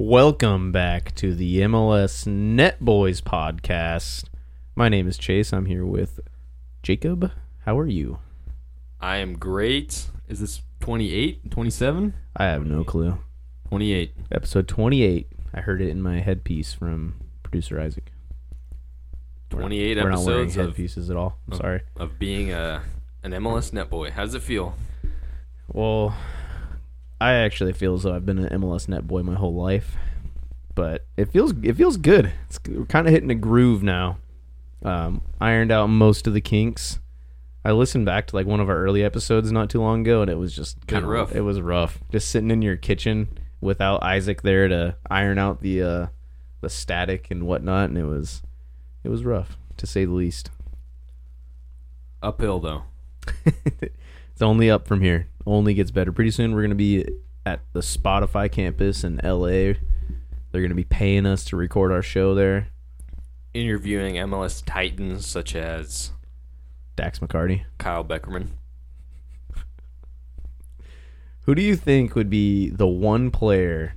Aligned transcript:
Welcome 0.00 0.70
back 0.70 1.12
to 1.16 1.34
the 1.34 1.58
MLS 1.62 2.24
Net 2.24 2.78
Boys 2.78 3.20
podcast. 3.20 4.26
My 4.76 4.88
name 4.88 5.08
is 5.08 5.18
Chase. 5.18 5.52
I'm 5.52 5.66
here 5.66 5.84
with 5.84 6.20
Jacob. 6.84 7.32
How 7.64 7.76
are 7.76 7.86
you? 7.88 8.20
I 9.00 9.16
am 9.16 9.36
great. 9.36 10.06
Is 10.28 10.38
this 10.38 10.62
28, 10.78 11.50
27? 11.50 12.14
I 12.36 12.44
have 12.44 12.64
no 12.64 12.84
clue. 12.84 13.18
28. 13.70 14.12
Episode 14.30 14.68
28. 14.68 15.26
I 15.52 15.60
heard 15.62 15.82
it 15.82 15.88
in 15.88 16.00
my 16.00 16.20
headpiece 16.20 16.72
from 16.72 17.16
producer 17.42 17.80
Isaac. 17.80 18.12
We're 19.50 19.58
not- 19.58 19.66
28 19.66 19.96
we're 19.96 20.10
not 20.10 20.20
wearing 20.24 20.40
episodes 20.42 20.56
of, 20.58 20.66
headpieces 20.66 21.10
at 21.10 21.16
all. 21.16 21.38
I'm 21.48 21.54
of- 21.54 21.58
sorry. 21.58 21.80
of 21.96 22.20
being 22.20 22.52
a 22.52 22.82
an 23.24 23.32
MLS 23.32 23.72
net 23.72 23.90
boy. 23.90 24.12
How 24.12 24.22
does 24.24 24.34
it 24.34 24.42
feel? 24.42 24.76
Well, 25.66 26.14
I 27.20 27.32
actually 27.32 27.72
feel 27.72 27.94
as 27.94 28.04
though 28.04 28.14
I've 28.14 28.26
been 28.26 28.38
an 28.38 28.60
MLS 28.60 28.88
net 28.88 29.06
boy 29.06 29.22
my 29.22 29.34
whole 29.34 29.54
life, 29.54 29.96
but 30.74 31.06
it 31.16 31.30
feels 31.30 31.52
it 31.62 31.74
feels 31.74 31.96
good. 31.96 32.32
It's 32.46 32.60
we're 32.68 32.84
kind 32.86 33.06
of 33.06 33.12
hitting 33.12 33.30
a 33.30 33.34
groove 33.34 33.82
now. 33.82 34.18
Um, 34.84 35.22
ironed 35.40 35.72
out 35.72 35.88
most 35.88 36.26
of 36.28 36.34
the 36.34 36.40
kinks. 36.40 37.00
I 37.64 37.72
listened 37.72 38.06
back 38.06 38.28
to 38.28 38.36
like 38.36 38.46
one 38.46 38.60
of 38.60 38.68
our 38.68 38.78
early 38.78 39.02
episodes 39.02 39.50
not 39.50 39.68
too 39.68 39.80
long 39.80 40.02
ago, 40.02 40.22
and 40.22 40.30
it 40.30 40.36
was 40.38 40.54
just 40.54 40.86
Kinda 40.86 41.06
rough. 41.06 41.34
It 41.34 41.40
was 41.40 41.60
rough, 41.60 41.98
just 42.12 42.30
sitting 42.30 42.50
in 42.50 42.62
your 42.62 42.76
kitchen 42.76 43.38
without 43.60 44.02
Isaac 44.02 44.42
there 44.42 44.68
to 44.68 44.96
iron 45.10 45.38
out 45.38 45.60
the 45.60 45.82
uh, 45.82 46.06
the 46.60 46.70
static 46.70 47.30
and 47.30 47.46
whatnot, 47.46 47.88
and 47.88 47.98
it 47.98 48.04
was 48.04 48.42
it 49.02 49.08
was 49.08 49.24
rough 49.24 49.56
to 49.78 49.86
say 49.86 50.04
the 50.04 50.12
least. 50.12 50.50
Uphill 52.22 52.60
though. 52.60 52.84
it's 53.44 54.42
only 54.42 54.70
up 54.70 54.86
from 54.86 55.00
here. 55.00 55.28
Only 55.48 55.72
gets 55.72 55.90
better. 55.90 56.12
Pretty 56.12 56.30
soon 56.30 56.54
we're 56.54 56.60
gonna 56.60 56.74
be 56.74 57.06
at 57.46 57.60
the 57.72 57.80
Spotify 57.80 58.52
campus 58.52 59.02
in 59.02 59.18
LA. 59.24 59.78
They're 60.52 60.60
gonna 60.60 60.74
be 60.74 60.84
paying 60.84 61.24
us 61.24 61.42
to 61.46 61.56
record 61.56 61.90
our 61.90 62.02
show 62.02 62.34
there. 62.34 62.68
Interviewing 63.54 64.16
MLS 64.16 64.62
titans 64.66 65.26
such 65.26 65.56
as 65.56 66.10
Dax 66.96 67.20
McCarty. 67.20 67.62
Kyle 67.78 68.04
Beckerman. 68.04 68.48
Who 71.44 71.54
do 71.54 71.62
you 71.62 71.76
think 71.76 72.14
would 72.14 72.28
be 72.28 72.68
the 72.68 72.86
one 72.86 73.30
player, 73.30 73.94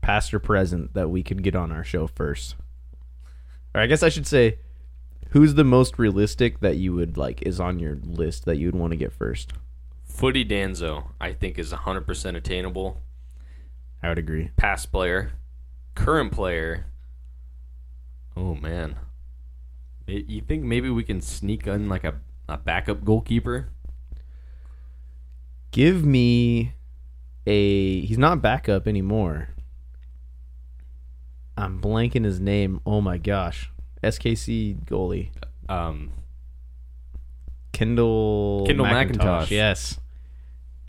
past 0.00 0.32
or 0.32 0.38
present, 0.38 0.94
that 0.94 1.10
we 1.10 1.22
could 1.22 1.42
get 1.42 1.54
on 1.54 1.70
our 1.70 1.84
show 1.84 2.06
first? 2.06 2.56
Or 3.74 3.82
I 3.82 3.86
guess 3.86 4.02
I 4.02 4.08
should 4.08 4.26
say, 4.26 4.56
who's 5.32 5.52
the 5.52 5.64
most 5.64 5.98
realistic 5.98 6.60
that 6.60 6.78
you 6.78 6.94
would 6.94 7.18
like 7.18 7.42
is 7.42 7.60
on 7.60 7.78
your 7.78 7.96
list 7.96 8.46
that 8.46 8.56
you 8.56 8.68
would 8.68 8.74
want 8.74 8.92
to 8.92 8.96
get 8.96 9.12
first? 9.12 9.52
Futty 10.18 10.44
Danso, 10.44 11.10
I 11.20 11.32
think, 11.32 11.58
is 11.60 11.72
100% 11.72 12.36
attainable. 12.36 13.00
I 14.02 14.08
would 14.08 14.18
agree. 14.18 14.50
Past 14.56 14.90
player. 14.90 15.30
Current 15.94 16.32
player. 16.32 16.86
Oh, 18.36 18.56
man. 18.56 18.96
You 20.08 20.40
think 20.40 20.64
maybe 20.64 20.90
we 20.90 21.04
can 21.04 21.20
sneak 21.20 21.68
in 21.68 21.88
like 21.88 22.02
a, 22.02 22.14
a 22.48 22.56
backup 22.56 23.04
goalkeeper? 23.04 23.68
Give 25.70 26.04
me 26.04 26.72
a. 27.46 28.00
He's 28.00 28.18
not 28.18 28.42
backup 28.42 28.88
anymore. 28.88 29.50
I'm 31.56 31.80
blanking 31.80 32.24
his 32.24 32.40
name. 32.40 32.80
Oh 32.86 33.00
my 33.00 33.18
gosh. 33.18 33.70
SKC 34.02 34.84
goalie. 34.84 35.30
Um, 35.68 36.12
Kendall 37.72 38.64
Kendall 38.66 38.86
McIntosh. 38.86 39.50
Yes. 39.50 39.98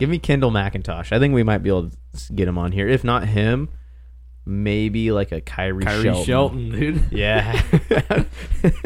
Give 0.00 0.08
me 0.08 0.18
Kendall 0.18 0.50
McIntosh. 0.50 1.12
I 1.12 1.18
think 1.20 1.32
we 1.34 1.42
might 1.44 1.58
be 1.58 1.68
able 1.70 1.90
to 1.90 2.32
get 2.34 2.48
him 2.48 2.58
on 2.58 2.72
here. 2.72 2.88
If 2.88 3.04
not 3.04 3.28
him, 3.28 3.68
maybe 4.44 5.12
like 5.12 5.30
a 5.30 5.40
Khiry, 5.40 5.82
Khiry 5.84 6.02
Shelton. 6.02 6.24
Shelton, 6.24 6.70
dude. 6.70 7.04
Yeah. 7.12 7.62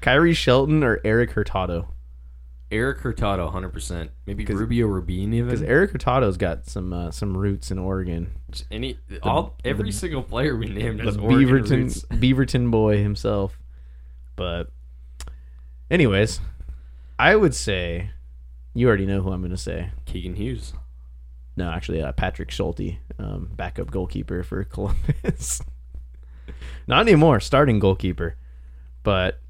Khiry 0.00 0.34
Shelton 0.34 0.82
or 0.82 1.00
Erik 1.04 1.30
Hurtado. 1.32 1.88
Erik 2.70 2.98
Hurtado, 3.00 3.50
100%. 3.52 4.08
Maybe 4.26 4.44
'Cause- 4.44 4.56
Rubio 4.56 4.86
Rubin 4.86 5.34
even. 5.34 5.46
Because 5.48 5.62
Erik 5.62 5.92
Hurtado's 5.92 6.36
got 6.38 6.66
some 6.66 6.92
uh, 6.92 7.10
some 7.10 7.36
roots 7.36 7.70
in 7.70 7.78
Oregon. 7.78 8.30
Any 8.70 8.98
all 9.22 9.56
every 9.64 9.90
the- 9.90 9.96
single 9.96 10.22
player 10.22 10.56
we 10.56 10.66
named 10.66 11.00
the 11.00 11.04
has 11.04 11.16
Oregon 11.18 11.38
Beaverton 11.48 11.70
roots. 11.70 12.02
Beaverton 12.10 12.70
boy 12.70 12.96
himself. 13.02 13.58
But 14.36 14.70
anyways, 15.90 16.40
I 17.18 17.36
would 17.36 17.54
say 17.54 18.10
you 18.74 18.88
already 18.88 19.06
know 19.06 19.20
who 19.20 19.32
I'm 19.32 19.40
going 19.40 19.50
to 19.50 19.56
say. 19.56 19.90
Keegan 20.06 20.34
Hughes. 20.34 20.72
No, 21.56 21.70
actually, 21.70 22.02
uh, 22.02 22.12
Patrick 22.12 22.50
Schulte, 22.50 22.96
um, 23.18 23.50
backup 23.54 23.90
goalkeeper 23.90 24.42
for 24.42 24.64
Columbus. 24.72 25.60
Not 26.86 27.02
anymore, 27.02 27.40
starting 27.40 27.78
goalkeeper. 27.78 28.36
But 29.02 29.40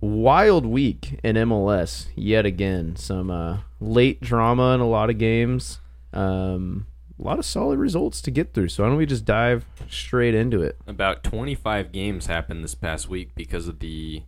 wild 0.00 0.66
week 0.66 1.18
in 1.22 1.36
MLS 1.36 2.06
yet 2.14 2.46
again. 2.46 2.96
Some 2.96 3.30
uh, 3.30 3.58
late 3.80 4.20
drama 4.20 4.74
in 4.74 4.80
a 4.80 4.88
lot 4.88 5.10
of 5.10 5.18
games. 5.18 5.80
Um, 6.12 6.86
a 7.18 7.22
lot 7.22 7.38
of 7.38 7.44
solid 7.44 7.78
results 7.78 8.22
to 8.22 8.30
get 8.30 8.54
through. 8.54 8.68
So 8.68 8.82
why 8.82 8.88
don't 8.88 8.98
we 8.98 9.06
just 9.06 9.24
dive 9.24 9.66
straight 9.88 10.34
into 10.34 10.62
it? 10.62 10.78
About 10.86 11.22
25 11.22 11.92
games 11.92 12.26
happened 12.26 12.64
this 12.64 12.74
past 12.74 13.08
week 13.08 13.34
because 13.34 13.68
of 13.68 13.80
the 13.80 14.22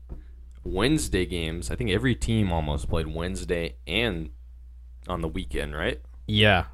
Wednesday 0.64 1.26
games. 1.26 1.70
I 1.70 1.76
think 1.76 1.90
every 1.90 2.14
team 2.14 2.52
almost 2.52 2.88
played 2.88 3.06
Wednesday 3.06 3.76
and 3.86 4.30
on 5.08 5.20
the 5.20 5.28
weekend, 5.28 5.74
right? 5.74 6.00
Yeah, 6.26 6.66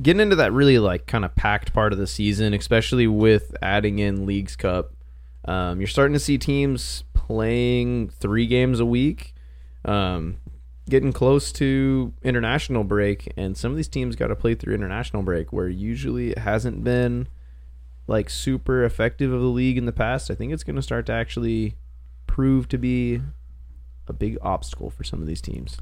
getting 0.00 0.20
into 0.20 0.36
that 0.36 0.52
really 0.52 0.78
like 0.78 1.06
kind 1.06 1.24
of 1.24 1.34
packed 1.34 1.72
part 1.72 1.92
of 1.92 1.98
the 1.98 2.06
season, 2.06 2.54
especially 2.54 3.06
with 3.06 3.54
adding 3.60 3.98
in 3.98 4.26
Leagues 4.26 4.56
Cup. 4.56 4.92
Um, 5.44 5.80
you're 5.80 5.88
starting 5.88 6.14
to 6.14 6.20
see 6.20 6.38
teams 6.38 7.04
playing 7.12 8.08
three 8.08 8.46
games 8.46 8.78
a 8.78 8.86
week, 8.86 9.34
um, 9.84 10.38
getting 10.88 11.12
close 11.12 11.50
to 11.52 12.12
international 12.22 12.84
break, 12.84 13.32
and 13.36 13.56
some 13.56 13.72
of 13.72 13.76
these 13.76 13.88
teams 13.88 14.14
got 14.14 14.28
to 14.28 14.36
play 14.36 14.54
through 14.54 14.74
international 14.74 15.22
break, 15.22 15.52
where 15.52 15.68
usually 15.68 16.30
it 16.30 16.38
hasn't 16.38 16.84
been 16.84 17.28
like 18.06 18.30
super 18.30 18.84
effective 18.84 19.32
of 19.32 19.40
the 19.40 19.48
league 19.48 19.76
in 19.76 19.86
the 19.86 19.92
past. 19.92 20.30
I 20.30 20.34
think 20.36 20.52
it's 20.52 20.64
going 20.64 20.76
to 20.76 20.82
start 20.82 21.06
to 21.06 21.12
actually 21.12 21.74
prove 22.26 22.68
to 22.68 22.78
be 22.78 23.20
a 24.06 24.12
big 24.12 24.38
obstacle 24.42 24.90
for 24.90 25.04
some 25.04 25.20
of 25.20 25.26
these 25.26 25.40
teams. 25.40 25.78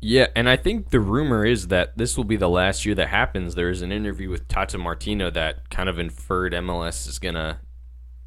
Yeah, 0.00 0.26
and 0.36 0.50
I 0.50 0.56
think 0.56 0.90
the 0.90 1.00
rumor 1.00 1.46
is 1.46 1.68
that 1.68 1.96
this 1.96 2.16
will 2.16 2.24
be 2.24 2.36
the 2.36 2.48
last 2.48 2.84
year 2.84 2.94
that 2.94 3.08
happens. 3.08 3.54
There 3.54 3.70
is 3.70 3.80
an 3.80 3.90
interview 3.90 4.28
with 4.28 4.48
Tata 4.48 4.76
Martino 4.76 5.30
that 5.30 5.70
kind 5.70 5.88
of 5.88 5.98
inferred 5.98 6.52
MLS 6.52 7.08
is 7.08 7.18
gonna 7.18 7.60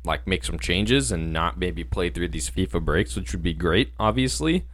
like 0.04 0.26
make 0.26 0.44
some 0.44 0.58
changes 0.58 1.12
and 1.12 1.32
not 1.32 1.60
maybe 1.60 1.84
play 1.84 2.10
through 2.10 2.30
these 2.30 2.50
FIFA 2.50 2.84
breaks, 2.84 3.16
which 3.16 3.32
would 3.32 3.44
be 3.44 3.54
great, 3.54 3.94
obviously. 4.00 4.66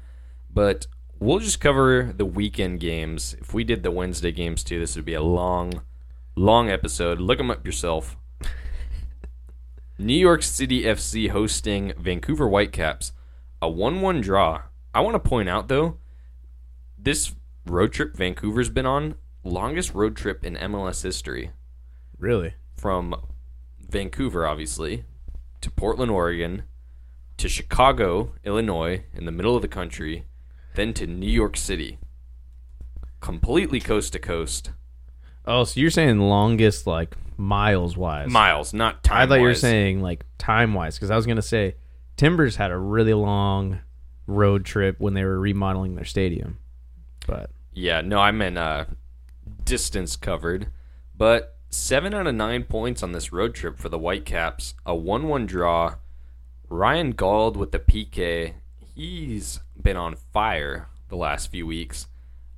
But 0.49 0.87
we'll 1.19 1.39
just 1.39 1.59
cover 1.59 2.13
the 2.15 2.25
weekend 2.25 2.79
games. 2.79 3.35
If 3.41 3.53
we 3.53 3.65
did 3.65 3.83
the 3.83 3.91
Wednesday 3.91 4.31
games 4.31 4.63
too, 4.63 4.79
this 4.79 4.95
would 4.95 5.05
be 5.05 5.13
a 5.13 5.21
long, 5.21 5.81
long 6.35 6.69
episode. 6.69 7.19
Look 7.19 7.37
them 7.37 7.51
up 7.51 7.65
yourself. 7.65 8.15
New 10.03 10.13
York 10.13 10.43
City 10.43 10.81
FC 10.81 11.29
hosting 11.29 11.93
Vancouver 11.97 12.49
Whitecaps, 12.49 13.13
a 13.61 13.67
1-1 13.67 14.21
draw. 14.21 14.63
I 14.93 14.99
want 14.99 15.15
to 15.15 15.29
point 15.29 15.47
out 15.47 15.69
though 15.69 15.97
this 16.97 17.33
road 17.65 17.93
trip 17.93 18.13
Vancouver's 18.17 18.69
been 18.69 18.85
on, 18.85 19.15
longest 19.45 19.93
road 19.93 20.17
trip 20.17 20.43
in 20.43 20.55
MLS 20.55 21.03
history. 21.03 21.51
Really? 22.19 22.55
From 22.75 23.15
Vancouver, 23.79 24.45
obviously, 24.45 25.05
to 25.61 25.71
Portland, 25.71 26.11
Oregon, 26.11 26.63
to 27.37 27.47
Chicago, 27.47 28.33
Illinois, 28.43 29.05
in 29.13 29.23
the 29.23 29.31
middle 29.31 29.55
of 29.55 29.61
the 29.61 29.69
country, 29.69 30.25
then 30.75 30.93
to 30.95 31.07
New 31.07 31.31
York 31.31 31.55
City. 31.55 31.97
Completely 33.21 33.79
coast 33.79 34.11
to 34.11 34.19
coast. 34.19 34.71
Oh, 35.45 35.63
so 35.63 35.79
you're 35.79 35.89
saying 35.89 36.19
longest 36.19 36.85
like 36.85 37.15
miles 37.37 37.95
wise? 37.97 38.29
Miles, 38.29 38.73
not 38.73 39.03
time. 39.03 39.17
I 39.21 39.27
thought 39.27 39.39
you 39.39 39.45
were 39.47 39.55
saying 39.55 40.01
like 40.01 40.25
time 40.37 40.73
wise 40.73 40.95
because 40.95 41.11
I 41.11 41.15
was 41.15 41.25
gonna 41.25 41.41
say 41.41 41.75
Timbers 42.17 42.55
had 42.55 42.71
a 42.71 42.77
really 42.77 43.13
long 43.13 43.79
road 44.27 44.65
trip 44.65 44.99
when 44.99 45.13
they 45.13 45.23
were 45.23 45.39
remodeling 45.39 45.95
their 45.95 46.05
stadium, 46.05 46.57
but 47.27 47.49
Yeah, 47.73 48.01
no, 48.01 48.19
I 48.19 48.31
meant 48.31 48.57
uh, 48.57 48.85
distance 49.65 50.15
covered. 50.15 50.67
But 51.17 51.57
seven 51.69 52.13
out 52.13 52.27
of 52.27 52.35
nine 52.35 52.63
points 52.63 53.03
on 53.03 53.11
this 53.11 53.31
road 53.31 53.55
trip 53.55 53.77
for 53.77 53.89
the 53.89 53.97
Whitecaps. 53.99 54.75
A 54.85 54.95
one-one 54.95 55.45
draw. 55.45 55.95
Ryan 56.69 57.11
Gauld 57.11 57.57
with 57.57 57.71
the 57.71 57.79
PK. 57.79 58.53
He's 58.95 59.59
been 59.81 59.97
on 59.97 60.15
fire 60.15 60.87
the 61.09 61.15
last 61.15 61.51
few 61.51 61.65
weeks. 61.67 62.07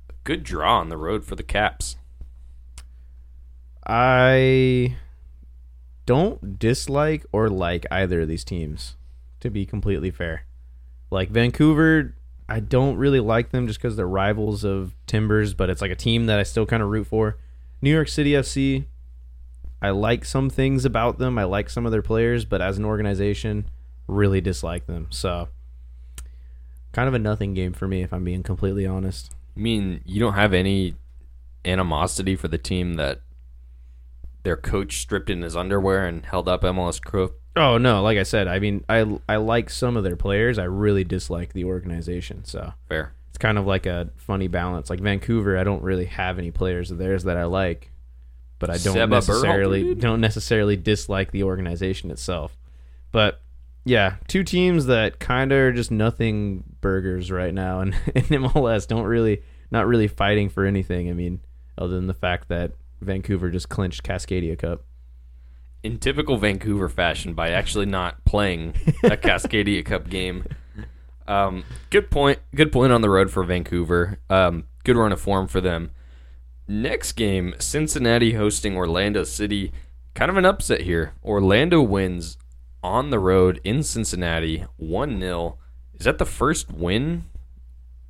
A 0.08 0.12
Good 0.24 0.42
draw 0.42 0.78
on 0.78 0.88
the 0.88 0.96
road 0.96 1.24
for 1.24 1.34
the 1.34 1.42
Caps. 1.42 1.96
I 3.86 4.96
don't 6.06 6.58
dislike 6.58 7.24
or 7.32 7.48
like 7.48 7.86
either 7.90 8.22
of 8.22 8.28
these 8.28 8.44
teams. 8.44 8.96
To 9.40 9.50
be 9.50 9.66
completely 9.66 10.10
fair, 10.10 10.44
like 11.10 11.28
Vancouver, 11.28 12.14
I 12.48 12.58
don't 12.60 12.96
really 12.96 13.20
like 13.20 13.50
them 13.50 13.66
just 13.66 13.78
because 13.78 13.96
they're 13.96 14.08
rivals 14.08 14.64
of 14.64 14.94
Timbers, 15.06 15.52
but 15.54 15.68
it's 15.68 15.82
like 15.82 15.90
a 15.90 15.96
team 15.96 16.26
that 16.26 16.38
I 16.38 16.42
still 16.42 16.66
kind 16.66 16.82
of 16.82 16.88
root 16.88 17.06
for. 17.06 17.36
New 17.82 17.92
York 17.92 18.08
City 18.08 18.32
FC, 18.32 18.86
I 19.82 19.90
like 19.90 20.24
some 20.24 20.48
things 20.48 20.84
about 20.84 21.18
them. 21.18 21.38
I 21.38 21.44
like 21.44 21.68
some 21.68 21.84
of 21.84 21.92
their 21.92 22.02
players, 22.02 22.44
but 22.44 22.62
as 22.62 22.78
an 22.78 22.84
organization, 22.84 23.68
really 24.08 24.40
dislike 24.40 24.86
them. 24.86 25.08
So, 25.10 25.48
kind 26.92 27.08
of 27.08 27.14
a 27.14 27.18
nothing 27.18 27.52
game 27.52 27.72
for 27.72 27.86
me, 27.86 28.02
if 28.02 28.12
I'm 28.12 28.24
being 28.24 28.42
completely 28.42 28.86
honest. 28.86 29.32
I 29.56 29.60
mean, 29.60 30.00
you 30.04 30.18
don't 30.18 30.34
have 30.34 30.54
any 30.54 30.94
animosity 31.64 32.36
for 32.36 32.48
the 32.48 32.58
team 32.58 32.94
that 32.94 33.20
their 34.46 34.56
coach 34.56 34.98
stripped 34.98 35.28
in 35.28 35.42
his 35.42 35.56
underwear 35.56 36.06
and 36.06 36.24
held 36.24 36.48
up 36.48 36.62
MLS 36.62 37.02
crew. 37.02 37.34
Oh 37.56 37.78
no, 37.78 38.00
like 38.00 38.16
I 38.16 38.22
said, 38.22 38.46
I 38.46 38.60
mean, 38.60 38.84
I 38.88 39.18
I 39.28 39.36
like 39.36 39.70
some 39.70 39.96
of 39.96 40.04
their 40.04 40.14
players. 40.14 40.56
I 40.56 40.64
really 40.64 41.02
dislike 41.02 41.52
the 41.52 41.64
organization. 41.64 42.44
So 42.44 42.72
Fair. 42.88 43.12
it's 43.28 43.38
kind 43.38 43.58
of 43.58 43.66
like 43.66 43.86
a 43.86 44.10
funny 44.16 44.46
balance. 44.46 44.88
Like 44.88 45.00
Vancouver, 45.00 45.58
I 45.58 45.64
don't 45.64 45.82
really 45.82 46.04
have 46.04 46.38
any 46.38 46.52
players 46.52 46.92
of 46.92 46.98
theirs 46.98 47.24
that 47.24 47.36
I 47.36 47.44
like, 47.44 47.90
but 48.60 48.70
I 48.70 48.74
don't 48.74 48.94
Seba 48.94 49.16
necessarily 49.16 49.82
Berhalter, 49.82 50.00
don't 50.00 50.20
necessarily 50.20 50.76
dislike 50.76 51.32
the 51.32 51.42
organization 51.42 52.12
itself. 52.12 52.56
But 53.10 53.40
yeah, 53.84 54.16
two 54.28 54.44
teams 54.44 54.86
that 54.86 55.18
kind 55.18 55.50
of 55.50 55.58
are 55.58 55.72
just 55.72 55.90
nothing 55.90 56.62
burgers 56.80 57.32
right 57.32 57.52
now, 57.52 57.80
and 57.80 57.96
in 58.14 58.22
MLS 58.44 58.86
don't 58.86 59.06
really 59.06 59.42
not 59.72 59.88
really 59.88 60.06
fighting 60.06 60.50
for 60.50 60.64
anything. 60.64 61.10
I 61.10 61.14
mean, 61.14 61.40
other 61.76 61.96
than 61.96 62.06
the 62.06 62.14
fact 62.14 62.46
that 62.48 62.74
Vancouver 63.00 63.50
just 63.50 63.68
clinched 63.68 64.02
Cascadia 64.02 64.58
Cup. 64.58 64.82
in 65.82 65.98
typical 65.98 66.36
Vancouver 66.36 66.88
fashion 66.88 67.34
by 67.34 67.50
actually 67.50 67.86
not 67.86 68.24
playing 68.24 68.74
a 69.04 69.16
Cascadia 69.16 69.84
Cup 69.84 70.08
game. 70.08 70.44
Um, 71.28 71.64
good 71.90 72.10
point. 72.10 72.38
Good 72.54 72.72
point 72.72 72.92
on 72.92 73.00
the 73.02 73.10
road 73.10 73.30
for 73.30 73.42
Vancouver. 73.44 74.18
Um, 74.30 74.64
good 74.84 74.96
run 74.96 75.12
of 75.12 75.20
form 75.20 75.46
for 75.48 75.60
them. 75.60 75.90
Next 76.68 77.12
game, 77.12 77.54
Cincinnati 77.58 78.32
hosting 78.32 78.76
Orlando 78.76 79.22
City. 79.24 79.72
Kind 80.14 80.30
of 80.30 80.36
an 80.36 80.44
upset 80.44 80.82
here. 80.82 81.12
Orlando 81.24 81.82
wins 81.82 82.38
on 82.82 83.10
the 83.10 83.18
road 83.18 83.60
in 83.64 83.82
Cincinnati 83.82 84.64
1 84.76 85.20
0. 85.20 85.58
Is 85.94 86.04
that 86.04 86.18
the 86.18 86.24
first 86.24 86.72
win 86.72 87.24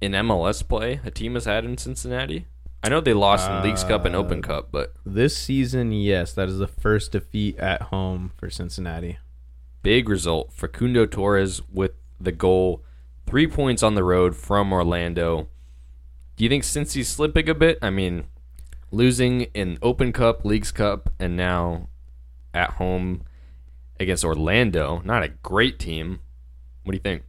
in 0.01 0.13
MLS 0.13 0.67
play 0.67 1.01
a 1.05 1.11
team 1.11 1.35
has 1.35 1.45
had 1.47 1.65
in 1.65 1.77
Cincinnati? 1.79 2.47
I 2.83 2.89
know 2.89 3.01
they 3.01 3.15
lost 3.15 3.51
in 3.51 3.63
Leagues 3.63 3.83
Cup 3.83 4.05
and 4.05 4.15
Open 4.15 4.43
Cup, 4.43 4.69
but 4.71 4.95
This 5.05 5.37
season, 5.37 5.93
yes, 5.93 6.33
that 6.35 6.49
is 6.49 6.59
the 6.59 6.69
first 6.69 7.13
defeat 7.13 7.59
at 7.59 7.83
home 7.83 8.33
for 8.37 8.49
Cincinnati. 8.49 9.19
big 9.83 10.09
result. 10.09 10.53
Facundo 10.53 11.07
Torres 11.07 11.63
with 11.73 11.93
the 12.21 12.33
goal, 12.33 12.83
three 13.27 13.47
points 13.47 13.83
on 13.83 13.95
the 13.95 14.05
road 14.05 14.37
from 14.37 14.73
Orlando. 14.73 15.49
Do 16.37 16.45
you 16.45 16.51
think 16.51 16.65
Cincy's 16.65 17.09
slipping 17.09 17.49
a 17.49 17.55
bit? 17.55 17.79
I 17.83 17.91
mean, 17.91 18.25
losing 18.91 19.43
in 19.55 19.79
Open 19.83 20.13
Cup, 20.13 20.45
Leagues 20.45 20.71
Cup, 20.73 21.13
and 21.19 21.37
now 21.37 21.89
at 22.55 22.71
home 22.73 23.23
against 23.99 24.25
Orlando. 24.25 25.03
Not 25.05 25.23
a 25.23 25.29
great 25.29 25.79
team. 25.79 26.21
What 26.85 26.93
do 26.93 26.97
you 26.97 27.03
think? 27.03 27.23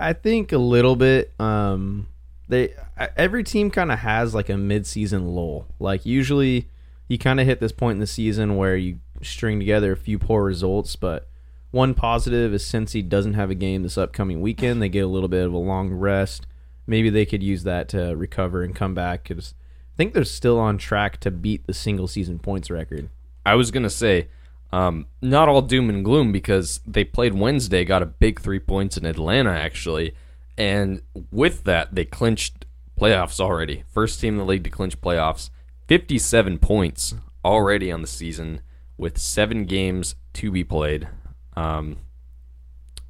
I 0.00 0.12
think 0.12 0.52
a 0.52 0.58
little 0.58 0.96
bit. 0.96 1.32
Um, 1.40 2.08
they 2.48 2.74
every 3.16 3.42
team 3.44 3.70
kind 3.70 3.90
of 3.90 4.00
has 4.00 4.34
like 4.34 4.48
a 4.48 4.56
mid-season 4.56 5.28
lull. 5.28 5.66
Like 5.78 6.04
usually, 6.04 6.68
you 7.08 7.18
kind 7.18 7.40
of 7.40 7.46
hit 7.46 7.60
this 7.60 7.72
point 7.72 7.96
in 7.96 8.00
the 8.00 8.06
season 8.06 8.56
where 8.56 8.76
you 8.76 9.00
string 9.22 9.58
together 9.58 9.92
a 9.92 9.96
few 9.96 10.18
poor 10.18 10.44
results. 10.44 10.96
But 10.96 11.28
one 11.70 11.94
positive 11.94 12.54
is 12.54 12.66
since 12.66 12.92
he 12.92 13.02
doesn't 13.02 13.34
have 13.34 13.50
a 13.50 13.54
game 13.54 13.82
this 13.82 13.98
upcoming 13.98 14.40
weekend, 14.40 14.80
they 14.80 14.88
get 14.88 15.04
a 15.04 15.08
little 15.08 15.28
bit 15.28 15.46
of 15.46 15.52
a 15.52 15.58
long 15.58 15.90
rest. 15.90 16.46
Maybe 16.86 17.10
they 17.10 17.24
could 17.24 17.42
use 17.42 17.62
that 17.64 17.88
to 17.90 18.14
recover 18.14 18.62
and 18.62 18.74
come 18.74 18.94
back. 18.94 19.28
Because 19.28 19.54
I 19.94 19.96
think 19.96 20.12
they're 20.12 20.24
still 20.24 20.58
on 20.58 20.76
track 20.76 21.18
to 21.20 21.30
beat 21.30 21.66
the 21.66 21.74
single-season 21.74 22.40
points 22.40 22.70
record. 22.70 23.08
I 23.46 23.54
was 23.54 23.70
gonna 23.70 23.90
say, 23.90 24.28
um, 24.72 25.06
not 25.22 25.48
all 25.48 25.62
doom 25.62 25.88
and 25.88 26.04
gloom 26.04 26.32
because 26.32 26.80
they 26.86 27.04
played 27.04 27.34
Wednesday, 27.34 27.84
got 27.84 28.02
a 28.02 28.06
big 28.06 28.40
three 28.40 28.58
points 28.58 28.96
in 28.96 29.06
Atlanta 29.06 29.50
actually, 29.50 30.14
and 30.56 31.02
with 31.30 31.64
that 31.64 31.94
they 31.94 32.04
clinched 32.04 32.66
playoffs 33.00 33.40
already. 33.40 33.84
First 33.88 34.20
team 34.20 34.34
in 34.34 34.38
the 34.38 34.44
league 34.44 34.64
to 34.64 34.70
clinch 34.70 35.00
playoffs. 35.00 35.50
Fifty-seven 35.88 36.58
points 36.58 37.14
already 37.44 37.92
on 37.92 38.00
the 38.00 38.06
season 38.06 38.60
with 38.96 39.18
seven 39.18 39.64
games 39.64 40.14
to 40.34 40.50
be 40.50 40.64
played. 40.64 41.08
Um, 41.56 41.98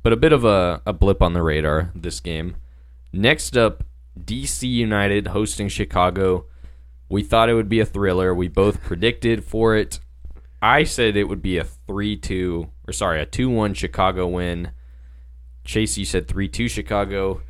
but 0.02 0.12
a 0.12 0.16
bit 0.16 0.32
of 0.32 0.44
a, 0.44 0.82
a 0.86 0.92
blip 0.92 1.22
on 1.22 1.32
the 1.32 1.42
radar 1.42 1.90
this 1.94 2.20
game. 2.20 2.56
Next 3.12 3.56
up, 3.56 3.84
DC 4.18 4.68
United 4.68 5.28
hosting 5.28 5.68
Chicago. 5.68 6.46
We 7.08 7.22
thought 7.22 7.48
it 7.48 7.54
would 7.54 7.68
be 7.68 7.80
a 7.80 7.86
thriller. 7.86 8.34
We 8.34 8.48
both 8.48 8.82
predicted 8.82 9.44
for 9.44 9.76
it. 9.76 10.00
I 10.60 10.84
said 10.84 11.16
it 11.16 11.28
would 11.28 11.42
be 11.42 11.58
a 11.58 11.64
3 11.64 12.16
2, 12.16 12.70
or 12.88 12.92
sorry, 12.92 13.20
a 13.20 13.26
2 13.26 13.50
1 13.50 13.74
Chicago 13.74 14.26
win. 14.26 14.70
Chase, 15.64 15.96
you 15.96 16.04
said 16.04 16.28
3 16.28 16.48
2 16.48 16.68
Chicago. 16.68 17.40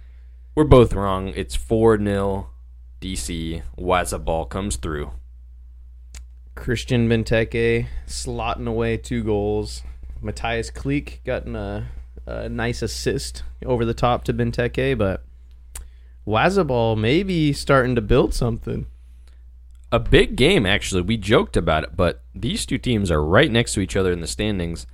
We're 0.55 0.65
both 0.65 0.93
wrong. 0.93 1.33
It's 1.35 1.57
4 1.57 1.99
0 1.99 2.49
DC. 3.01 3.63
Wazaball 3.77 4.49
comes 4.49 4.77
through. 4.77 5.11
Christian 6.55 7.09
Benteke 7.09 7.89
slotting 8.07 8.69
away 8.69 8.97
two 8.97 9.25
goals. 9.25 9.83
Mateusz 10.23 10.73
Klich 10.73 11.23
gotten 11.25 11.57
a, 11.57 11.89
a 12.27 12.49
nice 12.49 12.81
assist 12.83 13.43
over 13.67 13.85
the 13.85 13.95
top 13.95 14.25
to 14.25 14.33
Benteke, 14.33 14.97
but 14.97 15.25
Wazaball 16.27 16.97
maybe 16.97 17.53
starting 17.53 17.97
to 17.97 18.01
build 18.01 18.33
something. 18.33 18.87
A 19.93 19.99
big 19.99 20.37
game, 20.37 20.65
actually. 20.65 21.03
We 21.03 21.17
joked 21.17 21.57
about 21.57 21.85
it, 21.85 21.97
but 21.97 22.23
these 22.35 22.65
two 22.65 22.79
teams 22.79 23.11
are 23.11 23.23
right 23.23 23.51
next 23.51 23.75
to 23.75 23.81
each 23.81 23.97
other 23.97 24.13
in 24.13 24.21
the 24.21 24.27
standings. 24.27 24.87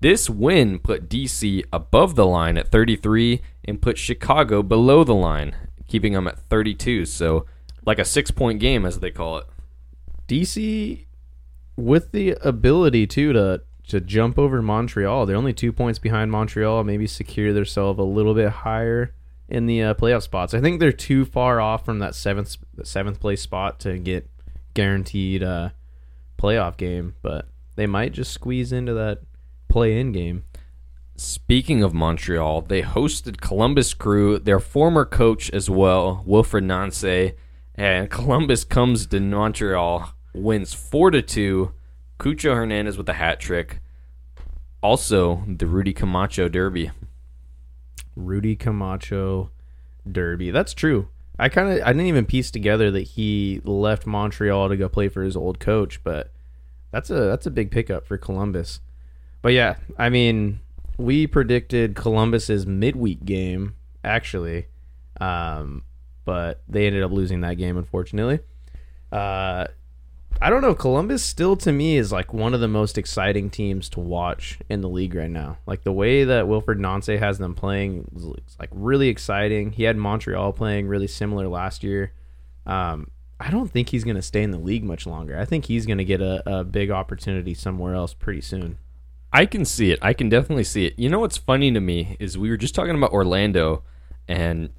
This 0.00 0.30
win 0.30 0.78
put 0.78 1.08
DC 1.08 1.62
above 1.72 2.14
the 2.14 2.26
line 2.26 2.56
at 2.56 2.70
33 2.70 3.42
and 3.64 3.82
put 3.82 3.98
Chicago 3.98 4.62
below 4.62 5.04
the 5.04 5.14
line, 5.14 5.54
keeping 5.88 6.14
them 6.14 6.26
at 6.26 6.38
32. 6.48 7.04
So, 7.04 7.46
like 7.84 7.98
a 7.98 8.04
six 8.04 8.30
point 8.30 8.60
game, 8.60 8.86
as 8.86 9.00
they 9.00 9.10
call 9.10 9.38
it. 9.38 9.46
DC 10.26 11.04
with 11.76 12.12
the 12.12 12.30
ability 12.42 13.06
too 13.06 13.32
to 13.32 13.62
to 13.88 14.00
jump 14.00 14.38
over 14.38 14.62
Montreal. 14.62 15.26
They're 15.26 15.36
only 15.36 15.52
two 15.52 15.72
points 15.72 15.98
behind 15.98 16.30
Montreal. 16.30 16.84
Maybe 16.84 17.06
secure 17.06 17.52
themselves 17.52 17.98
a 17.98 18.04
little 18.04 18.34
bit 18.34 18.48
higher 18.48 19.12
in 19.48 19.66
the 19.66 19.82
uh, 19.82 19.94
playoff 19.94 20.22
spots. 20.22 20.54
I 20.54 20.60
think 20.60 20.78
they're 20.78 20.92
too 20.92 21.24
far 21.24 21.60
off 21.60 21.84
from 21.84 21.98
that 21.98 22.14
seventh 22.14 22.56
seventh 22.84 23.20
place 23.20 23.42
spot 23.42 23.80
to 23.80 23.98
get 23.98 24.30
guaranteed 24.74 25.42
uh, 25.42 25.70
playoff 26.38 26.76
game, 26.76 27.16
but 27.20 27.48
they 27.74 27.86
might 27.86 28.12
just 28.12 28.32
squeeze 28.32 28.72
into 28.72 28.94
that 28.94 29.20
play 29.70 29.98
in 29.98 30.12
game. 30.12 30.44
Speaking 31.16 31.82
of 31.82 31.94
Montreal, 31.94 32.62
they 32.62 32.82
hosted 32.82 33.40
Columbus 33.40 33.94
Crew, 33.94 34.38
their 34.38 34.60
former 34.60 35.04
coach 35.04 35.50
as 35.50 35.68
well, 35.68 36.24
Wilfried 36.26 36.64
Nancy, 36.64 37.34
and 37.74 38.10
Columbus 38.10 38.64
comes 38.64 39.06
to 39.06 39.20
Montreal, 39.20 40.14
wins 40.34 40.74
four 40.74 41.10
to 41.10 41.22
two. 41.22 41.72
Cucho 42.18 42.54
Hernandez 42.54 42.98
with 42.98 43.08
a 43.08 43.14
hat 43.14 43.40
trick. 43.40 43.80
Also, 44.82 45.42
the 45.46 45.66
Rudy 45.66 45.94
Camacho 45.94 46.48
Derby. 46.48 46.90
Rudy 48.14 48.56
Camacho 48.56 49.50
Derby. 50.10 50.50
That's 50.50 50.74
true. 50.74 51.08
I 51.38 51.48
kind 51.48 51.70
of 51.70 51.82
I 51.82 51.92
didn't 51.92 52.06
even 52.06 52.26
piece 52.26 52.50
together 52.50 52.90
that 52.90 53.02
he 53.02 53.62
left 53.64 54.06
Montreal 54.06 54.68
to 54.68 54.76
go 54.76 54.88
play 54.90 55.08
for 55.08 55.22
his 55.22 55.36
old 55.36 55.58
coach, 55.58 56.04
but 56.04 56.30
that's 56.90 57.08
a 57.08 57.14
that's 57.14 57.46
a 57.46 57.50
big 57.50 57.70
pickup 57.70 58.06
for 58.06 58.18
Columbus. 58.18 58.80
But 59.42 59.52
yeah, 59.52 59.76
I 59.98 60.08
mean, 60.08 60.60
we 60.98 61.26
predicted 61.26 61.94
Columbus's 61.94 62.66
midweek 62.66 63.24
game 63.24 63.74
actually, 64.04 64.66
um, 65.20 65.84
but 66.24 66.62
they 66.68 66.86
ended 66.86 67.02
up 67.02 67.10
losing 67.10 67.40
that 67.40 67.54
game 67.54 67.76
unfortunately. 67.76 68.40
Uh, 69.10 69.66
I 70.42 70.48
don't 70.48 70.62
know. 70.62 70.74
Columbus 70.74 71.22
still 71.22 71.54
to 71.56 71.72
me 71.72 71.96
is 71.96 72.12
like 72.12 72.32
one 72.32 72.54
of 72.54 72.60
the 72.60 72.68
most 72.68 72.96
exciting 72.96 73.50
teams 73.50 73.90
to 73.90 74.00
watch 74.00 74.58
in 74.70 74.80
the 74.80 74.88
league 74.88 75.14
right 75.14 75.30
now. 75.30 75.58
Like 75.66 75.84
the 75.84 75.92
way 75.92 76.24
that 76.24 76.46
Wilfried 76.46 76.78
Nancy 76.78 77.18
has 77.18 77.38
them 77.38 77.54
playing 77.54 78.10
is 78.16 78.56
like 78.58 78.70
really 78.72 79.08
exciting. 79.08 79.72
He 79.72 79.82
had 79.82 79.96
Montreal 79.96 80.52
playing 80.54 80.88
really 80.88 81.08
similar 81.08 81.46
last 81.46 81.82
year. 81.82 82.12
Um, 82.64 83.10
I 83.38 83.50
don't 83.50 83.70
think 83.70 83.90
he's 83.90 84.04
going 84.04 84.16
to 84.16 84.22
stay 84.22 84.42
in 84.42 84.50
the 84.50 84.58
league 84.58 84.84
much 84.84 85.06
longer. 85.06 85.38
I 85.38 85.44
think 85.44 85.66
he's 85.66 85.84
going 85.84 85.98
to 85.98 86.04
get 86.04 86.22
a, 86.22 86.60
a 86.60 86.64
big 86.64 86.90
opportunity 86.90 87.52
somewhere 87.52 87.94
else 87.94 88.14
pretty 88.14 88.40
soon. 88.42 88.78
I 89.32 89.46
can 89.46 89.64
see 89.64 89.92
it. 89.92 89.98
I 90.02 90.12
can 90.12 90.28
definitely 90.28 90.64
see 90.64 90.86
it. 90.86 90.98
You 90.98 91.08
know 91.08 91.20
what's 91.20 91.36
funny 91.36 91.72
to 91.72 91.80
me 91.80 92.16
is 92.18 92.36
we 92.36 92.50
were 92.50 92.56
just 92.56 92.74
talking 92.74 92.96
about 92.96 93.12
Orlando 93.12 93.84
and 94.26 94.70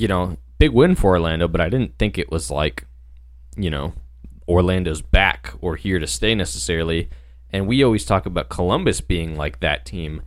you 0.00 0.08
know, 0.08 0.38
big 0.58 0.70
win 0.72 0.94
for 0.94 1.10
Orlando, 1.10 1.46
but 1.46 1.60
I 1.60 1.68
didn't 1.68 1.98
think 1.98 2.16
it 2.16 2.30
was 2.30 2.50
like, 2.50 2.86
you 3.54 3.68
know, 3.68 3.92
Orlando's 4.48 5.02
back 5.02 5.52
or 5.60 5.76
here 5.76 5.98
to 5.98 6.06
stay 6.06 6.34
necessarily. 6.34 7.10
And 7.50 7.66
we 7.66 7.84
always 7.84 8.06
talk 8.06 8.24
about 8.24 8.48
Columbus 8.48 9.02
being 9.02 9.36
like 9.36 9.60
that 9.60 9.84
team. 9.84 10.22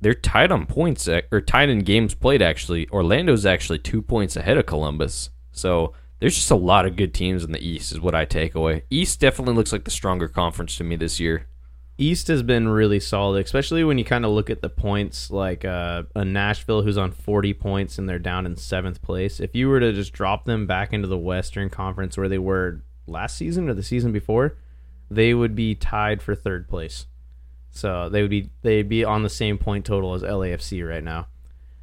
They're 0.00 0.12
tied 0.12 0.50
on 0.50 0.66
points 0.66 1.06
eh, 1.06 1.20
or 1.30 1.40
tied 1.40 1.68
in 1.68 1.84
games 1.84 2.14
played 2.14 2.42
actually. 2.42 2.88
Orlando's 2.88 3.46
actually 3.46 3.78
2 3.78 4.02
points 4.02 4.34
ahead 4.34 4.58
of 4.58 4.66
Columbus. 4.66 5.30
So, 5.52 5.92
there's 6.18 6.34
just 6.34 6.50
a 6.50 6.56
lot 6.56 6.86
of 6.86 6.96
good 6.96 7.14
teams 7.14 7.44
in 7.44 7.52
the 7.52 7.64
East, 7.64 7.92
is 7.92 8.00
what 8.00 8.14
I 8.14 8.24
take 8.24 8.56
away. 8.56 8.84
East 8.90 9.20
definitely 9.20 9.54
looks 9.54 9.72
like 9.72 9.84
the 9.84 9.90
stronger 9.90 10.28
conference 10.28 10.76
to 10.78 10.84
me 10.84 10.96
this 10.96 11.20
year. 11.20 11.46
East 11.98 12.28
has 12.28 12.42
been 12.42 12.68
really 12.68 13.00
solid, 13.00 13.44
especially 13.44 13.82
when 13.82 13.96
you 13.96 14.04
kind 14.04 14.24
of 14.24 14.30
look 14.30 14.50
at 14.50 14.60
the 14.60 14.68
points, 14.68 15.30
like 15.30 15.64
uh, 15.64 16.02
a 16.14 16.24
Nashville 16.24 16.82
who's 16.82 16.98
on 16.98 17.10
40 17.10 17.54
points 17.54 17.98
and 17.98 18.08
they're 18.08 18.18
down 18.18 18.44
in 18.44 18.56
seventh 18.56 19.00
place. 19.00 19.40
If 19.40 19.54
you 19.54 19.68
were 19.68 19.80
to 19.80 19.92
just 19.92 20.12
drop 20.12 20.44
them 20.44 20.66
back 20.66 20.92
into 20.92 21.08
the 21.08 21.16
Western 21.16 21.70
Conference 21.70 22.18
where 22.18 22.28
they 22.28 22.38
were 22.38 22.82
last 23.06 23.36
season 23.36 23.68
or 23.70 23.74
the 23.74 23.82
season 23.82 24.12
before, 24.12 24.56
they 25.10 25.32
would 25.32 25.54
be 25.54 25.74
tied 25.74 26.20
for 26.20 26.34
third 26.34 26.68
place. 26.68 27.06
So 27.70 28.08
they 28.08 28.22
would 28.22 28.30
be 28.30 28.50
they'd 28.62 28.88
be 28.88 29.04
on 29.04 29.22
the 29.22 29.30
same 29.30 29.58
point 29.58 29.84
total 29.84 30.14
as 30.14 30.22
LAFC 30.22 30.86
right 30.86 31.04
now. 31.04 31.28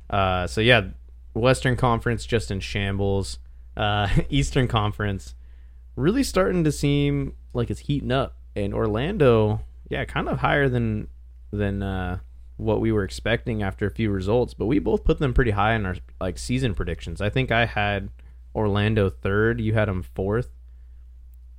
Uh, 0.10 0.48
so 0.48 0.62
yeah, 0.62 0.89
Western 1.34 1.75
Conference 1.75 2.25
just 2.25 2.51
in 2.51 2.60
shambles. 2.60 3.39
Uh, 3.75 4.08
Eastern 4.29 4.67
Conference 4.67 5.36
really 5.96 6.24
starting 6.24 6.63
to 6.63 6.72
seem 6.72 7.36
like 7.53 7.70
it's 7.70 7.82
heating 7.82 8.12
up, 8.12 8.38
and 8.55 8.74
Orlando, 8.74 9.62
yeah, 9.90 10.06
kind 10.06 10.30
of 10.30 10.40
higher 10.40 10.70
than 10.70 11.08
than 11.52 11.84
uh, 11.84 12.20
what 12.58 12.82
we 12.82 12.92
were 12.92 13.04
expecting 13.04 13.63
after 13.63 13.86
a 13.86 13.92
few 13.92 14.12
results. 14.12 14.54
But 14.54 14.66
we 14.66 14.80
both 14.80 15.04
put 15.04 15.20
them 15.20 15.34
pretty 15.34 15.52
high 15.52 15.75
in 15.75 15.86
our 15.86 15.96
like 16.20 16.38
season 16.38 16.74
predictions. 16.74 17.22
I 17.22 17.30
think 17.30 17.52
I 17.52 17.66
had 17.66 18.10
Orlando 18.56 19.10
third. 19.10 19.60
You 19.62 19.74
had 19.74 19.88
them 19.88 20.04
fourth. 20.04 20.50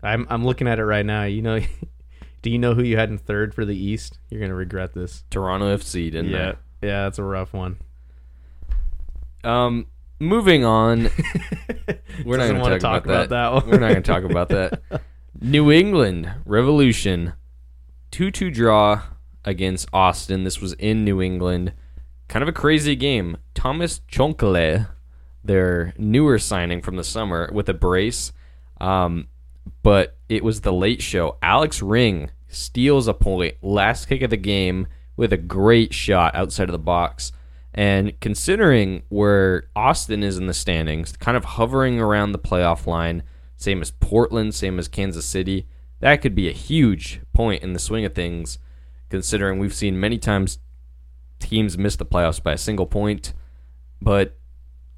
I'm 0.03 0.27
I'm 0.29 0.45
looking 0.45 0.69
at 0.69 0.79
it 0.79 0.85
right 0.85 1.07
now. 1.07 1.25
You 1.25 1.43
know, 1.43 1.61
do 2.43 2.51
you 2.51 2.59
know 2.59 2.75
who 2.75 2.83
you 2.83 2.97
had 2.97 3.11
in 3.11 3.19
third 3.19 3.55
for 3.55 3.65
the 3.65 3.77
East? 3.77 4.19
You're 4.31 4.41
gonna 4.41 4.55
regret 4.55 4.95
this. 4.95 5.25
Toronto 5.31 5.77
FC, 5.77 6.11
didn't 6.11 6.31
yeah, 6.31 6.55
yeah, 6.83 7.05
that's 7.05 7.19
a 7.19 7.25
rough 7.25 7.53
one. 7.53 7.79
Um, 9.45 9.87
moving 10.19 10.65
on. 10.65 11.03
We're 12.25 12.39
not 12.39 12.49
going 12.49 12.63
to 12.73 12.79
talk, 12.79 13.05
about, 13.05 13.29
that. 13.29 13.53
one. 13.53 13.67
We're 13.67 13.79
not 13.79 13.91
going 13.91 14.03
to 14.03 14.13
talk 14.13 14.25
about 14.25 14.49
that. 14.49 14.81
New 15.41 15.71
England 15.71 16.33
Revolution, 16.47 17.35
two-two 18.15 18.49
draw 18.49 19.03
against 19.45 19.89
Austin. 19.93 20.45
This 20.45 20.61
was 20.61 20.73
in 20.75 21.05
New 21.05 21.21
England. 21.21 21.73
Kind 22.29 22.45
of 22.45 22.49
a 22.49 22.53
crazy 22.53 22.95
game. 22.95 23.39
Tomás 23.57 24.03
Chancalay, 24.09 24.87
their 25.43 25.93
newer 25.99 26.39
signing 26.39 26.81
from 26.81 26.95
the 26.95 27.03
summer, 27.03 27.51
with 27.53 27.69
a 27.69 27.75
brace. 27.75 28.33
Um, 28.81 29.27
but 29.83 30.17
it 30.29 30.45
was 30.45 30.61
the 30.61 30.73
late 30.73 31.03
show. 31.03 31.39
Alex 31.43 31.83
Ring 31.83 32.31
steals 32.47 33.09
a 33.09 33.15
point, 33.15 33.57
last 33.63 34.07
kick 34.07 34.23
of 34.23 34.31
the 34.31 34.37
game, 34.37 34.87
with 35.17 35.33
a 35.33 35.37
great 35.37 35.93
shot 35.93 36.37
outside 36.37 36.69
of 36.69 36.73
the 36.73 36.79
box. 36.79 37.33
And 37.75 38.13
considering 38.21 39.03
where 39.09 39.71
Austin 39.75 40.23
is 40.23 40.39
in 40.39 40.47
the 40.47 40.55
standings, 40.55 41.17
kind 41.17 41.37
of 41.37 41.45
hovering 41.45 41.99
around 41.99 42.31
the 42.31 42.39
playoff 42.39 42.87
line, 42.87 43.25
same 43.57 43.83
as 43.83 43.91
Portland, 43.91 44.55
same 44.55 44.79
as 44.79 44.87
Kansas 44.87 45.27
City, 45.27 45.67
that 46.05 46.21
could 46.21 46.35
be 46.35 46.51
a 46.51 46.53
huge 46.53 47.23
point 47.33 47.63
in 47.63 47.73
the 47.73 47.79
swing 47.79 48.05
of 48.05 48.13
things, 48.13 48.59
considering 49.09 49.59
we've 49.59 49.73
seen 49.73 49.99
many 49.99 50.19
times 50.19 50.59
teams 51.39 51.79
miss 51.79 51.97
the 51.97 52.05
playoffs 52.05 52.43
by 52.43 52.53
a 52.53 52.59
single 52.59 52.85
point. 52.85 53.33
But 54.03 54.37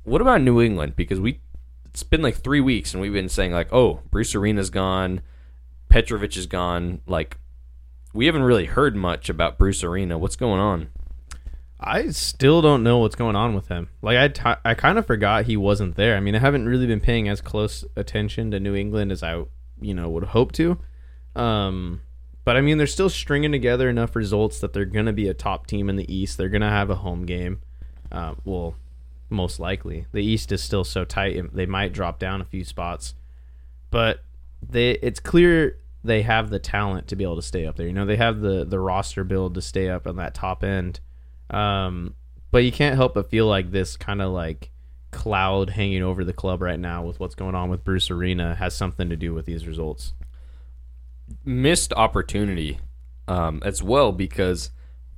what 0.03 0.21
about 0.21 0.43
New 0.43 0.61
England? 0.61 0.97
Because 0.97 1.21
we 1.21 1.39
it's 1.85 2.03
been 2.03 2.23
like 2.23 2.35
three 2.35 2.61
weeks 2.61 2.93
and 2.93 3.01
we've 3.01 3.13
been 3.13 3.29
saying 3.29 3.53
like, 3.53 3.73
oh, 3.73 4.01
Bruce 4.11 4.35
Arena's 4.35 4.69
gone, 4.69 5.21
Petrovic 5.89 6.37
is 6.37 6.49
gone. 6.49 7.03
Like, 7.07 7.39
we 8.13 8.27
haven't 8.27 8.43
really 8.43 8.67
heard 8.67 8.97
much 8.97 9.29
about 9.29 9.59
Bruce 9.59 9.85
Arena. 9.85 10.19
What's 10.19 10.35
going 10.35 10.59
on? 10.59 10.89
I 11.79 12.09
still 12.11 12.61
don't 12.63 12.83
know 12.83 12.99
what's 12.99 13.15
going 13.15 13.37
on 13.37 13.55
with 13.55 13.69
him. 13.69 13.91
Like 14.03 14.19
I, 14.19 14.27
t- 14.27 14.61
I 14.65 14.75
kind 14.75 14.99
of 14.99 15.07
forgot 15.07 15.45
he 15.45 15.57
wasn't 15.57 15.95
there. 15.95 16.17
I 16.17 16.21
mean, 16.21 16.35
I 16.35 16.41
haven't 16.41 16.67
really 16.67 16.89
been 16.89 16.99
paying 16.99 17.29
as 17.29 17.41
close 17.41 17.85
attention 17.95 18.51
to 18.51 18.59
New 18.59 18.75
England 18.75 19.13
as 19.13 19.23
I, 19.23 19.45
you 19.81 19.95
know, 19.95 20.11
would 20.11 20.25
hope 20.25 20.51
to. 20.55 20.81
Um, 21.37 22.01
but 22.45 22.57
I 22.57 22.61
mean, 22.61 22.79
they're 22.79 22.87
still 22.87 23.11
stringing 23.11 23.53
together 23.53 23.89
enough 23.89 24.17
results 24.17 24.61
that 24.61 24.73
they're 24.73 24.85
gonna 24.85 25.13
be 25.13 25.29
a 25.29 25.35
top 25.35 25.67
team 25.67 25.89
in 25.89 25.97
the 25.97 26.13
East. 26.13 26.39
They're 26.39 26.49
gonna 26.49 26.71
have 26.71 26.91
a 26.91 26.97
home 26.97 27.27
game. 27.27 27.61
Uh, 28.11 28.35
well, 28.45 28.75
most 29.29 29.61
likely. 29.61 30.07
The 30.13 30.25
East 30.25 30.51
is 30.53 30.63
still 30.63 30.85
so 30.85 31.05
tight; 31.05 31.55
they 31.55 31.67
might 31.67 31.93
drop 31.93 32.19
down 32.19 32.41
a 32.41 32.45
few 32.45 32.65
spots, 32.65 33.15
but 33.91 34.21
they 34.67 34.93
it's 35.03 35.21
clear 35.21 35.79
they 36.03 36.23
have 36.23 36.51
the 36.51 36.59
talent 36.59 37.09
to 37.09 37.17
be 37.17 37.25
able 37.25 37.37
to 37.37 37.43
stay 37.43 37.67
up 37.67 37.77
there. 37.77 37.87
You 37.87 37.93
know, 37.93 38.07
they 38.07 38.17
have 38.17 38.41
the 38.41 38.65
the 38.65 38.79
roster 38.79 39.25
build 39.25 39.55
to 39.55 39.63
stay 39.63 39.91
up 39.91 40.07
on 40.07 40.17
that 40.17 40.35
top 40.35 40.65
end. 40.65 41.01
Um, 41.51 42.15
but 42.51 42.65
you 42.65 42.73
can't 42.73 42.97
help 42.97 43.15
but 43.15 43.29
feel 43.29 43.47
like 43.47 43.71
this 43.71 43.97
kind 43.97 44.23
of 44.23 44.33
like 44.33 44.71
cloud 45.11 45.71
hanging 45.71 46.03
over 46.03 46.25
the 46.25 46.33
club 46.33 46.63
right 46.63 46.79
now 46.79 47.05
with 47.05 47.21
what's 47.21 47.35
going 47.35 47.55
on 47.55 47.71
with 47.71 47.85
Bruce 47.85 48.11
Arena 48.11 48.55
has 48.55 48.75
something 48.75 49.09
to 49.09 49.17
do 49.17 49.35
with 49.35 49.47
these 49.47 49.67
results. 49.67 50.13
Missed 51.45 51.93
opportunity 51.95 52.79
um, 53.29 53.63
as 53.65 53.83
well 53.83 54.13
because 54.13 54.71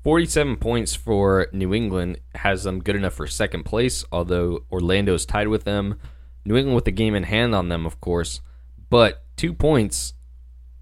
47 0.04 0.56
points 0.56 0.94
for 0.94 1.48
New 1.52 1.74
England 1.74 2.18
has 2.36 2.64
them 2.64 2.82
good 2.82 2.96
enough 2.96 3.14
for 3.14 3.26
second 3.26 3.64
place, 3.64 4.04
although 4.10 4.64
Orlando 4.70 5.14
is 5.14 5.26
tied 5.26 5.48
with 5.48 5.64
them. 5.64 5.98
New 6.44 6.56
England 6.56 6.74
with 6.74 6.84
the 6.86 6.92
game 6.92 7.14
in 7.14 7.24
hand 7.24 7.54
on 7.54 7.68
them, 7.68 7.84
of 7.84 8.00
course, 8.00 8.40
but 8.88 9.24
two 9.36 9.52
points 9.52 10.14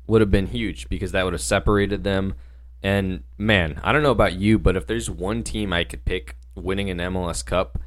would 0.06 0.20
have 0.20 0.30
been 0.30 0.46
huge 0.46 0.88
because 0.88 1.12
that 1.12 1.24
would 1.24 1.32
have 1.32 1.42
separated 1.42 2.04
them. 2.04 2.34
And 2.82 3.24
man, 3.36 3.80
I 3.82 3.92
don't 3.92 4.02
know 4.02 4.12
about 4.12 4.34
you, 4.34 4.58
but 4.58 4.76
if 4.76 4.86
there's 4.86 5.10
one 5.10 5.42
team 5.42 5.72
I 5.72 5.84
could 5.84 6.04
pick 6.04 6.36
winning 6.54 6.88
an 6.90 6.98
MLS 6.98 7.44
Cup 7.44 7.80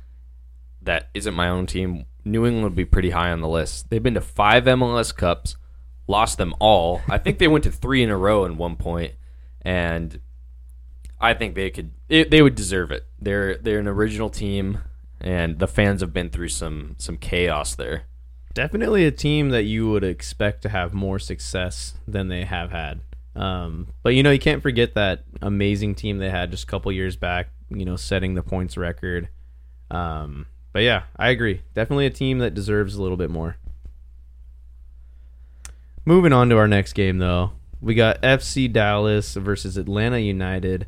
that 0.81 1.10
isn't 1.13 1.34
my 1.34 1.48
own 1.48 1.67
team, 1.67 2.05
New 2.25 2.46
England 2.46 2.63
would 2.63 2.75
be 2.75 2.86
pretty 2.86 3.12
high 3.12 3.31
on 3.31 3.41
the 3.41 3.48
list. 3.48 3.89
They've 3.89 4.03
been 4.03 4.15
to 4.15 4.22
five 4.22 4.65
MLS 4.65 5.15
Cups, 5.15 5.55
lost 6.09 6.39
them 6.39 6.55
all. 6.59 7.01
I 7.07 7.19
think 7.19 7.37
they 7.37 7.47
went 7.47 7.63
to 7.65 7.71
three 7.71 8.03
in 8.03 8.09
a 8.09 8.17
row 8.17 8.43
at 8.43 8.55
one 8.55 8.75
point, 8.75 9.13
and 9.61 10.19
I 11.21 11.35
think 11.35 11.55
they 11.55 11.69
could 11.69 11.91
it, 12.09 12.31
they 12.31 12.41
would 12.41 12.55
deserve 12.55 12.91
it. 12.91 13.05
They're 13.21 13.55
they're 13.55 13.79
an 13.79 13.87
original 13.87 14.29
team, 14.29 14.79
and 15.21 15.59
the 15.59 15.67
fans 15.67 16.01
have 16.01 16.11
been 16.11 16.29
through 16.29 16.49
some 16.49 16.95
some 16.97 17.15
chaos 17.15 17.75
there. 17.75 18.03
Definitely 18.55 19.05
a 19.05 19.11
team 19.11 19.51
that 19.51 19.63
you 19.63 19.89
would 19.91 20.03
expect 20.03 20.63
to 20.63 20.69
have 20.69 20.93
more 20.93 21.19
success 21.19 21.93
than 22.07 22.27
they 22.27 22.43
have 22.43 22.71
had. 22.71 23.01
Um, 23.35 23.89
but 24.01 24.15
you 24.15 24.23
know, 24.23 24.31
you 24.31 24.39
can't 24.39 24.63
forget 24.63 24.95
that 24.95 25.23
amazing 25.41 25.93
team 25.95 26.17
they 26.17 26.31
had 26.31 26.49
just 26.49 26.63
a 26.63 26.67
couple 26.67 26.91
years 26.91 27.15
back. 27.15 27.49
You 27.69 27.85
know, 27.85 27.95
setting 27.95 28.33
the 28.33 28.41
points 28.41 28.75
record. 28.75 29.29
Um, 29.91 30.47
but 30.73 30.81
yeah, 30.81 31.03
I 31.15 31.29
agree. 31.29 31.61
Definitely 31.75 32.07
a 32.07 32.11
team 32.11 32.39
that 32.39 32.55
deserves 32.55 32.95
a 32.95 33.01
little 33.01 33.17
bit 33.17 33.29
more. 33.29 33.57
Moving 36.05 36.33
on 36.33 36.49
to 36.49 36.57
our 36.57 36.67
next 36.67 36.93
game, 36.93 37.17
though, 37.17 37.51
we 37.81 37.93
got 37.93 38.21
FC 38.21 38.71
Dallas 38.71 39.35
versus 39.35 39.77
Atlanta 39.77 40.19
United. 40.19 40.87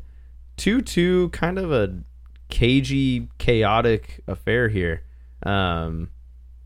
2 0.56 0.82
2, 0.82 1.30
kind 1.30 1.58
of 1.58 1.72
a 1.72 2.00
cagey, 2.48 3.28
chaotic 3.38 4.20
affair 4.26 4.68
here. 4.68 5.02
Um, 5.44 6.10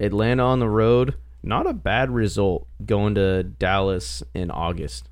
Atlanta 0.01 0.43
on 0.45 0.59
the 0.59 0.69
road, 0.69 1.15
not 1.43 1.67
a 1.67 1.73
bad 1.73 2.11
result 2.11 2.67
going 2.85 3.15
to 3.15 3.43
Dallas 3.45 4.23
in 4.35 4.51
August. 4.51 5.09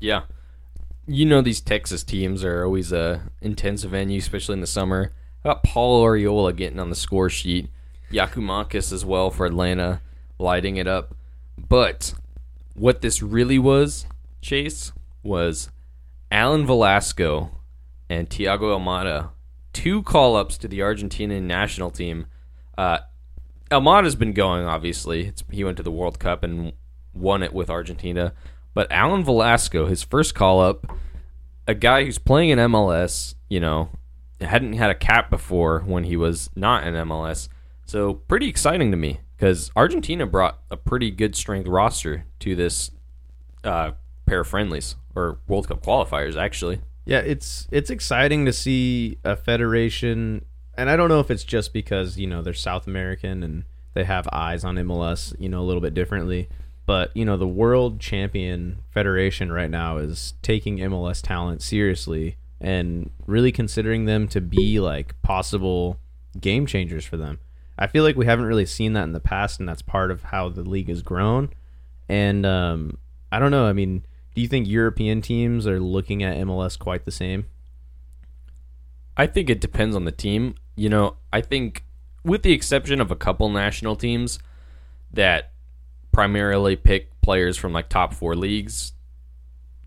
Yeah. 0.00 0.22
You 1.06 1.24
know 1.24 1.40
these 1.40 1.60
Texas 1.60 2.02
teams 2.02 2.44
are 2.44 2.64
always 2.64 2.92
a 2.92 3.30
intense 3.40 3.84
venue, 3.84 4.18
especially 4.18 4.54
in 4.54 4.60
the 4.60 4.66
summer. 4.66 5.12
How 5.44 5.52
about 5.52 5.62
Paul 5.62 6.04
Arriola 6.04 6.54
getting 6.54 6.78
on 6.78 6.90
the 6.90 6.96
score 6.96 7.30
sheet? 7.30 7.68
Giakoumakis 8.12 8.92
as 8.92 9.04
well 9.04 9.30
for 9.30 9.46
Atlanta, 9.46 10.00
lighting 10.38 10.76
it 10.76 10.86
up. 10.86 11.14
But 11.56 12.14
what 12.74 13.00
this 13.00 13.22
really 13.22 13.58
was, 13.58 14.06
Chase, 14.40 14.92
was 15.22 15.70
Alan 16.30 16.66
Velasco 16.66 17.50
and 18.08 18.28
Thiago 18.28 18.78
Almada, 18.78 19.30
two 19.72 20.02
call 20.02 20.36
ups 20.36 20.58
to 20.58 20.68
the 20.68 20.80
Argentinian 20.80 21.42
national 21.42 21.90
team. 21.90 22.26
Uh, 22.76 22.98
Almada's 23.70 24.16
been 24.16 24.32
going, 24.32 24.64
obviously. 24.64 25.26
It's, 25.26 25.44
he 25.50 25.64
went 25.64 25.76
to 25.78 25.82
the 25.82 25.90
World 25.90 26.18
Cup 26.18 26.42
and 26.42 26.72
won 27.14 27.42
it 27.42 27.52
with 27.52 27.70
Argentina. 27.70 28.32
But 28.74 28.90
Alan 28.90 29.24
Velasco, 29.24 29.86
his 29.86 30.02
first 30.02 30.34
call 30.34 30.60
up, 30.60 30.90
a 31.66 31.74
guy 31.74 32.04
who's 32.04 32.18
playing 32.18 32.50
in 32.50 32.58
MLS, 32.58 33.34
you 33.48 33.60
know, 33.60 33.90
hadn't 34.40 34.74
had 34.74 34.90
a 34.90 34.94
cap 34.94 35.30
before 35.30 35.80
when 35.80 36.04
he 36.04 36.16
was 36.16 36.50
not 36.56 36.86
in 36.86 36.94
MLS. 36.94 37.48
So 37.86 38.14
pretty 38.14 38.48
exciting 38.48 38.90
to 38.90 38.96
me 38.96 39.20
because 39.42 39.72
Argentina 39.74 40.24
brought 40.24 40.60
a 40.70 40.76
pretty 40.76 41.10
good 41.10 41.34
strength 41.34 41.66
roster 41.66 42.26
to 42.38 42.54
this 42.54 42.92
uh, 43.64 43.90
pair 44.24 44.38
of 44.38 44.46
friendlies 44.46 44.94
or 45.16 45.40
World 45.48 45.66
Cup 45.66 45.82
qualifiers, 45.82 46.36
actually. 46.36 46.80
Yeah, 47.04 47.18
it's 47.18 47.66
it's 47.72 47.90
exciting 47.90 48.46
to 48.46 48.52
see 48.52 49.18
a 49.24 49.34
federation, 49.34 50.44
and 50.76 50.88
I 50.88 50.94
don't 50.94 51.08
know 51.08 51.18
if 51.18 51.28
it's 51.28 51.42
just 51.42 51.72
because 51.72 52.16
you 52.16 52.28
know 52.28 52.40
they're 52.40 52.54
South 52.54 52.86
American 52.86 53.42
and 53.42 53.64
they 53.94 54.04
have 54.04 54.28
eyes 54.30 54.62
on 54.62 54.76
MLS, 54.76 55.34
you 55.40 55.48
know, 55.48 55.60
a 55.60 55.66
little 55.66 55.82
bit 55.82 55.92
differently. 55.92 56.48
But 56.86 57.10
you 57.16 57.24
know, 57.24 57.36
the 57.36 57.48
world 57.48 57.98
champion 57.98 58.78
federation 58.92 59.50
right 59.50 59.70
now 59.70 59.96
is 59.96 60.34
taking 60.42 60.78
MLS 60.78 61.20
talent 61.20 61.62
seriously 61.62 62.36
and 62.60 63.10
really 63.26 63.50
considering 63.50 64.04
them 64.04 64.28
to 64.28 64.40
be 64.40 64.78
like 64.78 65.20
possible 65.22 65.98
game 66.40 66.64
changers 66.64 67.04
for 67.04 67.16
them. 67.16 67.40
I 67.78 67.86
feel 67.86 68.04
like 68.04 68.16
we 68.16 68.26
haven't 68.26 68.44
really 68.44 68.66
seen 68.66 68.92
that 68.92 69.04
in 69.04 69.12
the 69.12 69.20
past, 69.20 69.58
and 69.58 69.68
that's 69.68 69.82
part 69.82 70.10
of 70.10 70.24
how 70.24 70.48
the 70.48 70.62
league 70.62 70.88
has 70.88 71.02
grown. 71.02 71.50
And 72.08 72.44
um, 72.44 72.98
I 73.30 73.38
don't 73.38 73.50
know. 73.50 73.66
I 73.66 73.72
mean, 73.72 74.04
do 74.34 74.42
you 74.42 74.48
think 74.48 74.68
European 74.68 75.20
teams 75.20 75.66
are 75.66 75.80
looking 75.80 76.22
at 76.22 76.36
MLS 76.38 76.78
quite 76.78 77.04
the 77.04 77.10
same? 77.10 77.46
I 79.16 79.26
think 79.26 79.50
it 79.50 79.60
depends 79.60 79.94
on 79.96 80.04
the 80.04 80.12
team. 80.12 80.54
You 80.76 80.88
know, 80.88 81.16
I 81.32 81.40
think 81.40 81.84
with 82.24 82.42
the 82.42 82.52
exception 82.52 83.00
of 83.00 83.10
a 83.10 83.16
couple 83.16 83.48
national 83.48 83.96
teams 83.96 84.38
that 85.12 85.52
primarily 86.12 86.76
pick 86.76 87.20
players 87.20 87.56
from 87.56 87.72
like 87.72 87.88
top 87.88 88.14
four 88.14 88.34
leagues, 88.34 88.92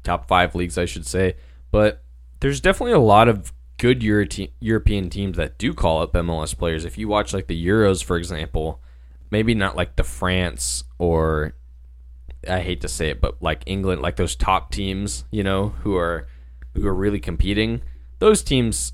top 0.04 0.27
five 0.27 0.56
leagues, 0.56 0.77
I 0.77 0.86
should 0.86 1.06
say. 1.06 1.36
But 1.72 2.04
there's 2.39 2.62
definitely 2.62 2.94
a 2.94 3.00
lot 3.00 3.27
of 3.27 3.54
good 3.77 4.03
Euro- 4.03 4.27
European 4.60 5.10
teams 5.10 5.38
that 5.38 5.58
do 5.58 5.74
call 5.74 6.01
up 6.01 6.13
MLS 6.13 6.58
players. 6.58 6.86
If 6.86 6.98
you 6.98 7.08
watch 7.08 7.34
like 7.34 7.48
the 7.48 7.67
Euros, 7.67 8.03
for 8.03 8.17
example, 8.17 8.82
maybe 9.32 9.53
not 9.53 9.75
like 9.75 9.96
the 9.96 10.03
France 10.03 10.84
or 10.98 11.53
I 12.48 12.60
hate 12.60 12.82
to 12.82 12.88
say 12.88 13.10
it, 13.10 13.22
but 13.22 13.41
like 13.41 13.63
England, 13.65 14.01
like 14.01 14.15
those 14.15 14.36
top 14.36 14.72
teams, 14.72 15.25
you 15.32 15.44
know, 15.44 15.70
who 15.82 15.96
are 15.96 16.27
who 16.74 16.86
are 16.88 16.94
really 16.94 17.20
competing. 17.20 17.82
Those 18.20 18.44
teams 18.44 18.94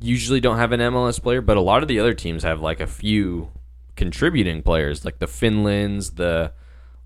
usually 0.00 0.40
don't 0.40 0.56
have 0.56 0.72
an 0.72 0.80
MLS 0.80 1.22
player, 1.22 1.40
but 1.40 1.56
a 1.56 1.60
lot 1.60 1.82
of 1.82 1.88
the 1.88 2.00
other 2.00 2.14
teams 2.14 2.42
have 2.42 2.60
like 2.60 2.80
a 2.80 2.86
few 2.86 3.50
contributing 3.96 4.62
players, 4.62 5.04
like 5.04 5.18
the 5.18 5.26
Finlands, 5.26 6.16
the 6.16 6.52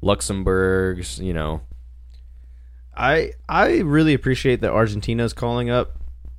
Luxembourgs, 0.02 1.18
you 1.18 1.32
know. 1.32 1.62
I 2.96 3.32
I 3.48 3.78
really 3.78 4.14
appreciate 4.14 4.60
that 4.60 4.70
Argentina's 4.70 5.32
calling 5.32 5.70
up 5.70 5.98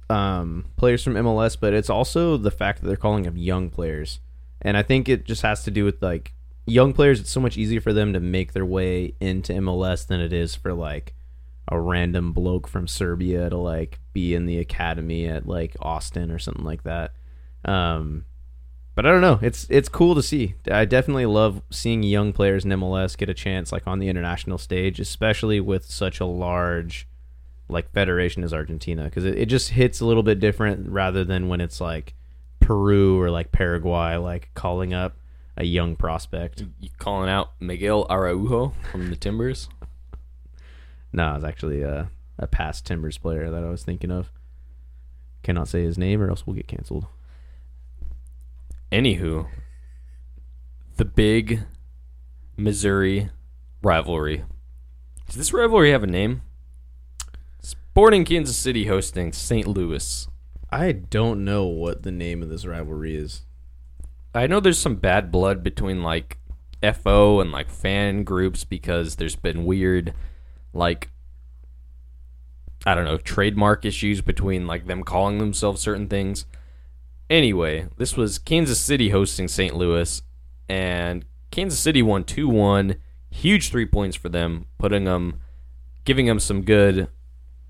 um, 0.09 0.65
players 0.77 1.03
from 1.03 1.13
MLS, 1.15 1.57
but 1.59 1.73
it's 1.73 1.89
also 1.89 2.37
the 2.37 2.51
fact 2.51 2.81
that 2.81 2.87
they're 2.87 2.95
calling 2.95 3.27
up 3.27 3.33
young 3.35 3.69
players, 3.69 4.19
and 4.61 4.77
I 4.77 4.83
think 4.83 5.09
it 5.09 5.25
just 5.25 5.41
has 5.41 5.63
to 5.63 5.71
do 5.71 5.85
with 5.85 6.01
like 6.01 6.33
young 6.65 6.93
players. 6.93 7.19
It's 7.19 7.31
so 7.31 7.39
much 7.39 7.57
easier 7.57 7.81
for 7.81 7.93
them 7.93 8.13
to 8.13 8.19
make 8.19 8.53
their 8.53 8.65
way 8.65 9.15
into 9.19 9.53
MLS 9.53 10.05
than 10.05 10.19
it 10.19 10.33
is 10.33 10.55
for 10.55 10.73
like 10.73 11.13
a 11.67 11.79
random 11.79 12.31
bloke 12.31 12.67
from 12.67 12.87
Serbia 12.87 13.49
to 13.49 13.57
like 13.57 13.99
be 14.13 14.35
in 14.35 14.45
the 14.45 14.59
academy 14.59 15.27
at 15.27 15.47
like 15.47 15.75
Austin 15.81 16.31
or 16.31 16.39
something 16.39 16.65
like 16.65 16.83
that. 16.83 17.13
Um, 17.63 18.25
but 18.93 19.05
I 19.05 19.11
don't 19.11 19.21
know. 19.21 19.39
It's 19.41 19.67
it's 19.69 19.89
cool 19.89 20.15
to 20.15 20.23
see. 20.23 20.55
I 20.71 20.85
definitely 20.85 21.25
love 21.25 21.61
seeing 21.69 22.03
young 22.03 22.31
players 22.31 22.63
in 22.63 22.71
MLS 22.71 23.17
get 23.17 23.29
a 23.29 23.33
chance 23.33 23.71
like 23.71 23.87
on 23.87 23.99
the 23.99 24.07
international 24.07 24.57
stage, 24.57 24.99
especially 24.99 25.59
with 25.59 25.85
such 25.85 26.19
a 26.19 26.25
large 26.25 27.07
like 27.67 27.91
federation 27.91 28.43
is 28.43 28.53
Argentina, 28.53 29.05
because 29.05 29.25
it, 29.25 29.37
it 29.37 29.45
just 29.47 29.69
hits 29.69 29.99
a 29.99 30.05
little 30.05 30.23
bit 30.23 30.39
different 30.39 30.89
rather 30.89 31.23
than 31.23 31.47
when 31.47 31.61
it's 31.61 31.81
like 31.81 32.13
Peru 32.59 33.19
or 33.19 33.29
like 33.29 33.51
Paraguay, 33.51 34.15
like 34.15 34.49
calling 34.53 34.93
up 34.93 35.17
a 35.57 35.65
young 35.65 35.95
prospect. 35.95 36.63
You 36.79 36.89
calling 36.97 37.29
out 37.29 37.51
Miguel 37.59 38.05
Araujo 38.09 38.73
from 38.91 39.09
the 39.09 39.15
Timbers? 39.15 39.69
No, 41.13 41.33
it's 41.35 41.45
actually 41.45 41.81
a, 41.81 42.09
a 42.37 42.45
past 42.45 42.85
Timbers 42.85 43.17
player 43.17 43.49
that 43.49 43.63
I 43.63 43.69
was 43.69 43.83
thinking 43.83 44.11
of. 44.11 44.31
Cannot 45.43 45.69
say 45.69 45.81
his 45.81 45.97
name 45.97 46.21
or 46.21 46.29
else 46.29 46.45
we'll 46.45 46.57
get 46.57 46.67
canceled. 46.67 47.05
Anywho, 48.91 49.47
the 50.97 51.05
big 51.05 51.61
Missouri 52.57 53.29
rivalry. 53.81 54.43
Does 55.27 55.35
this 55.35 55.53
rivalry 55.53 55.91
have 55.91 56.03
a 56.03 56.07
name? 56.07 56.41
Sporting 57.95 58.25
Kansas 58.25 58.57
City 58.57 58.87
hosting 58.87 59.31
St. 59.31 59.65
Louis. 59.65 60.27
I 60.69 60.91
don't 60.91 61.45
know 61.45 61.63
what 61.63 62.03
the 62.03 62.11
name 62.11 62.43
of 62.43 62.49
this 62.49 62.65
rivalry 62.65 63.15
is. 63.15 63.43
I 64.33 64.47
know 64.47 64.59
there's 64.59 64.77
some 64.77 64.97
bad 64.97 65.31
blood 65.31 65.63
between 65.63 66.03
like 66.03 66.37
FO 66.83 67.39
and 67.39 67.53
like 67.53 67.69
fan 67.69 68.25
groups 68.25 68.65
because 68.65 69.15
there's 69.15 69.37
been 69.37 69.63
weird 69.63 70.13
like 70.73 71.09
I 72.85 72.95
don't 72.95 73.05
know, 73.05 73.15
trademark 73.15 73.85
issues 73.85 74.19
between 74.19 74.67
like 74.67 74.87
them 74.87 75.01
calling 75.01 75.37
themselves 75.37 75.79
certain 75.79 76.09
things. 76.09 76.45
Anyway, 77.29 77.87
this 77.95 78.17
was 78.17 78.39
Kansas 78.39 78.81
City 78.81 79.11
hosting 79.11 79.47
St. 79.47 79.73
Louis 79.73 80.21
and 80.67 81.23
Kansas 81.49 81.79
City 81.79 82.01
won 82.01 82.25
2-1. 82.25 82.97
Huge 83.29 83.69
3 83.69 83.85
points 83.85 84.17
for 84.17 84.27
them, 84.27 84.65
putting 84.77 85.05
them 85.05 85.39
giving 86.03 86.25
them 86.25 86.41
some 86.41 86.61
good 86.61 87.07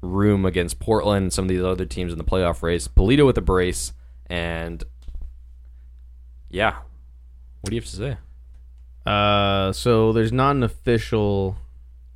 room 0.02 0.46
against 0.46 0.80
Portland 0.80 1.24
and 1.24 1.34
some 1.34 1.46
of 1.46 1.50
these 1.50 1.64
other 1.64 1.86
teams 1.86 2.12
in 2.12 2.18
the 2.18 2.24
playoff 2.24 2.62
race. 2.62 2.88
Pulido 2.88 3.26
with 3.26 3.38
a 3.38 3.42
brace 3.42 3.94
and 4.28 4.84
yeah. 6.50 6.76
What 7.62 7.70
do 7.70 7.76
you 7.76 7.82
have 7.82 7.90
to 7.90 7.96
say? 7.96 8.18
Uh, 9.06 9.72
so 9.72 10.12
there's 10.14 10.32
not 10.32 10.56
an 10.56 10.64
official 10.64 11.58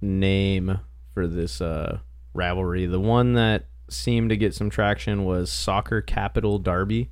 name 0.01 0.79
for 1.13 1.27
this 1.27 1.61
uh, 1.61 1.99
rivalry. 2.33 2.85
The 2.85 2.99
one 2.99 3.33
that 3.33 3.65
seemed 3.89 4.29
to 4.29 4.37
get 4.37 4.53
some 4.53 4.69
traction 4.69 5.25
was 5.25 5.51
Soccer 5.51 6.01
Capital 6.01 6.59
Derby. 6.59 7.09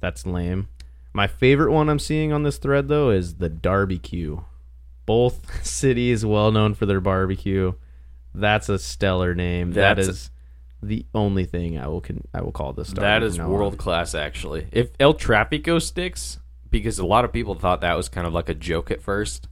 That's 0.00 0.26
lame. 0.26 0.68
My 1.12 1.26
favorite 1.26 1.72
one 1.72 1.88
I'm 1.88 1.98
seeing 1.98 2.32
on 2.32 2.42
this 2.42 2.58
thread 2.58 2.88
though 2.88 3.10
is 3.10 3.34
the 3.34 3.50
Barbecue. 3.50 4.40
Both 5.06 5.64
cities 5.66 6.24
well 6.24 6.50
known 6.50 6.74
for 6.74 6.86
their 6.86 7.00
barbecue. 7.00 7.74
That's 8.34 8.68
a 8.68 8.78
stellar 8.78 9.34
name. 9.34 9.72
That's 9.72 10.06
that 10.06 10.10
is 10.10 10.30
the 10.82 11.06
only 11.14 11.44
thing 11.44 11.78
I 11.78 11.86
will 11.88 12.00
can 12.00 12.22
I 12.34 12.42
will 12.42 12.52
call 12.52 12.72
this. 12.72 12.88
That 12.90 13.20
Derby 13.20 13.26
is 13.26 13.36
from 13.36 13.44
now 13.46 13.52
on. 13.52 13.58
world 13.58 13.78
class, 13.78 14.14
actually. 14.14 14.66
If 14.72 14.90
El 14.98 15.14
Tráfico 15.14 15.80
sticks, 15.80 16.38
because 16.70 16.98
a 16.98 17.06
lot 17.06 17.24
of 17.24 17.32
people 17.32 17.54
thought 17.54 17.80
that 17.82 17.96
was 17.96 18.08
kind 18.08 18.26
of 18.26 18.32
like 18.32 18.48
a 18.48 18.54
joke 18.54 18.90
at 18.90 19.02
first, 19.02 19.48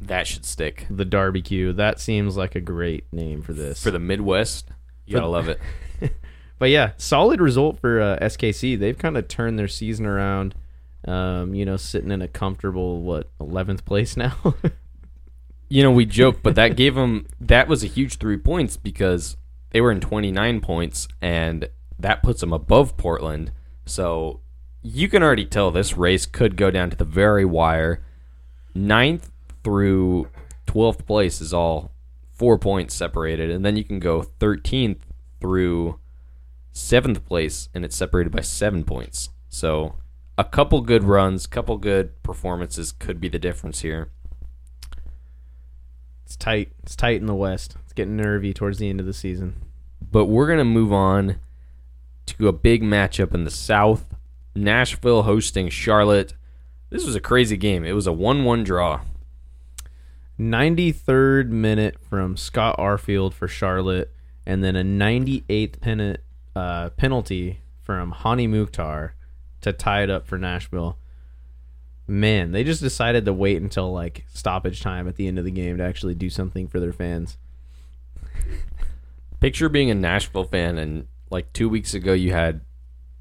that 0.00 0.26
should 0.26 0.44
stick 0.44 0.86
The 0.90 1.04
Barbecue. 1.06 1.72
That 1.72 2.00
seems 2.00 2.36
like 2.36 2.54
a 2.54 2.60
great 2.60 3.04
name 3.12 3.42
for 3.42 3.52
this. 3.52 3.82
for 3.82 3.90
the 3.90 3.98
Midwest. 3.98 4.70
You 5.06 5.14
gotta 5.14 5.28
love 5.28 5.48
it. 5.48 5.60
But 6.58 6.70
yeah, 6.70 6.92
solid 6.96 7.40
result 7.40 7.78
for 7.80 8.00
uh, 8.00 8.18
SKC. 8.18 8.78
They've 8.78 8.96
kind 8.96 9.18
of 9.18 9.28
turned 9.28 9.58
their 9.58 9.68
season 9.68 10.06
around. 10.06 10.54
Um, 11.06 11.54
you 11.54 11.64
know, 11.64 11.76
sitting 11.76 12.10
in 12.10 12.22
a 12.22 12.28
comfortable 12.28 13.02
what 13.02 13.28
eleventh 13.38 13.84
place 13.84 14.16
now. 14.16 14.34
You 15.68 15.82
know, 15.82 15.90
we 15.90 16.06
joke, 16.06 16.40
but 16.42 16.54
that 16.54 16.76
gave 16.76 16.94
them 16.94 17.26
that 17.40 17.68
was 17.68 17.82
a 17.82 17.88
huge 17.88 18.18
three 18.18 18.36
points 18.36 18.76
because 18.76 19.36
they 19.70 19.80
were 19.80 19.90
in 19.90 20.00
29 20.00 20.60
points, 20.60 21.08
and 21.20 21.68
that 21.98 22.22
puts 22.22 22.40
them 22.40 22.52
above 22.52 22.96
Portland. 22.96 23.50
So 23.84 24.40
you 24.82 25.08
can 25.08 25.22
already 25.22 25.44
tell 25.44 25.70
this 25.70 25.96
race 25.96 26.26
could 26.26 26.56
go 26.56 26.70
down 26.70 26.90
to 26.90 26.96
the 26.96 27.04
very 27.04 27.44
wire. 27.44 28.04
Ninth 28.74 29.30
through 29.64 30.28
12th 30.66 31.06
place 31.06 31.40
is 31.40 31.52
all 31.52 31.90
four 32.32 32.58
points 32.58 32.94
separated, 32.94 33.50
and 33.50 33.64
then 33.64 33.76
you 33.76 33.84
can 33.84 33.98
go 33.98 34.22
13th 34.22 35.00
through 35.40 35.98
seventh 36.72 37.24
place, 37.24 37.68
and 37.74 37.84
it's 37.84 37.96
separated 37.96 38.30
by 38.30 38.42
seven 38.42 38.84
points. 38.84 39.30
So 39.48 39.96
a 40.38 40.44
couple 40.44 40.80
good 40.82 41.02
runs, 41.02 41.46
couple 41.46 41.78
good 41.78 42.22
performances 42.22 42.92
could 42.92 43.20
be 43.20 43.28
the 43.28 43.38
difference 43.38 43.80
here. 43.80 44.10
It's 46.26 46.34
tight. 46.34 46.72
It's 46.82 46.96
tight 46.96 47.20
in 47.20 47.26
the 47.26 47.36
West. 47.36 47.76
It's 47.84 47.92
getting 47.92 48.16
nervy 48.16 48.52
towards 48.52 48.78
the 48.78 48.90
end 48.90 48.98
of 48.98 49.06
the 49.06 49.12
season. 49.12 49.62
But 50.10 50.24
we're 50.24 50.48
going 50.48 50.58
to 50.58 50.64
move 50.64 50.92
on 50.92 51.36
to 52.26 52.48
a 52.48 52.52
big 52.52 52.82
matchup 52.82 53.32
in 53.32 53.44
the 53.44 53.50
South. 53.50 54.04
Nashville 54.52 55.22
hosting 55.22 55.68
Charlotte. 55.68 56.34
This 56.90 57.06
was 57.06 57.14
a 57.14 57.20
crazy 57.20 57.56
game. 57.56 57.84
It 57.84 57.92
was 57.92 58.08
a 58.08 58.12
1 58.12 58.42
1 58.42 58.64
draw. 58.64 59.02
93rd 60.38 61.48
minute 61.48 61.96
from 62.10 62.36
Scott 62.36 62.76
Arfield 62.76 63.32
for 63.32 63.46
Charlotte, 63.46 64.12
and 64.44 64.64
then 64.64 64.74
a 64.74 64.82
98th 64.82 65.80
pen- 65.80 66.18
uh, 66.56 66.90
penalty 66.90 67.60
from 67.82 68.10
Hany 68.10 68.48
Mukhtar 68.48 69.14
to 69.60 69.72
tie 69.72 70.02
it 70.02 70.10
up 70.10 70.26
for 70.26 70.38
Nashville. 70.38 70.98
Man, 72.08 72.52
they 72.52 72.62
just 72.62 72.80
decided 72.80 73.24
to 73.24 73.32
wait 73.32 73.60
until 73.60 73.92
like 73.92 74.24
stoppage 74.32 74.80
time 74.80 75.08
at 75.08 75.16
the 75.16 75.26
end 75.26 75.38
of 75.38 75.44
the 75.44 75.50
game 75.50 75.78
to 75.78 75.84
actually 75.84 76.14
do 76.14 76.30
something 76.30 76.68
for 76.68 76.78
their 76.78 76.92
fans. 76.92 77.36
Picture 79.40 79.68
being 79.68 79.90
a 79.90 79.94
Nashville 79.94 80.44
fan, 80.44 80.78
and 80.78 81.08
like 81.30 81.52
two 81.52 81.68
weeks 81.68 81.94
ago, 81.94 82.12
you 82.12 82.32
had 82.32 82.60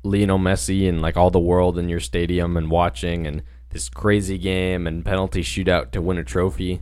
Lionel 0.04 0.38
Messi 0.38 0.88
and 0.88 1.02
like 1.02 1.18
all 1.18 1.32
the 1.32 1.40
world 1.40 1.80
in 1.80 1.90
your 1.90 2.00
stadium 2.00 2.58
and 2.58 2.70
watching, 2.70 3.26
and 3.26 3.42
this 3.72 3.90
crazy 3.90 4.38
game 4.38 4.88
and 4.88 5.04
penalty 5.04 5.42
shootout 5.42 5.92
to 5.92 6.02
win 6.02 6.18
a 6.18 6.24
trophy. 6.24 6.82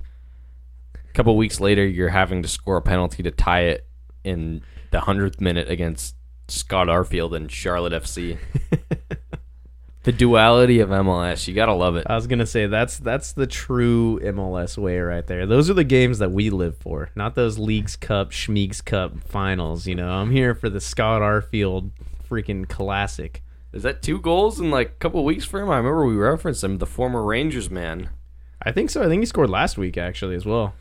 A 0.96 1.14
couple 1.14 1.36
weeks 1.38 1.60
later, 1.60 1.86
you're 1.86 2.10
having 2.10 2.42
to 2.44 2.50
score 2.50 2.78
a 2.78 2.82
penalty 2.82 3.24
to 3.24 3.32
tie 3.32 3.62
it 3.62 3.88
in 4.24 4.62
the 4.92 5.00
100th 5.00 5.40
minute 5.40 5.70
against 5.70 6.16
Scott 6.48 6.88
Arfield 6.88 7.36
and 7.36 7.52
Charlotte 7.52 7.94
FC. 7.94 8.38
the 10.04 10.12
duality 10.12 10.80
of 10.80 10.90
MLS, 10.90 11.48
you 11.48 11.54
gotta 11.54 11.74
love 11.74 11.96
it. 11.96 12.06
I 12.10 12.16
was 12.16 12.28
gonna 12.28 12.46
say 12.46 12.68
that's 12.68 13.00
that's 13.00 13.34
the 13.34 13.48
true 13.48 14.20
MLS 14.22 14.78
way 14.78 15.00
right 15.00 15.26
there. 15.26 15.46
Those 15.46 15.70
are 15.70 15.74
the 15.74 15.84
games 15.84 16.20
that 16.20 16.32
we 16.32 16.50
live 16.50 16.78
for, 16.78 17.10
not 17.16 17.36
those 17.36 17.58
Leagues 17.58 17.96
Cup, 17.96 18.32
Schmeeks 18.32 18.84
Cup 18.84 19.24
finals. 19.24 19.88
You 19.88 19.96
know, 19.96 20.10
I'm 20.10 20.32
here 20.32 20.54
for 20.54 20.70
the 20.70 20.82
Scott 20.82 21.22
Arfield 21.22 21.92
freaking 22.30 22.68
classic. 22.68 23.42
Is 23.72 23.84
that 23.84 24.02
two 24.02 24.20
goals 24.20 24.60
in 24.60 24.70
like 24.70 24.88
a 24.88 25.00
couple 25.00 25.24
weeks 25.24 25.46
for 25.46 25.62
him? 25.62 25.70
I 25.70 25.78
remember 25.78 26.06
we 26.06 26.16
referenced 26.16 26.64
him, 26.64 26.78
the 26.78 26.86
former 26.86 27.24
Rangers 27.24 27.70
man. 27.70 28.10
I 28.62 28.72
think 28.72 28.90
so. 28.90 29.04
I 29.04 29.08
think 29.08 29.22
he 29.22 29.26
scored 29.26 29.50
last 29.50 29.78
week 29.78 29.98
actually 29.98 30.36
as 30.36 30.46
well. 30.46 30.74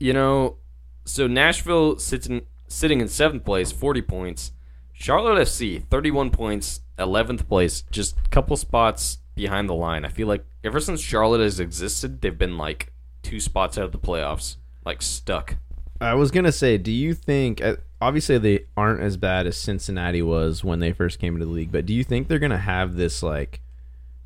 You 0.00 0.12
know, 0.12 0.56
so 1.04 1.26
Nashville 1.26 1.98
sits 1.98 2.26
in, 2.26 2.42
sitting 2.66 3.00
in 3.00 3.08
seventh 3.08 3.44
place, 3.44 3.72
40 3.72 4.02
points. 4.02 4.52
Charlotte 4.92 5.40
FC, 5.40 5.84
31 5.84 6.30
points, 6.30 6.80
11th 6.98 7.48
place, 7.48 7.82
just 7.90 8.16
a 8.24 8.28
couple 8.28 8.56
spots 8.56 9.18
behind 9.34 9.68
the 9.68 9.74
line. 9.74 10.04
I 10.04 10.08
feel 10.08 10.28
like 10.28 10.44
ever 10.64 10.80
since 10.80 11.00
Charlotte 11.00 11.40
has 11.40 11.60
existed, 11.60 12.20
they've 12.20 12.36
been 12.36 12.58
like 12.58 12.92
two 13.22 13.40
spots 13.40 13.78
out 13.78 13.84
of 13.84 13.92
the 13.92 13.98
playoffs, 13.98 14.56
like 14.84 15.02
stuck. 15.02 15.56
I 16.00 16.14
was 16.14 16.30
gonna 16.30 16.52
say, 16.52 16.78
do 16.78 16.92
you 16.92 17.14
think? 17.14 17.60
uh, 17.62 17.76
Obviously, 18.00 18.38
they 18.38 18.64
aren't 18.76 19.00
as 19.00 19.16
bad 19.16 19.48
as 19.48 19.56
Cincinnati 19.56 20.22
was 20.22 20.62
when 20.62 20.78
they 20.78 20.92
first 20.92 21.18
came 21.18 21.34
into 21.34 21.46
the 21.46 21.50
league, 21.52 21.72
but 21.72 21.84
do 21.84 21.92
you 21.92 22.04
think 22.04 22.28
they're 22.28 22.38
gonna 22.38 22.56
have 22.56 22.94
this 22.94 23.22
like 23.24 23.60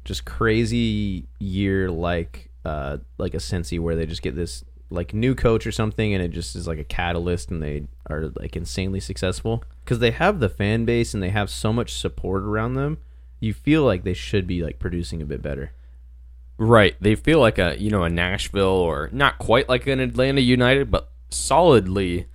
just 0.04 0.24
crazy 0.26 1.24
year 1.38 1.88
like 1.90 2.50
uh 2.64 2.98
like 3.18 3.32
a 3.34 3.38
Cincy 3.38 3.78
where 3.80 3.96
they 3.96 4.04
just 4.04 4.20
get 4.20 4.34
this 4.36 4.64
like 4.92 5.14
new 5.14 5.34
coach 5.34 5.66
or 5.66 5.72
something, 5.72 6.14
and 6.14 6.22
it 6.22 6.28
just 6.28 6.54
is 6.54 6.66
like 6.66 6.78
a 6.78 6.84
catalyst, 6.84 7.50
and 7.50 7.62
they 7.62 7.86
are 8.08 8.30
like 8.36 8.56
insanely 8.56 9.00
successful 9.00 9.64
because 9.84 9.98
they 9.98 10.10
have 10.10 10.40
the 10.40 10.48
fan 10.48 10.84
base 10.84 11.14
and 11.14 11.22
they 11.22 11.30
have 11.30 11.50
so 11.50 11.72
much 11.72 11.92
support 11.92 12.42
around 12.42 12.74
them. 12.74 12.98
You 13.40 13.52
feel 13.52 13.84
like 13.84 14.04
they 14.04 14.14
should 14.14 14.46
be 14.46 14.62
like 14.62 14.78
producing 14.78 15.20
a 15.20 15.26
bit 15.26 15.42
better. 15.42 15.72
Right. 16.58 16.94
They 17.00 17.14
feel 17.14 17.40
like 17.40 17.58
a 17.58 17.76
you 17.80 17.90
know 17.90 18.04
a 18.04 18.10
Nashville 18.10 18.66
or 18.66 19.08
not 19.12 19.38
quite 19.38 19.68
like 19.68 19.86
an 19.86 20.00
Atlanta 20.00 20.40
United, 20.40 20.90
but 20.90 21.10
solidly 21.30 22.26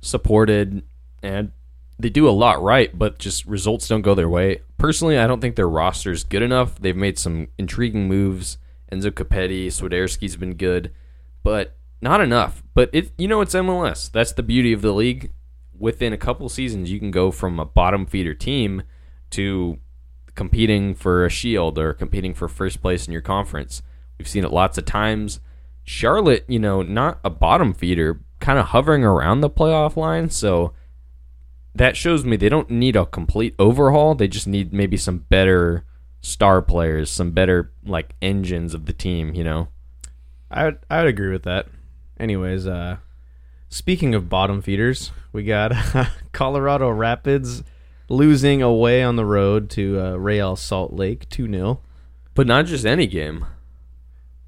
supported 0.00 0.82
and 1.22 1.52
they 1.98 2.08
do 2.08 2.28
a 2.28 2.30
lot 2.30 2.62
right, 2.62 2.96
but 2.96 3.18
just 3.18 3.44
results 3.46 3.88
don't 3.88 4.02
go 4.02 4.14
their 4.14 4.28
way. 4.28 4.60
Personally, 4.78 5.18
I 5.18 5.26
don't 5.26 5.40
think 5.40 5.56
their 5.56 5.68
roster's 5.68 6.22
good 6.22 6.42
enough. 6.42 6.78
They've 6.78 6.96
made 6.96 7.18
some 7.18 7.48
intriguing 7.58 8.06
moves. 8.06 8.58
Enzo 8.92 9.10
Copetti, 9.10 9.66
Swiderski's 9.66 10.36
been 10.36 10.54
good, 10.54 10.92
but 11.42 11.76
not 12.00 12.20
enough. 12.20 12.62
But 12.74 12.90
it 12.92 13.12
you 13.18 13.28
know 13.28 13.40
it's 13.40 13.54
MLS. 13.54 14.10
That's 14.10 14.32
the 14.32 14.42
beauty 14.42 14.72
of 14.72 14.82
the 14.82 14.92
league. 14.92 15.32
Within 15.78 16.12
a 16.12 16.18
couple 16.18 16.48
seasons, 16.48 16.90
you 16.90 16.98
can 16.98 17.10
go 17.10 17.30
from 17.30 17.60
a 17.60 17.64
bottom 17.64 18.04
feeder 18.04 18.34
team 18.34 18.82
to 19.30 19.78
competing 20.34 20.94
for 20.94 21.24
a 21.24 21.30
shield 21.30 21.78
or 21.78 21.92
competing 21.92 22.34
for 22.34 22.48
first 22.48 22.80
place 22.80 23.06
in 23.06 23.12
your 23.12 23.22
conference. 23.22 23.82
We've 24.18 24.28
seen 24.28 24.44
it 24.44 24.52
lots 24.52 24.78
of 24.78 24.84
times. 24.84 25.40
Charlotte, 25.84 26.44
you 26.48 26.58
know, 26.58 26.82
not 26.82 27.20
a 27.24 27.30
bottom 27.30 27.72
feeder, 27.72 28.20
kind 28.40 28.58
of 28.58 28.66
hovering 28.66 29.04
around 29.04 29.40
the 29.40 29.50
playoff 29.50 29.96
line. 29.96 30.30
So 30.30 30.74
that 31.74 31.96
shows 31.96 32.24
me 32.24 32.36
they 32.36 32.48
don't 32.48 32.70
need 32.70 32.96
a 32.96 33.06
complete 33.06 33.54
overhaul. 33.58 34.14
They 34.14 34.28
just 34.28 34.46
need 34.46 34.72
maybe 34.72 34.96
some 34.96 35.18
better 35.18 35.84
star 36.20 36.60
players, 36.60 37.10
some 37.10 37.30
better 37.30 37.72
like 37.84 38.14
engines 38.20 38.74
of 38.74 38.86
the 38.86 38.92
team, 38.92 39.34
you 39.34 39.44
know. 39.44 39.68
I 40.50 40.64
would 40.64 40.78
I 40.90 40.98
would 40.98 41.08
agree 41.08 41.30
with 41.30 41.44
that. 41.44 41.66
Anyways, 42.18 42.66
uh 42.66 42.98
speaking 43.68 44.14
of 44.14 44.28
bottom 44.28 44.62
feeders, 44.62 45.12
we 45.32 45.44
got 45.44 45.72
Colorado 46.32 46.90
Rapids 46.90 47.62
losing 48.08 48.62
away 48.62 49.02
on 49.02 49.16
the 49.16 49.24
road 49.24 49.68
to 49.70 50.00
uh, 50.00 50.16
Real 50.16 50.56
Salt 50.56 50.92
Lake 50.94 51.28
2-0 51.28 51.78
But 52.34 52.46
not 52.46 52.66
just 52.66 52.86
any 52.86 53.06
game. 53.06 53.46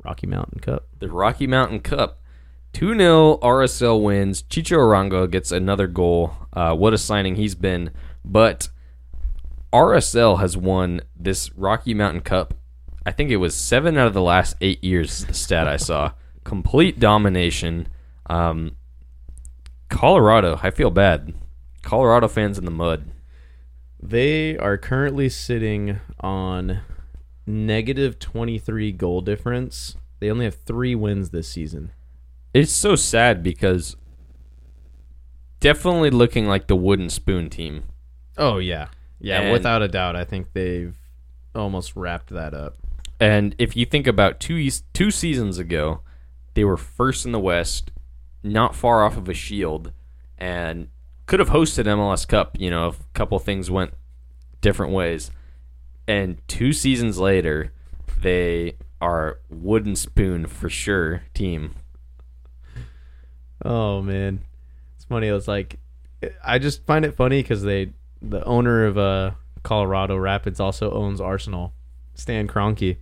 Rocky 0.02 0.26
Mountain 0.26 0.60
Cup. 0.60 0.86
The 0.98 1.10
Rocky 1.10 1.46
Mountain 1.46 1.80
Cup. 1.80 2.20
2 2.72 2.96
0 2.96 3.38
RSL 3.42 4.02
wins. 4.02 4.42
Chicho 4.44 4.78
Arango 4.78 5.30
gets 5.30 5.52
another 5.52 5.86
goal. 5.86 6.34
Uh, 6.52 6.74
what 6.74 6.94
a 6.94 6.98
signing 6.98 7.36
he's 7.36 7.54
been. 7.54 7.90
But 8.24 8.68
RSL 9.72 10.40
has 10.40 10.56
won 10.56 11.02
this 11.16 11.52
Rocky 11.54 11.94
Mountain 11.94 12.22
Cup. 12.22 12.54
I 13.04 13.12
think 13.12 13.30
it 13.30 13.36
was 13.36 13.54
seven 13.54 13.96
out 13.96 14.06
of 14.06 14.14
the 14.14 14.22
last 14.22 14.56
eight 14.60 14.82
years, 14.84 15.24
the 15.24 15.34
stat 15.34 15.66
I 15.68 15.76
saw. 15.76 16.12
Complete 16.44 16.98
domination. 16.98 17.88
Um, 18.28 18.76
Colorado, 19.88 20.58
I 20.62 20.70
feel 20.70 20.90
bad. 20.90 21.34
Colorado 21.82 22.28
fans 22.28 22.58
in 22.58 22.64
the 22.64 22.70
mud. 22.70 23.10
They 24.02 24.56
are 24.56 24.78
currently 24.78 25.28
sitting 25.28 26.00
on 26.20 26.80
negative 27.46 28.18
23 28.18 28.92
goal 28.92 29.20
difference. 29.20 29.96
They 30.20 30.30
only 30.30 30.44
have 30.44 30.54
3 30.54 30.94
wins 30.94 31.30
this 31.30 31.48
season. 31.48 31.92
It's 32.54 32.72
so 32.72 32.96
sad 32.96 33.42
because 33.42 33.96
definitely 35.60 36.10
looking 36.10 36.46
like 36.46 36.66
the 36.66 36.76
wooden 36.76 37.10
spoon 37.10 37.50
team. 37.50 37.84
Oh 38.38 38.58
yeah. 38.58 38.88
Yeah, 39.20 39.40
And- 39.42 39.52
without 39.52 39.82
a 39.82 39.88
doubt. 39.88 40.16
I 40.16 40.24
think 40.24 40.52
they've 40.52 40.96
almost 41.54 41.96
wrapped 41.96 42.30
that 42.30 42.54
up. 42.54 42.76
And 43.18 43.54
if 43.58 43.76
you 43.76 43.84
think 43.84 44.06
about 44.06 44.40
two 44.40 44.70
two 44.94 45.10
seasons 45.10 45.58
ago, 45.58 46.00
they 46.54 46.64
were 46.64 46.76
first 46.76 47.26
in 47.26 47.32
the 47.32 47.40
West, 47.40 47.90
not 48.42 48.74
far 48.74 49.04
off 49.04 49.16
of 49.16 49.28
a 49.28 49.34
shield, 49.34 49.92
and 50.38 50.88
could 51.26 51.40
have 51.40 51.50
hosted 51.50 51.84
MLS 51.84 52.26
Cup. 52.26 52.56
You 52.58 52.70
know, 52.70 52.88
if 52.88 53.00
a 53.00 53.04
couple 53.14 53.38
things 53.38 53.70
went 53.70 53.94
different 54.60 54.92
ways. 54.92 55.30
And 56.06 56.38
two 56.48 56.72
seasons 56.72 57.18
later, 57.18 57.72
they 58.20 58.76
are 59.00 59.38
wooden 59.48 59.96
spoon 59.96 60.46
for 60.46 60.68
sure 60.68 61.22
team. 61.34 61.74
Oh 63.64 64.02
man, 64.02 64.44
it's 64.96 65.04
funny. 65.04 65.28
It's 65.28 65.48
like 65.48 65.78
I 66.44 66.58
just 66.58 66.84
find 66.84 67.04
it 67.04 67.14
funny 67.14 67.42
because 67.42 67.62
they, 67.62 67.92
the 68.20 68.44
owner 68.44 68.84
of 68.84 68.98
uh, 68.98 69.32
Colorado 69.62 70.16
Rapids, 70.16 70.60
also 70.60 70.90
owns 70.92 71.20
Arsenal, 71.20 71.72
Stan 72.14 72.46
Kroenke, 72.46 72.96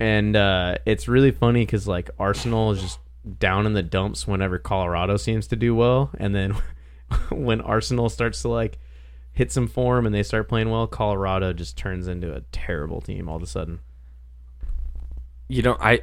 and 0.00 0.36
uh, 0.36 0.76
it's 0.86 1.08
really 1.08 1.30
funny 1.30 1.64
because 1.64 1.86
like 1.86 2.10
Arsenal 2.18 2.72
is 2.72 2.80
just 2.80 2.98
down 3.38 3.66
in 3.66 3.72
the 3.72 3.82
dumps 3.82 4.26
whenever 4.26 4.58
Colorado 4.58 5.16
seems 5.16 5.46
to 5.48 5.56
do 5.56 5.74
well, 5.74 6.10
and 6.18 6.34
then 6.34 6.56
when 7.30 7.60
Arsenal 7.60 8.08
starts 8.08 8.42
to 8.42 8.48
like 8.48 8.78
hit 9.32 9.50
some 9.50 9.66
form 9.66 10.06
and 10.06 10.14
they 10.14 10.22
start 10.22 10.48
playing 10.48 10.70
well, 10.70 10.86
Colorado 10.86 11.52
just 11.52 11.76
turns 11.76 12.06
into 12.08 12.34
a 12.34 12.42
terrible 12.52 13.00
team 13.00 13.28
all 13.28 13.36
of 13.36 13.42
a 13.42 13.46
sudden. 13.46 13.80
You 15.48 15.62
know, 15.62 15.76
I 15.80 16.02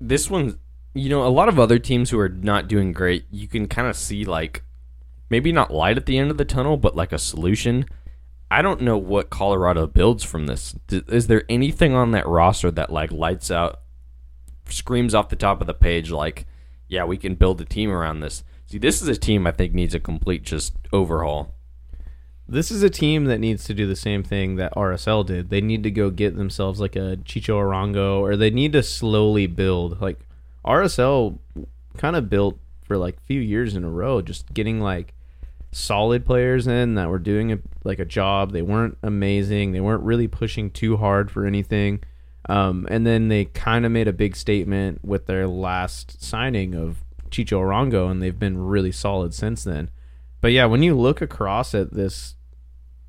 this 0.00 0.30
one, 0.30 0.58
you 0.94 1.08
know, 1.08 1.26
a 1.26 1.28
lot 1.28 1.48
of 1.48 1.58
other 1.58 1.78
teams 1.78 2.10
who 2.10 2.18
are 2.18 2.28
not 2.28 2.68
doing 2.68 2.92
great, 2.92 3.24
you 3.30 3.46
can 3.46 3.68
kind 3.68 3.86
of 3.88 3.96
see 3.96 4.24
like 4.24 4.62
maybe 5.28 5.52
not 5.52 5.72
light 5.72 5.96
at 5.96 6.06
the 6.06 6.18
end 6.18 6.30
of 6.30 6.38
the 6.38 6.44
tunnel, 6.44 6.76
but 6.76 6.96
like 6.96 7.12
a 7.12 7.18
solution. 7.18 7.84
I 8.50 8.62
don't 8.62 8.80
know 8.80 8.98
what 8.98 9.30
Colorado 9.30 9.86
builds 9.86 10.24
from 10.24 10.46
this. 10.46 10.74
Is 10.90 11.28
there 11.28 11.44
anything 11.48 11.94
on 11.94 12.10
that 12.10 12.26
roster 12.26 12.70
that 12.72 12.90
like 12.92 13.12
lights 13.12 13.50
out, 13.50 13.80
screams 14.68 15.14
off 15.14 15.28
the 15.28 15.36
top 15.36 15.60
of 15.60 15.66
the 15.66 15.74
page 15.74 16.10
like, 16.10 16.46
yeah, 16.88 17.04
we 17.04 17.16
can 17.16 17.36
build 17.36 17.60
a 17.60 17.64
team 17.64 17.90
around 17.90 18.20
this. 18.20 18.42
See, 18.66 18.78
this 18.78 19.00
is 19.00 19.08
a 19.08 19.16
team 19.16 19.46
I 19.46 19.52
think 19.52 19.72
needs 19.72 19.94
a 19.94 20.00
complete 20.00 20.42
just 20.42 20.74
overhaul. 20.92 21.54
This 22.48 22.72
is 22.72 22.82
a 22.82 22.90
team 22.90 23.26
that 23.26 23.38
needs 23.38 23.62
to 23.64 23.74
do 23.74 23.86
the 23.86 23.94
same 23.94 24.24
thing 24.24 24.56
that 24.56 24.74
RSL 24.74 25.24
did. 25.24 25.50
They 25.50 25.60
need 25.60 25.84
to 25.84 25.90
go 25.92 26.10
get 26.10 26.36
themselves 26.36 26.80
like 26.80 26.96
a 26.96 27.18
Chicho 27.24 27.54
Arango, 27.54 28.18
or 28.20 28.36
they 28.36 28.50
need 28.50 28.72
to 28.72 28.82
slowly 28.82 29.46
build. 29.46 30.00
Like 30.00 30.18
RSL 30.64 31.38
kind 31.96 32.16
of 32.16 32.28
built 32.28 32.58
for 32.82 32.96
like 32.96 33.18
a 33.18 33.20
few 33.20 33.40
years 33.40 33.76
in 33.76 33.84
a 33.84 33.88
row, 33.88 34.20
just 34.20 34.52
getting 34.52 34.80
like 34.80 35.14
solid 35.72 36.26
players 36.26 36.66
in 36.66 36.94
that 36.94 37.08
were 37.08 37.18
doing 37.18 37.52
a, 37.52 37.58
like 37.84 37.98
a 37.98 38.04
job. 38.04 38.52
They 38.52 38.62
weren't 38.62 38.98
amazing. 39.02 39.72
They 39.72 39.80
weren't 39.80 40.02
really 40.02 40.28
pushing 40.28 40.70
too 40.70 40.96
hard 40.96 41.30
for 41.30 41.46
anything. 41.46 42.02
Um, 42.48 42.86
and 42.90 43.06
then 43.06 43.28
they 43.28 43.44
kind 43.44 43.86
of 43.86 43.92
made 43.92 44.08
a 44.08 44.12
big 44.12 44.34
statement 44.34 45.04
with 45.04 45.26
their 45.26 45.46
last 45.46 46.22
signing 46.22 46.74
of 46.74 47.04
Chicho 47.30 47.60
Arango, 47.60 48.10
and 48.10 48.20
they've 48.20 48.38
been 48.38 48.58
really 48.58 48.92
solid 48.92 49.34
since 49.34 49.62
then. 49.64 49.90
But 50.40 50.52
yeah, 50.52 50.66
when 50.66 50.82
you 50.82 50.96
look 50.96 51.20
across 51.20 51.74
at 51.74 51.92
this 51.92 52.34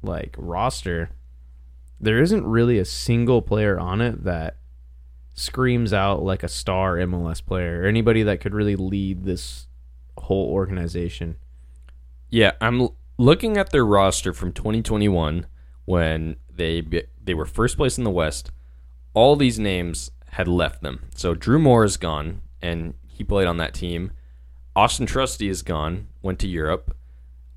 like 0.04 0.36
roster, 0.38 1.10
there 2.00 2.21
isn't 2.21 2.45
really 2.45 2.78
a 2.78 2.86
single 2.86 3.41
player 3.41 3.80
on 3.80 4.02
it 4.02 4.24
that 4.24 4.58
screams 5.34 5.93
out 5.93 6.21
like 6.21 6.43
a 6.43 6.47
star 6.47 6.97
MLS 6.97 7.43
player 7.43 7.82
or 7.82 7.86
anybody 7.86 8.24
that 8.24 8.41
could 8.41 8.54
really 8.54 8.76
lead 8.76 9.24
this 9.24 9.67
whole 10.17 10.50
organization. 10.50 11.38
Yeah, 12.32 12.54
I'm 12.62 12.88
looking 13.17 13.58
at 13.58 13.72
their 13.72 13.86
roster 13.86 14.34
from 14.34 14.54
2021 14.54 15.46
when 15.86 16.38
they 16.50 16.82
they 17.22 17.34
were 17.34 17.46
first 17.46 17.76
place 17.76 17.98
in 17.98 18.06
the 18.06 18.10
West. 18.10 18.52
All 19.13 19.36
these 19.36 19.60
names 19.60 20.12
had 20.28 20.48
left 20.48 20.82
them. 20.82 21.10
So 21.13 21.36
Drew 21.36 21.60
Moor 21.60 21.84
is 21.84 21.98
gone, 21.98 22.41
and 22.62 22.94
he 23.06 23.26
played 23.26 23.48
on 23.48 23.58
that 23.58 23.74
team. 23.74 24.12
Austin 24.78 25.06
Trusty 25.06 25.50
is 25.50 25.62
gone, 25.62 26.08
went 26.22 26.39
to 26.39 26.48
Europe. 26.48 26.96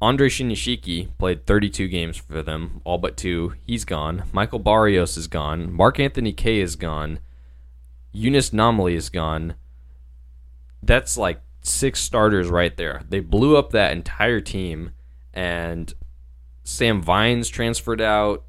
Andre 0.03 0.29
Shinyashiki 0.29 1.17
played 1.19 1.47
32 1.47 1.87
games 1.87 2.17
for 2.17 2.43
them, 2.43 2.81
all 2.85 2.99
but 2.99 3.17
two. 3.17 3.55
He's 3.65 3.85
gone. 3.85 4.25
Michael 4.33 4.59
Barrios 4.59 5.17
is 5.17 5.29
gone. 5.29 5.73
Mark 5.73 6.01
Anthony 6.01 6.33
Kaye 6.33 6.61
is 6.61 6.75
gone. 6.75 7.21
Younes 8.13 8.51
Namli 8.51 8.95
is 8.97 9.09
gone. 9.09 9.55
That's 10.83 11.17
like 11.17 11.41
six 11.65 12.01
starters 12.01 12.49
right 12.49 12.77
there. 12.77 13.03
They 13.09 13.21
blew 13.21 13.57
up 13.57 13.71
that 13.71 13.93
entire 13.93 14.41
team, 14.41 14.93
and 15.33 15.93
Sam 16.63 17.03
Vines 17.03 17.49
transferred 17.49 18.01
out. 18.01 18.45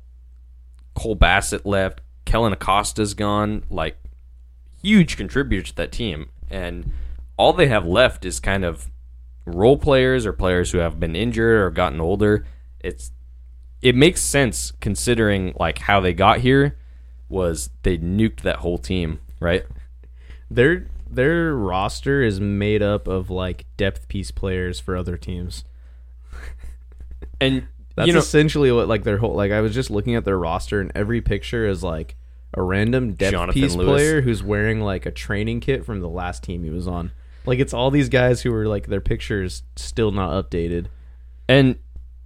Cole 0.94 1.16
Bassett 1.16 1.66
left. 1.66 2.02
Kellyn 2.26 2.54
Acosta's 2.54 3.14
gone. 3.14 3.64
Like 3.70 3.98
huge 4.82 5.18
contributor 5.18 5.64
to 5.68 5.76
that 5.76 5.92
team, 5.92 6.30
and 6.50 6.92
all 7.38 7.54
they 7.54 7.68
have 7.68 7.88
left 7.88 8.24
is 8.26 8.40
kind 8.40 8.64
of 8.64 8.92
role 9.46 9.78
players 9.78 10.26
or 10.26 10.34
players 10.34 10.72
who 10.72 10.80
have 10.80 11.00
been 11.00 11.16
injured 11.16 11.62
or 11.62 11.70
gotten 11.72 12.00
older. 12.00 12.46
It's 12.80 13.12
it 13.82 13.96
makes 13.96 14.22
sense 14.22 14.72
considering 14.82 15.54
like 15.60 15.80
how 15.80 16.00
they 16.00 16.14
got 16.14 16.40
here 16.40 16.78
was 17.30 17.70
they 17.84 17.98
nuked 17.98 18.42
that 18.42 18.58
whole 18.58 18.78
team, 18.78 19.20
right? 19.40 19.66
Their 20.50 20.88
their 21.10 21.54
roster 21.56 22.22
is 22.22 22.40
made 22.40 22.82
up 22.82 23.08
of 23.08 23.30
like 23.30 23.66
depth 23.78 24.08
piece 24.08 24.32
players 24.32 24.80
for 24.80 24.96
other 24.96 25.18
teams. 25.18 25.64
And 27.42 27.68
That's 27.96 28.08
you 28.08 28.14
know, 28.14 28.20
essentially 28.20 28.72
what 28.72 28.88
like 28.88 29.04
their 29.04 29.18
whole 29.18 29.34
like 29.36 29.52
I 29.52 29.60
was 29.60 29.74
just 29.74 29.92
looking 29.92 30.16
at 30.16 30.24
their 30.24 30.38
roster 30.38 30.80
and 30.80 30.90
every 30.96 31.22
picture 31.22 31.68
is 31.68 31.84
like 31.84 32.16
a 32.54 32.62
random 32.62 33.14
depth 33.14 33.32
Jonathan 33.32 33.62
piece 33.62 33.76
Lewis. 33.76 33.88
player 33.88 34.22
who's 34.22 34.42
wearing 34.42 34.80
like 34.80 35.06
a 35.06 35.12
training 35.12 35.60
kit 35.60 35.86
from 35.86 36.00
the 36.00 36.08
last 36.08 36.44
team 36.44 36.64
he 36.64 36.70
was 36.70 36.88
on. 36.88 37.12
Like 37.46 37.60
it's 37.60 37.74
all 37.74 37.92
these 37.92 38.08
guys 38.08 38.42
who 38.42 38.54
are 38.54 38.68
like 38.68 38.88
their 38.88 39.02
pictures 39.02 39.64
still 39.76 40.12
not 40.12 40.32
updated. 40.32 40.88
and 41.50 41.76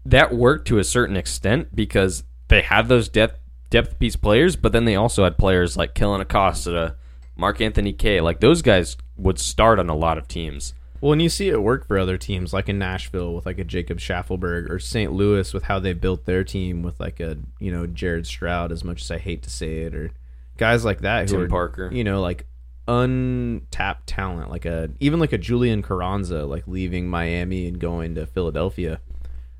that 0.06 0.34
worked 0.34 0.68
to 0.68 0.78
a 0.78 0.84
certain 0.84 1.16
extent 1.18 1.76
because 1.76 2.24
they 2.48 2.62
had 2.62 2.88
those 2.88 3.10
depth 3.10 3.40
depth 3.70 3.98
piece 4.00 4.16
players, 4.16 4.56
but 4.56 4.72
then 4.72 4.86
they 4.86 4.96
also 4.96 5.24
had 5.24 5.38
players 5.38 5.76
like 5.76 5.94
Kellyn 5.94 6.22
Acosta, 6.22 6.96
Mark 7.40 7.62
Anthony 7.62 7.94
Kaye. 7.94 8.20
Like 8.22 8.42
those 8.42 8.62
guys 8.62 8.98
would 9.18 9.40
start 9.40 9.80
on 9.80 9.90
a 9.90 9.96
lot 9.96 10.18
of 10.18 10.28
teams. 10.28 10.74
Well, 11.02 11.14
and 11.14 11.22
you 11.22 11.30
see 11.30 11.48
it 11.48 11.64
work 11.64 11.88
for 11.88 11.98
other 11.98 12.18
teams, 12.18 12.52
like 12.52 12.68
in 12.68 12.78
Nashville 12.78 13.34
with 13.34 13.46
like 13.46 13.58
a 13.58 13.64
Jacob 13.64 14.00
Shaffelburg, 14.00 14.70
or 14.70 14.80
St. 14.80 15.14
Louis 15.14 15.54
with 15.54 15.64
how 15.64 15.80
they 15.80 15.94
built 15.94 16.26
their 16.26 16.44
team 16.44 16.84
with 16.84 17.00
like 17.00 17.22
a 17.22 17.38
you 17.60 17.72
know 17.72 17.88
Jared 17.88 18.28
Stroud. 18.28 18.74
As 18.74 18.84
much 18.84 19.02
as 19.04 19.10
I 19.10 19.18
hate 19.18 19.42
to 19.44 19.50
say 19.50 19.84
it, 19.84 19.96
or 19.96 20.12
guys 20.58 20.84
like 20.84 21.00
that 21.02 21.30
who 21.30 21.40
are 21.40 21.48
Parker. 21.48 21.90
you 21.94 22.04
know, 22.04 22.22
like 22.22 22.46
untapped 22.90 24.08
talent, 24.08 24.50
like 24.50 24.66
a 24.66 24.90
even 25.00 25.22
like 25.22 25.32
a 25.32 25.38
Julian 25.38 25.82
Carranza, 25.82 26.46
like 26.46 26.68
leaving 26.68 27.08
Miami 27.08 27.68
and 27.68 27.80
going 27.80 28.16
to 28.16 28.26
Philadelphia. 28.26 29.00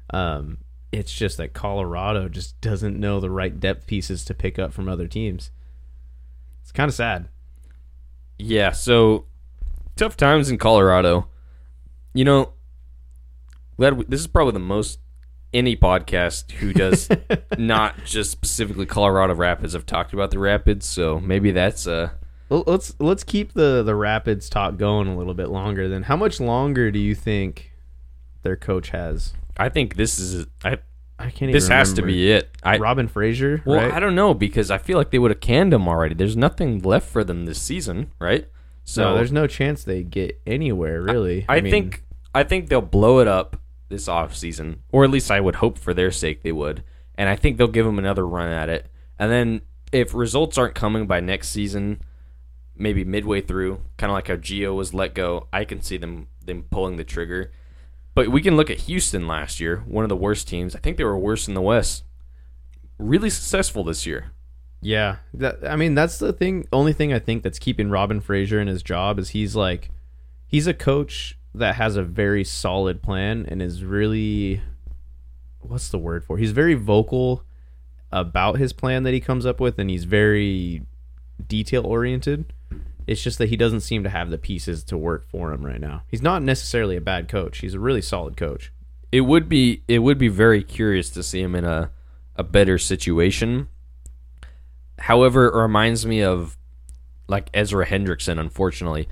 Um, 0.10 0.58
it's 0.92 1.14
just 1.14 1.38
that 1.38 1.54
Colorado 1.54 2.28
just 2.28 2.60
doesn't 2.60 3.00
know 3.00 3.22
the 3.22 3.30
right 3.30 3.58
depth 3.58 3.88
pieces 3.88 4.26
to 4.26 4.34
pick 4.34 4.60
up 4.60 4.74
from 4.74 4.90
other 4.90 5.08
teams. 5.08 5.52
It's 6.62 6.74
kind 6.74 6.90
of 6.90 6.96
sad. 6.96 7.30
Yeah, 8.40 8.72
so 8.72 9.26
tough 9.96 10.16
times 10.18 10.50
in 10.50 10.58
Colorado. 10.58 11.28
You 12.14 12.26
know, 12.26 12.54
glad 13.78 14.10
this 14.10 14.22
is 14.22 14.28
probably 14.28 14.54
the 14.54 14.60
most 14.60 15.00
any 15.54 15.76
podcast 15.76 16.52
who 16.54 16.74
does 16.74 17.10
not 17.58 18.04
just 18.06 18.32
specifically 18.32 18.86
Colorado 18.86 19.36
Rapids 19.36 19.74
have 19.74 19.86
talked 19.86 20.14
about 20.14 20.32
the 20.32 20.40
Rapids. 20.40 20.86
So 20.86 21.20
maybe 21.20 21.52
that's 21.52 21.86
uh 21.86 22.12
Well, 22.48 22.64
let's 22.66 22.96
let's 23.00 23.24
keep 23.24 23.54
the 23.54 23.84
the 23.84 23.96
Rapids 23.96 24.50
talk 24.50 24.78
going 24.78 25.08
a 25.08 25.18
little 25.18 25.34
bit 25.34 25.50
longer. 25.50 25.90
Then, 25.90 26.04
how 26.04 26.16
much 26.16 26.40
longer 26.40 26.92
do 26.92 27.00
you 27.00 27.16
think 27.16 27.74
their 28.44 28.56
coach 28.56 28.90
has? 28.90 29.34
I 29.58 29.68
think 29.70 29.96
this 29.96 30.18
is 30.18 30.48
I 30.64 30.78
I 31.20 31.30
can't. 31.30 31.44
Even. 31.44 31.52
This 31.52 31.68
has 31.68 31.94
to 31.94 32.02
be 32.02 32.32
it. 32.32 32.50
I 32.64 32.78
Robin 32.78 33.08
Fraser. 33.08 33.62
well 33.66 33.78
right? 33.78 33.94
I 33.94 34.00
don't 34.00 34.16
know 34.16 34.34
because 34.34 34.72
I 34.72 34.78
feel 34.78 34.98
like 34.98 35.12
they 35.12 35.20
would 35.20 35.32
have 35.32 35.42
canned 35.42 35.74
him 35.74 35.88
already. 35.88 36.16
There's 36.16 36.38
nothing 36.38 36.80
left 36.80 37.10
for 37.10 37.24
them 37.24 37.46
this 37.46 37.62
season, 37.62 38.12
right? 38.20 38.48
So 38.86 39.04
no, 39.04 39.16
there's 39.16 39.32
no 39.32 39.46
chance 39.46 39.84
they 39.84 40.02
get 40.04 40.42
anywhere 40.48 41.02
really. 41.02 41.46
I, 41.48 41.62
mean, 41.62 41.72
think 41.72 42.04
I 42.34 42.44
think 42.44 42.70
they'll 42.70 42.82
blow 42.82 43.20
it 43.20 43.28
up 43.28 43.62
this 43.90 44.08
off 44.08 44.36
season, 44.36 44.82
or 44.92 45.04
at 45.04 45.12
least 45.12 45.30
I 45.30 45.42
would 45.42 45.56
hope 45.56 45.78
for 45.78 45.94
their 45.94 46.12
sake 46.12 46.42
they 46.42 46.52
would. 46.52 46.84
And 47.16 47.28
I 47.28 47.36
think 47.36 47.58
they'll 47.58 47.68
give 47.68 47.86
them 47.86 48.00
another 48.00 48.26
run 48.26 48.52
at 48.52 48.70
it. 48.70 48.88
And 49.20 49.30
then 49.30 49.62
if 49.92 50.14
results 50.14 50.58
aren't 50.58 50.76
coming 50.76 51.06
by 51.06 51.20
next 51.20 51.50
season, 51.50 52.02
maybe 52.76 53.04
midway 53.04 53.42
through, 53.42 53.82
kind 53.98 54.10
of 54.10 54.16
like 54.16 54.30
how 54.30 54.36
Gio 54.36 54.76
was 54.76 54.94
let 54.94 55.14
go, 55.14 55.48
I 55.52 55.66
can 55.66 55.82
see 55.82 55.98
them 55.98 56.28
them 56.44 56.64
pulling 56.72 56.96
the 56.96 57.04
trigger. 57.04 57.52
But 58.16 58.30
we 58.30 58.42
can 58.42 58.58
look 58.58 58.70
at 58.70 58.82
Houston 58.82 59.28
last 59.28 59.60
year, 59.60 59.84
one 59.88 60.04
of 60.04 60.10
the 60.10 60.16
worst 60.16 60.48
teams. 60.48 60.76
I 60.76 60.80
think 60.80 60.98
they 60.98 61.04
were 61.04 61.18
worse 61.18 61.48
in 61.48 61.54
the 61.54 61.62
West. 61.62 62.04
Really 62.98 63.30
successful 63.30 63.84
this 63.84 64.06
year. 64.06 64.32
Yeah, 64.82 65.18
that, 65.34 65.60
I 65.68 65.76
mean 65.76 65.94
that's 65.94 66.20
the 66.20 66.34
thing. 66.34 66.68
Only 66.72 66.94
thing 66.94 67.14
I 67.14 67.20
think 67.20 67.44
that's 67.44 67.60
keeping 67.60 67.90
Robin 67.90 68.22
Fraser 68.22 68.60
in 68.60 68.68
his 68.68 68.82
job 68.82 69.20
is 69.20 69.30
he's 69.30 69.56
like, 69.56 69.92
he's 70.48 70.68
a 70.68 70.74
coach 70.74 71.38
that 71.54 71.76
has 71.76 71.96
a 71.96 72.04
very 72.04 72.44
solid 72.44 73.02
plan 73.02 73.46
and 73.48 73.62
is 73.62 73.84
really, 73.84 74.62
what's 75.60 75.90
the 75.90 75.98
word 75.98 76.24
for? 76.24 76.38
He's 76.38 76.52
very 76.52 76.76
vocal 76.76 77.44
about 78.12 78.58
his 78.58 78.74
plan 78.74 79.04
that 79.04 79.14
he 79.14 79.20
comes 79.20 79.46
up 79.46 79.60
with, 79.60 79.78
and 79.80 79.90
he's 79.90 80.06
very 80.06 80.84
detail 81.48 81.86
oriented. 81.86 82.54
It's 83.10 83.24
just 83.24 83.40
that 83.40 83.50
he 83.50 83.58
doesn't 83.58 83.80
seem 83.80 84.04
to 84.04 84.10
have 84.10 84.30
the 84.30 84.38
pieces 84.38 84.84
to 84.84 84.96
work 84.96 85.28
for 85.28 85.52
him 85.52 85.66
right 85.66 85.82
now. 85.82 86.04
He's 86.08 86.22
not 86.22 86.44
necessarily 86.44 86.96
a 86.96 87.02
bad 87.02 87.28
coach. 87.28 87.58
He's 87.58 87.74
a 87.74 87.80
really 87.80 88.04
solid 88.04 88.38
coach. 88.38 88.72
it 89.12 89.22
would 89.22 89.50
be 89.50 89.82
it 89.88 90.00
would 90.00 90.20
be 90.20 90.28
very 90.28 90.62
curious 90.62 91.10
to 91.10 91.24
see 91.24 91.42
him 91.42 91.56
in 91.56 91.66
a 91.66 91.90
a 92.36 92.44
better 92.44 92.78
situation. 92.78 93.68
However, 95.00 95.48
it 95.48 95.60
reminds 95.60 96.06
me 96.06 96.22
of 96.22 96.56
like 97.28 97.50
Ezra 97.52 97.88
Hendrickson, 97.88 98.40
unfortunately. 98.40 99.10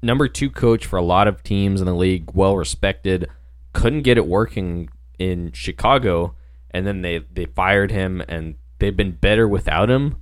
Number 0.00 0.26
two 0.26 0.48
coach 0.48 0.86
for 0.86 0.96
a 0.96 1.02
lot 1.02 1.28
of 1.28 1.42
teams 1.42 1.82
in 1.82 1.86
the 1.86 1.94
league, 1.94 2.30
well 2.32 2.56
respected, 2.56 3.28
couldn't 3.74 4.02
get 4.02 4.16
it 4.16 4.26
working 4.26 4.88
in 5.18 5.52
Chicago, 5.52 6.34
and 6.70 6.86
then 6.86 7.02
they, 7.02 7.18
they 7.18 7.44
fired 7.44 7.90
him 7.90 8.22
and 8.26 8.54
they've 8.78 8.96
been 8.96 9.12
better 9.12 9.46
without 9.46 9.90
him. 9.90 10.16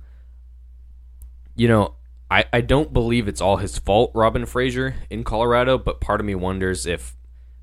You 1.55 1.69
know, 1.69 1.95
I, 2.33 2.45
I 2.51 2.61
don't 2.61 2.91
believe 2.91 3.27
it's 3.27 3.41
all 3.41 3.57
his 3.57 3.77
fault, 3.77 4.09
Robin 4.15 4.47
Fraser 4.47 4.95
in 5.11 5.23
Colorado, 5.23 5.77
but 5.77 6.01
part 6.01 6.19
of 6.19 6.25
me 6.25 6.33
wonders 6.33 6.87
if 6.87 7.15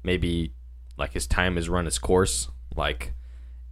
maybe 0.04 0.52
like 0.96 1.12
his 1.12 1.26
time 1.26 1.56
has 1.56 1.68
run 1.68 1.88
its 1.88 1.98
course. 1.98 2.48
Like 2.76 3.14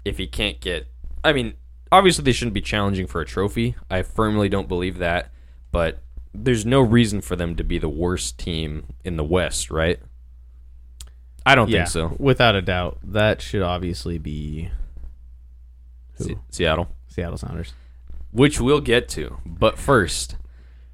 if 0.05 0.19
he 0.19 0.27
can't 0.27 0.61
get, 0.61 0.89
I 1.23 1.33
mean, 1.33 1.55
obviously 1.93 2.25
they 2.25 2.33
shouldn't 2.33 2.55
be 2.55 2.61
challenging 2.61 3.07
for 3.07 3.21
a 3.21 3.25
trophy. 3.25 3.77
I 3.89 4.03
firmly 4.03 4.49
don't 4.49 4.67
believe 4.67 4.99
that, 4.99 5.31
but 5.71 6.03
there's 6.35 6.67
no 6.67 6.81
reason 6.81 7.21
for 7.21 7.37
them 7.37 7.55
to 7.55 7.63
be 7.63 7.79
the 7.79 7.89
worst 7.89 8.37
team 8.37 8.87
in 9.05 9.17
the 9.17 9.23
West, 9.23 9.71
right? 9.71 10.01
I 11.47 11.55
don't 11.55 11.71
yeah, 11.71 11.85
think 11.85 11.91
so. 11.91 12.17
without 12.19 12.57
a 12.57 12.63
doubt. 12.63 12.99
That 13.05 13.41
should 13.41 13.63
obviously 13.63 14.19
be? 14.19 14.73
Se- 16.17 16.39
Seattle, 16.51 16.89
Seattle 17.07 17.39
Sounders. 17.39 17.73
which 18.33 18.61
we'll 18.61 18.81
get 18.81 19.09
to, 19.11 19.39
but 19.47 19.79
first. 19.79 20.35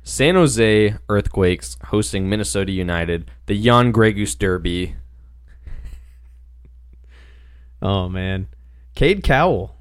San 0.06 0.34
Jose 0.34 0.94
Earthquakes 1.08 1.78
hosting 1.86 2.28
Minnesota 2.28 2.70
United, 2.72 3.30
the 3.46 3.60
Jan 3.60 3.92
Gregus 3.92 4.38
Derby. 4.38 4.94
Oh 7.82 8.08
man, 8.08 8.48
Cade 8.94 9.22
Cowell 9.22 9.76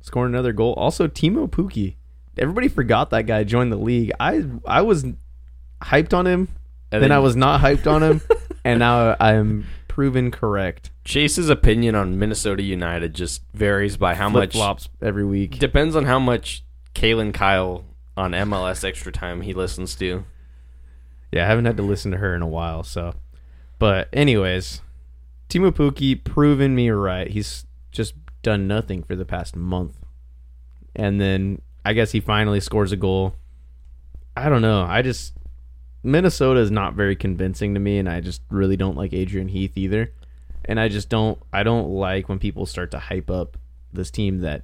scoring 0.00 0.32
another 0.34 0.52
goal. 0.52 0.72
Also 0.72 1.06
Teemu 1.06 1.48
Pukki. 1.48 1.94
Everybody 2.36 2.66
forgot 2.66 3.10
that 3.10 3.26
guy 3.26 3.44
joined 3.44 3.70
the 3.70 3.76
league. 3.76 4.10
I 4.18 4.44
I 4.66 4.82
was 4.82 5.04
hyped 5.82 6.12
on 6.12 6.26
him, 6.26 6.48
And 6.90 7.00
then 7.02 7.10
then- 7.10 7.12
I 7.12 7.20
was 7.20 7.36
not 7.36 7.60
hyped 7.60 7.86
on 7.86 8.02
him, 8.02 8.20
and 8.64 8.80
now 8.80 9.14
I'm 9.20 9.66
proven 9.86 10.32
correct. 10.32 10.90
Chase's 11.04 11.48
opinion 11.48 11.94
on 11.94 12.18
Minnesota 12.18 12.64
United 12.64 13.14
just 13.14 13.42
varies 13.54 13.96
by 13.96 14.16
how 14.16 14.28
Flip 14.28 14.42
much 14.48 14.52
flops 14.52 14.88
every 15.00 15.24
week. 15.24 15.60
Depends 15.60 15.94
on 15.94 16.06
how 16.06 16.18
much 16.18 16.64
Kaylyn 16.96 17.32
Kyle 17.32 17.84
on 18.16 18.32
MLS 18.32 18.84
Extra 18.84 19.12
Time 19.12 19.42
he 19.42 19.52
listens 19.52 19.94
to. 19.96 20.24
Yeah, 21.32 21.44
I 21.44 21.48
haven't 21.48 21.64
had 21.64 21.76
to 21.76 21.82
listen 21.82 22.10
to 22.12 22.18
her 22.18 22.34
in 22.34 22.42
a 22.42 22.46
while. 22.46 22.82
So, 22.82 23.14
but 23.78 24.08
anyways, 24.12 24.80
Teemu 25.48 25.72
Pukki 25.72 26.22
proven 26.22 26.74
me 26.74 26.90
right. 26.90 27.28
He's 27.28 27.66
just 27.90 28.14
done 28.42 28.66
nothing 28.66 29.02
for 29.02 29.16
the 29.16 29.24
past 29.24 29.56
month, 29.56 29.96
and 30.94 31.20
then 31.20 31.60
I 31.84 31.92
guess 31.92 32.12
he 32.12 32.20
finally 32.20 32.60
scores 32.60 32.92
a 32.92 32.96
goal. 32.96 33.34
I 34.36 34.48
don't 34.48 34.62
know. 34.62 34.82
I 34.82 35.02
just 35.02 35.34
Minnesota 36.06 36.60
is 36.60 36.70
not 36.70 36.94
very 36.94 37.16
convincing 37.16 37.74
to 37.74 37.80
me, 37.80 37.98
and 37.98 38.08
I 38.08 38.20
just 38.20 38.40
really 38.48 38.76
don't 38.76 38.96
like 38.96 39.12
Adrian 39.12 39.48
Heath 39.48 39.76
either. 39.76 40.12
And 40.64 40.78
I 40.78 40.88
just 40.88 41.08
don't. 41.08 41.38
I 41.52 41.64
don't 41.64 41.88
like 41.90 42.28
when 42.28 42.38
people 42.38 42.64
start 42.64 42.92
to 42.92 42.98
hype 42.98 43.28
up 43.28 43.56
this 43.92 44.10
team 44.10 44.40
that, 44.40 44.62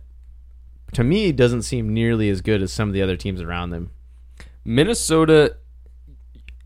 to 0.93 1.05
me, 1.05 1.33
doesn't 1.33 1.63
seem 1.63 1.93
nearly 1.93 2.29
as 2.29 2.41
good 2.41 2.63
as 2.63 2.73
some 2.73 2.89
of 2.89 2.95
the 2.95 3.03
other 3.03 3.17
teams 3.17 3.41
around 3.41 3.71
them. 3.71 3.91
Minnesota, 4.65 5.57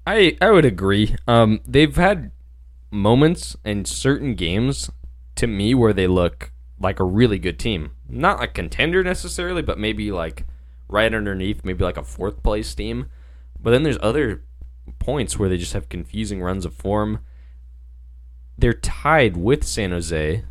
I 0.06 0.36
I 0.40 0.50
would 0.50 0.64
agree. 0.64 1.16
Um, 1.26 1.60
they've 1.66 1.94
had 1.96 2.30
moments 2.90 3.56
in 3.64 3.84
certain 3.84 4.34
games 4.34 4.90
to 5.36 5.46
me 5.46 5.74
where 5.74 5.92
they 5.92 6.06
look 6.06 6.52
like 6.78 7.00
a 7.00 7.04
really 7.04 7.38
good 7.38 7.58
team. 7.58 7.92
Not 8.08 8.42
a 8.42 8.48
contender 8.48 9.02
necessarily, 9.02 9.62
but 9.62 9.78
maybe 9.78 10.12
like 10.12 10.44
right 10.88 11.12
underneath, 11.12 11.64
maybe 11.64 11.84
like 11.84 11.96
a 11.96 12.02
fourth 12.04 12.42
place 12.42 12.74
team. 12.74 13.06
But 13.60 13.70
then 13.70 13.82
there's 13.82 13.98
other 14.00 14.44
points 14.98 15.38
where 15.38 15.48
they 15.48 15.56
just 15.56 15.72
have 15.72 15.88
confusing 15.88 16.42
runs 16.42 16.64
of 16.64 16.74
form. 16.74 17.20
They're 18.58 18.74
tied 18.74 19.36
with 19.36 19.64
San 19.64 19.90
Jose 19.90 20.44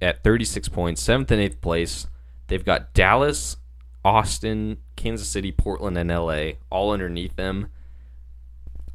at 0.00 0.22
36 0.22 0.68
points, 0.68 1.02
seventh 1.02 1.30
and 1.30 1.40
eighth 1.40 1.60
place. 1.60 2.06
They've 2.48 2.64
got 2.64 2.92
Dallas, 2.94 3.56
Austin, 4.04 4.78
Kansas 4.96 5.28
City, 5.28 5.52
Portland, 5.52 5.96
and 5.96 6.10
LA 6.10 6.52
all 6.70 6.90
underneath 6.92 7.36
them. 7.36 7.68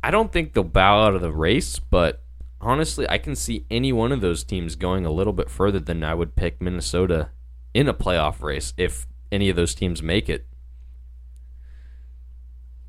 I 0.04 0.12
don't 0.12 0.32
think 0.32 0.54
they'll 0.54 0.63
bow 0.63 1.06
out 1.06 1.16
of 1.16 1.22
the 1.22 1.32
race, 1.32 1.80
but 1.80 2.22
honestly, 2.60 3.08
I 3.08 3.18
can 3.18 3.36
see 3.36 3.66
any 3.72 3.94
one 3.94 4.12
of 4.12 4.22
those 4.22 4.44
teams 4.44 4.76
going 4.76 5.06
a 5.06 5.12
little 5.12 5.34
bit 5.34 5.50
further 5.50 5.80
than 5.80 6.04
I 6.04 6.13
would 6.13 6.36
pick 6.36 6.62
Minnesota 6.62 7.30
in 7.74 7.88
a 7.88 7.94
playoff 7.94 8.42
race 8.42 8.74
if 8.78 9.08
any 9.32 9.50
of 9.50 9.56
those 9.56 9.74
teams 9.74 10.04
make 10.04 10.30
it. 10.30 10.46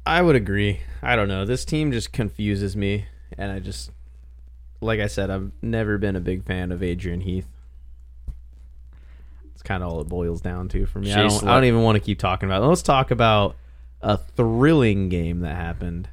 I 0.06 0.22
would 0.22 0.36
agree. 0.36 0.80
I 1.02 1.16
don't 1.16 1.28
know. 1.28 1.44
This 1.44 1.64
team 1.64 1.92
just 1.92 2.12
confuses 2.12 2.76
me, 2.76 3.06
and 3.38 3.50
I 3.50 3.58
just, 3.58 3.90
like 4.80 5.00
I 5.00 5.06
said, 5.06 5.30
I've 5.30 5.52
never 5.62 5.98
been 5.98 6.16
a 6.16 6.20
big 6.20 6.44
fan 6.44 6.72
of 6.72 6.82
Adrian 6.82 7.22
Heath. 7.22 7.48
Kind 9.64 9.82
of 9.82 9.90
all 9.90 10.00
it 10.00 10.08
boils 10.08 10.40
down 10.40 10.68
to 10.68 10.86
for 10.86 11.00
me. 11.00 11.12
I 11.12 11.26
don't, 11.26 11.44
I 11.44 11.54
don't 11.54 11.64
even 11.64 11.82
want 11.82 11.96
to 11.96 12.00
keep 12.00 12.18
talking 12.18 12.48
about 12.48 12.62
it. 12.62 12.66
Let's 12.66 12.82
talk 12.82 13.10
about 13.10 13.56
a 14.02 14.16
thrilling 14.18 15.08
game 15.08 15.40
that 15.40 15.56
happened. 15.56 16.08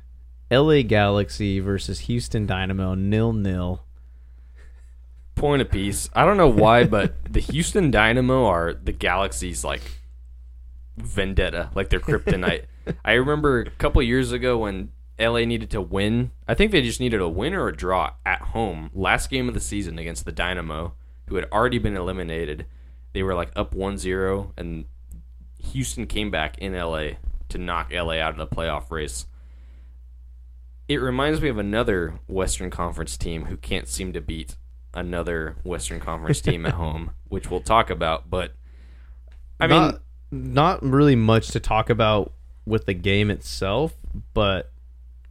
LA 0.49 0.81
Galaxy 0.81 1.59
versus 1.59 1.99
Houston 2.01 2.45
Dynamo, 2.45 2.95
nil 2.95 3.33
nil. 3.33 3.83
Point 5.35 5.61
of 5.61 5.71
peace. 5.71 6.09
I 6.13 6.25
don't 6.25 6.37
know 6.37 6.49
why, 6.49 6.83
but 6.85 7.13
the 7.31 7.39
Houston 7.39 7.91
Dynamo 7.91 8.45
are 8.45 8.73
the 8.73 8.91
Galaxy's 8.91 9.63
like 9.63 9.81
vendetta, 10.97 11.69
like 11.75 11.89
their 11.89 11.99
kryptonite. 11.99 12.65
I 13.05 13.13
remember 13.13 13.61
a 13.61 13.69
couple 13.71 14.01
years 14.01 14.31
ago 14.31 14.57
when 14.57 14.91
LA 15.19 15.45
needed 15.45 15.69
to 15.71 15.81
win. 15.81 16.31
I 16.47 16.53
think 16.53 16.71
they 16.71 16.81
just 16.81 16.99
needed 16.99 17.21
a 17.21 17.29
win 17.29 17.53
or 17.53 17.67
a 17.67 17.75
draw 17.75 18.13
at 18.25 18.41
home. 18.41 18.89
Last 18.93 19.29
game 19.29 19.47
of 19.47 19.53
the 19.53 19.59
season 19.59 19.99
against 19.99 20.25
the 20.25 20.31
Dynamo, 20.31 20.93
who 21.27 21.35
had 21.35 21.47
already 21.51 21.77
been 21.77 21.95
eliminated. 21.95 22.65
They 23.13 23.23
were 23.23 23.35
like 23.35 23.51
up 23.55 23.73
1-0 23.75 24.51
and 24.57 24.85
Houston 25.71 26.07
came 26.07 26.31
back 26.31 26.57
in 26.57 26.73
LA 26.73 27.11
to 27.49 27.57
knock 27.57 27.91
LA 27.91 28.15
out 28.15 28.37
of 28.37 28.37
the 28.37 28.55
playoff 28.55 28.89
race. 28.91 29.25
It 30.87 30.97
reminds 30.97 31.41
me 31.41 31.49
of 31.49 31.57
another 31.57 32.19
Western 32.27 32.69
Conference 32.69 33.17
team 33.17 33.45
who 33.45 33.57
can't 33.57 33.87
seem 33.87 34.13
to 34.13 34.21
beat 34.21 34.55
another 34.93 35.55
Western 35.63 35.99
Conference 35.99 36.41
team 36.41 36.65
at 36.65 36.73
home, 36.73 37.11
which 37.29 37.49
we'll 37.49 37.61
talk 37.61 37.89
about. 37.89 38.29
But 38.29 38.53
I 39.59 39.67
mean, 39.67 39.81
not, 39.81 40.01
not 40.31 40.83
really 40.83 41.15
much 41.15 41.49
to 41.49 41.59
talk 41.59 41.89
about 41.89 42.33
with 42.65 42.85
the 42.85 42.93
game 42.93 43.29
itself, 43.31 43.93
but 44.33 44.71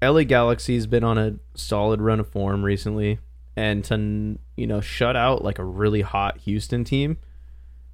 LA 0.02 0.22
Galaxy's 0.22 0.86
been 0.86 1.04
on 1.04 1.18
a 1.18 1.34
solid 1.54 2.00
run 2.00 2.20
of 2.20 2.28
form 2.28 2.62
recently, 2.62 3.18
and 3.56 3.84
to 3.84 4.38
you 4.56 4.66
know 4.66 4.80
shut 4.80 5.16
out 5.16 5.44
like 5.44 5.58
a 5.58 5.64
really 5.64 6.00
hot 6.00 6.38
Houston 6.38 6.84
team, 6.84 7.18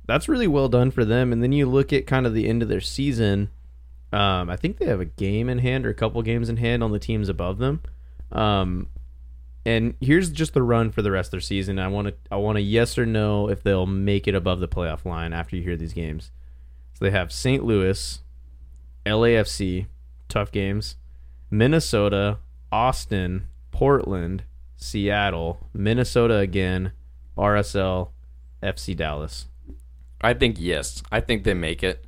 that's 0.07 0.29
really 0.29 0.47
well 0.47 0.69
done 0.69 0.91
for 0.91 1.05
them. 1.05 1.33
And 1.33 1.43
then 1.43 1.53
you 1.53 1.67
look 1.67 1.93
at 1.93 2.07
kind 2.07 2.27
of 2.27 2.35
the 2.35 2.49
end 2.49 2.63
of 2.63 2.69
their 2.69 2.81
season. 2.81 3.51
Um, 4.13 4.49
I 4.49 4.57
think 4.57 4.79
they 4.79 4.87
have 4.87 5.01
a 5.01 5.07
game 5.07 5.49
in 5.49 5.59
hand 5.59 5.85
or 5.85 5.91
a 5.91 5.95
couple 5.95 6.23
games 6.23 6.49
in 6.49 6.57
hand 6.57 6.83
on 6.83 6.93
the 6.93 6.99
teams 6.99 7.29
above 7.29 7.59
them. 7.59 7.83
Um, 8.33 8.89
and 9.65 9.95
here's 10.01 10.31
just 10.31 10.55
the 10.55 10.63
run 10.63 10.93
for 10.93 11.03
the 11.03 11.11
rest 11.11 11.29
of 11.29 11.31
their 11.33 11.41
season. 11.41 11.79
I 11.81 11.89
want 11.89 12.09
to 12.09 12.15
I 12.31 12.37
want 12.37 12.57
a 12.57 12.61
yes 12.61 12.97
or 12.97 13.05
no 13.05 13.51
if 13.51 13.65
they'll 13.65 13.87
make 13.87 14.29
it 14.29 14.35
above 14.35 14.61
the 14.61 14.69
playoff 14.69 15.05
line 15.05 15.33
after 15.33 15.57
you 15.57 15.63
hear 15.63 15.77
these 15.77 15.93
games. 15.93 16.31
So 16.95 17.05
they 17.05 17.11
have 17.11 17.33
St. 17.33 17.65
Louis, 17.65 18.21
LAFC, 19.05 19.87
tough 20.29 20.53
games, 20.53 20.97
Minnesota, 21.51 22.39
Austin, 22.71 23.49
Portland, 23.73 24.45
Seattle, 24.77 25.67
Minnesota 25.75 26.37
again, 26.37 26.93
RSL, 27.37 28.11
FC 28.63 28.97
Dallas. 28.97 29.47
I 30.21 30.35
think 30.35 30.57
yes. 30.59 31.03
I 31.11 31.21
think 31.21 31.45
they 31.45 31.55
make 31.55 31.83
it. 31.83 32.05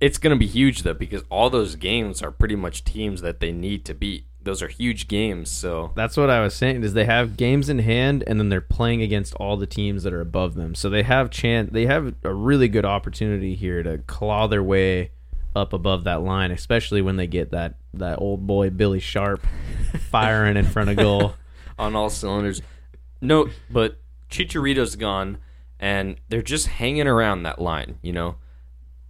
It's 0.00 0.18
going 0.18 0.34
to 0.34 0.38
be 0.38 0.46
huge 0.46 0.82
though 0.82 0.94
because 0.94 1.22
all 1.30 1.48
those 1.50 1.76
games 1.76 2.22
are 2.22 2.30
pretty 2.30 2.56
much 2.56 2.84
teams 2.84 3.20
that 3.22 3.40
they 3.40 3.52
need 3.52 3.84
to 3.86 3.94
beat. 3.94 4.24
Those 4.44 4.60
are 4.60 4.68
huge 4.68 5.06
games, 5.06 5.48
so 5.50 5.92
That's 5.94 6.16
what 6.16 6.28
I 6.28 6.40
was 6.40 6.52
saying 6.52 6.82
is 6.82 6.94
they 6.94 7.04
have 7.04 7.36
games 7.36 7.68
in 7.68 7.78
hand 7.78 8.24
and 8.26 8.40
then 8.40 8.48
they're 8.48 8.60
playing 8.60 9.00
against 9.00 9.34
all 9.34 9.56
the 9.56 9.68
teams 9.68 10.02
that 10.02 10.12
are 10.12 10.20
above 10.20 10.56
them. 10.56 10.74
So 10.74 10.90
they 10.90 11.04
have 11.04 11.30
chance 11.30 11.70
they 11.72 11.86
have 11.86 12.14
a 12.24 12.34
really 12.34 12.66
good 12.66 12.84
opportunity 12.84 13.54
here 13.54 13.84
to 13.84 13.98
claw 13.98 14.48
their 14.48 14.62
way 14.62 15.12
up 15.54 15.72
above 15.72 16.04
that 16.04 16.22
line, 16.22 16.50
especially 16.50 17.02
when 17.02 17.16
they 17.16 17.28
get 17.28 17.52
that 17.52 17.74
that 17.94 18.18
old 18.20 18.46
boy 18.46 18.70
Billy 18.70 19.00
Sharp 19.00 19.46
firing 20.10 20.56
in 20.56 20.64
front 20.64 20.90
of 20.90 20.96
goal. 20.96 21.34
on 21.78 21.94
all 21.94 22.10
cylinders. 22.10 22.62
No, 23.20 23.48
but 23.70 23.98
Chicharito's 24.30 24.96
gone, 24.96 25.38
and 25.82 26.20
they're 26.28 26.40
just 26.40 26.68
hanging 26.68 27.08
around 27.08 27.42
that 27.42 27.60
line. 27.60 27.98
You 28.00 28.12
know, 28.12 28.36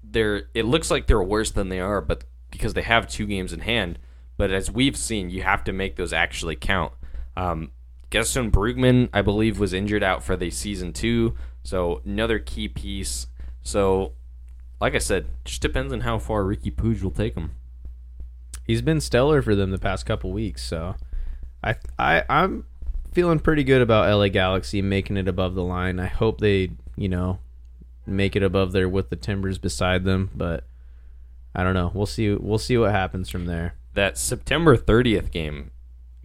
they're 0.03 0.45
it 0.55 0.65
looks 0.65 0.91
like 0.91 1.07
they're 1.07 1.23
worse 1.23 1.51
than 1.53 1.69
they 1.69 1.79
are, 1.79 2.01
but 2.01 2.25
because 2.51 2.73
they 2.75 2.83
have 2.83 3.07
two 3.07 3.27
games 3.27 3.53
in 3.53 3.61
hand. 3.61 3.99
But 4.39 4.51
as 4.51 4.71
we've 4.71 4.97
seen, 4.97 5.29
you 5.29 5.43
have 5.43 5.63
to 5.65 5.73
make 5.73 5.97
those 5.97 6.15
actually 6.15 6.57
count. 6.57 6.93
Um, 7.37 7.71
Gaston 8.09 8.51
Brugman, 8.51 9.11
I 9.13 9.21
believe, 9.21 9.59
was 9.59 9.75
injured 9.75 10.03
out 10.03 10.25
for 10.25 10.35
the 10.35 10.51
season 10.51 10.93
two, 10.95 11.35
so 11.63 12.01
another 12.07 12.39
key 12.39 12.69
piece. 12.69 13.27
So, 13.63 14.13
like 14.81 14.95
I 14.95 14.99
said, 14.99 15.27
just 15.45 15.61
depends 15.61 15.93
on 15.93 16.01
how 16.01 16.19
far 16.19 16.43
Riqui 16.43 16.75
Puig 16.75 17.03
will 17.03 17.11
take 17.11 17.35
them. 17.35 17.53
He's 18.67 18.83
been 18.83 19.01
stellar 19.01 19.43
for 19.43 19.55
them 19.55 19.71
the 19.71 19.79
past 19.79 20.07
couple 20.07 20.33
weeks, 20.33 20.63
so 20.65 20.97
I 21.63 21.77
I 21.99 22.25
I'm 22.31 22.65
feeling 23.13 23.39
pretty 23.39 23.65
good 23.65 23.83
about 23.83 24.11
LA 24.11 24.29
Galaxy 24.29 24.83
making 24.83 25.17
it 25.17 25.29
above 25.29 25.55
the 25.55 25.63
line. 25.63 26.01
I 26.01 26.07
hope 26.07 26.41
they, 26.41 26.71
you 26.97 27.09
know, 27.09 27.39
make 28.07 28.35
it 28.37 28.43
above 28.43 28.73
there 28.73 28.89
with 28.89 29.11
the 29.11 29.17
Timbers 29.17 29.59
beside 29.59 30.05
them, 30.05 30.31
but 30.35 30.65
I 31.55 31.63
don't 31.63 31.75
know. 31.75 31.91
We'll 31.95 32.07
see 32.07 32.35
we'll 32.35 32.59
see 32.59 32.77
what 32.77 32.93
happens 32.93 33.29
from 33.29 33.47
there. 33.47 33.75
That 33.95 34.17
September 34.17 34.77
30th 34.77 35.31
game, 35.31 35.71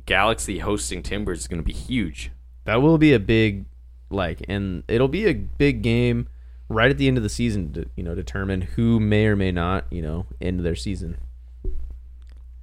Galaxy 0.05 0.59
hosting 0.59 1.03
Timbers 1.03 1.41
is 1.41 1.47
going 1.47 1.61
to 1.61 1.65
be 1.65 1.73
huge. 1.73 2.31
That 2.63 2.81
will 2.81 2.97
be 2.97 3.13
a 3.13 3.19
big 3.19 3.65
like 4.09 4.41
and 4.47 4.83
it'll 4.87 5.09
be 5.09 5.27
a 5.27 5.33
big 5.33 5.81
game 5.81 6.29
right 6.69 6.89
at 6.89 6.97
the 6.97 7.07
end 7.09 7.17
of 7.17 7.23
the 7.23 7.29
season 7.29 7.73
to, 7.73 7.85
you 7.95 8.03
know, 8.03 8.15
determine 8.15 8.61
who 8.61 8.99
may 8.99 9.25
or 9.25 9.35
may 9.35 9.51
not, 9.51 9.85
you 9.89 10.01
know, 10.01 10.25
end 10.41 10.61
their 10.61 10.75
season. 10.75 11.17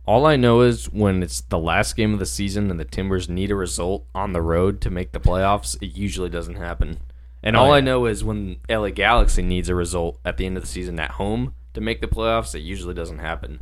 All 0.07 0.27
I 0.27 0.37
know 0.37 0.61
is 0.61 0.87
when 0.93 1.23
it's 1.23 1.41
the 1.41 1.59
last 1.59 1.97
game 1.97 2.13
of 2.13 2.19
the 2.19 2.27
season 2.27 2.71
and 2.71 2.79
the 2.79 2.85
Timbers 2.85 3.29
need 3.29 3.51
a 3.51 3.55
result 3.55 4.05
on 4.15 4.33
the 4.33 4.43
road 4.43 4.81
to 4.83 4.91
make 4.91 5.13
the 5.13 5.21
playoffs, 5.21 5.81
it 5.83 5.97
usually 5.97 6.29
doesn't 6.29 6.57
happen. 6.57 6.99
And 7.43 7.57
Oh, 7.57 7.61
all 7.65 7.73
I 7.73 7.81
know 7.81 8.05
is 8.07 8.23
when 8.25 8.57
LA 8.69 8.91
Galaxy 8.91 9.43
needs 9.43 9.69
a 9.69 9.75
result 9.75 10.19
at 10.25 10.37
the 10.37 10.45
end 10.47 10.57
of 10.57 10.63
the 10.63 10.69
season 10.69 10.99
at 11.01 11.13
home 11.13 11.55
to 11.75 11.81
make 11.81 12.01
the 12.03 12.07
playoffs, 12.07 12.55
it 12.55 12.61
usually 12.61 12.95
doesn't 12.95 13.19
happen. 13.19 13.61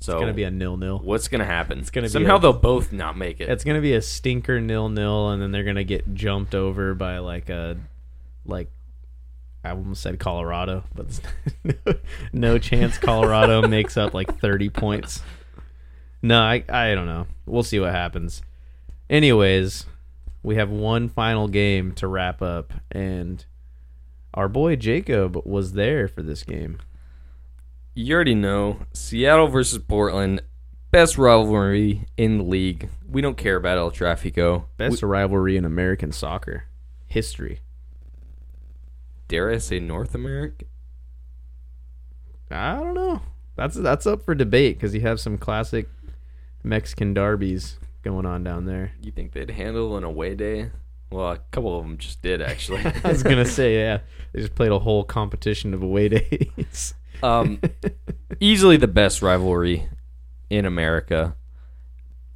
So 0.00 0.12
It's 0.12 0.20
going 0.20 0.26
to 0.28 0.32
be 0.34 0.44
a 0.44 0.50
nil-nil. 0.50 1.00
what's 1.04 1.28
gonna 1.28 1.44
happen? 1.44 1.78
It's 1.80 1.90
gonna 1.90 2.06
be 2.06 2.10
somehow 2.10 2.36
a- 2.36 2.40
they'll 2.40 2.52
both 2.54 2.90
not 2.90 3.18
make 3.18 3.38
it. 3.38 3.50
It's 3.50 3.64
gonna 3.64 3.82
be 3.82 3.92
a 3.92 4.00
stinker 4.00 4.58
nil 4.58 4.88
nil, 4.88 5.28
and 5.28 5.42
then 5.42 5.50
they're 5.52 5.62
gonna 5.64 5.84
get 5.84 6.14
jumped 6.14 6.54
over 6.54 6.94
by 6.94 7.18
like 7.18 7.50
a 7.50 7.76
like 8.46 8.70
I 9.62 9.70
almost 9.72 10.02
said 10.02 10.18
Colorado, 10.18 10.84
but 10.94 11.20
no, 11.64 11.74
no 12.32 12.58
chance 12.58 12.96
Colorado 12.96 13.68
makes 13.68 13.98
up 13.98 14.14
like 14.14 14.38
thirty 14.40 14.70
points. 14.70 15.22
No, 16.22 16.40
I 16.40 16.64
I 16.68 16.94
don't 16.94 17.06
know. 17.06 17.26
We'll 17.46 17.62
see 17.62 17.80
what 17.80 17.92
happens. 17.92 18.42
Anyways, 19.08 19.86
we 20.42 20.56
have 20.56 20.70
one 20.70 21.08
final 21.08 21.48
game 21.48 21.92
to 21.92 22.06
wrap 22.06 22.42
up, 22.42 22.72
and 22.92 23.44
our 24.34 24.48
boy 24.48 24.76
Jacob 24.76 25.40
was 25.44 25.72
there 25.72 26.06
for 26.08 26.22
this 26.22 26.42
game. 26.44 26.78
you 27.94 28.14
already 28.14 28.34
know 28.34 28.80
Seattle 28.92 29.48
versus 29.48 29.78
Portland, 29.82 30.42
best 30.90 31.18
rivalry 31.18 32.06
in 32.16 32.38
the 32.38 32.44
league. 32.44 32.88
We 33.08 33.20
don't 33.20 33.36
care 33.36 33.56
about 33.56 33.78
El 33.78 33.90
Tráfico. 33.90 34.64
Best 34.76 35.02
rivalry 35.02 35.56
in 35.56 35.64
American 35.64 36.12
soccer 36.12 36.64
history. 37.06 37.60
Dare 39.28 39.50
I 39.50 39.58
say 39.58 39.80
North 39.80 40.14
America? 40.14 40.64
I 42.50 42.74
don't 42.76 42.94
know. 42.94 43.22
That's 43.56 43.76
that's 43.76 44.06
up 44.06 44.22
for 44.24 44.34
debate 44.34 44.76
because 44.76 44.94
you 44.94 45.00
have 45.02 45.20
some 45.20 45.36
classic 45.38 45.88
Mexican 46.62 47.14
derbies 47.14 47.78
going 48.02 48.26
on 48.26 48.44
down 48.44 48.66
there. 48.66 48.92
You 49.02 49.12
think 49.12 49.32
they'd 49.32 49.50
handle 49.50 49.96
an 49.96 50.04
away 50.04 50.34
day? 50.34 50.70
Well, 51.10 51.32
a 51.32 51.38
couple 51.50 51.76
of 51.76 51.84
them 51.84 51.98
just 51.98 52.22
did 52.22 52.40
actually. 52.40 52.82
I 53.04 53.08
was 53.08 53.22
gonna 53.22 53.44
say, 53.46 53.76
yeah, 53.78 53.98
they 54.32 54.40
just 54.40 54.54
played 54.54 54.70
a 54.72 54.78
whole 54.78 55.04
competition 55.04 55.74
of 55.74 55.82
away 55.82 56.08
days. 56.20 56.94
um, 57.22 57.60
easily 58.38 58.76
the 58.76 58.88
best 58.88 59.22
rivalry 59.22 59.88
in 60.48 60.64
America. 60.64 61.34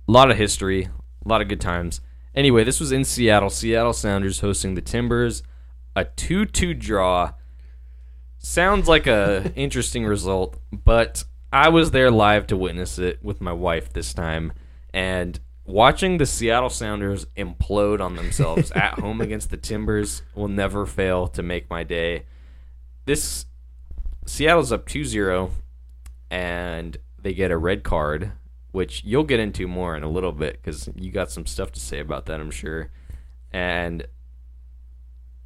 A 0.06 0.12
lot 0.12 0.30
of 0.30 0.36
history, 0.36 0.84
a 1.24 1.28
lot 1.28 1.40
of 1.40 1.48
good 1.48 1.60
times. 1.60 2.00
Anyway, 2.34 2.64
this 2.64 2.80
was 2.80 2.92
in 2.92 3.04
Seattle. 3.04 3.48
Seattle 3.48 3.92
Sounders 3.92 4.40
hosting 4.40 4.74
the 4.74 4.82
Timbers. 4.82 5.42
A 5.96 6.04
2-2 6.04 6.78
draw. 6.78 7.32
Sounds 8.38 8.88
like 8.88 9.06
a 9.06 9.52
interesting 9.54 10.04
result, 10.04 10.58
but 10.72 11.24
I 11.54 11.68
was 11.68 11.92
there 11.92 12.10
live 12.10 12.48
to 12.48 12.56
witness 12.56 12.98
it 12.98 13.22
with 13.22 13.40
my 13.40 13.52
wife 13.52 13.92
this 13.92 14.12
time 14.12 14.54
and 14.92 15.38
watching 15.64 16.18
the 16.18 16.26
Seattle 16.26 16.68
Sounders 16.68 17.26
implode 17.36 18.00
on 18.00 18.16
themselves 18.16 18.70
at 18.74 18.98
home 18.98 19.20
against 19.20 19.50
the 19.50 19.56
Timbers 19.56 20.22
will 20.34 20.48
never 20.48 20.84
fail 20.84 21.28
to 21.28 21.44
make 21.44 21.70
my 21.70 21.84
day 21.84 22.24
this 23.04 23.46
Seattle's 24.26 24.72
up 24.72 24.88
2-0 24.88 25.52
and 26.28 26.96
they 27.22 27.32
get 27.32 27.52
a 27.52 27.56
red 27.56 27.84
card, 27.84 28.32
which 28.72 29.04
you'll 29.04 29.22
get 29.22 29.38
into 29.38 29.68
more 29.68 29.96
in 29.96 30.02
a 30.02 30.10
little 30.10 30.32
bit 30.32 30.60
cuz 30.60 30.88
you 30.96 31.12
got 31.12 31.30
some 31.30 31.46
stuff 31.46 31.70
to 31.70 31.78
say 31.78 32.00
about 32.00 32.26
that, 32.26 32.40
I'm 32.40 32.50
sure. 32.50 32.90
And 33.52 34.08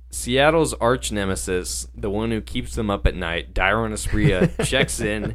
Seattle's 0.08 0.72
arch 0.72 1.12
nemesis, 1.12 1.86
the 1.94 2.08
one 2.08 2.30
who 2.30 2.40
keeps 2.40 2.74
them 2.74 2.88
up 2.88 3.06
at 3.06 3.14
night, 3.14 3.52
Dairon 3.52 3.92
Asprilla, 3.92 4.64
checks 4.64 5.00
in, 5.00 5.34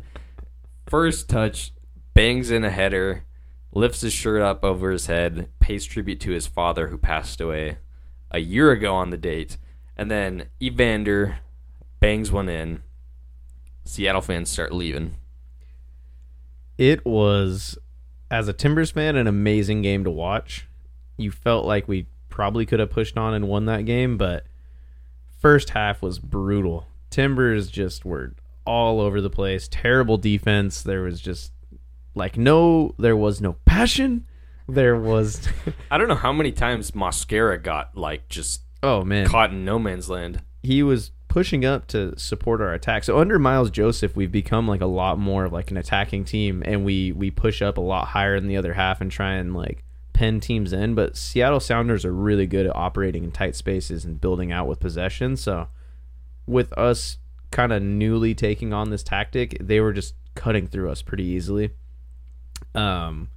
first 0.86 1.30
touch, 1.30 1.72
bangs 2.14 2.52
in 2.52 2.64
a 2.64 2.70
header, 2.70 3.24
lifts 3.72 4.02
his 4.02 4.14
shirt 4.14 4.42
up 4.42 4.64
over 4.64 4.92
his 4.92 5.08
head, 5.08 5.50
pays 5.60 5.86
tribute 5.86 6.20
to 6.22 6.32
his 6.32 6.48
father 6.48 6.88
who 6.88 6.98
passed 6.98 7.42
away 7.42 7.78
a 8.32 8.40
year 8.40 8.72
ago 8.72 8.94
on 8.94 9.10
the 9.10 9.18
date, 9.18 9.58
and 9.96 10.10
then 10.10 10.48
Evander 10.62 11.40
bangs 12.00 12.32
one 12.32 12.50
in. 12.50 12.82
Seattle 13.86 14.22
fans 14.22 14.50
start 14.50 14.74
leaving. 14.74 15.16
It 16.78 17.06
was, 17.06 17.78
as 18.32 18.48
a 18.48 18.54
Timbers 18.54 18.92
fan, 18.92 19.16
an 19.16 19.28
amazing 19.28 19.82
game 19.82 20.04
to 20.04 20.12
watch. 20.12 20.68
You 21.18 21.32
felt 21.32 21.66
like 21.66 21.88
we 21.88 22.08
probably 22.30 22.66
could 22.66 22.80
have 22.80 22.90
pushed 22.90 23.18
on 23.18 23.34
and 23.34 23.48
won 23.48 23.66
that 23.66 23.86
game, 23.86 24.18
but 24.18 24.46
first 25.40 25.72
half 25.72 26.02
was 26.02 26.18
brutal. 26.18 26.88
Timbers 27.12 27.70
just 27.70 28.06
were 28.06 28.34
all 28.66 29.00
over 29.00 29.22
the 29.22 29.30
place. 29.30 29.68
Terrible 29.70 30.18
defense. 30.18 30.82
There 30.82 31.02
was 31.02 31.20
just 31.22 31.52
like 32.16 32.38
no 32.38 32.96
there 32.98 33.16
was 33.16 33.42
no 33.42 33.54
passion. 33.66 34.26
There 34.68 34.96
was 34.96 35.48
I 35.92 35.98
don't 35.98 36.08
know 36.08 36.16
how 36.16 36.34
many 36.34 36.52
times 36.52 36.92
Mosquera 36.92 37.62
got 37.62 37.98
like 37.98 38.30
just 38.30 38.62
oh 38.82 39.04
man. 39.04 39.28
caught 39.28 39.52
in 39.52 39.66
no 39.66 39.80
man's 39.80 40.10
land. 40.10 40.42
He 40.62 40.84
was 40.84 41.12
pushing 41.28 41.66
up 41.66 41.88
to 41.88 42.18
support 42.18 42.62
our 42.62 42.74
attack. 42.74 43.04
So 43.04 43.18
under 43.18 43.40
Miles 43.40 43.72
Joseph, 43.72 44.16
we've 44.16 44.32
become 44.32 44.68
like 44.68 44.82
a 44.82 44.86
lot 44.86 45.18
more 45.18 45.46
of 45.46 45.54
like 45.54 45.72
an 45.72 45.78
attacking 45.78 46.26
team 46.26 46.62
and 46.66 46.86
we 46.86 47.12
we 47.12 47.32
push 47.32 47.62
up 47.62 47.78
a 47.78 47.82
lot 47.82 48.10
higher 48.10 48.36
in 48.36 48.48
the 48.48 48.58
other 48.58 48.74
half 48.74 49.02
and 49.02 49.12
try 49.12 49.34
and 49.34 49.54
like 49.54 49.84
pen 50.14 50.40
teams 50.40 50.72
in, 50.72 50.94
but 50.94 51.18
Seattle 51.18 51.60
Sounders 51.60 52.06
are 52.06 52.14
really 52.14 52.46
good 52.46 52.68
at 52.68 52.76
operating 52.76 53.24
in 53.24 53.32
tight 53.32 53.56
spaces 53.56 54.06
and 54.06 54.22
building 54.22 54.52
out 54.52 54.68
with 54.68 54.80
possession. 54.80 55.36
So 55.36 55.68
with 56.46 56.72
us 56.74 57.18
kind 57.54 57.72
of 57.72 57.82
newly 57.82 58.36
taking 58.36 58.74
on 58.74 58.90
this 58.90 59.04
tactic, 59.04 59.58
they 59.62 59.80
were 59.80 59.94
just 59.94 60.16
cutting 60.36 60.68
through 60.68 60.90
us 60.90 61.02
pretty 61.02 61.24
easily. 61.24 61.72
Um, 62.76 63.30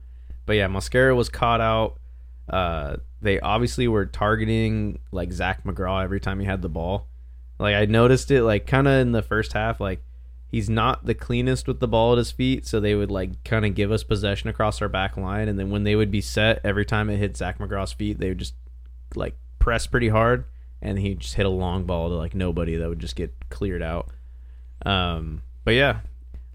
but 0.47 0.55
yeah, 0.55 0.67
Mosquera 0.67 1.15
was 1.15 1.29
caught 1.29 1.61
out. 1.61 1.99
Uh, 2.49 2.97
they 3.21 3.39
obviously 3.41 3.87
were 3.87 4.07
targeting 4.07 4.99
like 5.13 5.33
Zac 5.33 5.65
McGraw 5.65 6.03
every 6.03 6.21
time 6.21 6.41
he 6.41 6.47
had 6.47 6.63
the 6.63 6.69
ball. 6.69 7.07
Like 7.59 7.75
I 7.75 7.85
noticed 7.85 8.31
it 8.31 8.43
like 8.43 8.67
kind 8.67 8.89
of 8.89 8.95
in 8.95 9.13
the 9.13 9.23
first 9.23 9.53
half, 9.53 9.81
like 9.81 10.03
he's 10.49 10.71
not 10.71 11.05
the 11.05 11.15
cleanest 11.15 11.67
with 11.67 11.81
the 11.81 11.89
ball 11.89 12.13
at 12.13 12.19
his 12.19 12.31
feet, 12.31 12.67
so 12.67 12.81
they 12.81 12.95
would 12.95 13.11
like 13.11 13.45
kind 13.45 13.65
of 13.67 13.75
give 13.75 13.91
us 13.91 14.05
possession 14.05 14.49
across 14.49 14.81
our 14.81 14.89
back 14.89 15.17
line, 15.17 15.49
and 15.49 15.59
then 15.59 15.71
when 15.71 15.85
they 15.85 15.97
would 15.97 16.11
be 16.11 16.21
set, 16.21 16.61
every 16.65 16.85
time 16.85 17.11
it 17.11 17.19
hit 17.19 17.37
Zac 17.37 17.59
McGraw's 17.59 17.93
feet, 17.93 18.19
they 18.19 18.29
would 18.29 18.39
just 18.39 18.55
like 19.15 19.37
press 19.59 19.87
pretty 19.87 20.09
hard, 20.09 20.45
and 20.83 20.99
he 20.99 21.15
just 21.15 21.35
hit 21.35 21.47
a 21.47 21.51
long 21.51 21.85
ball 21.85 22.09
to 22.09 22.15
like 22.15 22.35
nobody 22.35 22.77
that 22.77 22.89
would 22.89 22.99
just 22.99 23.17
get 23.17 23.33
cleared 23.51 23.83
out. 23.83 24.09
Um, 24.85 25.43
but 25.65 25.75
yeah, 25.75 26.01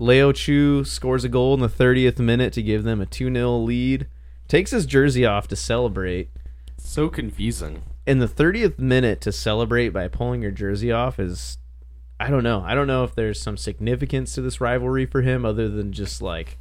Leo 0.01 0.31
Chu 0.31 0.83
scores 0.83 1.23
a 1.23 1.29
goal 1.29 1.53
in 1.53 1.59
the 1.59 1.69
30th 1.69 2.17
minute 2.17 2.53
to 2.53 2.63
give 2.63 2.83
them 2.83 3.01
a 3.01 3.05
2 3.05 3.31
0 3.31 3.57
lead. 3.57 4.07
Takes 4.47 4.71
his 4.71 4.85
jersey 4.85 5.25
off 5.25 5.47
to 5.49 5.55
celebrate. 5.55 6.29
So 6.77 7.07
confusing. 7.07 7.83
In 8.07 8.17
the 8.17 8.27
30th 8.27 8.79
minute 8.79 9.21
to 9.21 9.31
celebrate 9.31 9.89
by 9.89 10.07
pulling 10.07 10.41
your 10.41 10.51
jersey 10.51 10.91
off 10.91 11.19
is 11.19 11.59
I 12.19 12.29
don't 12.29 12.43
know. 12.43 12.63
I 12.65 12.73
don't 12.73 12.87
know 12.87 13.03
if 13.03 13.15
there's 13.15 13.39
some 13.39 13.57
significance 13.57 14.33
to 14.33 14.41
this 14.41 14.59
rivalry 14.59 15.05
for 15.05 15.21
him 15.21 15.45
other 15.45 15.69
than 15.69 15.91
just 15.91 16.21
like 16.21 16.57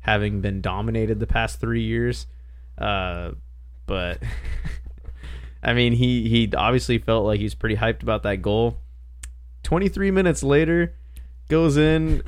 having 0.00 0.40
been 0.40 0.60
dominated 0.60 1.18
the 1.18 1.26
past 1.26 1.60
3 1.60 1.82
years. 1.82 2.26
Uh 2.76 3.32
but 3.86 4.22
I 5.62 5.72
mean, 5.74 5.92
he 5.92 6.28
he 6.28 6.50
obviously 6.56 6.98
felt 6.98 7.24
like 7.24 7.40
he's 7.40 7.54
pretty 7.54 7.76
hyped 7.76 8.02
about 8.02 8.22
that 8.24 8.42
goal. 8.42 8.78
23 9.62 10.10
minutes 10.10 10.42
later, 10.42 10.94
goes 11.48 11.76
in 11.76 12.22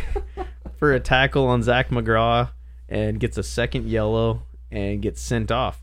for 0.78 0.92
a 0.92 1.00
tackle 1.00 1.46
on 1.46 1.62
Zac 1.62 1.90
McGraw 1.90 2.50
and 2.88 3.20
gets 3.20 3.36
a 3.36 3.42
second 3.42 3.88
yellow 3.88 4.42
and 4.70 5.02
gets 5.02 5.20
sent 5.20 5.50
off. 5.50 5.82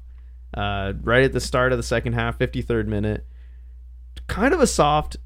Uh, 0.54 0.94
right 1.02 1.24
at 1.24 1.34
the 1.34 1.40
start 1.40 1.72
of 1.72 1.78
the 1.78 1.84
second 1.84 2.14
half, 2.14 2.38
53rd 2.38 2.88
minute. 2.88 3.26
Kind 4.28 4.54
of 4.54 4.60
a 4.60 4.68
soft 4.68 5.18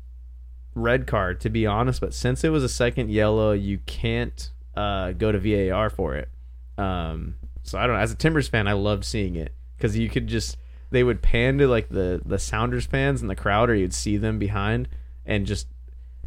red 0.75 1.07
card, 1.07 1.39
to 1.41 1.49
be 1.49 1.65
honest, 1.65 2.01
but 2.01 2.13
since 2.13 2.43
it 2.43 2.49
was 2.49 2.63
a 2.63 2.69
second 2.69 3.09
yellow, 3.09 3.53
you 3.53 3.79
can't 3.85 4.51
uh, 4.75 5.13
go 5.13 5.31
to 5.31 5.39
VAR 5.39 5.89
for 5.89 6.15
it. 6.15 6.29
Um, 6.77 7.35
so 7.63 7.79
I 7.79 7.87
don't 7.87 7.95
know. 7.95 8.01
As 8.01 8.11
a 8.11 8.15
Timbers 8.15 8.47
fan, 8.47 8.67
I 8.67 8.73
loved 8.73 9.05
seeing 9.05 9.35
it 9.35 9.53
because 9.77 9.97
you 9.97 10.09
could 10.09 10.27
just 10.27 10.57
they 10.95 11.03
would 11.03 11.21
pan 11.21 11.57
to 11.57 11.67
like 11.67 11.89
the 11.89 12.21
the 12.25 12.39
Sounders 12.39 12.85
fans 12.85 13.21
in 13.21 13.27
the 13.27 13.35
crowd, 13.35 13.69
or 13.69 13.75
you'd 13.75 13.93
see 13.93 14.15
them 14.15 14.39
behind, 14.39 14.87
and 15.25 15.45
just 15.45 15.67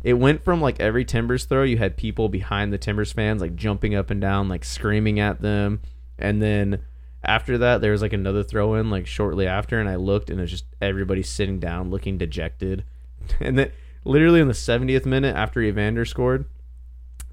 it 0.05 0.13
went 0.13 0.45
from 0.45 0.61
like 0.61 0.79
every 0.79 1.07
Timbers 1.07 1.47
throw, 1.47 1.63
you 1.63 1.79
had 1.79 1.97
people 1.97 2.29
behind 2.29 2.71
the 2.71 2.79
Timbers 2.79 3.11
fans 3.11 3.41
like 3.41 3.57
jumping 3.57 3.95
up 3.95 4.11
and 4.11 4.21
down, 4.21 4.49
like 4.49 4.65
screaming 4.65 5.19
at 5.19 5.41
them, 5.41 5.81
and 6.19 6.43
then 6.43 6.83
after 7.25 7.57
that 7.59 7.81
there 7.81 7.93
was 7.93 8.03
like 8.03 8.13
another 8.13 8.45
throw 8.45 8.75
in 8.75 8.91
like 8.91 9.07
shortly 9.07 9.47
after, 9.47 9.81
and 9.81 9.89
I 9.89 9.97
looked 9.97 10.29
and 10.29 10.39
it 10.39 10.43
was 10.43 10.51
just 10.51 10.67
everybody 10.83 11.23
sitting 11.23 11.59
down, 11.59 11.91
looking 11.91 12.19
dejected, 12.19 12.85
and 13.41 13.59
then 13.59 13.73
literally 14.05 14.41
in 14.41 14.49
the 14.49 14.55
70th 14.55 15.07
minute 15.07 15.35
after 15.35 15.63
Evander 15.63 16.05
scored, 16.05 16.45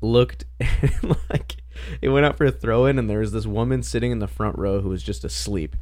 looked 0.02 0.46
and 0.60 1.18
like 1.30 1.58
it 2.02 2.08
went 2.08 2.26
out 2.26 2.38
for 2.38 2.46
a 2.46 2.52
throw 2.52 2.86
in, 2.86 2.98
and 2.98 3.10
there 3.10 3.20
was 3.20 3.34
this 3.34 3.46
woman 3.46 3.84
sitting 3.84 4.12
in 4.12 4.20
the 4.20 4.28
front 4.28 4.58
row 4.58 4.80
who 4.80 4.90
was 4.90 5.04
just 5.04 5.26
asleep. 5.26 5.76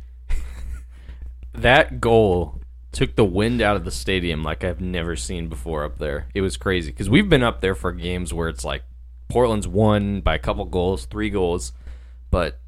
That 1.54 2.02
goal 2.02 2.60
took 2.92 3.16
the 3.16 3.26
wind 3.26 3.62
out 3.62 3.76
of 3.76 3.86
the 3.86 3.92
stadium 3.92 4.44
like 4.44 4.64
I've 4.64 4.82
never 4.82 5.16
seen 5.16 5.50
before 5.50 5.84
up 5.84 5.98
there. 5.98 6.28
It 6.34 6.42
was 6.42 6.58
crazy 6.58 6.92
because 6.92 7.10
we've 7.10 7.30
been 7.30 7.44
up 7.44 7.62
there 7.62 7.76
for 7.76 7.92
games 7.92 8.34
where 8.34 8.50
it's 8.50 8.64
like 8.64 8.84
Portland's 9.30 9.68
won 9.68 10.22
by 10.22 10.36
a 10.36 10.40
couple 10.40 10.64
goals, 10.66 11.06
three 11.06 11.30
goals, 11.30 11.74
but 12.30 12.60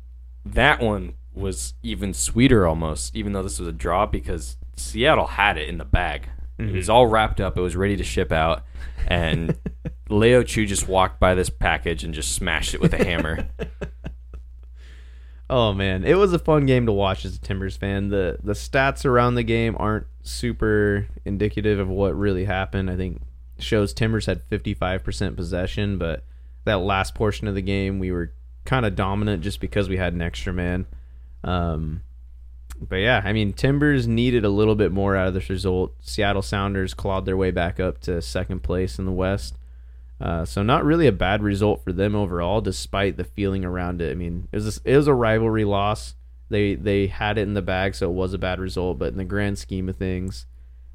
that 0.43 0.81
one 0.81 1.13
was 1.33 1.75
even 1.83 2.13
sweeter 2.13 2.65
almost, 2.65 3.15
even 3.15 3.33
though 3.33 3.43
this 3.43 3.59
was 3.59 3.67
a 3.67 3.73
draw 3.73 4.05
because 4.05 4.57
Seattle 4.75 5.27
had 5.27 5.57
it 5.57 5.69
in 5.69 5.77
the 5.77 5.85
bag. 5.85 6.29
It 6.57 6.71
was 6.71 6.85
mm-hmm. 6.85 6.91
all 6.91 7.07
wrapped 7.07 7.41
up. 7.41 7.57
It 7.57 7.61
was 7.61 7.75
ready 7.75 7.97
to 7.97 8.03
ship 8.03 8.31
out, 8.31 8.63
and 9.07 9.57
Leo 10.09 10.41
Chu 10.41 10.65
just 10.65 10.87
walked 10.87 11.19
by 11.19 11.35
this 11.35 11.49
package 11.49 12.03
and 12.03 12.13
just 12.13 12.33
smashed 12.33 12.73
it 12.73 12.79
with 12.79 12.93
a 12.93 13.03
hammer. 13.03 13.49
Oh 15.49 15.73
man, 15.73 16.03
it 16.03 16.15
was 16.15 16.33
a 16.33 16.39
fun 16.39 16.65
game 16.65 16.87
to 16.87 16.91
watch 16.91 17.23
as 17.23 17.35
a 17.35 17.39
Timbers 17.39 17.77
fan. 17.77 18.09
The 18.09 18.37
the 18.43 18.53
stats 18.53 19.05
around 19.05 19.35
the 19.35 19.43
game 19.43 19.75
aren't 19.77 20.07
super 20.23 21.07
indicative 21.23 21.77
of 21.77 21.87
what 21.87 22.17
really 22.17 22.45
happened. 22.45 22.89
I 22.89 22.95
think 22.97 23.21
shows 23.59 23.93
Timbers 23.93 24.25
had 24.25 24.47
55% 24.49 25.35
possession, 25.35 25.97
but 25.97 26.23
that 26.65 26.79
last 26.79 27.13
portion 27.15 27.47
of 27.47 27.55
the 27.55 27.61
game 27.61 27.99
we 27.99 28.11
were 28.11 28.33
kind 28.65 28.85
of 28.85 28.95
dominant 28.95 29.43
just 29.43 29.59
because 29.59 29.87
we 29.87 29.97
had 29.97 30.13
an 30.13 30.21
extra 30.21 30.51
man. 30.51 30.87
Um, 31.43 32.01
but 32.81 32.97
yeah, 32.97 33.21
I 33.23 33.31
mean 33.31 33.53
Timbers 33.53 34.07
needed 34.07 34.45
a 34.45 34.49
little 34.49 34.75
bit 34.75 34.91
more 34.91 35.15
out 35.15 35.27
of 35.27 35.35
this 35.35 35.49
result. 35.49 35.93
Seattle 36.01 36.41
Sounders 36.41 36.95
clawed 36.95 37.25
their 37.25 37.37
way 37.37 37.51
back 37.51 37.79
up 37.79 38.01
to 38.01 38.19
second 38.19 38.63
place 38.63 38.97
in 38.97 39.05
the 39.05 39.11
West. 39.11 39.55
Uh, 40.19 40.45
so 40.45 40.63
not 40.63 40.85
really 40.85 41.07
a 41.07 41.11
bad 41.11 41.43
result 41.43 41.83
for 41.83 41.91
them 41.91 42.15
overall, 42.15 42.61
despite 42.61 43.17
the 43.17 43.23
feeling 43.23 43.65
around 43.65 44.01
it. 44.01 44.11
I 44.11 44.15
mean, 44.15 44.47
it 44.51 44.55
was 44.55 44.77
a, 44.77 44.81
it 44.89 44.95
was 44.95 45.07
a 45.07 45.13
rivalry 45.13 45.65
loss. 45.65 46.15
They 46.49 46.75
they 46.75 47.07
had 47.07 47.37
it 47.37 47.41
in 47.41 47.53
the 47.53 47.61
bag, 47.61 47.95
so 47.95 48.09
it 48.09 48.13
was 48.13 48.33
a 48.33 48.37
bad 48.37 48.59
result. 48.59 48.97
But 48.97 49.11
in 49.11 49.17
the 49.17 49.25
grand 49.25 49.57
scheme 49.57 49.89
of 49.89 49.97
things, 49.97 50.45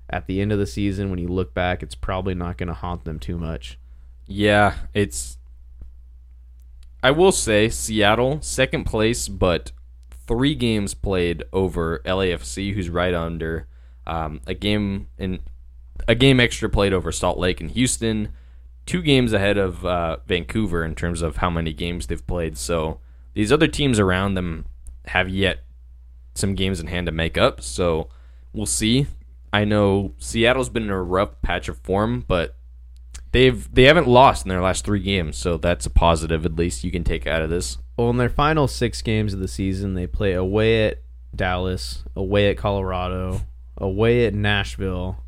at 0.09 0.27
the 0.27 0.41
end 0.41 0.53
of 0.53 0.59
the 0.59 0.67
season, 0.67 1.11
when 1.11 1.19
you 1.19 1.29
look 1.29 1.53
back, 1.53 1.83
it's 1.83 1.95
probably 1.95 2.35
not 2.35 2.57
going 2.57 2.69
to 2.69 2.75
haunt 2.75 3.05
them 3.05 3.19
too 3.19 3.37
much. 3.37 3.79
Yeah, 4.27 4.75
it's. 4.95 5.37
I 7.03 7.11
will 7.11 7.33
say 7.33 7.69
Seattle 7.69 8.41
second 8.43 8.85
place, 8.85 9.29
but 9.29 9.73
three 10.27 10.55
games 10.55 10.95
played 10.95 11.45
over 11.53 12.01
LAFC, 12.05 12.75
who's 12.75 12.89
right 12.89 13.15
under. 13.15 13.67
Um, 14.07 14.41
a 14.47 14.55
game 14.55 15.09
in 15.19 15.41
a 16.09 16.15
game 16.15 16.41
extra 16.41 16.71
played 16.71 16.93
over 16.93 17.13
Salt 17.13 17.39
Lake 17.39 17.61
and 17.61 17.71
Houston. 17.71 18.33
Two 18.91 19.03
games 19.03 19.33
ahead 19.33 19.57
of 19.57 19.87
uh, 19.87 20.17
Vancouver 20.27 20.83
in 20.83 20.97
terms 20.97 21.23
of 21.23 21.37
how 21.37 21.49
many 21.49 21.73
games 21.73 22.09
they've 22.09 22.27
played. 22.27 22.59
So 22.59 22.99
these 23.35 23.53
other 23.53 23.69
teams 23.69 24.01
around 24.01 24.35
them 24.35 24.65
have 25.07 25.29
yet 25.29 25.61
some 26.35 26.57
games 26.57 26.81
in 26.81 26.89
hand 26.89 27.07
to 27.07 27.13
make 27.13 27.39
up. 27.39 27.63
So 27.63 28.09
we'll 28.53 28.67
see. 28.67 29.07
I 29.53 29.65
know 29.65 30.15
Seattle's 30.19 30.71
been 30.71 30.83
in 30.83 30.91
a 30.91 31.01
rough 31.01 31.41
patch 31.41 31.69
of 31.69 31.79
form, 31.79 32.25
but 32.27 32.57
they've 33.31 33.73
they 33.73 33.85
haven't 33.85 34.09
lost 34.09 34.45
in 34.45 34.49
their 34.49 34.61
last 34.61 34.85
three 34.85 34.99
games, 34.99 35.37
so 35.37 35.57
that's 35.57 35.87
a 35.87 35.91
positive 35.91 36.45
at 36.45 36.57
least 36.57 36.83
you 36.83 36.91
can 36.91 37.05
take 37.05 37.29
out 37.29 37.43
of 37.43 37.49
this. 37.49 37.79
Well, 37.97 38.11
in 38.11 38.17
their 38.17 38.29
final 38.29 38.67
six 38.67 39.03
games 39.03 39.33
of 39.33 39.39
the 39.39 39.47
season, 39.47 39.95
they 39.95 40.09
play 40.09 40.33
away 40.33 40.89
at 40.89 40.99
Dallas, 41.33 42.03
away 42.17 42.51
at 42.51 42.57
Colorado, 42.57 43.43
away 43.77 44.27
at 44.27 44.35
Nashville, 44.35 45.23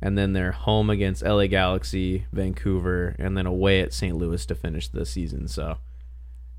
and 0.00 0.16
then 0.16 0.32
they're 0.32 0.52
home 0.52 0.90
against 0.90 1.22
LA 1.22 1.46
Galaxy, 1.46 2.26
Vancouver, 2.32 3.16
and 3.18 3.36
then 3.36 3.46
away 3.46 3.80
at 3.80 3.92
St. 3.92 4.16
Louis 4.16 4.44
to 4.46 4.54
finish 4.54 4.88
the 4.88 5.06
season. 5.06 5.48
So 5.48 5.78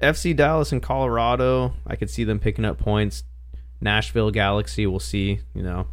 FC 0.02 0.36
Dallas 0.36 0.72
and 0.72 0.82
Colorado, 0.82 1.74
I 1.86 1.96
could 1.96 2.10
see 2.10 2.24
them 2.24 2.40
picking 2.40 2.66
up 2.66 2.78
points. 2.78 3.24
Nashville 3.80 4.32
Galaxy, 4.32 4.88
we'll 4.88 5.00
see, 5.00 5.40
you 5.54 5.62
know. 5.64 5.88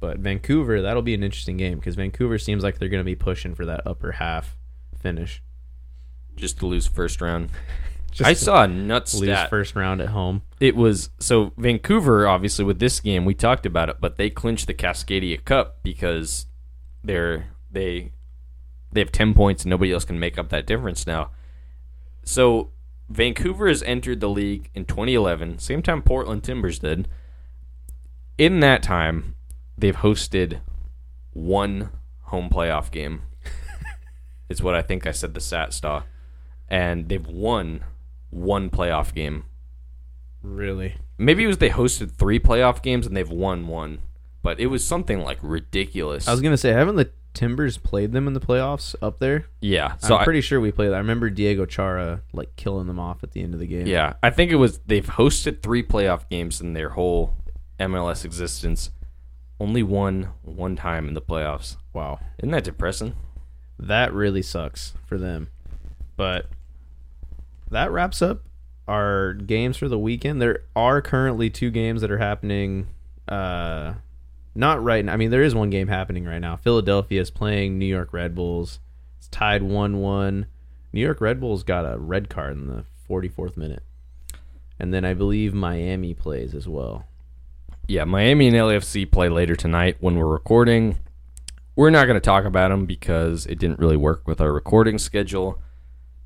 But 0.00 0.18
Vancouver, 0.18 0.80
that'll 0.80 1.02
be 1.02 1.14
an 1.14 1.22
interesting 1.22 1.58
game 1.58 1.78
because 1.78 1.94
Vancouver 1.94 2.38
seems 2.38 2.62
like 2.62 2.78
they're 2.78 2.88
going 2.88 3.00
to 3.00 3.04
be 3.04 3.14
pushing 3.14 3.54
for 3.54 3.66
that 3.66 3.86
upper 3.86 4.12
half 4.12 4.56
finish. 4.98 5.42
Just 6.36 6.58
to 6.60 6.66
lose 6.66 6.86
first 6.86 7.20
round. 7.20 7.50
Just 8.10 8.28
I 8.28 8.32
saw 8.32 8.64
a 8.64 8.68
nut 8.68 9.12
lose 9.14 9.24
stat. 9.24 9.50
first 9.50 9.76
round 9.76 10.00
at 10.00 10.08
home. 10.08 10.42
It 10.58 10.74
was 10.74 11.10
so 11.20 11.52
Vancouver, 11.56 12.26
obviously, 12.26 12.64
with 12.64 12.80
this 12.80 12.98
game, 12.98 13.24
we 13.24 13.34
talked 13.34 13.66
about 13.66 13.88
it, 13.88 13.98
but 14.00 14.16
they 14.16 14.30
clinched 14.30 14.66
the 14.66 14.74
Cascadia 14.74 15.44
Cup 15.44 15.78
because 15.84 16.46
they're 17.02 17.46
they 17.70 18.12
they 18.92 19.00
have 19.00 19.12
ten 19.12 19.34
points 19.34 19.64
and 19.64 19.70
nobody 19.70 19.92
else 19.92 20.04
can 20.04 20.18
make 20.18 20.38
up 20.38 20.48
that 20.50 20.66
difference 20.66 21.06
now. 21.06 21.30
So 22.22 22.70
Vancouver 23.08 23.68
has 23.68 23.82
entered 23.82 24.20
the 24.20 24.28
league 24.28 24.70
in 24.74 24.84
2011, 24.84 25.58
same 25.58 25.82
time 25.82 26.02
Portland 26.02 26.44
Timbers 26.44 26.78
did. 26.78 27.08
In 28.38 28.60
that 28.60 28.82
time, 28.82 29.34
they've 29.76 29.96
hosted 29.96 30.60
one 31.32 31.90
home 32.24 32.48
playoff 32.48 32.90
game. 32.90 33.22
is 34.48 34.62
what 34.62 34.74
I 34.74 34.82
think 34.82 35.06
I 35.06 35.12
said 35.12 35.34
the 35.34 35.40
stat 35.40 35.72
star, 35.72 36.04
and 36.68 37.08
they've 37.08 37.26
won 37.26 37.84
one 38.30 38.70
playoff 38.70 39.12
game. 39.12 39.44
Really? 40.42 40.96
Maybe 41.18 41.44
it 41.44 41.48
was 41.48 41.58
they 41.58 41.70
hosted 41.70 42.12
three 42.12 42.38
playoff 42.38 42.82
games 42.82 43.06
and 43.06 43.16
they've 43.16 43.28
won 43.28 43.66
one, 43.66 44.00
but 44.42 44.58
it 44.60 44.66
was 44.66 44.84
something 44.84 45.20
like 45.22 45.38
ridiculous. 45.42 46.28
I 46.28 46.32
was 46.32 46.40
going 46.40 46.52
to 46.52 46.58
say, 46.58 46.72
haven't 46.72 46.96
the 46.96 47.10
Timbers 47.32 47.78
played 47.78 48.10
them 48.12 48.26
in 48.26 48.32
the 48.34 48.40
playoffs 48.40 48.94
up 49.00 49.20
there? 49.20 49.46
yeah, 49.60 49.96
so 49.98 50.16
I'm 50.16 50.22
I, 50.22 50.24
pretty 50.24 50.40
sure 50.40 50.60
we 50.60 50.72
played. 50.72 50.92
I 50.92 50.98
remember 50.98 51.30
Diego 51.30 51.64
Chara 51.64 52.22
like 52.32 52.56
killing 52.56 52.88
them 52.88 52.98
off 52.98 53.22
at 53.22 53.32
the 53.32 53.42
end 53.42 53.54
of 53.54 53.60
the 53.60 53.66
game. 53.66 53.86
yeah, 53.86 54.14
I 54.22 54.30
think 54.30 54.50
it 54.50 54.56
was 54.56 54.78
they've 54.86 55.06
hosted 55.06 55.62
three 55.62 55.82
playoff 55.84 56.28
games 56.28 56.60
in 56.60 56.72
their 56.72 56.90
whole 56.90 57.36
MLS 57.78 58.24
existence. 58.24 58.90
Only 59.60 59.82
one 59.82 60.30
one 60.42 60.74
time 60.74 61.06
in 61.06 61.14
the 61.14 61.22
playoffs. 61.22 61.76
Wow. 61.92 62.18
Isn't 62.38 62.50
that 62.50 62.64
depressing? 62.64 63.14
That 63.78 64.12
really 64.12 64.42
sucks 64.42 64.94
for 65.06 65.16
them. 65.16 65.48
But 66.16 66.46
that 67.70 67.92
wraps 67.92 68.20
up 68.22 68.42
our 68.88 69.34
games 69.34 69.76
for 69.76 69.88
the 69.88 69.98
weekend. 69.98 70.42
There 70.42 70.64
are 70.74 71.00
currently 71.00 71.48
two 71.48 71.70
games 71.70 72.00
that 72.00 72.10
are 72.10 72.18
happening. 72.18 72.88
Uh, 73.28 73.94
not 74.60 74.82
right 74.82 75.04
now. 75.04 75.14
I 75.14 75.16
mean, 75.16 75.30
there 75.30 75.42
is 75.42 75.54
one 75.54 75.70
game 75.70 75.88
happening 75.88 76.24
right 76.24 76.38
now. 76.38 76.54
Philadelphia 76.54 77.20
is 77.20 77.30
playing 77.30 77.78
New 77.78 77.86
York 77.86 78.12
Red 78.12 78.34
Bulls. 78.34 78.78
It's 79.18 79.26
tied 79.28 79.62
1 79.62 79.98
1. 79.98 80.46
New 80.92 81.00
York 81.00 81.20
Red 81.20 81.40
Bulls 81.40 81.64
got 81.64 81.92
a 81.92 81.98
red 81.98 82.28
card 82.28 82.56
in 82.56 82.68
the 82.68 82.84
44th 83.08 83.56
minute. 83.56 83.82
And 84.78 84.94
then 84.94 85.04
I 85.04 85.14
believe 85.14 85.52
Miami 85.52 86.14
plays 86.14 86.54
as 86.54 86.68
well. 86.68 87.06
Yeah, 87.88 88.04
Miami 88.04 88.48
and 88.48 88.56
LAFC 88.56 89.10
play 89.10 89.28
later 89.28 89.56
tonight 89.56 89.96
when 90.00 90.16
we're 90.16 90.26
recording. 90.26 90.98
We're 91.74 91.90
not 91.90 92.06
going 92.06 92.16
to 92.16 92.20
talk 92.20 92.44
about 92.44 92.68
them 92.68 92.86
because 92.86 93.46
it 93.46 93.58
didn't 93.58 93.78
really 93.78 93.96
work 93.96 94.28
with 94.28 94.40
our 94.40 94.52
recording 94.52 94.98
schedule. 94.98 95.60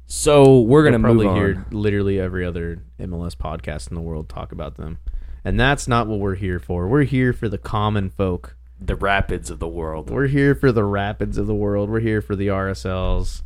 So 0.06 0.60
we're 0.60 0.82
going 0.82 0.92
to 0.92 0.98
probably 0.98 1.28
hear 1.28 1.64
literally 1.70 2.20
every 2.20 2.44
other 2.44 2.82
MLS 3.00 3.34
podcast 3.34 3.88
in 3.88 3.94
the 3.94 4.00
world 4.00 4.28
talk 4.28 4.52
about 4.52 4.76
them. 4.76 4.98
And 5.44 5.60
that's 5.60 5.86
not 5.86 6.06
what 6.06 6.20
we're 6.20 6.36
here 6.36 6.58
for. 6.58 6.88
We're 6.88 7.02
here 7.02 7.32
for 7.32 7.48
the 7.48 7.58
common 7.58 8.08
folk. 8.08 8.56
the 8.80 8.96
rapids 8.96 9.50
of 9.50 9.58
the 9.58 9.68
world, 9.68 10.10
We're 10.10 10.26
here 10.26 10.54
for 10.54 10.72
the 10.72 10.84
rapids 10.84 11.38
of 11.38 11.46
the 11.46 11.54
world. 11.54 11.90
We're 11.90 12.00
here 12.00 12.20
for 12.20 12.34
the 12.34 12.48
RSLs, 12.48 13.42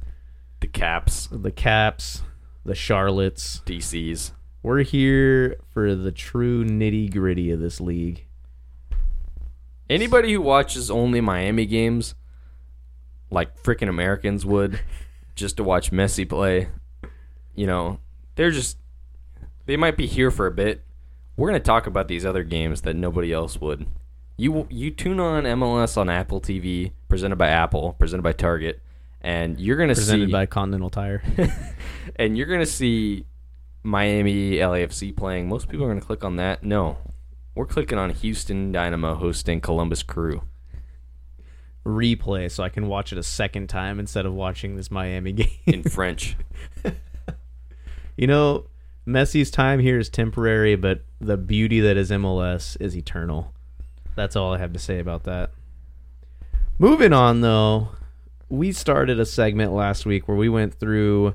the 0.60 0.66
caps, 0.66 1.28
the 1.30 1.50
Caps, 1.50 2.22
the 2.64 2.74
Charlottes. 2.74 3.62
DCs. 3.64 4.32
We're 4.62 4.82
here 4.82 5.56
for 5.70 5.94
the 5.94 6.12
true 6.12 6.64
nitty 6.64 7.12
gritty 7.12 7.50
of 7.50 7.60
this 7.60 7.80
league. 7.80 8.24
Anybody 9.90 10.32
who 10.32 10.42
watches 10.42 10.90
only 10.90 11.20
Miami 11.20 11.66
games, 11.66 12.14
like 13.30 13.60
freaking 13.62 13.88
Americans 13.88 14.44
would, 14.44 14.80
just 15.34 15.56
to 15.56 15.64
watch 15.64 15.90
Messi 15.90 16.28
play, 16.28 16.68
you 17.54 17.66
know, 17.66 17.98
they're 18.34 18.50
just 18.50 18.78
they 19.66 19.76
might 19.76 19.96
be 19.96 20.06
here 20.06 20.30
for 20.30 20.46
a 20.46 20.50
bit. 20.50 20.82
We're 21.38 21.46
gonna 21.46 21.60
talk 21.60 21.86
about 21.86 22.08
these 22.08 22.26
other 22.26 22.42
games 22.42 22.80
that 22.80 22.96
nobody 22.96 23.32
else 23.32 23.60
would. 23.60 23.86
You 24.36 24.66
you 24.70 24.90
tune 24.90 25.20
on 25.20 25.44
MLS 25.44 25.96
on 25.96 26.10
Apple 26.10 26.40
TV, 26.40 26.90
presented 27.08 27.36
by 27.36 27.46
Apple, 27.46 27.92
presented 27.92 28.24
by 28.24 28.32
Target, 28.32 28.80
and 29.20 29.60
you're 29.60 29.76
gonna 29.76 29.94
see 29.94 30.00
Presented 30.00 30.32
by 30.32 30.46
Continental 30.46 30.90
Tire. 30.90 31.22
and 32.16 32.36
you're 32.36 32.48
gonna 32.48 32.66
see 32.66 33.24
Miami 33.84 34.54
LAFC 34.56 35.16
playing. 35.16 35.48
Most 35.48 35.68
people 35.68 35.86
are 35.86 35.88
gonna 35.88 36.00
click 36.00 36.24
on 36.24 36.34
that. 36.36 36.64
No, 36.64 36.98
we're 37.54 37.66
clicking 37.66 37.98
on 37.98 38.10
Houston 38.10 38.72
Dynamo 38.72 39.14
hosting 39.14 39.60
Columbus 39.60 40.02
Crew. 40.02 40.42
Replay 41.86 42.50
so 42.50 42.64
I 42.64 42.68
can 42.68 42.88
watch 42.88 43.12
it 43.12 43.18
a 43.18 43.22
second 43.22 43.68
time 43.68 44.00
instead 44.00 44.26
of 44.26 44.34
watching 44.34 44.74
this 44.74 44.90
Miami 44.90 45.30
game. 45.34 45.48
in 45.66 45.84
French. 45.84 46.36
You 48.16 48.26
know, 48.26 48.66
Messi's 49.06 49.48
time 49.48 49.78
here 49.78 49.96
is 49.96 50.08
temporary, 50.08 50.74
but 50.74 51.02
the 51.20 51.36
beauty 51.36 51.80
that 51.80 51.96
is 51.96 52.10
MLS 52.10 52.76
is 52.80 52.96
eternal. 52.96 53.52
That's 54.14 54.36
all 54.36 54.52
I 54.52 54.58
have 54.58 54.72
to 54.72 54.78
say 54.78 54.98
about 54.98 55.24
that. 55.24 55.50
Moving 56.78 57.12
on, 57.12 57.40
though, 57.40 57.88
we 58.48 58.72
started 58.72 59.18
a 59.18 59.26
segment 59.26 59.72
last 59.72 60.06
week 60.06 60.28
where 60.28 60.36
we 60.36 60.48
went 60.48 60.74
through 60.74 61.34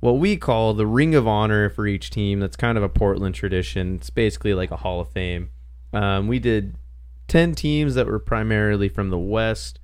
what 0.00 0.18
we 0.18 0.36
call 0.36 0.74
the 0.74 0.86
Ring 0.86 1.14
of 1.14 1.26
Honor 1.26 1.70
for 1.70 1.86
each 1.86 2.10
team. 2.10 2.40
That's 2.40 2.56
kind 2.56 2.76
of 2.76 2.84
a 2.84 2.88
Portland 2.88 3.34
tradition. 3.34 3.96
It's 3.96 4.10
basically 4.10 4.52
like 4.52 4.70
a 4.70 4.76
Hall 4.76 5.00
of 5.00 5.08
Fame. 5.08 5.50
Um, 5.92 6.28
we 6.28 6.38
did 6.38 6.74
10 7.28 7.54
teams 7.54 7.94
that 7.94 8.06
were 8.06 8.18
primarily 8.18 8.88
from 8.88 9.10
the 9.10 9.18
West, 9.18 9.78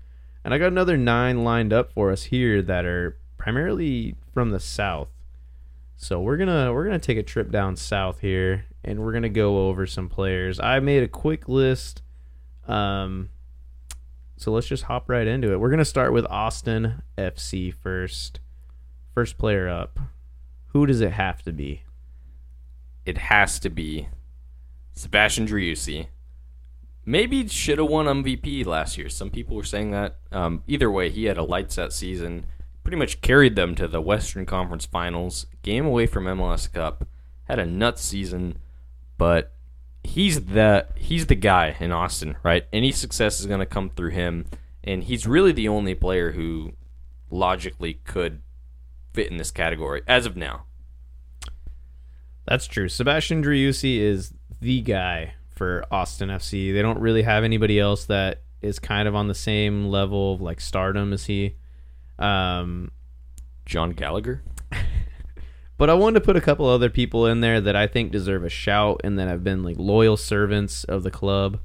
and 0.45 0.53
I 0.53 0.59
got 0.59 0.69
another 0.69 0.97
nine 0.97 1.45
lined 1.45 1.73
up 1.73 1.93
for 1.93 2.11
us 2.11 2.25
here 2.25 2.63
that 2.63 2.85
are 2.85 3.17
primarily 3.37 4.17
from 4.35 4.51
the 4.51 4.61
South. 4.61 5.09
So 5.97 6.21
we're 6.21 6.37
gonna 6.37 6.73
we're 6.73 6.85
gonna 6.85 7.01
take 7.01 7.19
a 7.19 7.25
trip 7.25 7.51
down 7.51 7.75
south 7.75 8.21
here, 8.21 8.67
and 8.85 9.01
we're 9.01 9.13
gonna 9.13 9.29
go 9.29 9.69
over 9.69 9.87
some 9.87 10.09
players. 10.09 10.61
I 10.61 10.81
made 10.81 11.03
a 11.03 11.09
quick 11.09 11.49
list. 11.49 12.03
Um, 12.67 13.31
so 14.37 14.53
let's 14.53 14.67
just 14.67 14.85
hop 14.85 15.09
right 15.09 15.27
into 15.27 15.53
it. 15.53 15.61
We're 15.61 15.71
gonna 15.71 15.85
start 15.85 16.13
with 16.13 16.27
Austin 16.27 17.03
FC 17.17 17.73
first. 17.73 18.41
First 19.15 19.39
player 19.39 19.69
up. 19.69 19.99
Who 20.69 20.87
does 20.87 21.01
it 21.01 21.13
have 21.13 21.43
to 21.43 21.53
be? 21.53 21.83
It 23.05 23.19
has 23.19 23.59
to 23.61 23.71
be 23.71 24.09
Sebastian 24.93 25.47
Driussi. 25.47 26.09
Maybe 27.05 27.49
should 27.49 27.79
have 27.79 27.89
won 27.89 28.05
MVP 28.05 28.67
last 28.67 28.99
year. 28.99 29.09
Some 29.09 29.31
people 29.31 29.57
were 29.57 29.65
saying 29.65 29.93
that. 29.93 30.19
Um, 30.31 30.63
either 30.67 30.91
way, 30.91 31.09
he 31.09 31.25
had 31.25 31.39
a 31.39 31.43
lights 31.43 31.79
out 31.79 31.93
season. 31.93 32.45
Pretty 32.85 32.99
much 32.99 33.23
carried 33.23 33.57
them 33.57 33.75
to 33.77 33.89
the 33.89 34.03
Western 34.03 34.45
Conference 34.45 34.85
Finals. 34.85 35.47
Game 35.63 35.87
away 35.87 36.07
from 36.07 36.25
MLS 36.25 36.71
Cup. 36.71 37.09
Had 37.45 37.59
a 37.59 37.65
nuts 37.65 38.03
season, 38.03 38.59
but 39.19 39.53
he's 40.03 40.47
the 40.47 40.87
he's 40.97 41.27
the 41.27 41.35
guy 41.35 41.77
in 41.81 41.93
Austin, 41.93 42.37
right? 42.43 42.65
Any 42.73 42.93
success 42.93 43.41
is 43.41 43.47
going 43.47 43.61
to 43.61 43.67
come 43.67 43.91
through 43.91 44.11
him, 44.11 44.47
and 44.83 45.05
he's 45.05 45.27
really 45.27 45.53
the 45.53 45.69
only 45.69 45.95
player 45.95 46.33
who 46.33 46.73
logically 47.31 47.95
could 48.05 48.41
fit 49.13 49.31
in 49.31 49.37
this 49.37 49.51
category 49.51 50.03
as 50.07 50.25
of 50.25 50.37
now. 50.37 50.65
That's 52.47 52.67
true. 52.67 52.89
Sebastian 52.89 53.43
Driussi 53.43 53.99
is 53.99 54.33
the 54.61 54.81
guy 54.81 55.35
for 55.51 55.85
Austin 55.91 56.31
FC. 56.31 56.73
They 56.73 56.81
don't 56.81 57.01
really 57.01 57.23
have 57.23 57.45
anybody 57.45 57.79
else 57.79 58.07
that 58.07 58.41
is 58.63 58.79
kind 58.79 59.07
of 59.07 59.15
on 59.15 59.29
the 59.29 59.35
same 59.35 59.89
level 59.89 60.35
of 60.35 60.41
like 60.41 60.61
stardom 60.61 61.13
as 61.13 61.27
he. 61.27 61.57
Um, 62.19 62.91
Jon 63.67 63.91
Gallagher. 63.91 64.43
But 65.79 65.89
I 65.89 65.95
wanted 65.95 66.19
to 66.19 66.27
put 66.27 66.37
a 66.37 66.41
couple 66.41 66.67
other 66.67 66.91
people 66.91 67.25
in 67.25 67.41
there 67.41 67.61
that 67.61 67.77
I 67.77 67.87
think 67.87 68.11
deserve 68.11 68.45
a 68.45 68.51
shout 68.51 69.01
and 69.05 69.17
that 69.19 69.29
have 69.29 69.45
been 69.45 69.63
like 69.63 69.77
loyal 69.79 70.17
servants 70.17 70.83
of 70.85 71.05
the 71.05 71.11
club. 71.11 71.61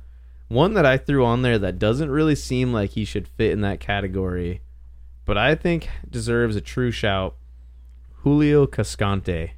One 0.50 0.76
that 0.76 0.86
I 0.86 0.98
threw 0.98 1.26
on 1.26 1.42
there 1.42 1.58
that 1.58 1.80
doesn't 1.80 2.12
really 2.12 2.36
seem 2.36 2.72
like 2.72 2.92
he 2.92 3.06
should 3.06 3.28
fit 3.28 3.52
in 3.52 3.62
that 3.62 3.80
category, 3.80 4.62
but 5.26 5.36
I 5.36 5.56
think 5.56 5.90
deserves 6.08 6.56
a 6.56 6.62
true 6.62 6.92
shout. 6.92 7.36
Julio 8.18 8.68
Cascante. 8.68 9.52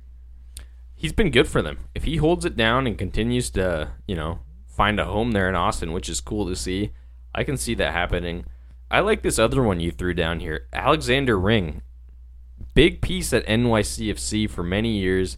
he's 0.96 1.14
been 1.14 1.32
good 1.32 1.48
for 1.48 1.62
them. 1.62 1.80
If 1.94 2.06
he 2.06 2.16
holds 2.16 2.46
it 2.46 2.56
down 2.56 2.88
and 2.88 2.98
continues 2.98 3.50
to, 3.52 3.92
you 4.08 4.16
know, 4.16 4.40
find 4.68 5.00
a 5.00 5.06
home 5.06 5.34
there 5.34 5.50
in 5.50 5.56
Austin, 5.56 5.92
which 5.92 6.10
is 6.10 6.22
cool 6.22 6.48
to 6.48 6.56
see, 6.56 6.92
I 7.34 7.44
can 7.44 7.58
see 7.58 7.76
that 7.76 7.92
happening. 7.94 8.46
I 8.90 9.02
like 9.02 9.22
this 9.22 9.38
other 9.38 9.62
one 9.62 9.82
you 9.82 9.92
threw 9.92 10.14
down 10.14 10.40
here, 10.40 10.68
Alexander 10.72 11.38
Ring. 11.38 11.82
Big 12.76 13.00
piece 13.00 13.32
at 13.32 13.48
NYCFC 13.48 14.50
for 14.50 14.62
many 14.62 14.98
years. 14.98 15.38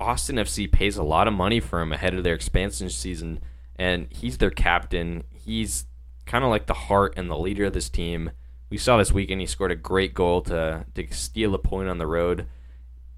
Austin 0.00 0.36
FC 0.36 0.70
pays 0.70 0.96
a 0.96 1.04
lot 1.04 1.28
of 1.28 1.32
money 1.32 1.60
for 1.60 1.80
him 1.80 1.92
ahead 1.92 2.14
of 2.14 2.24
their 2.24 2.34
expansion 2.34 2.90
season, 2.90 3.40
and 3.76 4.08
he's 4.10 4.38
their 4.38 4.50
captain. 4.50 5.22
He's 5.30 5.86
kind 6.26 6.44
of 6.44 6.50
like 6.50 6.66
the 6.66 6.74
heart 6.74 7.14
and 7.16 7.30
the 7.30 7.38
leader 7.38 7.66
of 7.66 7.72
this 7.72 7.88
team. 7.88 8.32
We 8.68 8.76
saw 8.76 8.98
this 8.98 9.12
weekend 9.12 9.40
he 9.40 9.46
scored 9.46 9.70
a 9.70 9.76
great 9.76 10.14
goal 10.14 10.42
to 10.42 10.84
to 10.94 11.14
steal 11.14 11.54
a 11.54 11.58
point 11.58 11.88
on 11.88 11.98
the 11.98 12.08
road. 12.08 12.46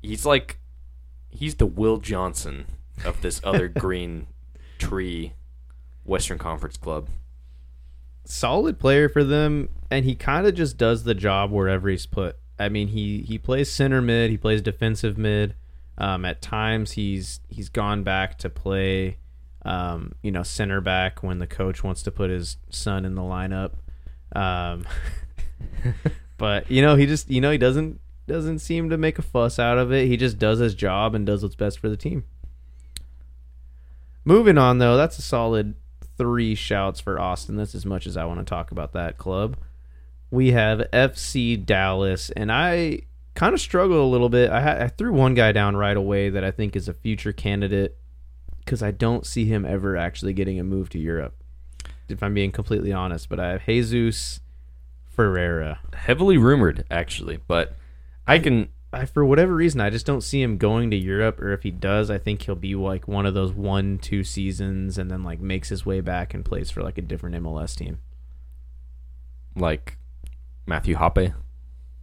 He's 0.03 0.27
like 0.27 0.59
he's 1.31 1.55
the 1.55 1.67
Will 1.67 1.97
Johnson 1.97 2.67
of 3.07 3.23
this 3.23 3.41
other 3.45 3.69
green 3.69 4.27
tree 4.79 5.33
Western 6.05 6.37
Conference 6.37 6.77
club. 6.77 7.09
Solid 8.25 8.79
player 8.79 9.09
for 9.09 9.25
them, 9.25 9.71
and 9.91 10.05
he 10.05 10.15
kind 10.15 10.47
of 10.47 10.55
just 10.55 10.77
does 10.77 11.05
the 11.05 11.15
job 11.15 11.51
wherever 11.51 11.89
he's 11.89 12.05
put. 12.05 12.37
I 12.59 12.69
mean, 12.69 12.89
he 12.89 13.23
he 13.23 13.39
plays 13.39 13.71
center 13.71 14.03
mid, 14.03 14.31
he 14.31 14.37
plays 14.37 14.63
defensive 14.63 15.17
mid. 15.17 15.55
Um, 15.97 16.25
at 16.25 16.41
times, 16.41 16.93
he's 16.93 17.41
he's 17.49 17.69
gone 17.69 18.03
back 18.03 18.39
to 18.39 18.51
play, 18.51 19.19
um, 19.65 20.13
you 20.23 20.31
know, 20.31 20.43
center 20.43 20.81
back 20.81 21.23
when 21.23 21.39
the 21.39 21.47
coach 21.47 21.83
wants 21.83 22.03
to 22.05 22.11
put 22.11 22.31
his 22.31 22.57
son 22.71 23.05
in 23.05 23.15
the 23.15 23.23
lineup. 23.23 23.73
Um, 24.35 24.87
but 26.39 26.71
you 26.71 26.83
know, 26.83 26.97
he 26.97 27.07
just 27.07 27.31
you 27.31 27.41
know 27.41 27.51
he 27.51 27.59
doesn't 27.59 28.01
doesn't 28.27 28.61
seem 28.61 28.91
to 28.91 28.97
make 28.97 29.19
a 29.19 29.23
fuss 29.23 29.59
out 29.59 29.79
of 29.79 29.93
it. 29.93 30.07
He 30.07 30.17
just 30.17 30.39
does 30.39 30.59
his 30.59 30.75
job 30.75 31.15
and 31.15 31.27
does 31.27 31.43
what's 31.43 31.57
best 31.57 31.79
for 31.79 31.89
the 31.89 31.97
team. 31.97 32.25
Moving 34.25 34.59
on 34.59 34.79
though, 34.79 34.97
that's 34.97 35.19
a 35.19 35.23
solid 35.23 35.75
three 36.17 36.55
shouts 36.55 37.01
for 37.01 37.19
Austin. 37.19 37.57
That's 37.57 37.75
as 37.75 37.87
much 37.87 38.07
as 38.07 38.17
I 38.17 38.25
want 38.25 38.41
to 38.41 38.45
talk 38.45 38.71
about 38.71 38.93
that 38.93 39.17
club. 39.17 39.57
We 40.31 40.53
have 40.53 40.81
FC 40.93 41.65
Dallas, 41.65 42.31
and 42.31 42.53
I 42.53 43.01
kind 43.35 43.55
of 43.55 43.61
struggle 43.61 44.05
a 44.05 44.11
little 44.11 44.29
bit. 44.29 44.51
I, 44.51 44.61
ha- 44.61 44.85
I 44.85 44.89
threw 44.89 45.13
one 45.13 45.35
guy 45.35 45.53
down 45.53 45.77
right 45.77 45.97
away 45.97 46.29
that 46.29 46.45
I 46.45 46.51
think 46.51 46.77
is 46.77 46.89
a 46.89 46.95
future 46.95 47.33
candidate 47.33 47.97
because 48.65 48.83
I 48.83 48.91
don't 48.91 49.25
see 49.25 49.47
him 49.47 49.65
ever 49.65 49.97
actually 49.97 50.35
getting 50.35 50.61
a 50.61 50.65
move 50.65 50.91
to 50.91 50.99
Europe. 50.99 51.35
If 52.09 52.23
I'm 52.23 52.35
being 52.35 52.53
completely 52.53 52.93
honest, 52.93 53.29
but 53.29 53.41
I 53.41 53.53
have 53.53 53.67
Jesus 53.67 54.41
Ferreira. 55.05 55.81
Heavily 55.95 56.37
rumored, 56.37 56.85
actually, 56.91 57.39
but 57.47 57.75
I 58.27 58.39
can 58.39 58.69
I, 58.93 59.05
for 59.05 59.25
whatever 59.25 59.55
reason, 59.55 59.81
I 59.81 59.91
just 59.91 60.07
don't 60.07 60.23
see 60.23 60.41
him 60.41 60.57
going 60.57 60.91
to 60.91 60.97
Europe. 60.97 61.41
Or 61.41 61.53
if 61.53 61.63
he 61.63 61.71
does, 61.71 62.11
I 62.11 62.17
think 62.19 62.43
he'll 62.43 62.55
be 62.55 62.75
like 62.75 63.07
one 63.07 63.27
of 63.27 63.35
those 63.35 63.53
one, 63.53 63.99
two 63.99 64.25
seasons, 64.25 64.97
and 64.97 65.11
then 65.11 65.23
like 65.23 65.41
makes 65.41 65.69
his 65.69 65.85
way 65.85 66.01
back 66.01 66.33
and 66.33 66.45
plays 66.45 66.71
for 66.71 66.83
like 66.83 66.97
a 66.97 67.03
different 67.03 67.37
MLS 67.37 67.77
team. 67.77 67.99
like 69.55 69.98
Matthew 70.69 70.97
Hoppe. 70.97 71.35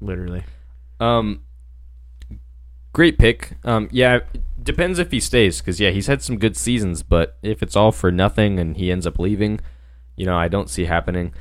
Literally, 0.01 0.43
Um, 0.99 1.41
great 2.93 3.17
pick. 3.17 3.53
Um, 3.63 3.87
yeah, 3.91 4.19
depends 4.61 4.99
if 4.99 5.11
he 5.11 5.19
stays 5.19 5.61
because 5.61 5.79
yeah, 5.79 5.91
he's 5.91 6.07
had 6.07 6.21
some 6.21 6.37
good 6.37 6.57
seasons, 6.57 7.03
but 7.03 7.37
if 7.41 7.61
it's 7.63 7.75
all 7.75 7.91
for 7.91 8.11
nothing 8.11 8.59
and 8.59 8.75
he 8.77 8.91
ends 8.91 9.07
up 9.07 9.19
leaving, 9.19 9.59
you 10.15 10.25
know, 10.25 10.37
I 10.37 10.47
don't 10.47 10.69
see 10.69 10.85
happening. 10.85 11.33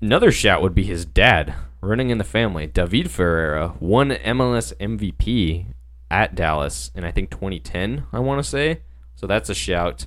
Another 0.00 0.32
shout 0.32 0.62
would 0.62 0.74
be 0.74 0.84
his 0.84 1.04
dad, 1.04 1.54
running 1.80 2.10
in 2.10 2.18
the 2.18 2.24
family. 2.24 2.66
David 2.66 3.10
Ferreira 3.10 3.74
won 3.80 4.10
MLS 4.10 4.72
MVP 4.78 5.66
at 6.10 6.34
Dallas 6.34 6.90
in 6.94 7.04
I 7.04 7.10
think 7.12 7.30
2010. 7.30 8.04
I 8.12 8.18
want 8.18 8.42
to 8.42 8.48
say, 8.48 8.80
so 9.14 9.26
that's 9.26 9.48
a 9.48 9.54
shout. 9.54 10.06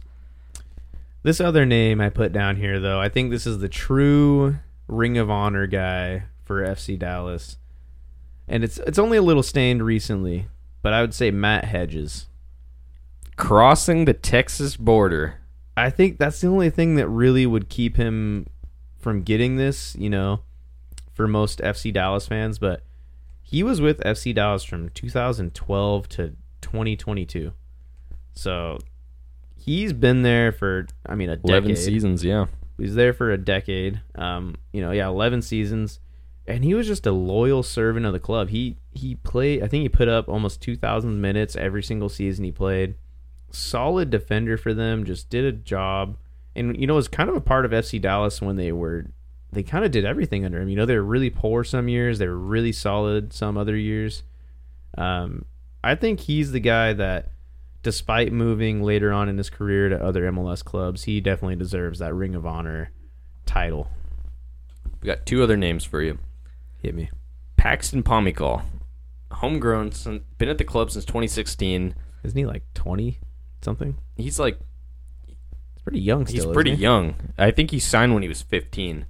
this 1.24 1.40
other 1.42 1.66
name 1.66 2.02
I 2.02 2.10
put 2.10 2.32
down 2.34 2.58
here 2.58 2.80
though, 2.80 3.00
I 3.00 3.10
think 3.10 3.32
this 3.32 3.48
is 3.48 3.60
the 3.60 3.70
true 3.70 4.58
Ring 4.88 5.18
of 5.18 5.30
Honor 5.30 5.68
guy 5.68 6.24
for 6.44 6.64
FC 6.66 6.98
Dallas, 6.98 7.58
and 8.48 8.64
it's 8.64 8.78
it's 8.80 9.00
only 9.00 9.18
a 9.18 9.22
little 9.22 9.44
stained 9.44 9.84
recently, 9.84 10.48
but 10.82 10.94
I 10.94 11.02
would 11.02 11.14
say 11.14 11.32
Matt 11.32 11.66
Hedges. 11.66 12.28
Crossing 13.38 14.06
the 14.06 14.14
Texas 14.14 14.78
border. 14.78 15.42
I 15.76 15.90
think 15.90 16.18
that's 16.18 16.40
the 16.40 16.48
only 16.48 16.70
thing 16.70 16.96
that 16.96 17.08
really 17.10 17.46
would 17.46 17.68
keep 17.68 17.98
him 17.98 18.48
from 18.98 19.24
getting 19.24 19.58
this, 19.58 19.96
you 20.00 20.10
know, 20.10 20.40
for 21.14 21.28
most 21.28 21.60
FC 21.60 21.92
Dallas 21.94 22.28
fans, 22.28 22.60
but 22.60 22.84
he 23.44 23.62
was 23.62 23.82
with 23.82 24.00
FC 24.00 24.34
Dallas 24.34 24.64
from 24.64 24.90
2012 24.90 26.10
to 26.10 26.36
2022. 26.62 27.52
So 28.34 28.80
he's 29.56 29.94
been 29.94 30.22
there 30.22 30.52
for 30.52 30.88
I 31.06 31.16
mean 31.16 31.30
a 31.30 31.36
decade. 31.36 31.50
11 31.50 31.76
seasons, 31.76 32.24
yeah. 32.24 32.46
He's 32.78 32.96
there 32.96 33.14
for 33.14 33.32
a 33.32 33.38
decade. 33.38 34.02
Um, 34.16 34.56
you 34.72 34.82
know, 34.82 34.92
yeah, 34.92 35.08
11 35.08 35.42
seasons. 35.42 36.00
And 36.48 36.64
he 36.64 36.74
was 36.74 36.88
just 36.88 37.08
a 37.08 37.12
loyal 37.12 37.64
servant 37.64 38.06
of 38.06 38.14
the 38.14 38.20
club. 38.20 38.50
He 38.50 38.78
he 38.92 39.16
played 39.16 39.64
I 39.64 39.68
think 39.68 39.82
he 39.82 39.90
put 39.90 40.08
up 40.08 40.30
almost 40.30 40.62
2000 40.62 41.20
minutes 41.20 41.56
every 41.56 41.82
single 41.82 42.10
season 42.10 42.46
he 42.46 42.52
played 42.52 42.96
solid 43.50 44.10
defender 44.10 44.58
for 44.58 44.74
them. 44.74 45.06
Just 45.06 45.30
did 45.30 45.46
a 45.46 45.52
job, 45.52 46.18
and 46.56 46.80
you 46.80 46.86
know 46.86 46.96
was 46.96 47.08
kind 47.08 47.30
of 47.30 47.36
a 47.36 47.42
part 47.42 47.66
of 47.66 47.72
FC 47.72 48.00
Dallas 48.00 48.42
when 48.42 48.58
they 48.58 48.72
were 48.72 49.08
they 49.52 49.64
kind 49.64 49.86
of 49.86 49.92
did 49.92 50.06
everything 50.06 50.46
under 50.46 50.62
him. 50.62 50.70
You 50.70 50.76
know 50.76 50.86
they 50.86 50.96
were 50.96 51.04
really 51.04 51.30
poor 51.30 51.64
some 51.64 51.88
years, 51.88 52.20
they 52.20 52.28
were 52.28 52.38
really 52.38 52.72
solid 52.72 53.34
some 53.34 53.58
other 53.58 53.76
years. 53.76 54.24
Um, 54.98 55.46
I 55.84 55.96
think 55.96 56.22
he's 56.22 56.52
the 56.52 56.60
guy 56.60 56.94
that, 56.94 57.30
despite 57.86 58.34
moving 58.34 58.82
later 58.82 59.14
on 59.14 59.30
in 59.30 59.38
his 59.38 59.52
career 59.52 59.90
to 59.90 60.04
other 60.04 60.24
MLS 60.32 60.66
clubs, 60.66 61.04
he 61.04 61.22
definitely 61.22 61.56
deserves 61.56 62.00
that 62.00 62.16
Ring 62.16 62.34
of 62.34 62.44
Honor 62.44 62.90
title. 63.46 63.92
We 65.04 65.06
got 65.06 65.28
two 65.28 65.44
other 65.44 65.56
names 65.56 65.84
for 65.84 66.02
you. 66.02 66.18
Hit 66.82 66.96
me. 66.96 67.12
Paxton 67.58 68.02
Pomykal, 68.02 68.64
homegrown, 69.34 69.92
been 70.40 70.50
at 70.50 70.58
the 70.58 70.64
club 70.64 70.90
since 70.90 71.06
2016. 71.06 71.94
Isn't 72.24 72.36
he 72.36 72.48
like 72.48 72.64
twenty 72.74 73.20
something? 73.62 74.00
He's 74.16 74.40
like 74.40 74.58
He's 75.28 75.84
pretty 75.84 76.02
young. 76.02 76.26
Still, 76.26 76.48
he's 76.48 76.54
pretty 76.54 76.76
he? 76.76 76.82
young. 76.82 77.14
I 77.38 77.52
think 77.52 77.70
he 77.70 77.78
signed 77.78 78.16
when 78.16 78.24
he 78.24 78.30
was 78.30 78.42
15, 78.42 79.06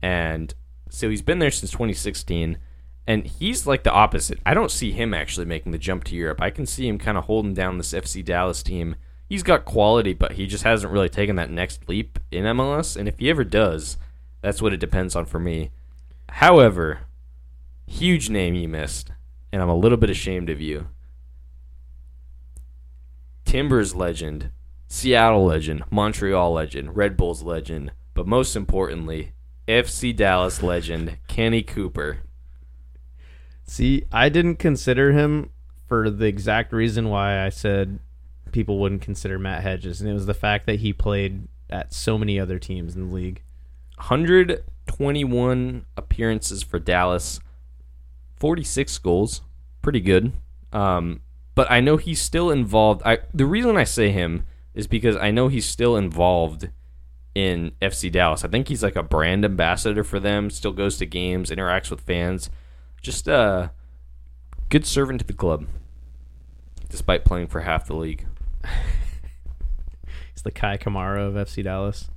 and 0.00 0.54
so 0.88 1.10
he's 1.10 1.22
been 1.22 1.40
there 1.40 1.50
since 1.50 1.72
2016. 1.72 2.58
And 3.06 3.26
he's 3.26 3.66
like 3.66 3.82
the 3.82 3.92
opposite. 3.92 4.38
I 4.46 4.54
don't 4.54 4.70
see 4.70 4.92
him 4.92 5.12
actually 5.12 5.46
making 5.46 5.72
the 5.72 5.78
jump 5.78 6.04
to 6.04 6.14
Europe. 6.14 6.40
I 6.40 6.50
can 6.50 6.66
see 6.66 6.86
him 6.86 6.98
kind 6.98 7.18
of 7.18 7.24
holding 7.24 7.54
down 7.54 7.78
this 7.78 7.92
FC 7.92 8.24
Dallas 8.24 8.62
team. 8.62 8.96
He's 9.28 9.42
got 9.42 9.64
quality, 9.64 10.12
but 10.12 10.32
he 10.32 10.46
just 10.46 10.64
hasn't 10.64 10.92
really 10.92 11.08
taken 11.08 11.36
that 11.36 11.50
next 11.50 11.88
leap 11.88 12.18
in 12.30 12.44
MLS. 12.44 12.96
And 12.96 13.08
if 13.08 13.18
he 13.18 13.30
ever 13.30 13.44
does, 13.44 13.96
that's 14.42 14.62
what 14.62 14.72
it 14.72 14.80
depends 14.80 15.16
on 15.16 15.26
for 15.26 15.40
me. 15.40 15.70
However, 16.28 17.00
huge 17.86 18.30
name 18.30 18.54
you 18.54 18.68
missed, 18.68 19.10
and 19.52 19.60
I'm 19.60 19.68
a 19.68 19.76
little 19.76 19.98
bit 19.98 20.10
ashamed 20.10 20.48
of 20.48 20.60
you. 20.60 20.88
Timbers 23.44 23.94
legend, 23.94 24.50
Seattle 24.86 25.44
legend, 25.44 25.82
Montreal 25.90 26.52
legend, 26.52 26.96
Red 26.96 27.16
Bulls 27.16 27.42
legend, 27.42 27.92
but 28.14 28.26
most 28.26 28.54
importantly, 28.54 29.32
FC 29.66 30.14
Dallas 30.14 30.62
legend, 30.62 31.18
Kenny 31.28 31.62
Cooper. 31.62 32.22
See, 33.70 34.02
I 34.10 34.30
didn't 34.30 34.56
consider 34.56 35.12
him 35.12 35.50
for 35.86 36.10
the 36.10 36.26
exact 36.26 36.72
reason 36.72 37.08
why 37.08 37.46
I 37.46 37.50
said 37.50 38.00
people 38.50 38.80
wouldn't 38.80 39.00
consider 39.00 39.38
Matt 39.38 39.62
Hedges, 39.62 40.00
and 40.00 40.10
it 40.10 40.12
was 40.12 40.26
the 40.26 40.34
fact 40.34 40.66
that 40.66 40.80
he 40.80 40.92
played 40.92 41.46
at 41.70 41.94
so 41.94 42.18
many 42.18 42.40
other 42.40 42.58
teams 42.58 42.96
in 42.96 43.06
the 43.06 43.14
league. 43.14 43.44
121 43.94 45.86
appearances 45.96 46.64
for 46.64 46.80
Dallas, 46.80 47.38
46 48.34 48.98
goals, 48.98 49.42
pretty 49.82 50.00
good. 50.00 50.32
Um, 50.72 51.20
but 51.54 51.70
I 51.70 51.78
know 51.78 51.96
he's 51.96 52.20
still 52.20 52.50
involved. 52.50 53.02
I 53.04 53.18
the 53.32 53.46
reason 53.46 53.76
I 53.76 53.84
say 53.84 54.10
him 54.10 54.46
is 54.74 54.88
because 54.88 55.14
I 55.14 55.30
know 55.30 55.46
he's 55.46 55.64
still 55.64 55.96
involved 55.96 56.70
in 57.36 57.70
FC 57.80 58.10
Dallas. 58.10 58.44
I 58.44 58.48
think 58.48 58.66
he's 58.66 58.82
like 58.82 58.96
a 58.96 59.04
brand 59.04 59.44
ambassador 59.44 60.02
for 60.02 60.18
them. 60.18 60.50
Still 60.50 60.72
goes 60.72 60.98
to 60.98 61.06
games, 61.06 61.50
interacts 61.50 61.88
with 61.88 62.00
fans. 62.00 62.50
Just 63.00 63.28
a 63.28 63.72
good 64.68 64.84
servant 64.86 65.20
to 65.20 65.26
the 65.26 65.32
club, 65.32 65.66
despite 66.88 67.24
playing 67.24 67.46
for 67.46 67.60
half 67.60 67.86
the 67.86 67.96
league. 67.96 68.26
He's 70.34 70.42
the 70.42 70.50
Kei 70.50 70.76
Kamara 70.78 71.28
of 71.28 71.34
FC 71.34 71.64
Dallas. 71.64 72.08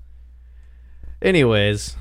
Anyways, 1.21 1.95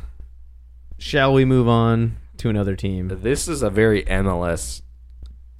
shall 0.99 1.33
we 1.33 1.45
move 1.45 1.68
on 1.68 2.16
to 2.39 2.49
another 2.49 2.74
team? 2.74 3.20
This 3.22 3.47
is 3.47 3.62
a 3.62 3.70
very 3.70 4.03
MLS 4.05 4.83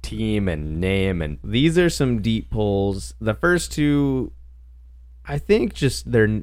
team 0.01 0.49
and 0.49 0.79
name 0.81 1.21
and 1.21 1.39
These 1.43 1.77
are 1.77 1.89
some 1.89 2.21
deep 2.21 2.51
pulls. 2.51 3.13
The 3.21 3.33
first 3.33 3.71
two, 3.71 4.33
I 5.25 5.37
think, 5.37 5.73
just 5.73 6.11
they're. 6.11 6.41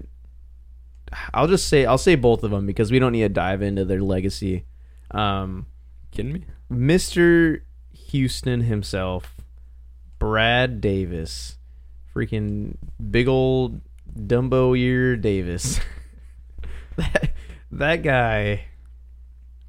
I'll 1.35 1.49
just 1.49 1.69
say 1.69 1.85
I'll 1.85 1.99
say 1.99 2.15
both 2.15 2.43
of 2.43 2.51
them 2.53 2.67
because 2.67 2.91
we 2.91 2.99
don't 2.99 3.13
need 3.13 3.21
to 3.21 3.29
dive 3.29 3.63
into 3.63 3.85
their 3.85 4.01
legacy. 4.01 4.65
Um, 5.11 5.67
kidding 6.11 6.33
me. 6.33 6.45
Mr. 6.71 7.63
Houston 8.11 8.63
himself, 8.63 9.37
Brad 10.19 10.81
Davis, 10.81 11.59
freaking 12.15 12.77
big 13.11 13.29
old 13.29 13.81
Dumbo 14.17 14.79
ear 14.79 15.17
Davis. 15.17 15.81
that 16.97 17.33
that 17.71 18.03
guy 18.03 18.67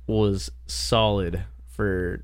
was 0.08 0.52
solid 0.68 1.44
for 1.66 2.24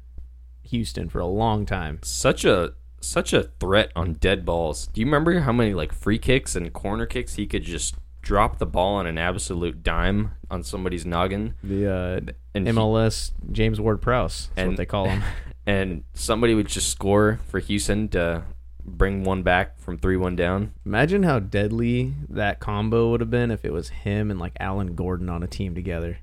Houston 0.63 1.09
for 1.09 1.19
a 1.19 1.28
long 1.28 1.65
time. 1.65 1.99
such 2.03 2.45
a 2.45 2.73
such 2.99 3.32
a 3.32 3.43
threat 3.43 3.91
on 3.95 4.13
dead 4.13 4.45
balls. 4.45 4.88
Do 4.88 4.99
you 5.01 5.05
remember 5.05 5.39
how 5.39 5.51
many 5.51 5.73
like 5.73 5.93
free 5.93 6.19
kicks 6.19 6.55
and 6.55 6.73
corner 6.73 7.05
kicks 7.05 7.36
he 7.36 7.47
could 7.47 7.63
just 7.63 7.95
drop 8.22 8.57
the 8.57 8.65
ball 8.65 8.95
on 8.95 9.07
an 9.07 9.18
absolute 9.18 9.84
dime 9.84 10.32
on 10.51 10.63
somebody's 10.63 11.05
noggin. 11.05 11.53
The 11.63 11.91
uh, 11.91 12.32
And 12.53 12.68
he- 12.68 12.74
MLS 12.74 13.32
James 13.51 13.80
Ward 13.80 14.01
Prowse. 14.01 14.49
And- 14.57 14.70
what 14.70 14.78
they 14.78 14.86
call 14.86 15.07
him. 15.09 15.24
and 15.65 16.03
somebody 16.13 16.53
would 16.55 16.68
just 16.68 16.89
score 16.89 17.39
for 17.47 17.59
Houston 17.59 18.07
to 18.09 18.43
bring 18.86 19.24
one 19.24 19.43
back 19.43 19.78
from 19.80 19.97
3 19.97 20.15
1 20.18 20.36
down. 20.36 20.74
Imagine 20.86 21.24
how 21.24 21.39
deadly 21.39 22.13
that 22.30 22.59
combo 22.59 23.11
would 23.11 23.20
have 23.22 23.30
been 23.30 23.51
if 23.51 23.65
it 23.65 23.74
was 23.74 23.89
him 23.89 24.32
and 24.32 24.39
like 24.39 24.53
Alan 24.59 24.95
Gordon 24.95 25.30
on 25.30 25.43
a 25.43 25.47
team 25.47 25.76
together. 25.76 26.20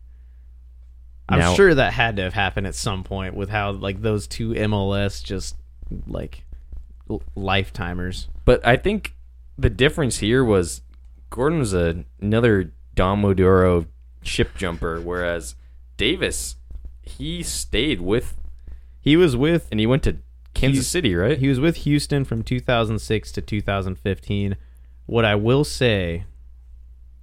I'm 1.29 1.39
Now- 1.39 1.55
sure 1.55 1.75
that 1.75 1.93
had 1.95 2.17
to 2.17 2.23
have 2.23 2.35
happened 2.35 2.67
at 2.67 2.75
some 2.75 3.03
point 3.05 3.35
with 3.35 3.49
how 3.51 3.73
like 3.73 4.03
those 4.03 4.27
two 4.27 4.51
MLS 4.55 5.23
just 5.23 5.57
like 6.07 6.45
lifetimers. 7.37 8.29
But 8.45 8.67
I 8.67 8.77
think 8.77 9.15
the 9.59 9.71
difference 9.71 10.19
here 10.19 10.45
was 10.45 10.81
Gordon 11.35 11.59
was 11.59 11.75
a, 11.75 12.05
another 12.21 12.71
Dom 12.95 13.23
Oduro 13.23 13.89
ship 14.23 14.57
jumper, 14.57 15.01
whereas 15.01 15.57
Davis, 15.97 16.55
he 17.03 17.43
stayed 17.43 18.01
with, 18.01 18.37
He 19.01 19.17
was 19.17 19.37
with 19.37 19.67
and 19.73 19.81
he 19.81 19.87
went 19.87 20.05
to 20.05 20.19
Kansas 20.55 20.87
City, 20.87 21.13
right? 21.17 21.37
he 21.37 21.49
was 21.49 21.59
with 21.59 21.79
Houston 21.79 22.25
from 22.25 22.45
2006 22.45 23.33
to 23.33 23.41
2015. 23.41 24.57
What 25.07 25.25
I 25.25 25.35
will 25.35 25.65
say 25.65 26.23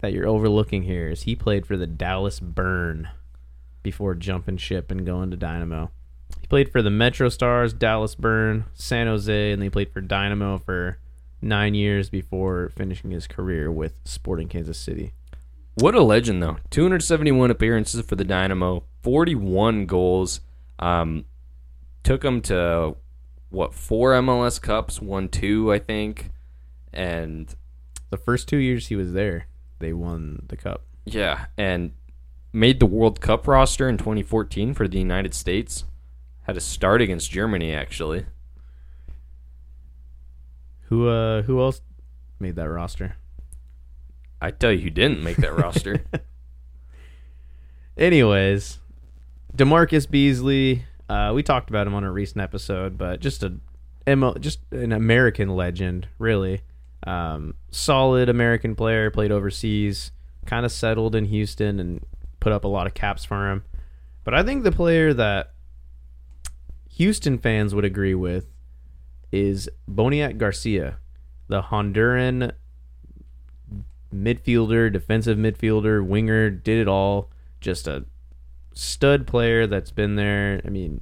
that 0.02 0.12
you're 0.12 0.28
overlooking 0.28 0.84
here 0.84 1.08
is 1.08 1.22
he 1.22 1.34
played 1.34 1.66
for 1.66 1.78
the 1.78 1.88
Dallas 1.88 2.42
Burn 2.42 3.08
before 3.82 4.14
jumping 4.14 4.58
ship 4.58 4.92
and 4.92 5.06
going 5.06 5.32
to 5.32 5.38
Dynamo. 5.38 5.90
He 6.42 6.48
played 6.48 6.70
for 6.70 6.82
the 6.82 6.90
Metro 6.90 7.30
Stars, 7.30 7.72
Dallas 7.72 8.16
Burn, 8.16 8.66
San 8.74 9.08
Jose, 9.08 9.54
and 9.54 9.62
then 9.62 9.68
he 9.68 9.70
played 9.70 9.94
for 9.94 10.02
Dynamo 10.02 10.58
for 10.58 10.98
nine 11.42 11.74
years 11.74 12.10
before 12.10 12.70
finishing 12.70 13.12
his 13.12 13.28
career 13.28 13.72
with 13.72 13.94
Sporting 14.06 14.48
Kansas 14.48 14.78
City. 14.78 15.14
What 15.76 15.96
a 15.96 16.02
legend, 16.04 16.44
though. 16.44 16.58
271 16.70 17.50
appearances 17.50 18.02
for 18.06 18.16
the 18.16 18.26
Dynamo, 18.26 18.84
41 19.04 19.86
goals. 19.86 20.42
Um, 20.80 21.26
took 22.04 22.24
him 22.24 22.42
to, 22.42 22.96
what, 23.50 23.74
four 23.74 24.14
MLS 24.14 24.62
Cups, 24.62 25.02
won 25.02 25.30
two, 25.30 25.72
I 25.72 25.80
think. 25.80 26.30
And 26.94 27.54
The 28.10 28.18
first 28.18 28.48
two 28.50 28.58
years 28.58 28.88
he 28.88 28.96
was 28.96 29.14
there, 29.14 29.48
they 29.80 29.94
won 29.94 30.46
the 30.50 30.58
cup. 30.58 30.84
yeah, 31.06 31.46
and 31.58 31.94
made 32.54 32.80
the 32.82 32.86
World 32.86 33.22
Cup 33.22 33.48
roster 33.48 33.88
in 33.88 33.98
2014 33.98 34.74
for 34.74 34.88
the 34.88 35.00
United 35.00 35.34
States. 35.34 35.86
Had 36.42 36.58
a 36.58 36.60
start 36.60 37.02
against 37.02 37.32
Germany, 37.32 37.74
actually. 37.74 38.26
Who 40.92 41.08
uh 41.08 41.44
who 41.44 41.62
else 41.62 41.80
made 42.38 42.58
that 42.58 42.70
roster? 42.70 43.16
I 44.42 44.52
tell 44.52 44.74
you 44.74 44.80
who 44.80 44.90
didn't 44.90 45.24
make 45.24 45.38
that 45.38 45.56
roster. 45.56 46.04
Anyways, 47.98 48.80
DaMarcus 49.56 50.12
Beasley, 50.12 50.84
uh, 51.08 51.32
we 51.34 51.44
talked 51.44 51.70
about 51.70 51.88
him 51.88 51.94
on 51.94 52.04
a 52.04 52.12
recent 52.12 52.42
episode, 52.42 52.98
but 52.98 53.22
just 53.22 53.42
a 53.42 53.54
just 54.42 54.60
an 54.72 54.92
American 54.92 55.56
legend, 55.56 56.10
really. 56.20 56.60
Um, 57.08 57.56
solid 57.70 58.28
American 58.28 58.76
player, 58.76 59.10
played 59.12 59.32
overseas, 59.32 60.12
kind 60.46 60.66
of 60.66 60.74
settled 60.74 61.16
in 61.16 61.24
Houston 61.24 61.80
and 61.80 62.06
put 62.42 62.52
up 62.52 62.66
a 62.66 62.68
lot 62.68 62.86
of 62.86 62.94
caps 62.94 63.24
for 63.24 63.50
him. 63.50 63.64
But 64.26 64.34
I 64.34 64.44
think 64.44 64.64
the 64.64 64.74
player 64.74 65.14
that 65.14 65.54
Houston 66.90 67.38
fans 67.38 67.74
would 67.74 67.86
agree 67.86 68.14
with 68.14 68.51
is 69.32 69.70
Boniek 69.90 70.38
Garcia, 70.38 70.98
the 71.48 71.64
Honduran 71.64 72.52
midfielder, 74.14 74.92
defensive 74.92 75.38
midfielder, 75.38 76.06
winger, 76.06 76.50
did 76.50 76.80
it 76.80 76.88
all. 76.88 77.30
Just 77.60 77.88
a 77.88 78.06
stud 78.74 79.28
player 79.28 79.68
that's 79.68 79.92
been 79.92 80.16
there. 80.16 80.62
I 80.66 80.70
mean, 80.70 81.02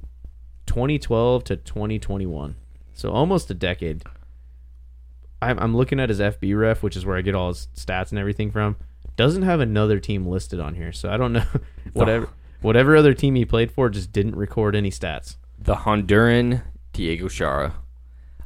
2012 0.66 1.44
to 1.44 1.56
2021, 1.56 2.54
so 2.94 3.10
almost 3.10 3.50
a 3.50 3.54
decade. 3.54 4.02
I'm, 5.42 5.58
I'm 5.58 5.76
looking 5.76 5.98
at 5.98 6.10
his 6.10 6.20
FB 6.20 6.58
ref, 6.58 6.82
which 6.82 6.96
is 6.96 7.06
where 7.06 7.16
I 7.16 7.22
get 7.22 7.34
all 7.34 7.48
his 7.48 7.68
stats 7.74 8.10
and 8.10 8.18
everything 8.18 8.50
from. 8.50 8.76
Doesn't 9.16 9.42
have 9.42 9.60
another 9.60 9.98
team 9.98 10.26
listed 10.26 10.60
on 10.60 10.74
here, 10.74 10.92
so 10.92 11.10
I 11.10 11.16
don't 11.16 11.32
know 11.32 11.44
whatever 11.92 12.28
whatever 12.60 12.94
other 12.94 13.14
team 13.14 13.34
he 13.34 13.44
played 13.44 13.72
for 13.72 13.88
just 13.88 14.12
didn't 14.12 14.36
record 14.36 14.76
any 14.76 14.90
stats. 14.90 15.36
the 15.58 15.74
Honduran 15.76 16.62
Diego 16.92 17.28
Chara. 17.28 17.74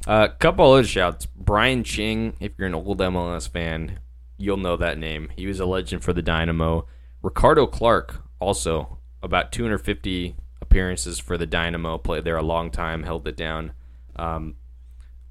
A 0.07 0.11
uh, 0.11 0.27
couple 0.27 0.71
other 0.71 0.83
shouts. 0.83 1.25
Brian 1.25 1.83
Ching, 1.83 2.35
if 2.39 2.51
you're 2.57 2.67
an 2.67 2.75
old 2.75 2.99
MLS 2.99 3.49
fan, 3.49 3.99
you'll 4.37 4.57
know 4.57 4.77
that 4.77 4.99
name. 4.99 5.29
He 5.35 5.47
was 5.47 5.59
a 5.59 5.65
legend 5.65 6.03
for 6.03 6.13
the 6.13 6.21
Dynamo. 6.21 6.85
Ricardo 7.23 7.65
Clark, 7.65 8.21
also 8.39 8.99
about 9.23 9.51
250 9.51 10.35
appearances 10.61 11.17
for 11.17 11.37
the 11.39 11.47
Dynamo, 11.47 11.97
played 11.97 12.23
there 12.23 12.37
a 12.37 12.43
long 12.43 12.69
time, 12.69 13.01
held 13.01 13.27
it 13.27 13.35
down. 13.35 13.71
Um, 14.15 14.55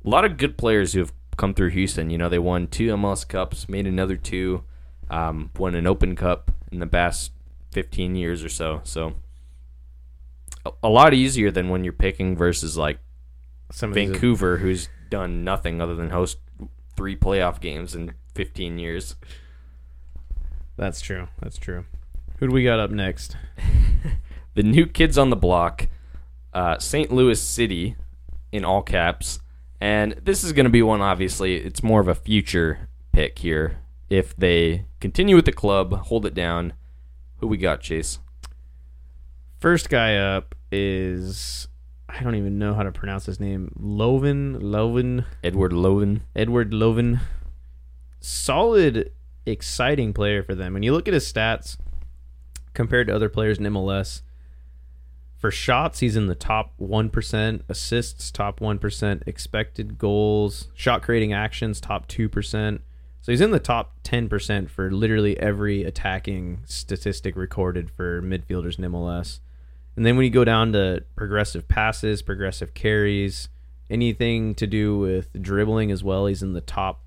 a 0.04 0.08
lot 0.08 0.24
of 0.24 0.38
good 0.38 0.58
players 0.58 0.92
who 0.92 0.98
have 1.00 1.12
come 1.36 1.54
through 1.54 1.70
Houston. 1.70 2.10
You 2.10 2.18
know, 2.18 2.28
they 2.28 2.40
won 2.40 2.66
two 2.66 2.88
MLS 2.88 3.26
Cups, 3.26 3.68
made 3.68 3.86
another 3.86 4.16
two, 4.16 4.64
um, 5.08 5.50
won 5.56 5.76
an 5.76 5.86
Open 5.86 6.16
Cup 6.16 6.50
in 6.72 6.80
the 6.80 6.86
past 6.88 7.30
15 7.70 8.16
years 8.16 8.42
or 8.42 8.48
so. 8.48 8.80
So 8.82 9.14
a- 10.66 10.72
a 10.82 10.88
lot 10.88 11.14
easier 11.14 11.52
than 11.52 11.68
when 11.68 11.84
you're 11.84 11.92
picking 11.92 12.36
versus 12.36 12.76
like 12.76 12.98
Some 13.70 13.92
Vancouver, 13.92 14.58
who's 14.58 14.88
done 15.10 15.44
nothing 15.44 15.80
other 15.80 15.94
than 15.94 16.10
host 16.10 16.38
three 16.96 17.16
playoff 17.16 17.60
games 17.60 17.94
in 17.94 18.14
15 18.34 18.78
years. 18.78 19.16
That's 20.76 21.00
true. 21.00 21.28
That's 21.40 21.58
true. 21.58 21.84
Who 22.38 22.48
do 22.48 22.52
we 22.52 22.64
got 22.64 22.80
up 22.80 22.90
next? 22.90 23.36
The 24.54 24.62
new 24.62 24.86
kids 24.86 25.18
on 25.18 25.30
the 25.30 25.36
block, 25.36 25.88
uh, 26.52 26.78
St. 26.78 27.10
Louis 27.10 27.40
City, 27.40 27.96
in 28.52 28.64
all 28.64 28.82
caps, 28.82 29.40
and 29.80 30.12
this 30.22 30.44
is 30.44 30.52
going 30.52 30.64
to 30.64 30.70
be 30.70 30.80
one. 30.80 31.00
Obviously, 31.00 31.56
it's 31.56 31.82
more 31.82 32.00
of 32.00 32.06
a 32.06 32.14
future 32.14 32.88
pick 33.12 33.40
here. 33.40 33.78
If 34.08 34.36
they 34.36 34.86
continue 35.00 35.34
with 35.34 35.44
the 35.44 35.52
club, 35.52 35.92
hold 36.06 36.24
it 36.24 36.34
down. 36.34 36.74
Who 37.38 37.48
we 37.48 37.56
got, 37.56 37.80
Chase? 37.80 38.20
First 39.58 39.88
guy 39.88 40.14
up 40.16 40.54
is 40.70 41.66
I 42.16 42.22
don't 42.22 42.36
even 42.36 42.58
know 42.58 42.74
how 42.74 42.84
to 42.84 42.92
pronounce 42.92 43.26
his 43.26 43.40
name. 43.40 43.72
Loven, 43.76 44.60
Loven, 44.60 45.24
Edward 45.42 45.72
Loven. 45.72 46.22
Edward 46.36 46.72
Loven. 46.72 47.20
Solid, 48.20 49.10
exciting 49.44 50.12
player 50.12 50.42
for 50.42 50.54
them. 50.54 50.74
When 50.74 50.84
you 50.84 50.92
look 50.92 51.08
at 51.08 51.14
his 51.14 51.30
stats 51.30 51.76
compared 52.72 53.08
to 53.08 53.14
other 53.14 53.28
players 53.28 53.58
in 53.58 53.64
MLS, 53.64 54.22
for 55.36 55.50
shots, 55.50 55.98
he's 55.98 56.16
in 56.16 56.28
the 56.28 56.34
top 56.34 56.72
1%, 56.80 57.60
assists, 57.68 58.30
top 58.30 58.60
1%, 58.60 59.22
expected 59.26 59.98
goals, 59.98 60.68
shot 60.74 61.02
creating 61.02 61.32
actions, 61.32 61.80
top 61.80 62.08
2%. 62.08 62.80
So 63.20 63.32
he's 63.32 63.40
in 63.40 63.50
the 63.50 63.58
top 63.58 64.02
10% 64.04 64.70
for 64.70 64.90
literally 64.90 65.38
every 65.38 65.82
attacking 65.82 66.60
statistic 66.64 67.36
recorded 67.36 67.90
for 67.90 68.22
midfielders 68.22 68.78
in 68.78 68.90
MLS. 68.90 69.40
And 69.96 70.04
then 70.04 70.16
when 70.16 70.24
you 70.24 70.30
go 70.30 70.44
down 70.44 70.72
to 70.72 71.04
progressive 71.16 71.68
passes, 71.68 72.22
progressive 72.22 72.74
carries, 72.74 73.48
anything 73.88 74.54
to 74.56 74.66
do 74.66 74.98
with 74.98 75.40
dribbling 75.40 75.90
as 75.90 76.02
well, 76.02 76.26
he's 76.26 76.42
in 76.42 76.52
the 76.52 76.60
top 76.60 77.02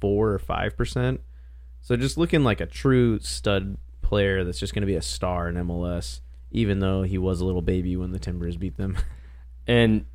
four 0.00 0.30
or 0.30 0.38
five 0.38 0.76
percent. 0.76 1.20
So 1.82 1.96
just 1.96 2.18
looking 2.18 2.44
like 2.44 2.60
a 2.60 2.66
true 2.66 3.18
stud 3.20 3.76
player 4.02 4.44
that's 4.44 4.58
just 4.58 4.74
going 4.74 4.82
to 4.82 4.86
be 4.86 4.96
a 4.96 5.02
star 5.02 5.48
in 5.48 5.56
MLS, 5.56 6.20
even 6.50 6.80
though 6.80 7.02
he 7.02 7.18
was 7.18 7.40
a 7.40 7.44
little 7.44 7.62
baby 7.62 7.96
when 7.96 8.12
the 8.12 8.18
Timbers 8.18 8.56
beat 8.56 8.76
them. 8.76 8.96
And 9.66 10.06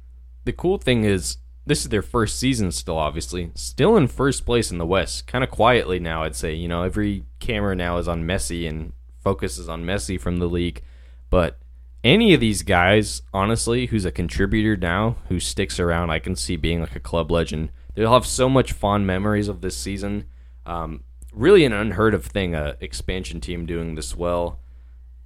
the 0.43 0.51
cool 0.51 0.77
thing 0.77 1.05
is, 1.05 1.37
this 1.65 1.83
is 1.83 1.89
their 1.89 2.01
first 2.01 2.37
season 2.37 2.71
still, 2.71 2.97
obviously. 2.97 3.51
Still 3.55 3.95
in 3.95 4.07
first 4.07 4.45
place 4.45 4.69
in 4.69 4.79
the 4.79 4.85
West. 4.85 5.27
Kind 5.27 5.45
of 5.45 5.49
quietly 5.49 5.97
now, 5.97 6.23
I'd 6.23 6.35
say. 6.35 6.53
You 6.53 6.67
know, 6.67 6.83
every 6.83 7.23
camera 7.39 7.75
now 7.75 7.97
is 7.97 8.07
on 8.07 8.25
Messi 8.25 8.67
and 8.67 8.91
focuses 9.23 9.69
on 9.69 9.85
Messi 9.85 10.19
from 10.19 10.37
the 10.37 10.47
league. 10.47 10.81
But 11.29 11.57
any 12.05 12.33
of 12.33 12.39
these 12.39 12.63
guys, 12.63 13.21
honestly, 13.33 13.87
who's 13.87 14.05
a 14.05 14.11
contributor 14.11 14.77
now, 14.77 15.17
who 15.27 15.41
sticks 15.41 15.79
around, 15.79 16.09
I 16.09 16.19
can 16.19 16.37
see 16.37 16.55
being 16.55 16.79
like 16.79 16.95
a 16.95 17.01
club 17.01 17.29
legend. 17.29 17.71
They'll 17.95 18.13
have 18.13 18.25
so 18.25 18.47
much 18.47 18.71
fond 18.71 19.05
memories 19.05 19.49
of 19.49 19.59
this 19.59 19.75
season. 19.75 20.25
Um, 20.65 21.03
really 21.33 21.65
an 21.65 21.73
unheard 21.73 22.13
of 22.13 22.25
thing, 22.25 22.55
a 22.55 22.77
expansion 22.79 23.41
team 23.41 23.65
doing 23.65 23.95
this 23.95 24.15
well. 24.15 24.59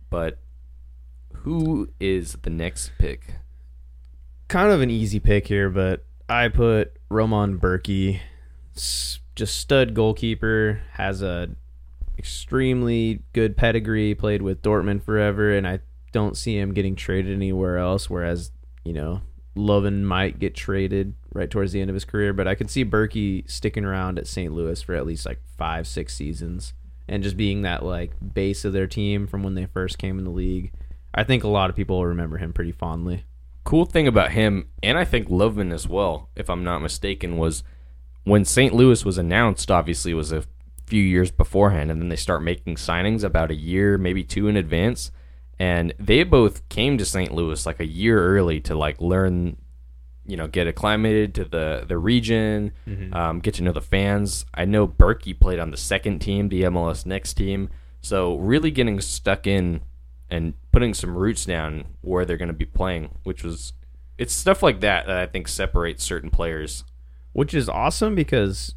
But 0.09 0.39
who 1.33 1.89
is 1.99 2.37
the 2.41 2.49
next 2.49 2.93
pick? 2.97 3.35
kind 4.49 4.71
of 4.71 4.81
an 4.81 4.89
easy 4.89 5.19
pick 5.19 5.47
here, 5.47 5.69
but 5.69 6.03
I 6.27 6.49
put 6.49 6.97
Roman 7.09 7.57
Bürki, 7.57 8.19
just 8.75 9.55
stud 9.57 9.93
goalkeeper, 9.93 10.81
has 10.93 11.21
a 11.21 11.49
extremely 12.17 13.21
good 13.31 13.55
pedigree, 13.55 14.13
played 14.13 14.41
with 14.41 14.61
Dortmund 14.61 15.03
forever, 15.03 15.55
and 15.55 15.65
I 15.65 15.79
don't 16.11 16.37
see 16.37 16.57
him 16.57 16.73
getting 16.73 16.95
traded 16.95 17.33
anywhere 17.33 17.77
else. 17.77 18.09
Whereas, 18.09 18.51
you 18.83 18.93
know, 18.93 19.21
Lovin 19.55 20.05
might 20.05 20.39
get 20.39 20.55
traded 20.55 21.13
right 21.33 21.49
towards 21.49 21.71
the 21.71 21.81
end 21.81 21.89
of 21.89 21.93
his 21.93 22.05
career. 22.05 22.33
But 22.33 22.47
I 22.47 22.55
could 22.55 22.69
see 22.69 22.85
Bürki 22.85 23.49
sticking 23.49 23.85
around 23.85 24.17
at 24.17 24.27
St. 24.27 24.53
Louis 24.53 24.81
for 24.81 24.95
at 24.95 25.05
least 25.05 25.25
like 25.25 25.39
five, 25.57 25.87
six 25.87 26.13
seasons, 26.13 26.73
and 27.07 27.23
just 27.23 27.37
being 27.37 27.61
that 27.63 27.83
like 27.83 28.11
base 28.33 28.65
of 28.65 28.73
their 28.73 28.87
team 28.87 29.27
from 29.27 29.43
when 29.43 29.55
they 29.55 29.65
first 29.65 29.97
came 29.97 30.17
in 30.17 30.25
the 30.25 30.31
league. 30.31 30.71
I 31.13 31.23
think 31.23 31.43
a 31.43 31.49
lot 31.49 31.69
of 31.69 31.75
people 31.75 31.97
will 31.97 32.05
remember 32.05 32.37
him 32.37 32.53
pretty 32.53 32.71
fondly. 32.71 33.25
Cool 33.63 33.85
thing 33.85 34.07
about 34.07 34.31
him, 34.31 34.69
and 34.81 34.97
I 34.97 35.05
think 35.05 35.29
Lovin 35.29 35.71
as 35.71 35.87
well, 35.87 36.29
if 36.35 36.49
I'm 36.49 36.63
not 36.63 36.81
mistaken, 36.81 37.37
was 37.37 37.63
when 38.23 38.45
St. 38.45 38.73
Louis 38.73 39.03
was 39.03 39.17
announced. 39.17 39.69
Obviously, 39.69 40.13
was 40.13 40.31
a 40.31 40.45
few 40.85 41.03
years 41.03 41.29
beforehand, 41.31 41.91
and 41.91 42.01
then 42.01 42.09
they 42.09 42.15
start 42.15 42.41
making 42.41 42.75
signings 42.75 43.23
about 43.23 43.51
a 43.51 43.55
year, 43.55 43.97
maybe 43.97 44.23
two 44.23 44.47
in 44.47 44.55
advance. 44.57 45.11
And 45.59 45.93
they 45.99 46.23
both 46.23 46.67
came 46.69 46.97
to 46.97 47.05
St. 47.05 47.33
Louis 47.33 47.65
like 47.65 47.79
a 47.81 47.85
year 47.85 48.17
early 48.37 48.61
to 48.61 48.75
like 48.75 49.01
learn, 49.01 49.57
you 50.25 50.37
know, 50.37 50.47
get 50.47 50.67
acclimated 50.67 51.35
to 51.35 51.43
the 51.45 51.83
the 51.87 51.97
region, 51.97 52.71
um, 53.13 53.39
get 53.39 53.55
to 53.55 53.63
know 53.63 53.73
the 53.73 53.81
fans. 53.81 54.45
I 54.53 54.63
know 54.65 54.87
Bürki 54.87 55.37
played 55.37 55.59
on 55.59 55.71
the 55.71 55.77
second 55.77 56.19
team, 56.19 56.47
the 56.49 56.63
MLS 56.63 57.05
Next 57.05 57.33
team, 57.33 57.69
so 58.01 58.37
really 58.37 58.71
getting 58.71 59.01
stuck 59.01 59.45
in 59.45 59.81
and 60.29 60.53
putting 60.71 60.93
some 60.93 61.17
roots 61.17 61.43
down 61.45 61.85
where 62.01 62.23
they're 62.23 62.37
going 62.37 62.47
to 62.47 62.53
be 62.53 62.65
playing, 62.65 63.09
which 63.23 63.43
was 63.43 63.73
it's 64.17 64.33
stuff 64.33 64.61
like 64.63 64.79
that 64.81 65.07
that 65.07 65.17
I 65.17 65.25
think 65.25 65.47
separates 65.47 66.03
certain 66.03 66.29
players. 66.29 66.83
which 67.33 67.53
is 67.53 67.67
awesome 67.69 68.15
because 68.15 68.75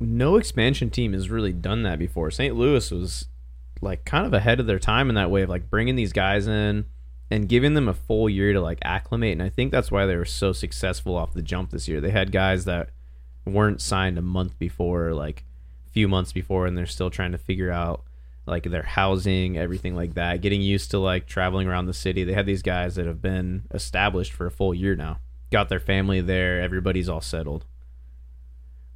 no 0.00 0.36
expansion 0.36 0.90
team 0.90 1.12
has 1.12 1.30
really 1.30 1.52
done 1.52 1.82
that 1.84 1.98
before. 1.98 2.30
St. 2.30 2.54
Louis 2.56 2.90
was 2.90 3.28
like 3.82 4.04
kind 4.04 4.24
of 4.26 4.32
ahead 4.32 4.60
of 4.60 4.66
their 4.66 4.78
time 4.78 5.08
in 5.08 5.16
that 5.16 5.30
way 5.30 5.42
of 5.42 5.50
like 5.50 5.68
bringing 5.68 5.96
these 5.96 6.12
guys 6.12 6.46
in 6.46 6.86
and 7.30 7.48
giving 7.48 7.74
them 7.74 7.88
a 7.88 7.94
full 7.94 8.30
year 8.30 8.52
to 8.52 8.60
like 8.60 8.78
acclimate. 8.82 9.32
And 9.32 9.42
I 9.42 9.48
think 9.48 9.72
that's 9.72 9.90
why 9.90 10.06
they 10.06 10.16
were 10.16 10.24
so 10.24 10.52
successful 10.52 11.16
off 11.16 11.34
the 11.34 11.42
jump 11.42 11.70
this 11.70 11.88
year. 11.88 12.00
They 12.00 12.10
had 12.10 12.30
guys 12.30 12.64
that 12.64 12.90
weren't 13.44 13.80
signed 13.80 14.18
a 14.18 14.22
month 14.22 14.58
before, 14.58 15.12
like 15.12 15.44
a 15.86 15.90
few 15.90 16.08
months 16.08 16.32
before, 16.32 16.66
and 16.66 16.78
they're 16.78 16.86
still 16.86 17.10
trying 17.10 17.32
to 17.32 17.38
figure 17.38 17.70
out 17.70 18.04
like 18.46 18.64
their 18.64 18.82
housing, 18.82 19.56
everything 19.56 19.94
like 19.94 20.14
that, 20.14 20.40
getting 20.40 20.62
used 20.62 20.90
to 20.90 20.98
like 20.98 21.26
traveling 21.26 21.68
around 21.68 21.86
the 21.86 21.94
city. 21.94 22.24
They 22.24 22.32
had 22.32 22.46
these 22.46 22.62
guys 22.62 22.96
that 22.96 23.06
have 23.06 23.22
been 23.22 23.64
established 23.72 24.32
for 24.32 24.46
a 24.46 24.50
full 24.50 24.74
year 24.74 24.96
now, 24.96 25.18
got 25.50 25.68
their 25.68 25.80
family 25.80 26.20
there, 26.20 26.60
everybody's 26.60 27.08
all 27.08 27.20
settled. 27.20 27.64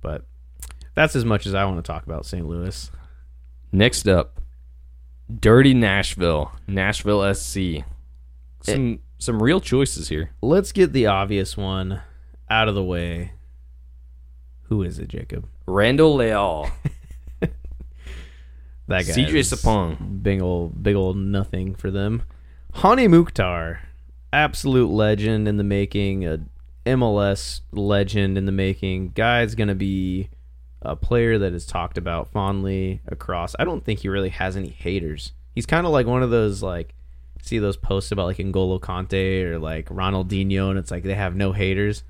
But 0.01 0.24
that's 0.95 1.16
as 1.16 1.24
much 1.24 1.47
as 1.47 1.55
I 1.55 1.64
want 1.64 1.76
to 1.76 1.82
talk 1.82 2.05
about 2.05 2.26
St. 2.26 2.47
Louis. 2.47 2.91
Next 3.72 4.09
up, 4.09 4.41
Dirty 5.35 5.74
Nashville, 5.74 6.53
Nashville 6.66 7.35
SC. 7.35 7.57
Eh. 7.59 7.83
Some 8.62 9.01
some 9.18 9.43
real 9.43 9.61
choices 9.61 10.09
here. 10.09 10.31
Let's 10.41 10.72
get 10.72 10.93
the 10.93 11.07
obvious 11.07 11.57
one 11.57 12.03
out 12.51 12.68
of 12.68 12.74
the 12.74 12.85
way. 12.85 13.33
Who 14.64 14.83
is 14.83 14.99
it, 14.99 15.09
Jacob? 15.09 15.49
Randall 15.66 16.14
Leal, 16.14 16.70
That 18.89 19.05
guy. 19.07 19.12
CJ 19.12 19.41
Sapong. 19.41 20.22
Big 20.22 20.41
old, 20.41 20.83
big 20.83 20.95
old 20.95 21.16
nothing 21.16 21.74
for 21.74 21.91
them. 21.91 22.22
Hany 22.74 23.09
Mukhtar, 23.09 23.81
absolute 24.33 24.91
legend 24.91 25.49
in 25.49 25.57
the 25.57 25.64
making, 25.64 26.24
a 26.27 26.41
MLS 26.85 27.62
legend 27.72 28.39
in 28.39 28.45
the 28.47 28.53
making. 28.53 29.11
Guy's 29.11 29.55
gonna 29.57 29.74
be 29.74 30.29
a 30.83 30.97
player 30.97 31.39
that 31.39 31.53
is 31.53 31.66
talked 31.66 31.99
about 31.99 32.29
fondly 32.29 33.01
across. 33.07 33.57
I 33.59 33.64
don't 33.64 33.85
think 33.85 34.01
he 34.01 34.09
really 34.09 34.29
has 34.31 34.57
any 34.57 34.68
haters. 34.68 35.33
He's 35.55 35.66
kind 35.66 35.87
of 35.87 35.93
like 35.93 36.07
one 36.07 36.22
of 36.22 36.31
those 36.31 36.62
like 36.62 36.95
see 37.43 37.59
those 37.59 37.77
posts 37.77 38.12
about 38.12 38.27
like 38.27 38.37
N'Golo 38.39 38.81
Kanté 38.81 39.45
or 39.45 39.59
like 39.59 39.89
Ronaldinho, 39.89 40.70
and 40.70 40.79
it's 40.79 40.91
like 40.91 41.05
they 41.05 41.14
have 41.14 41.37
no 41.37 41.53
haters. 41.53 42.03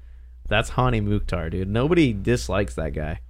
That's 0.48 0.70
Hany 0.70 1.00
Mukhtar, 1.00 1.50
dude. 1.50 1.68
Nobody 1.68 2.12
dislikes 2.12 2.74
that 2.74 2.94
guy. 2.94 3.20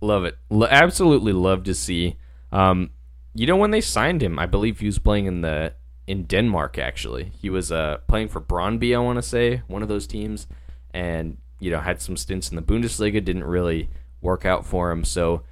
Love 0.00 0.24
it. 0.24 0.36
Lo- 0.50 0.68
absolutely 0.70 1.32
love 1.32 1.64
to 1.64 1.74
see. 1.74 2.16
Um, 2.52 2.90
you 3.34 3.46
know 3.46 3.56
when 3.56 3.70
they 3.70 3.80
signed 3.80 4.22
him, 4.22 4.38
I 4.38 4.46
believe 4.46 4.80
he 4.80 4.86
was 4.86 4.98
playing 4.98 5.26
in 5.26 5.40
the 5.40 5.74
in 6.06 6.24
Denmark. 6.24 6.78
Actually, 6.78 7.32
he 7.40 7.50
was 7.50 7.70
uh, 7.72 7.98
playing 8.06 8.28
for 8.28 8.40
Brøndby. 8.40 8.94
I 8.94 8.98
want 8.98 9.16
to 9.16 9.22
say 9.22 9.62
one 9.66 9.82
of 9.82 9.88
those 9.88 10.06
teams, 10.06 10.46
and 10.94 11.36
you 11.58 11.70
know 11.70 11.80
had 11.80 12.00
some 12.00 12.16
stints 12.16 12.50
in 12.50 12.56
the 12.56 12.62
Bundesliga. 12.62 13.24
Didn't 13.24 13.44
really 13.44 13.88
work 14.20 14.44
out 14.44 14.66
for 14.66 14.90
him. 14.90 15.04
So 15.04 15.42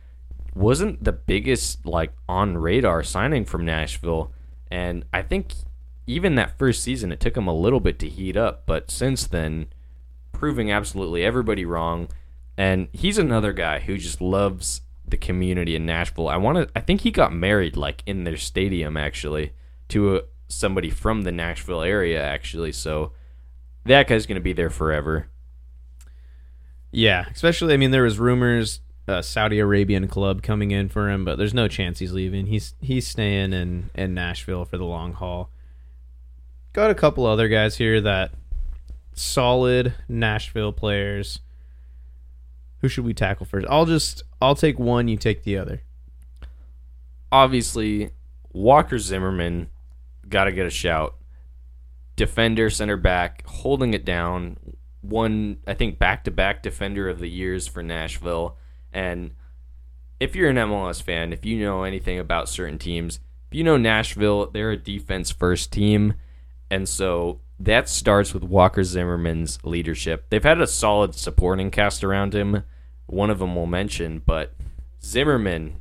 wasn't 0.54 1.02
the 1.02 1.12
biggest 1.12 1.84
like 1.84 2.12
on 2.28 2.58
radar 2.58 3.02
signing 3.02 3.44
from 3.44 3.64
Nashville. 3.64 4.32
And 4.70 5.04
I 5.12 5.22
think 5.22 5.52
even 6.06 6.34
that 6.34 6.58
first 6.58 6.82
season, 6.82 7.12
it 7.12 7.20
took 7.20 7.36
him 7.36 7.46
a 7.46 7.54
little 7.54 7.80
bit 7.80 7.98
to 8.00 8.08
heat 8.08 8.36
up. 8.36 8.64
But 8.66 8.90
since 8.90 9.26
then, 9.26 9.66
proving 10.32 10.70
absolutely 10.70 11.24
everybody 11.24 11.64
wrong. 11.64 12.08
And 12.56 12.88
he's 12.92 13.18
another 13.18 13.52
guy 13.52 13.80
who 13.80 13.98
just 13.98 14.20
loves 14.20 14.82
the 15.06 15.16
community 15.16 15.74
in 15.74 15.86
Nashville. 15.86 16.28
I 16.28 16.36
want 16.36 16.58
to. 16.58 16.68
I 16.76 16.80
think 16.80 17.02
he 17.02 17.10
got 17.10 17.32
married 17.32 17.76
like 17.76 18.02
in 18.06 18.24
their 18.24 18.36
stadium 18.36 18.96
actually 18.96 19.52
to 19.88 20.16
a, 20.16 20.22
somebody 20.48 20.90
from 20.90 21.22
the 21.22 21.32
Nashville 21.32 21.82
area 21.82 22.22
actually. 22.22 22.72
So 22.72 23.12
that 23.84 24.06
guy's 24.08 24.26
gonna 24.26 24.40
be 24.40 24.52
there 24.52 24.70
forever. 24.70 25.28
Yeah, 26.94 27.26
especially 27.32 27.74
I 27.74 27.76
mean 27.76 27.90
there 27.90 28.04
was 28.04 28.18
rumors 28.18 28.80
a 29.06 29.22
Saudi 29.22 29.58
Arabian 29.58 30.08
club 30.08 30.42
coming 30.42 30.70
in 30.70 30.88
for 30.88 31.10
him, 31.10 31.24
but 31.24 31.36
there's 31.36 31.52
no 31.52 31.68
chance 31.68 31.98
he's 31.98 32.12
leaving. 32.12 32.46
He's 32.46 32.74
he's 32.80 33.06
staying 33.06 33.52
in 33.52 33.90
in 33.94 34.14
Nashville 34.14 34.64
for 34.64 34.78
the 34.78 34.84
long 34.84 35.12
haul. 35.12 35.50
Got 36.72 36.90
a 36.90 36.94
couple 36.94 37.26
other 37.26 37.48
guys 37.48 37.76
here 37.76 38.00
that 38.00 38.30
solid 39.12 39.94
Nashville 40.08 40.72
players. 40.72 41.40
Who 42.80 42.88
should 42.88 43.04
we 43.04 43.14
tackle 43.14 43.46
first? 43.46 43.66
I'll 43.68 43.86
just 43.86 44.22
I'll 44.40 44.54
take 44.54 44.78
one, 44.78 45.08
you 45.08 45.16
take 45.16 45.42
the 45.42 45.58
other. 45.58 45.82
Obviously, 47.32 48.10
Walker 48.52 48.98
Zimmerman 48.98 49.68
got 50.28 50.44
to 50.44 50.52
get 50.52 50.66
a 50.66 50.70
shout. 50.70 51.16
Defender, 52.14 52.70
center 52.70 52.96
back, 52.96 53.44
holding 53.46 53.94
it 53.94 54.04
down. 54.04 54.56
One, 55.04 55.58
I 55.66 55.74
think, 55.74 55.98
back 55.98 56.24
to 56.24 56.30
back 56.30 56.62
defender 56.62 57.08
of 57.08 57.18
the 57.18 57.28
years 57.28 57.66
for 57.66 57.82
Nashville. 57.82 58.56
And 58.92 59.32
if 60.18 60.34
you're 60.34 60.50
an 60.50 60.56
MLS 60.56 61.02
fan, 61.02 61.32
if 61.32 61.44
you 61.44 61.60
know 61.60 61.82
anything 61.82 62.18
about 62.18 62.48
certain 62.48 62.78
teams, 62.78 63.20
if 63.50 63.58
you 63.58 63.64
know 63.64 63.76
Nashville, 63.76 64.50
they're 64.50 64.70
a 64.70 64.76
defense 64.76 65.30
first 65.30 65.72
team. 65.72 66.14
And 66.70 66.88
so 66.88 67.40
that 67.60 67.88
starts 67.88 68.32
with 68.32 68.42
Walker 68.42 68.82
Zimmerman's 68.82 69.58
leadership. 69.62 70.26
They've 70.30 70.42
had 70.42 70.60
a 70.60 70.66
solid 70.66 71.14
supporting 71.14 71.70
cast 71.70 72.02
around 72.02 72.34
him. 72.34 72.64
One 73.06 73.30
of 73.30 73.38
them 73.38 73.54
we'll 73.54 73.66
mention, 73.66 74.22
but 74.24 74.54
Zimmerman, 75.02 75.80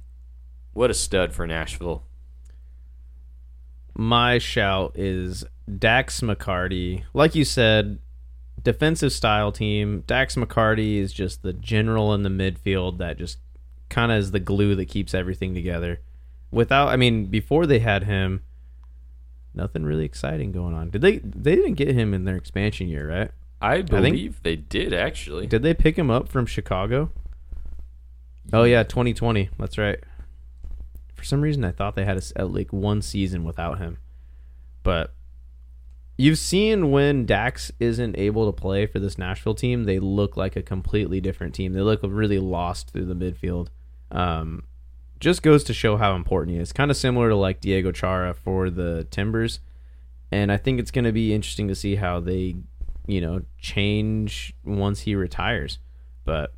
what 0.73 0.91
a 0.91 0.93
stud 0.93 1.33
for 1.33 1.47
Nashville. 1.47 2.03
My 3.95 4.39
shout 4.39 4.93
is 4.95 5.45
Dax 5.79 6.21
McCarty. 6.21 7.03
Like 7.13 7.35
you 7.35 7.45
said, 7.45 7.99
defensive 8.61 9.11
style 9.11 9.51
team. 9.51 10.03
Dax 10.07 10.35
McCarty 10.35 10.97
is 10.97 11.13
just 11.13 11.41
the 11.43 11.53
general 11.53 12.13
in 12.13 12.23
the 12.23 12.29
midfield 12.29 12.97
that 12.99 13.17
just 13.17 13.39
kind 13.89 14.11
of 14.11 14.17
is 14.17 14.31
the 14.31 14.39
glue 14.39 14.75
that 14.75 14.85
keeps 14.85 15.13
everything 15.13 15.53
together. 15.53 16.01
Without, 16.51 16.89
I 16.89 16.95
mean, 16.95 17.25
before 17.25 17.65
they 17.65 17.79
had 17.79 18.03
him, 18.03 18.43
nothing 19.53 19.83
really 19.83 20.05
exciting 20.05 20.51
going 20.51 20.73
on. 20.73 20.89
Did 20.89 21.01
they? 21.01 21.17
They 21.19 21.55
didn't 21.55 21.73
get 21.75 21.95
him 21.95 22.13
in 22.13 22.25
their 22.25 22.35
expansion 22.35 22.87
year, 22.87 23.09
right? 23.09 23.31
I 23.61 23.81
believe 23.81 24.41
they 24.43 24.57
did 24.57 24.93
actually. 24.93 25.47
Did 25.47 25.63
they 25.63 25.73
pick 25.73 25.97
him 25.97 26.11
up 26.11 26.27
from 26.27 26.45
Chicago? 26.45 27.11
Oh 28.51 28.63
yeah, 28.63 28.83
2020. 28.83 29.49
That's 29.57 29.77
right. 29.77 29.99
For 31.15 31.23
some 31.23 31.41
reason, 31.41 31.63
I 31.63 31.71
thought 31.71 31.95
they 31.95 32.03
had 32.03 32.21
a 32.35 32.45
like 32.45 32.73
one 32.73 33.01
season 33.01 33.45
without 33.45 33.79
him. 33.79 33.99
But 34.83 35.13
you've 36.17 36.37
seen 36.37 36.91
when 36.91 37.25
Dax 37.25 37.71
isn't 37.79 38.17
able 38.17 38.51
to 38.51 38.61
play 38.61 38.85
for 38.85 38.99
this 38.99 39.17
Nashville 39.17 39.55
team, 39.55 39.83
they 39.85 39.99
look 39.99 40.37
like 40.37 40.55
a 40.55 40.61
completely 40.61 41.19
different 41.19 41.55
team. 41.55 41.73
They 41.73 41.81
look 41.81 42.01
really 42.03 42.39
lost 42.39 42.91
through 42.91 43.05
the 43.05 43.15
midfield. 43.15 43.67
Um, 44.11 44.63
just 45.19 45.41
goes 45.41 45.63
to 45.65 45.73
show 45.73 45.97
how 45.97 46.15
important 46.15 46.55
he 46.55 46.61
is. 46.61 46.73
Kind 46.73 46.91
of 46.91 46.97
similar 46.97 47.29
to 47.29 47.35
like 47.35 47.61
Diego 47.61 47.91
Chara 47.91 48.33
for 48.33 48.69
the 48.69 49.05
Timbers, 49.09 49.59
and 50.31 50.51
I 50.51 50.57
think 50.57 50.79
it's 50.79 50.91
going 50.91 51.05
to 51.05 51.11
be 51.11 51.33
interesting 51.33 51.67
to 51.69 51.75
see 51.75 51.95
how 51.95 52.19
they, 52.19 52.55
you 53.07 53.21
know, 53.21 53.41
change 53.57 54.53
once 54.63 55.01
he 55.01 55.15
retires. 55.15 55.79
But 56.25 56.53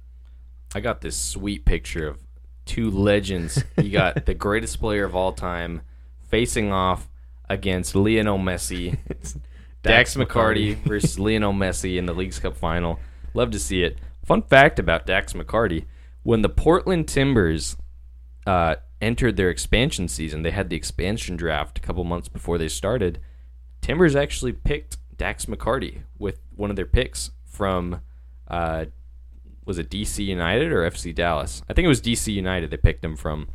I 0.74 0.80
got 0.80 1.01
this 1.01 1.16
sweet 1.16 1.64
picture 1.66 2.08
of 2.08 2.20
two 2.66 2.89
legends. 2.89 3.64
You 3.78 3.91
got 3.91 4.26
the 4.26 4.34
greatest 4.34 4.80
player 4.80 5.06
of 5.06 5.16
all 5.16 5.32
time 5.32 5.82
facing 6.28 6.72
off 6.72 7.08
against 7.50 7.96
Lionel 7.96 8.39
Messi. 8.39 8.98
Dax 9.84 10.16
McCarty 10.16 10.76
versus 10.84 11.20
Lionel 11.20 11.54
Messi 11.54 11.98
in 11.98 12.06
the 12.08 12.14
Leagues 12.14 12.39
Cup 12.39 12.58
final. 12.58 13.00
Love 13.34 13.52
to 13.52 13.60
see 13.60 13.84
it. 13.84 14.00
Fun 14.24 14.41
fact 14.41 14.80
about 14.80 15.06
Dax 15.06 15.34
McCarty: 15.34 15.86
when 16.24 16.41
the 16.41 16.50
Portland 16.50 17.08
Timbers 17.08 17.78
uh, 18.48 18.76
entered 19.00 19.38
their 19.38 19.50
expansion 19.50 20.08
season, 20.08 20.41
they 20.41 20.52
had 20.52 20.70
the 20.70 20.76
expansion 20.76 21.36
draft 21.36 21.78
a 21.78 21.82
couple 21.82 22.04
months 22.04 22.28
before 22.28 22.58
they 22.58 22.68
started. 22.68 23.20
Timbers 23.82 24.16
actually 24.16 24.54
picked 24.54 24.98
Dax 25.16 25.46
McCarty 25.46 26.02
with 26.18 26.39
one 26.56 26.72
of 26.72 26.76
their 26.76 26.86
picks 26.88 27.32
from 27.46 28.02
uh, 28.48 28.86
was 29.66 29.78
it 29.80 29.89
DC 29.89 30.24
United 30.24 30.72
or 30.72 30.89
FC 30.89 31.14
Dallas? 31.14 31.64
I 31.70 31.74
think 31.74 31.86
it 31.86 31.89
was 31.89 32.02
DC 32.02 32.32
United. 32.32 32.70
They 32.70 32.78
picked 32.78 33.04
him 33.04 33.16
from. 33.16 33.50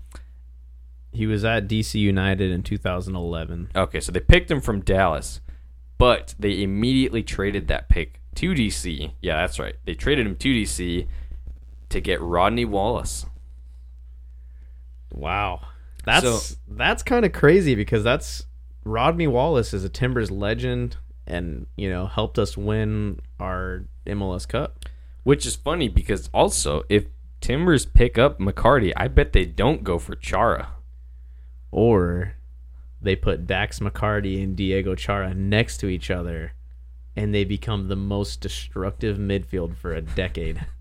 He 1.13 1.27
was 1.27 1.45
at 1.45 1.67
DC 1.69 1.95
United 1.95 2.51
in 2.53 2.63
2011. 2.63 3.71
Okay, 3.75 4.01
so 4.01 4.13
they 4.13 4.21
picked 4.21 4.51
him 4.51 4.61
from 4.61 4.81
Dallas, 4.81 5.41
but 5.99 6.35
they 6.39 6.63
immediately 6.63 7.23
traded 7.23 7.69
that 7.69 7.89
pick 7.89 8.21
to 8.37 8.53
DC. 8.55 9.13
Yeah, 9.21 9.41
that's 9.41 9.59
right. 9.59 9.75
They 9.85 9.95
traded 9.95 10.27
him 10.27 10.37
to 10.37 10.49
DC 10.55 11.07
to 11.89 12.01
get 12.01 12.21
Rodney 12.21 12.65
Wallace. 12.65 13.27
Wow. 15.13 15.63
That's 16.05 16.25
So- 16.25 16.57
that's 16.69 17.03
kind 17.03 17.25
of 17.25 17.33
crazy 17.33 17.75
because 17.75 18.05
that's 18.05 18.47
Rodney 18.85 19.27
Wallace 19.27 19.75
is 19.75 19.85
a 19.85 19.89
Timbers 19.89 20.31
legend 20.31 20.97
and, 21.27 21.67
you 21.77 21.91
know, 21.91 22.07
helped 22.07 22.39
us 22.39 22.57
win 22.57 23.21
our 23.39 23.85
MLS 24.07 24.47
Cup. 24.49 24.85
Which 25.23 25.45
is 25.45 25.55
funny 25.57 25.89
because 25.89 26.31
also 26.33 26.83
if 26.89 27.05
Timbers 27.41 27.85
pick 27.85 28.17
up 28.17 28.39
McCarty, 28.39 28.93
I 28.97 29.09
bet 29.09 29.33
they 29.33 29.45
don't 29.45 29.85
go 29.85 29.99
for 29.99 30.15
Chara. 30.15 30.69
Or 31.71 32.35
they 33.01 33.17
put 33.17 33.47
Dax 33.47 33.81
McCarty 33.81 34.43
and 34.43 34.57
Diego 34.57 34.95
Chara 34.95 35.35
next 35.35 35.79
to 35.79 35.87
each 35.87 36.11
other 36.11 36.53
and 37.17 37.35
they 37.35 37.45
become 37.45 37.89
the 37.89 37.97
most 37.97 38.41
destructive 38.41 39.19
midfield 39.19 39.77
for 39.77 39.95
a 39.95 40.01
decade. 40.01 40.67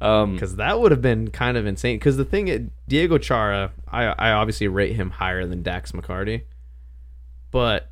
Um, 0.00 0.32
Because 0.34 0.56
that 0.56 0.80
would 0.80 0.90
have 0.90 1.00
been 1.00 1.30
kind 1.30 1.56
of 1.56 1.64
insane. 1.64 1.96
Because 1.96 2.16
the 2.16 2.24
thing, 2.24 2.72
Diego 2.88 3.18
Chara, 3.18 3.70
I, 3.86 4.06
I 4.06 4.32
obviously 4.32 4.66
rate 4.66 4.96
him 4.96 5.10
higher 5.10 5.46
than 5.46 5.62
Dax 5.62 5.92
McCarty, 5.92 6.42
but 7.52 7.88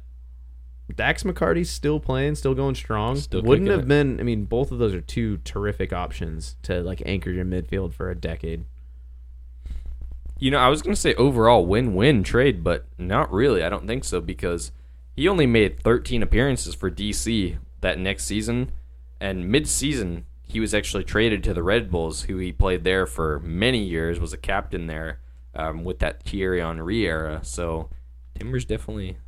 Dax 0.93 1.23
McCarty's 1.23 1.71
still 1.71 2.01
playing, 2.01 2.35
still 2.35 2.55
going 2.55 2.75
strong. 2.75 3.15
Still 3.15 3.43
Wouldn't 3.43 3.71
have 3.71 3.83
it. 3.83 3.89
been. 3.89 4.19
I 4.19 4.25
mean, 4.25 4.45
both 4.45 4.73
of 4.73 4.79
those 4.79 4.93
are 4.93 5.01
two 5.01 5.37
terrific 5.45 5.93
options 5.93 6.57
to 6.63 6.81
like 6.81 7.01
anchor 7.07 7.31
your 7.31 7.45
midfield 7.45 7.95
for 7.95 8.11
a 8.11 8.17
decade. 8.17 8.65
You 10.41 10.51
know, 10.51 10.59
I 10.59 10.69
was 10.69 10.83
going 10.83 10.95
to 10.95 11.01
say 11.01 11.15
overall 11.15 11.67
win-win 11.67 12.23
trade, 12.23 12.65
but 12.65 12.87
not 12.99 13.31
really. 13.31 13.63
I 13.63 13.69
don't 13.69 13.87
think 13.87 14.05
so 14.05 14.21
because 14.21 14.73
he 15.15 15.29
only 15.29 15.47
made 15.47 15.81
13 15.81 16.23
appearances 16.23 16.75
for 16.75 16.91
DC 16.91 17.59
that 17.83 17.99
next 17.99 18.25
season, 18.25 18.73
and 19.21 19.49
mid-season 19.49 20.25
he 20.43 20.59
was 20.59 20.75
actually 20.75 21.05
traded 21.05 21.45
to 21.45 21.55
the 21.55 21.63
Red 21.63 21.91
Bulls, 21.91 22.23
who 22.23 22.39
he 22.39 22.53
played 22.53 22.85
there 22.85 23.07
for 23.07 23.39
many 23.41 23.85
years, 23.85 24.19
was 24.19 24.33
a 24.33 24.39
captain 24.39 24.87
there 24.87 25.21
um, 25.55 25.85
with 25.85 25.99
that 26.01 26.23
Thierry 26.23 26.61
Henry 26.61 27.07
era. 27.07 27.41
So 27.45 27.91
Timbers 28.35 28.65
definitely 28.65 29.19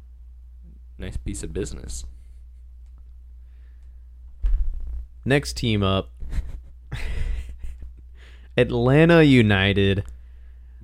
a 0.98 1.02
nice 1.02 1.18
piece 1.18 1.42
of 1.42 1.52
business. 1.52 2.06
Next 5.24 5.58
team 5.58 5.82
up, 5.82 6.10
Atlanta 8.56 9.22
United. 9.22 10.04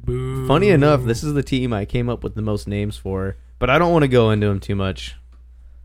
Funny 0.08 0.70
enough, 0.70 1.04
this 1.04 1.22
is 1.22 1.34
the 1.34 1.42
team 1.42 1.74
I 1.74 1.84
came 1.84 2.08
up 2.08 2.24
with 2.24 2.34
the 2.34 2.40
most 2.40 2.66
names 2.66 2.96
for, 2.96 3.36
but 3.58 3.68
I 3.68 3.78
don't 3.78 3.92
want 3.92 4.04
to 4.04 4.08
go 4.08 4.30
into 4.30 4.46
them 4.46 4.58
too 4.58 4.74
much. 4.74 5.16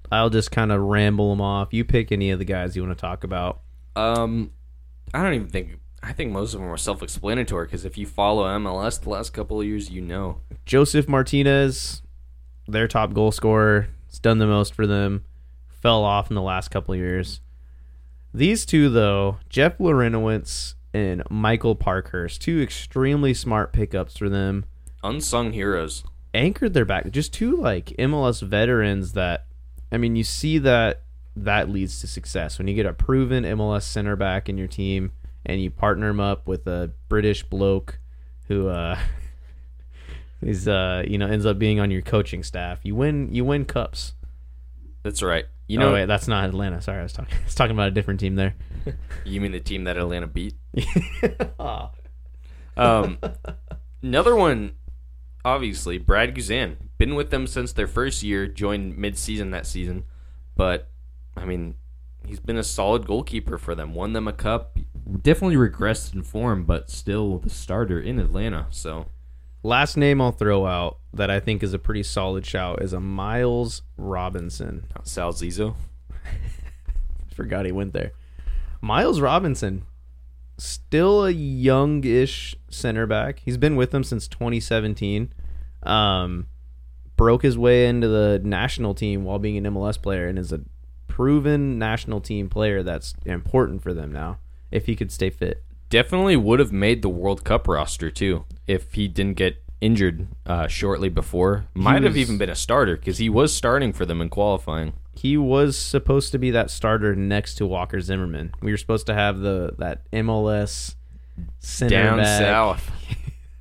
I'll 0.10 0.30
just 0.30 0.50
kind 0.50 0.72
of 0.72 0.80
ramble 0.80 1.30
them 1.32 1.42
off. 1.42 1.74
You 1.74 1.84
pick 1.84 2.10
any 2.10 2.32
of 2.32 2.40
the 2.40 2.46
guys 2.46 2.74
you 2.74 2.84
want 2.84 2.98
to 2.98 3.02
talk 3.02 3.26
about. 3.26 3.60
Um, 3.98 4.52
I 5.14 5.22
don't 5.22 5.34
even 5.34 5.50
think. 5.50 5.80
I 6.02 6.14
think 6.14 6.32
most 6.32 6.54
of 6.54 6.62
them 6.62 6.70
are 6.70 6.78
self-explanatory 6.78 7.66
because 7.66 7.84
if 7.84 7.98
you 7.98 8.06
follow 8.06 8.46
MLS 8.58 9.02
the 9.02 9.10
last 9.10 9.34
couple 9.34 9.60
of 9.60 9.68
years, 9.68 9.90
you 9.90 10.00
know. 10.00 10.40
Josef 10.66 11.10
Martinez, 11.10 12.02
their 12.66 12.88
top 12.88 13.14
goal 13.14 13.34
scorer, 13.34 13.90
has 14.08 14.20
done 14.20 14.38
the 14.38 14.48
most 14.48 14.74
for 14.74 14.88
them. 14.88 15.26
Fell 15.68 16.06
off 16.06 16.32
in 16.32 16.36
the 16.36 16.42
last 16.42 16.72
couple 16.72 16.94
of 16.94 17.00
years. 17.00 17.42
These 18.34 18.66
two, 18.66 18.88
though, 18.88 19.40
Jeff 19.50 19.80
Larentowicz 19.80 20.76
and 20.94 21.24
Michael 21.30 21.76
Parkhurst, 21.76 22.41
two 22.41 22.62
extremely 22.62 23.34
smart 23.34 23.74
pickups 23.74 24.18
for 24.18 24.30
them. 24.30 24.66
Unsung 25.04 25.54
heroes. 25.54 26.04
Anchored 26.34 26.74
their 26.74 26.86
back, 26.86 27.10
just 27.12 27.34
two 27.34 27.56
like 27.56 27.88
MLS 28.00 28.41
veterans 28.41 29.14
that, 29.14 29.46
I 29.91 29.98
mean, 29.98 30.16
you 30.16 30.24
see 30.24 30.58
that 30.60 31.02
that 31.36 31.70
leads 31.70 32.00
to 32.02 32.08
success 32.08 32.58
when 32.60 32.68
you 32.68 32.76
get 32.76 32.86
a 32.86 32.94
proven 32.94 33.44
MLS 33.44 33.84
center 33.84 34.16
back 34.16 34.48
in 34.50 34.58
your 34.58 34.68
team 34.68 35.12
and 35.46 35.62
you 35.62 35.72
partner 35.72 36.10
him 36.10 36.20
up 36.20 36.48
with 36.48 36.68
a 36.68 36.91
British 37.10 37.44
bloke 37.44 37.98
who 38.48 38.68
uh 38.68 39.00
is 40.41 40.68
uh 40.68 41.04
you 41.08 41.18
know 41.18 41.28
ends 41.28 41.46
up 41.46 41.58
being 41.58 41.80
on 41.80 41.89
your 41.91 42.02
coaching 42.02 42.44
staff. 42.44 42.80
You 42.84 42.96
win 42.96 43.34
you 43.34 43.44
win 43.46 43.66
cups. 43.66 44.14
That's 45.02 45.22
right. 45.24 45.46
You 45.68 45.74
You 45.74 45.80
know, 45.80 45.88
know, 45.88 45.94
wait, 45.94 46.06
that's 46.06 46.28
not 46.28 46.46
Atlanta. 46.50 46.82
Sorry, 46.82 47.00
I 47.00 47.04
was 47.04 47.14
talking 47.14 47.36
I 47.41 47.44
was 47.46 47.56
talking 47.56 47.76
about 47.76 47.88
a 47.88 47.91
different 47.91 48.20
team 48.20 48.36
there. 48.36 48.56
you 49.26 49.42
mean 49.42 49.52
the 49.52 49.60
team 49.60 49.84
that 49.86 49.98
Atlanta 49.98 50.28
beat? 50.28 50.56
Um, 52.76 53.20
another 54.02 54.36
one, 54.36 54.72
obviously, 55.46 56.00
Brad 56.00 56.34
Guzan. 56.34 56.78
Been 56.98 57.14
with 57.14 57.30
them 57.30 57.46
since 57.46 57.72
their 57.72 57.86
first 57.86 58.24
year. 58.24 58.48
Joined 58.48 58.98
mid-season 58.98 59.52
that 59.52 59.68
season, 59.68 60.06
but 60.56 60.90
I 61.38 61.46
mean, 61.46 61.76
he's 62.26 62.40
been 62.40 62.58
a 62.58 62.64
solid 62.64 63.06
goalkeeper 63.06 63.60
for 63.60 63.76
them. 63.76 63.94
Won 63.94 64.14
them 64.14 64.28
a 64.28 64.34
cup. 64.34 64.80
Definitely 65.22 65.56
regressed 65.56 66.16
in 66.16 66.24
form, 66.24 66.64
but 66.64 66.90
still 66.90 67.38
the 67.38 67.52
starter 67.52 68.00
in 68.00 68.18
Atlanta. 68.18 68.66
So 68.72 69.06
Last 69.66 69.96
name 69.96 70.20
I'll 70.20 70.34
throw 70.34 70.66
out 70.66 70.98
that 71.14 71.32
I 71.32 71.40
think 71.40 71.64
is 71.64 71.74
a 71.74 71.80
pretty 71.80 72.04
solid 72.04 72.46
shout 72.46 72.82
is 72.82 72.92
a 72.92 73.00
Miles 73.00 73.82
Robinson. 73.96 74.86
Sal 75.04 75.32
Zizzo. 75.32 75.76
Forgot 77.34 77.66
he 77.66 77.72
went 77.72 77.94
there. 77.94 78.12
Miles 78.84 79.22
Robinson, 79.22 79.86
still 80.58 81.26
a 81.26 81.32
youngish 81.32 82.54
center 82.70 83.08
back. 83.08 83.40
He's 83.40 83.56
been 83.56 83.78
with 83.78 83.92
them 83.92 84.04
since 84.04 84.28
2017. 84.28 85.34
Um, 85.84 86.48
broke 87.16 87.44
his 87.44 87.58
way 87.58 87.88
into 87.88 88.10
the 88.10 88.42
national 88.44 88.94
team 88.94 89.24
while 89.24 89.40
being 89.40 89.56
an 89.56 89.74
MLS 89.74 90.02
player 90.02 90.28
and 90.28 90.38
is 90.38 90.52
a 90.52 90.60
proven 91.08 91.80
national 91.80 92.20
team 92.20 92.50
player 92.50 92.84
that's 92.84 93.14
important 93.26 93.82
for 93.82 93.94
them 93.94 94.12
now 94.12 94.40
if 94.70 94.86
he 94.88 94.98
could 94.98 95.14
stay 95.14 95.30
fit. 95.30 95.64
definitely 95.90 96.36
would 96.36 96.60
have 96.60 96.74
made 96.74 97.04
the 97.04 97.10
World 97.10 97.46
Cup 97.46 97.70
roster 97.70 98.12
too 98.12 98.44
if 98.68 98.96
he 98.96 99.08
didn't 99.08 99.38
get 99.38 99.64
injured 99.80 100.28
uh, 100.46 100.68
shortly 100.68 101.08
before. 101.08 101.68
Might 101.74 102.04
have 102.04 102.18
even 102.18 102.38
been 102.38 102.50
a 102.50 102.56
starter 102.56 102.98
because 102.98 103.18
he 103.18 103.30
was 103.30 103.54
starting 103.54 103.94
for 103.94 104.06
them 104.06 104.20
in 104.20 104.28
qualifying. 104.28 104.94
He 105.16 105.38
was 105.38 105.78
supposed 105.78 106.32
to 106.32 106.39
be 106.39 106.51
that 106.51 106.70
starter 106.72 107.16
next 107.16 107.55
to 107.55 107.66
Walker 107.66 108.01
Zimmerman. 108.01 108.53
We 108.61 108.72
were 108.72 108.78
supposed 108.78 109.05
to 109.07 109.14
have 109.14 109.39
the 109.39 109.76
that 109.78 110.09
MLS 110.11 110.95
center 111.59 112.03
Down 112.03 112.18
back. 112.18 112.39
south. 112.39 112.91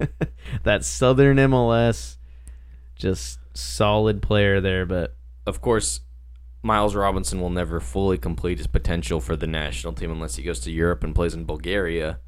that 0.64 0.84
southern 0.84 1.36
MLS, 1.36 2.16
just 2.96 3.38
solid 3.54 4.22
player 4.22 4.60
there. 4.60 4.86
But 4.86 5.14
Of 5.46 5.60
course, 5.60 6.00
Miles 6.62 6.94
Robinson 6.94 7.40
will 7.40 7.50
never 7.50 7.80
fully 7.80 8.18
complete 8.18 8.58
his 8.58 8.66
potential 8.66 9.20
for 9.20 9.36
the 9.36 9.46
national 9.46 9.92
team 9.92 10.10
unless 10.10 10.36
he 10.36 10.42
goes 10.42 10.60
to 10.60 10.70
Europe 10.70 11.04
and 11.04 11.14
plays 11.14 11.34
in 11.34 11.44
Bulgaria. 11.44 12.18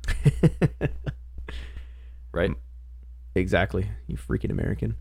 right? 2.33 2.51
exactly, 3.37 3.89
you 4.07 4.17
freaking 4.17 4.51
American. 4.51 4.97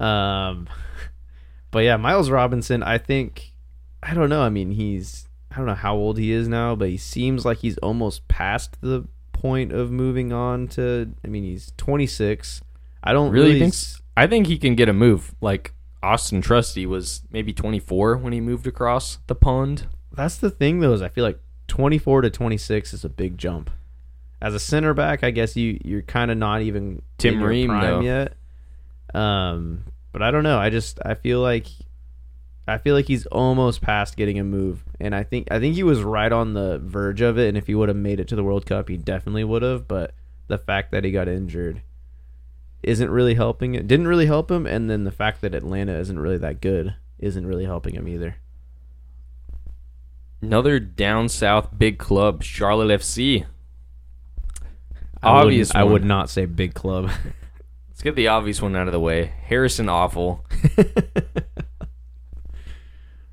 Um, 0.00 0.68
but 1.70 1.80
yeah, 1.80 1.96
Miles 1.96 2.30
Robinson. 2.30 2.82
I 2.82 2.98
think 2.98 3.52
I 4.02 4.14
don't 4.14 4.28
know. 4.28 4.42
I 4.42 4.48
mean, 4.48 4.70
he's 4.72 5.26
I 5.50 5.56
don't 5.56 5.66
know 5.66 5.74
how 5.74 5.96
old 5.96 6.18
he 6.18 6.30
is 6.32 6.46
now, 6.48 6.74
but 6.76 6.88
he 6.88 6.96
seems 6.96 7.44
like 7.44 7.58
he's 7.58 7.78
almost 7.78 8.26
past 8.28 8.80
the 8.80 9.06
point 9.32 9.72
of 9.72 9.90
moving 9.90 10.32
on 10.32 10.68
to. 10.68 11.12
I 11.24 11.28
mean, 11.28 11.44
he's 11.44 11.72
26. 11.76 12.60
I 13.02 13.12
don't 13.12 13.30
Really 13.30 13.46
really, 13.48 13.60
think 13.60 13.72
s- 13.74 14.00
I 14.16 14.26
think 14.26 14.46
he 14.46 14.58
can 14.58 14.74
get 14.74 14.88
a 14.88 14.92
move. 14.92 15.34
Like 15.40 15.72
Auston 16.02 16.42
Trusty 16.42 16.86
was 16.86 17.22
maybe 17.30 17.52
24 17.52 18.18
when 18.18 18.32
he 18.32 18.40
moved 18.40 18.66
across 18.66 19.18
the 19.26 19.34
pond. 19.34 19.86
That's 20.12 20.36
the 20.36 20.50
thing, 20.50 20.80
though, 20.80 20.92
is 20.92 21.02
I 21.02 21.08
feel 21.08 21.24
like 21.24 21.38
24 21.68 22.22
to 22.22 22.30
26 22.30 22.92
is 22.94 23.04
a 23.04 23.08
big 23.08 23.38
jump. 23.38 23.70
As 24.40 24.54
a 24.54 24.60
center 24.60 24.94
back, 24.94 25.24
I 25.24 25.30
guess 25.30 25.56
you 25.56 25.78
you're 25.84 26.02
kind 26.02 26.30
of 26.30 26.36
not 26.38 26.62
even 26.62 27.02
Tim 27.18 27.42
Ream, 27.42 27.68
prime 27.68 27.82
though. 27.82 28.00
yet. 28.00 28.34
Um, 29.14 29.84
but 30.12 30.22
I 30.22 30.30
don't 30.30 30.42
know. 30.44 30.58
I 30.58 30.70
just 30.70 30.98
I 31.04 31.14
feel 31.14 31.40
like 31.40 31.66
I 32.68 32.78
feel 32.78 32.94
like 32.94 33.06
he's 33.06 33.24
almost 33.26 33.80
past 33.80 34.16
getting 34.16 34.38
a 34.38 34.44
move, 34.44 34.84
and 35.00 35.14
I 35.14 35.22
think 35.22 35.48
I 35.50 35.58
think 35.58 35.74
he 35.74 35.82
was 35.82 36.02
right 36.02 36.30
on 36.30 36.52
the 36.52 36.78
verge 36.78 37.22
of 37.22 37.38
it. 37.38 37.48
And 37.48 37.56
if 37.56 37.66
he 37.66 37.74
would 37.74 37.88
have 37.88 37.96
made 37.96 38.20
it 38.20 38.28
to 38.28 38.36
the 38.36 38.44
World 38.44 38.66
Cup, 38.66 38.88
he 38.88 38.96
definitely 38.98 39.44
would 39.44 39.62
have. 39.62 39.88
But 39.88 40.14
the 40.48 40.58
fact 40.58 40.92
that 40.92 41.02
he 41.02 41.10
got 41.10 41.28
injured 41.28 41.82
isn't 42.82 43.10
really 43.10 43.34
helping 43.34 43.74
it. 43.74 43.88
Didn't 43.88 44.06
really 44.06 44.26
help 44.26 44.50
him, 44.50 44.66
and 44.66 44.90
then 44.90 45.04
the 45.04 45.10
fact 45.10 45.40
that 45.40 45.54
Atlanta 45.54 45.98
isn't 45.98 46.18
really 46.18 46.38
that 46.38 46.60
good 46.60 46.94
isn't 47.18 47.46
really 47.46 47.64
helping 47.64 47.94
him 47.94 48.06
either. 48.06 48.36
Another 50.40 50.78
down 50.78 51.28
south 51.28 51.76
big 51.76 51.98
club, 51.98 52.42
Charlotte 52.42 53.00
FC. 53.00 53.46
I 55.22 55.28
Obvious 55.28 55.74
I 55.74 55.82
would 55.82 56.04
not 56.04 56.30
say 56.30 56.44
big 56.44 56.74
club. 56.74 57.10
Let's 57.88 58.02
get 58.02 58.14
the 58.14 58.28
obvious 58.28 58.62
one 58.62 58.76
out 58.76 58.86
of 58.86 58.92
the 58.92 59.00
way. 59.00 59.32
Harrison 59.46 59.86
Afful. 59.86 60.40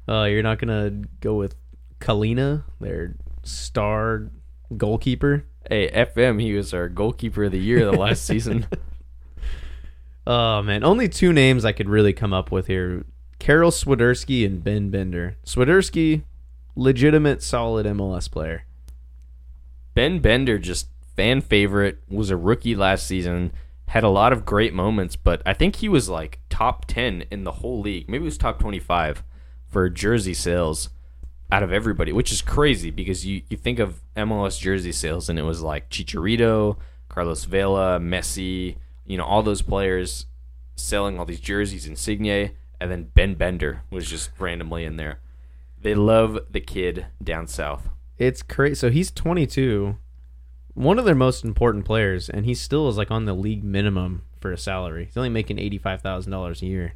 Oh, 0.07 0.25
you're 0.25 0.43
not 0.43 0.59
gonna 0.59 0.91
go 1.19 1.35
with 1.35 1.55
Kahlina, 1.99 2.63
their 2.79 3.15
star 3.43 4.29
goalkeeper. 4.77 5.45
Hey, 5.67 5.89
FM, 5.89 6.39
he 6.41 6.53
was 6.53 6.73
our 6.73 6.89
goalkeeper 6.89 7.45
of 7.45 7.51
the 7.51 7.59
year 7.59 7.85
the 7.85 7.97
last 7.97 8.25
season. 8.25 8.67
Oh 10.27 10.63
man, 10.63 10.83
only 10.83 11.07
two 11.07 11.31
names 11.31 11.65
I 11.65 11.71
could 11.71 11.87
really 11.87 12.11
come 12.11 12.33
up 12.33 12.51
with 12.51 12.65
here: 12.65 13.05
Karol 13.37 13.69
Swiderski 13.69 14.43
and 14.43 14.63
Ben 14.63 14.89
Bender. 14.89 15.37
Swiderski, 15.45 16.23
legitimate, 16.75 17.43
solid 17.43 17.85
MLS 17.85 18.29
player. 18.31 18.65
Ben 19.93 20.17
Bender, 20.19 20.57
just 20.57 20.87
fan 21.15 21.41
favorite, 21.41 21.99
was 22.09 22.31
a 22.31 22.37
rookie 22.37 22.75
last 22.75 23.05
season, 23.05 23.51
had 23.89 24.03
a 24.03 24.09
lot 24.09 24.33
of 24.33 24.45
great 24.45 24.73
moments, 24.73 25.15
but 25.15 25.41
I 25.45 25.53
think 25.53 25.75
he 25.77 25.87
was 25.87 26.09
like 26.09 26.39
top 26.49 26.85
10 26.85 27.25
in 27.29 27.43
the 27.43 27.51
whole 27.51 27.79
league. 27.79 28.09
Maybe 28.09 28.23
he 28.23 28.25
was 28.25 28.37
top 28.37 28.59
25 28.59 29.23
for 29.75 29.89
jersey 29.89 30.33
sales 30.33 30.87
out 31.51 31.61
of 31.61 31.73
everybody, 31.73 32.13
which 32.13 32.31
is 32.31 32.41
crazy 32.41 32.89
because 32.89 33.25
you, 33.25 33.41
you 33.49 33.57
think 33.57 33.77
of 33.77 34.01
MLS 34.15 34.57
jersey 34.57 34.93
sales 34.93 35.27
and 35.27 35.37
it 35.37 35.41
was 35.41 35.61
like 35.61 35.89
Chicharito, 35.89 36.77
Carlos 37.09 37.43
Vela, 37.43 37.99
Messi, 37.99 38.77
you 39.05 39.17
know, 39.17 39.25
all 39.25 39.43
those 39.43 39.61
players 39.61 40.27
selling 40.77 41.19
all 41.19 41.25
these 41.25 41.41
jerseys, 41.41 41.85
Insigne, 41.85 42.51
and 42.79 42.89
then 42.89 43.11
Ben 43.13 43.33
Bender 43.33 43.81
was 43.89 44.09
just 44.09 44.29
randomly 44.39 44.85
in 44.85 44.95
there. 44.95 45.19
They 45.81 45.93
love 45.93 46.39
the 46.49 46.61
kid 46.61 47.07
down 47.21 47.47
south. 47.47 47.89
It's 48.17 48.43
crazy. 48.43 48.75
So 48.75 48.89
he's 48.89 49.11
22, 49.11 49.97
one 50.73 50.97
of 50.97 51.03
their 51.03 51.15
most 51.15 51.43
important 51.43 51.83
players, 51.83 52.29
and 52.29 52.45
he 52.45 52.53
still 52.53 52.87
is 52.87 52.95
like 52.95 53.11
on 53.11 53.25
the 53.25 53.33
league 53.33 53.65
minimum 53.65 54.23
for 54.39 54.53
a 54.53 54.57
salary. 54.57 55.03
He's 55.03 55.17
only 55.17 55.27
making 55.27 55.59
eighty-five 55.59 56.01
thousand 56.01 56.31
dollars 56.31 56.61
a 56.61 56.65
year. 56.65 56.93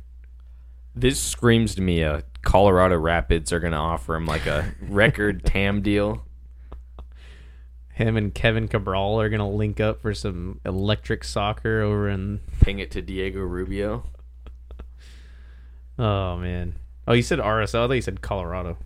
This 1.00 1.20
screams 1.20 1.76
to 1.76 1.82
me 1.82 2.04
uh, 2.04 2.22
Colorado 2.42 2.98
Rapids 2.98 3.54
are 3.54 3.60
going 3.62 3.72
to 3.72 3.78
offer 3.78 4.16
him 4.16 4.26
like 4.26 4.46
a 4.46 4.74
record 4.82 5.46
TAM 5.46 5.82
deal. 5.82 6.26
Him 7.94 8.18
and 8.18 8.34
Kevin 8.34 8.68
Cabral 8.68 9.20
are 9.20 9.28
gonna 9.28 9.50
link 9.50 9.82
up 9.82 10.02
for 10.02 10.14
some 10.14 10.62
electric 10.66 11.26
soccer 11.26 11.82
over 11.82 12.08
in. 12.08 12.40
Ping 12.62 12.80
it 12.80 12.92
to 12.92 13.02
Diego 13.02 13.42
Rubio. 13.42 14.06
Oh 15.98 16.38
man. 16.38 16.76
Oh, 17.06 17.14
you 17.14 17.22
said 17.22 17.40
RSL. 17.40 17.84
I 17.84 17.88
thought 17.88 17.94
you 17.94 18.02
said 18.02 18.22
Colorado. 18.22 18.78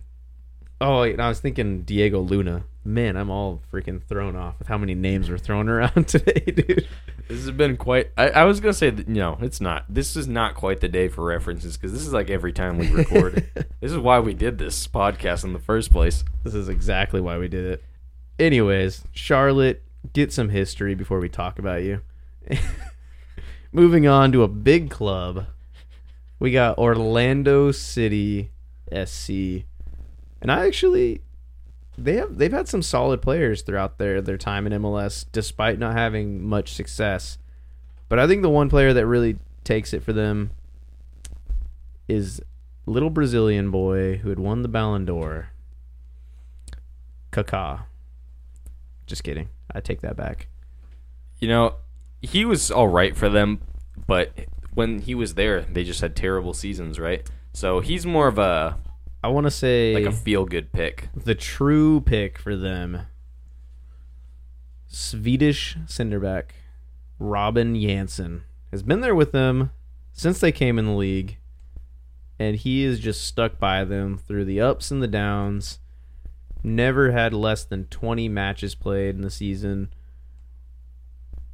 Oh, 0.80 1.02
wait, 1.02 1.20
I 1.20 1.28
was 1.28 1.38
thinking 1.38 1.82
Diego 1.82 2.20
Luna. 2.20 2.64
Man, 2.86 3.16
I'm 3.16 3.30
all 3.30 3.62
freaking 3.72 4.02
thrown 4.02 4.36
off 4.36 4.58
with 4.58 4.68
how 4.68 4.76
many 4.76 4.94
names 4.94 5.30
we're 5.30 5.38
throwing 5.38 5.70
around 5.70 6.06
today, 6.08 6.52
dude. 6.52 6.86
This 7.28 7.40
has 7.40 7.50
been 7.50 7.78
quite. 7.78 8.10
I, 8.18 8.28
I 8.28 8.44
was 8.44 8.60
gonna 8.60 8.74
say 8.74 8.90
that, 8.90 9.08
no, 9.08 9.38
it's 9.40 9.58
not. 9.58 9.86
This 9.88 10.16
is 10.16 10.28
not 10.28 10.54
quite 10.54 10.80
the 10.80 10.88
day 10.88 11.08
for 11.08 11.24
references 11.24 11.78
because 11.78 11.92
this 11.92 12.02
is 12.02 12.12
like 12.12 12.28
every 12.28 12.52
time 12.52 12.76
we 12.76 12.90
record. 12.90 13.48
this 13.80 13.90
is 13.90 13.96
why 13.96 14.20
we 14.20 14.34
did 14.34 14.58
this 14.58 14.86
podcast 14.86 15.44
in 15.44 15.54
the 15.54 15.58
first 15.58 15.92
place. 15.92 16.24
This 16.42 16.54
is 16.54 16.68
exactly 16.68 17.22
why 17.22 17.38
we 17.38 17.48
did 17.48 17.64
it. 17.64 17.84
Anyways, 18.38 19.04
Charlotte, 19.12 19.82
get 20.12 20.30
some 20.30 20.50
history 20.50 20.94
before 20.94 21.20
we 21.20 21.30
talk 21.30 21.58
about 21.58 21.82
you. 21.82 22.02
Moving 23.72 24.06
on 24.06 24.30
to 24.32 24.42
a 24.42 24.48
big 24.48 24.90
club. 24.90 25.46
We 26.38 26.50
got 26.50 26.76
Orlando 26.76 27.72
City 27.72 28.50
SC. 28.92 29.64
And 30.42 30.50
I 30.50 30.66
actually 30.66 31.22
they 31.96 32.16
have 32.16 32.38
they've 32.38 32.52
had 32.52 32.68
some 32.68 32.82
solid 32.82 33.22
players 33.22 33.62
throughout 33.62 33.98
their 33.98 34.20
their 34.20 34.38
time 34.38 34.66
in 34.66 34.82
MLS 34.82 35.24
despite 35.30 35.78
not 35.78 35.94
having 35.94 36.42
much 36.44 36.72
success. 36.72 37.38
But 38.08 38.18
I 38.18 38.26
think 38.26 38.42
the 38.42 38.50
one 38.50 38.68
player 38.68 38.92
that 38.92 39.06
really 39.06 39.38
takes 39.64 39.92
it 39.92 40.02
for 40.02 40.12
them 40.12 40.50
is 42.06 42.40
little 42.86 43.10
Brazilian 43.10 43.70
boy 43.70 44.18
who 44.18 44.28
had 44.28 44.38
won 44.38 44.62
the 44.62 44.68
Ballon 44.68 45.04
d'Or. 45.04 45.50
Kaká. 47.32 47.84
Just 49.06 49.24
kidding. 49.24 49.48
I 49.72 49.80
take 49.80 50.02
that 50.02 50.16
back. 50.16 50.48
You 51.38 51.48
know, 51.48 51.76
he 52.22 52.44
was 52.44 52.70
all 52.70 52.88
right 52.88 53.16
for 53.16 53.28
them, 53.28 53.60
but 54.06 54.32
when 54.74 55.00
he 55.00 55.14
was 55.14 55.34
there, 55.34 55.62
they 55.62 55.84
just 55.84 56.00
had 56.00 56.14
terrible 56.14 56.54
seasons, 56.54 56.98
right? 56.98 57.28
So 57.52 57.80
he's 57.80 58.06
more 58.06 58.28
of 58.28 58.38
a 58.38 58.78
I 59.24 59.28
want 59.28 59.46
to 59.46 59.50
say 59.50 59.94
like 59.94 60.04
a 60.04 60.12
feel 60.12 60.44
good 60.44 60.70
pick. 60.70 61.08
the 61.16 61.34
true 61.34 62.02
pick 62.02 62.38
for 62.38 62.54
them. 62.54 63.06
Swedish 64.86 65.78
centerback 65.86 66.50
Robin 67.18 67.74
Jansson 67.74 68.42
has 68.70 68.82
been 68.82 69.00
there 69.00 69.14
with 69.14 69.32
them 69.32 69.70
since 70.12 70.40
they 70.40 70.52
came 70.52 70.78
in 70.78 70.84
the 70.84 70.92
league, 70.92 71.38
and 72.38 72.56
he 72.56 72.84
is 72.84 73.00
just 73.00 73.24
stuck 73.24 73.58
by 73.58 73.82
them 73.82 74.18
through 74.18 74.44
the 74.44 74.60
ups 74.60 74.90
and 74.90 75.02
the 75.02 75.08
downs. 75.08 75.78
Never 76.62 77.12
had 77.12 77.32
less 77.32 77.64
than 77.64 77.86
20 77.86 78.28
matches 78.28 78.74
played 78.74 79.14
in 79.14 79.22
the 79.22 79.30
season. 79.30 79.88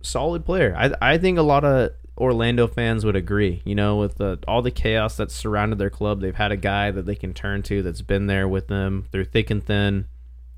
Solid 0.03 0.45
player. 0.45 0.75
I 0.77 0.93
I 1.01 1.19
think 1.19 1.39
a 1.39 1.43
lot 1.43 1.65
of 1.65 1.93
Orlando 2.21 2.67
fans 2.69 3.05
would 3.05 3.17
agree. 3.17 3.63
You 3.65 3.75
know, 3.75 3.97
with 3.97 4.19
the, 4.19 4.39
all 4.47 4.61
the 4.61 4.71
chaos 4.71 5.17
that's 5.17 5.35
surrounded 5.35 5.79
their 5.79 5.91
club, 5.91 6.21
they've 6.21 6.35
had 6.35 6.53
a 6.53 6.57
guy 6.57 6.91
that 6.91 7.07
they 7.07 7.15
can 7.15 7.33
turn 7.33 7.63
to 7.63 7.83
that's 7.83 8.03
been 8.03 8.27
there 8.27 8.47
with 8.47 8.69
them 8.69 9.07
through 9.11 9.25
thick 9.25 9.51
and 9.51 9.65
thin, 9.65 10.07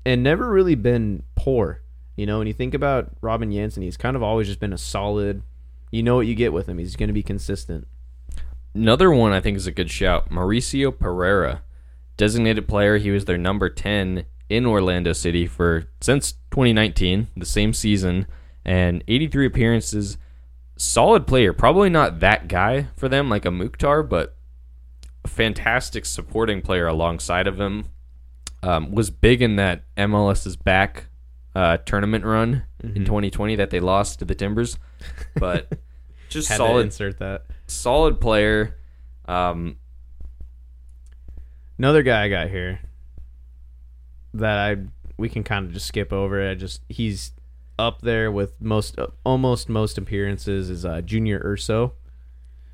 and 0.05 0.21
never 0.21 0.51
really 0.51 0.75
been 0.75 1.23
poor. 1.35 1.81
You 2.17 2.25
know, 2.25 2.37
when 2.37 2.47
you 2.47 2.53
think 2.53 2.73
about 2.73 3.11
Robin 3.21 3.49
Jansson, 3.49 3.81
he's 3.81 3.97
kind 3.97 4.15
of 4.15 4.21
always 4.21 4.47
just 4.47 4.59
been 4.59 4.73
a 4.73 4.77
solid. 4.77 5.41
You 5.89 6.03
know 6.03 6.15
what 6.15 6.27
you 6.27 6.35
get 6.35 6.53
with 6.53 6.67
him. 6.67 6.77
He's 6.77 6.97
going 6.97 7.07
to 7.07 7.13
be 7.13 7.23
consistent. 7.23 7.87
Another 8.75 9.11
one 9.11 9.31
I 9.31 9.39
think 9.39 9.55
is 9.55 9.67
a 9.67 9.71
good 9.71 9.89
shout. 9.89 10.29
Mauricio 10.29 10.97
Pereira, 10.97 11.61
designated 12.17 12.67
player. 12.67 12.97
He 12.97 13.11
was 13.11 13.25
their 13.25 13.37
number 13.37 13.69
ten 13.69 14.25
in 14.49 14.65
Orlando 14.65 15.13
City 15.13 15.47
for 15.47 15.85
since 16.01 16.33
2019, 16.51 17.27
the 17.37 17.45
same 17.45 17.73
season, 17.73 18.27
and 18.65 19.03
83 19.07 19.45
appearances. 19.45 20.17
Solid 20.75 21.27
player. 21.27 21.53
Probably 21.53 21.89
not 21.89 22.19
that 22.19 22.47
guy 22.47 22.87
for 22.97 23.07
them, 23.07 23.29
like 23.29 23.45
a 23.45 23.51
Mukhtar, 23.51 24.03
but 24.03 24.35
a 25.23 25.27
fantastic 25.27 26.05
supporting 26.05 26.61
player 26.61 26.87
alongside 26.87 27.47
of 27.47 27.59
him. 27.59 27.85
Um, 28.61 28.91
was 28.91 29.09
big 29.09 29.41
in 29.41 29.57
that 29.57 29.83
MLS's 29.97 30.55
back 30.55 31.07
uh, 31.53 31.77
tournament 31.77 32.23
run 32.25 32.63
in 32.81 33.03
2020 33.05 33.57
that 33.57 33.69
they 33.71 33.79
lost 33.81 34.19
to 34.19 34.25
the 34.25 34.33
Timbers, 34.35 34.77
but 35.35 35.67
just 36.29 36.47
Had 36.47 36.55
to 36.55 36.63
solid 36.63 36.85
insert 36.85 37.19
that. 37.19 37.45
solid 37.67 38.19
player. 38.21 38.77
Um, 39.27 39.77
Another 41.77 42.03
guy 42.03 42.23
I 42.23 42.29
got 42.29 42.49
here 42.49 42.79
that 44.35 44.57
I 44.57 44.77
we 45.17 45.27
can 45.27 45.43
kind 45.43 45.65
of 45.65 45.73
just 45.73 45.87
skip 45.87 46.13
over. 46.13 46.49
I 46.49 46.55
just 46.55 46.81
he's 46.87 47.31
up 47.79 48.01
there 48.01 48.31
with 48.31 48.53
most 48.61 48.97
almost 49.25 49.69
most 49.69 49.97
appearances 49.97 50.69
is 50.69 50.85
uh, 50.85 51.01
Junior 51.01 51.41
Urso. 51.43 51.93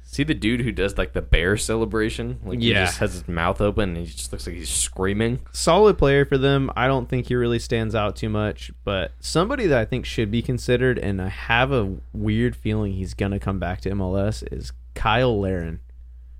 see 0.03 0.23
the 0.23 0.33
dude 0.33 0.61
who 0.61 0.71
does 0.71 0.97
like 0.97 1.13
the 1.13 1.21
bear 1.21 1.55
celebration? 1.55 2.39
Like 2.43 2.59
he 2.59 2.71
Yeah. 2.71 2.85
just 2.85 2.97
has 2.97 3.13
his 3.13 3.27
mouth 3.27 3.61
open 3.61 3.89
and 3.89 3.97
he 3.99 4.05
just 4.05 4.31
looks 4.31 4.47
like 4.47 4.55
he's 4.55 4.69
screaming. 4.69 5.39
Solid 5.51 5.97
player 5.99 6.25
for 6.25 6.37
them. 6.37 6.71
I 6.75 6.87
don't 6.87 7.07
think 7.07 7.27
he 7.27 7.35
really 7.35 7.59
stands 7.59 7.93
out 7.93 8.15
too 8.15 8.29
much, 8.29 8.71
but 8.83 9.11
somebody 9.19 9.67
that 9.67 9.77
I 9.77 9.85
think 9.85 10.05
should 10.05 10.31
be 10.31 10.41
considered, 10.41 10.97
and 10.97 11.21
I 11.21 11.27
have 11.29 11.71
a 11.71 11.97
weird 12.11 12.55
feeling 12.55 12.93
he's 12.93 13.13
gonna 13.13 13.39
come 13.39 13.59
back 13.59 13.81
to 13.81 13.91
MLS 13.91 14.43
is 14.51 14.71
Kyle 14.95 15.39
Larin. 15.39 15.79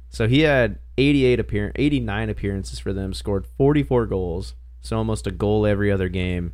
So 0.09 0.27
he 0.27 0.39
had 0.41 0.79
88 0.97 1.39
appearance, 1.39 1.73
89 1.77 2.29
appearances 2.29 2.79
for 2.79 2.91
them, 2.91 3.13
scored 3.13 3.45
44 3.57 4.07
goals, 4.07 4.55
so 4.81 4.97
almost 4.97 5.27
a 5.27 5.31
goal 5.31 5.67
every 5.67 5.91
other 5.91 6.09
game. 6.09 6.53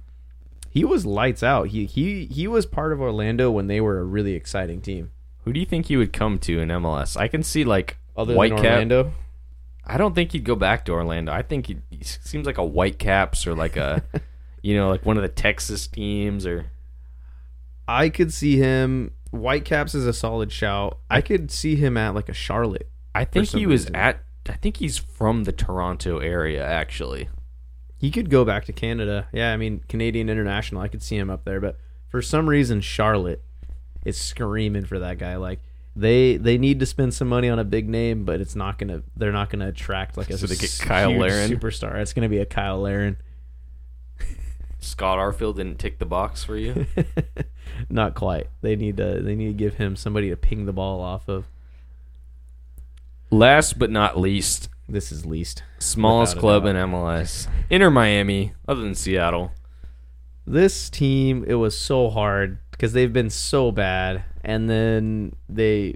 He 0.75 0.83
was 0.83 1.05
lights 1.05 1.41
out. 1.41 1.69
He 1.69 1.85
he 1.85 2.25
he 2.25 2.47
was 2.49 2.65
part 2.65 2.91
of 2.91 2.99
Orlando 2.99 3.49
when 3.49 3.67
they 3.67 3.79
were 3.79 3.97
a 3.97 4.03
really 4.03 4.33
exciting 4.33 4.81
team. 4.81 5.11
Who 5.45 5.53
do 5.53 5.59
you 5.61 5.65
think 5.65 5.85
he 5.85 5.95
would 5.95 6.11
come 6.11 6.37
to 6.39 6.59
in 6.59 6.67
MLS? 6.67 7.15
I 7.15 7.29
can 7.29 7.43
see 7.43 7.63
like 7.63 7.97
Other 8.17 8.35
White 8.35 8.49
than 8.49 8.57
Cap. 8.61 8.71
Orlando, 8.73 9.13
I 9.85 9.97
don't 9.97 10.13
think 10.13 10.33
he'd 10.33 10.43
go 10.43 10.57
back 10.57 10.83
to 10.85 10.91
Orlando. 10.91 11.31
I 11.31 11.43
think 11.43 11.67
he, 11.67 11.77
he 11.89 12.03
seems 12.03 12.45
like 12.45 12.57
a 12.57 12.65
Whitecaps 12.65 13.47
or 13.47 13.55
like 13.55 13.77
a, 13.77 14.03
you 14.63 14.75
know, 14.75 14.89
like 14.89 15.05
one 15.05 15.15
of 15.15 15.23
the 15.23 15.29
Texas 15.29 15.87
teams 15.87 16.45
or 16.45 16.65
I 17.87 18.09
could 18.09 18.33
see 18.33 18.57
him. 18.57 19.13
Whitecaps 19.31 19.95
is 19.95 20.05
a 20.05 20.13
solid 20.13 20.51
shout. 20.51 20.97
I 21.09 21.21
could 21.21 21.51
see 21.51 21.77
him 21.77 21.95
at 21.95 22.15
like 22.15 22.27
a 22.27 22.33
Charlotte. 22.33 22.89
I 23.13 23.23
think 23.23 23.47
he 23.47 23.65
was 23.65 23.83
reason. 23.83 23.95
at. 23.95 24.19
I 24.49 24.55
think 24.55 24.77
he's 24.77 24.97
from 24.97 25.45
the 25.45 25.53
Toronto 25.53 26.19
area 26.19 26.65
actually. 26.65 27.29
He 28.05 28.11
could 28.11 28.29
go 28.29 28.45
back 28.45 28.65
to 28.65 28.71
Canada. 28.71 29.27
Yeah, 29.33 29.51
I 29.51 29.57
mean 29.57 29.81
Canadian 29.89 30.29
international. 30.29 30.79
I 30.79 30.87
could 30.89 31.01
see 31.01 31.17
him 31.17 31.31
up 31.31 31.43
there, 31.43 31.59
but 31.59 31.79
for 32.07 32.21
some 32.21 32.47
reason 32.47 32.79
Charlotte 32.79 33.41
is 34.05 34.15
screaming 34.15 34.85
for 34.85 34.99
that 34.99 35.17
guy. 35.17 35.37
Like 35.37 35.59
they 35.95 36.37
they 36.37 36.59
need 36.59 36.79
to 36.81 36.85
spend 36.85 37.15
some 37.15 37.27
money 37.27 37.49
on 37.49 37.57
a 37.57 37.63
big 37.63 37.89
name, 37.89 38.23
but 38.23 38.39
it's 38.41 38.55
not 38.55 38.77
gonna. 38.77 39.01
They're 39.17 39.31
not 39.31 39.49
gonna 39.49 39.69
attract 39.69 40.17
like 40.17 40.29
a 40.29 40.37
So 40.37 40.45
they 40.45 40.55
get 40.55 40.77
Kyle 40.79 41.09
huge 41.09 41.19
Larin? 41.19 41.49
superstar. 41.49 41.95
It's 41.95 42.13
gonna 42.13 42.29
be 42.29 42.37
a 42.37 42.45
Kyle 42.45 42.79
Larin. 42.79 43.17
Scott 44.77 45.17
Arfield 45.17 45.55
didn't 45.55 45.79
tick 45.79 45.97
the 45.97 46.05
box 46.05 46.43
for 46.43 46.55
you. 46.57 46.85
not 47.89 48.13
quite. 48.13 48.49
They 48.61 48.75
need 48.75 48.97
to. 48.97 49.19
They 49.19 49.33
need 49.33 49.47
to 49.47 49.53
give 49.53 49.77
him 49.77 49.95
somebody 49.95 50.29
to 50.29 50.37
ping 50.37 50.67
the 50.67 50.73
ball 50.73 51.01
off 51.01 51.27
of. 51.27 51.47
Last 53.31 53.79
but 53.79 53.89
not 53.89 54.15
least, 54.19 54.69
This 54.87 55.11
is 55.11 55.25
least. 55.25 55.63
smallest 55.79 56.37
club 56.37 56.65
in 56.65 56.75
MLS, 56.75 57.47
Inter 57.69 57.89
Miami, 57.89 58.53
other 58.67 58.81
than 58.81 58.95
Seattle. 58.95 59.51
this 60.45 60.89
team 60.89 61.43
it 61.47 61.55
was 61.55 61.77
so 61.77 62.09
hard 62.09 62.59
because 62.71 62.93
they've 62.93 63.13
been 63.13 63.29
so 63.29 63.71
bad, 63.71 64.23
and 64.43 64.69
then 64.69 65.35
they 65.49 65.95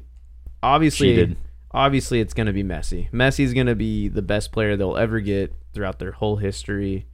obviously 0.63 1.09
Cheated. 1.09 1.37
obviously 1.71 2.19
it's 2.19 2.33
going 2.33 2.47
to 2.47 2.53
be 2.53 2.63
Messi. 2.63 3.11
Messi's 3.11 3.53
going 3.53 3.67
to 3.67 3.75
be 3.75 4.07
the 4.07 4.21
best 4.23 4.51
player 4.51 4.75
they'll 4.75 4.97
ever 4.97 5.19
get 5.19 5.53
throughout 5.73 5.99
their 5.99 6.13
whole 6.13 6.37
history. 6.37 7.05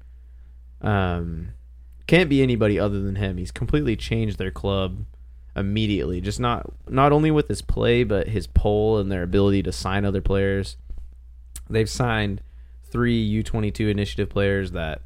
Um, 0.82 1.50
can't 2.08 2.30
be 2.30 2.42
anybody 2.42 2.80
other 2.80 3.02
than 3.02 3.16
him. 3.16 3.38
He's 3.38 3.52
completely 3.52 3.96
changed 3.96 4.38
their 4.38 4.52
club 4.52 5.06
immediately. 5.56 6.22
Just 6.22 6.40
not 6.40 6.72
not 6.88 7.12
only 7.12 7.32
with 7.32 7.48
his 7.48 7.62
play, 7.62 8.04
but 8.04 8.30
his 8.30 8.48
pull 8.48 8.98
and 9.00 9.12
their 9.12 9.24
ability 9.24 9.64
to 9.64 9.72
sign 9.72 10.06
other 10.06 10.22
players. 10.22 10.78
They've 11.70 11.90
signed 11.90 12.42
three 12.84 13.20
U 13.20 13.44
twenty 13.44 13.72
two 13.72 13.88
initiative 13.88 14.30
players 14.30 14.72
that 14.72 15.02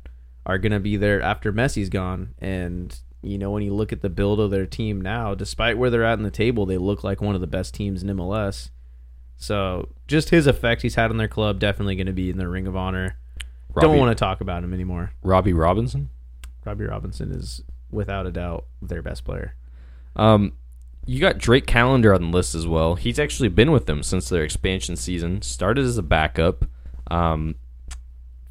are 0.45 0.57
going 0.57 0.71
to 0.71 0.79
be 0.79 0.97
there 0.97 1.21
after 1.21 1.53
Messi's 1.53 1.89
gone. 1.89 2.35
And 2.39 2.97
you 3.21 3.37
know, 3.37 3.51
when 3.51 3.63
you 3.63 3.73
look 3.73 3.91
at 3.91 4.01
the 4.01 4.09
build 4.09 4.39
of 4.39 4.51
their 4.51 4.65
team 4.65 5.01
now, 5.01 5.35
despite 5.35 5.77
where 5.77 5.89
they're 5.89 6.05
at 6.05 6.17
in 6.17 6.23
the 6.23 6.31
table, 6.31 6.65
they 6.65 6.77
look 6.77 7.03
like 7.03 7.21
one 7.21 7.35
of 7.35 7.41
the 7.41 7.47
best 7.47 7.73
teams 7.73 8.01
in 8.01 8.09
MLS. 8.09 8.69
So 9.37 9.89
just 10.07 10.29
his 10.29 10.47
effect 10.47 10.81
he's 10.81 10.95
had 10.95 11.11
on 11.11 11.17
their 11.17 11.27
club 11.27 11.59
definitely 11.59 11.95
going 11.95 12.07
to 12.07 12.13
be 12.13 12.29
in 12.29 12.37
their 12.37 12.49
ring 12.49 12.67
of 12.67 12.75
honor. 12.75 13.17
Robbie, 13.73 13.87
Don't 13.87 13.97
want 13.97 14.17
to 14.17 14.21
talk 14.21 14.41
about 14.41 14.63
him 14.63 14.73
anymore. 14.73 15.11
Robbie 15.21 15.53
Robinson. 15.53 16.09
Robbie 16.65 16.85
Robinson 16.85 17.31
is 17.31 17.61
without 17.91 18.25
a 18.25 18.31
doubt 18.31 18.65
their 18.81 19.01
best 19.01 19.23
player. 19.23 19.55
Um, 20.15 20.53
you 21.09 21.19
got 21.19 21.39
Drake 21.39 21.65
Callender 21.65 22.13
on 22.13 22.21
the 22.21 22.27
list 22.37 22.53
as 22.53 22.67
well. 22.67 22.93
He's 22.93 23.17
actually 23.17 23.49
been 23.49 23.71
with 23.71 23.87
them 23.87 24.03
since 24.03 24.29
their 24.29 24.43
expansion 24.43 24.95
season. 24.95 25.41
Started 25.41 25.83
as 25.83 25.97
a 25.97 26.03
backup. 26.03 26.65
Um, 27.09 27.55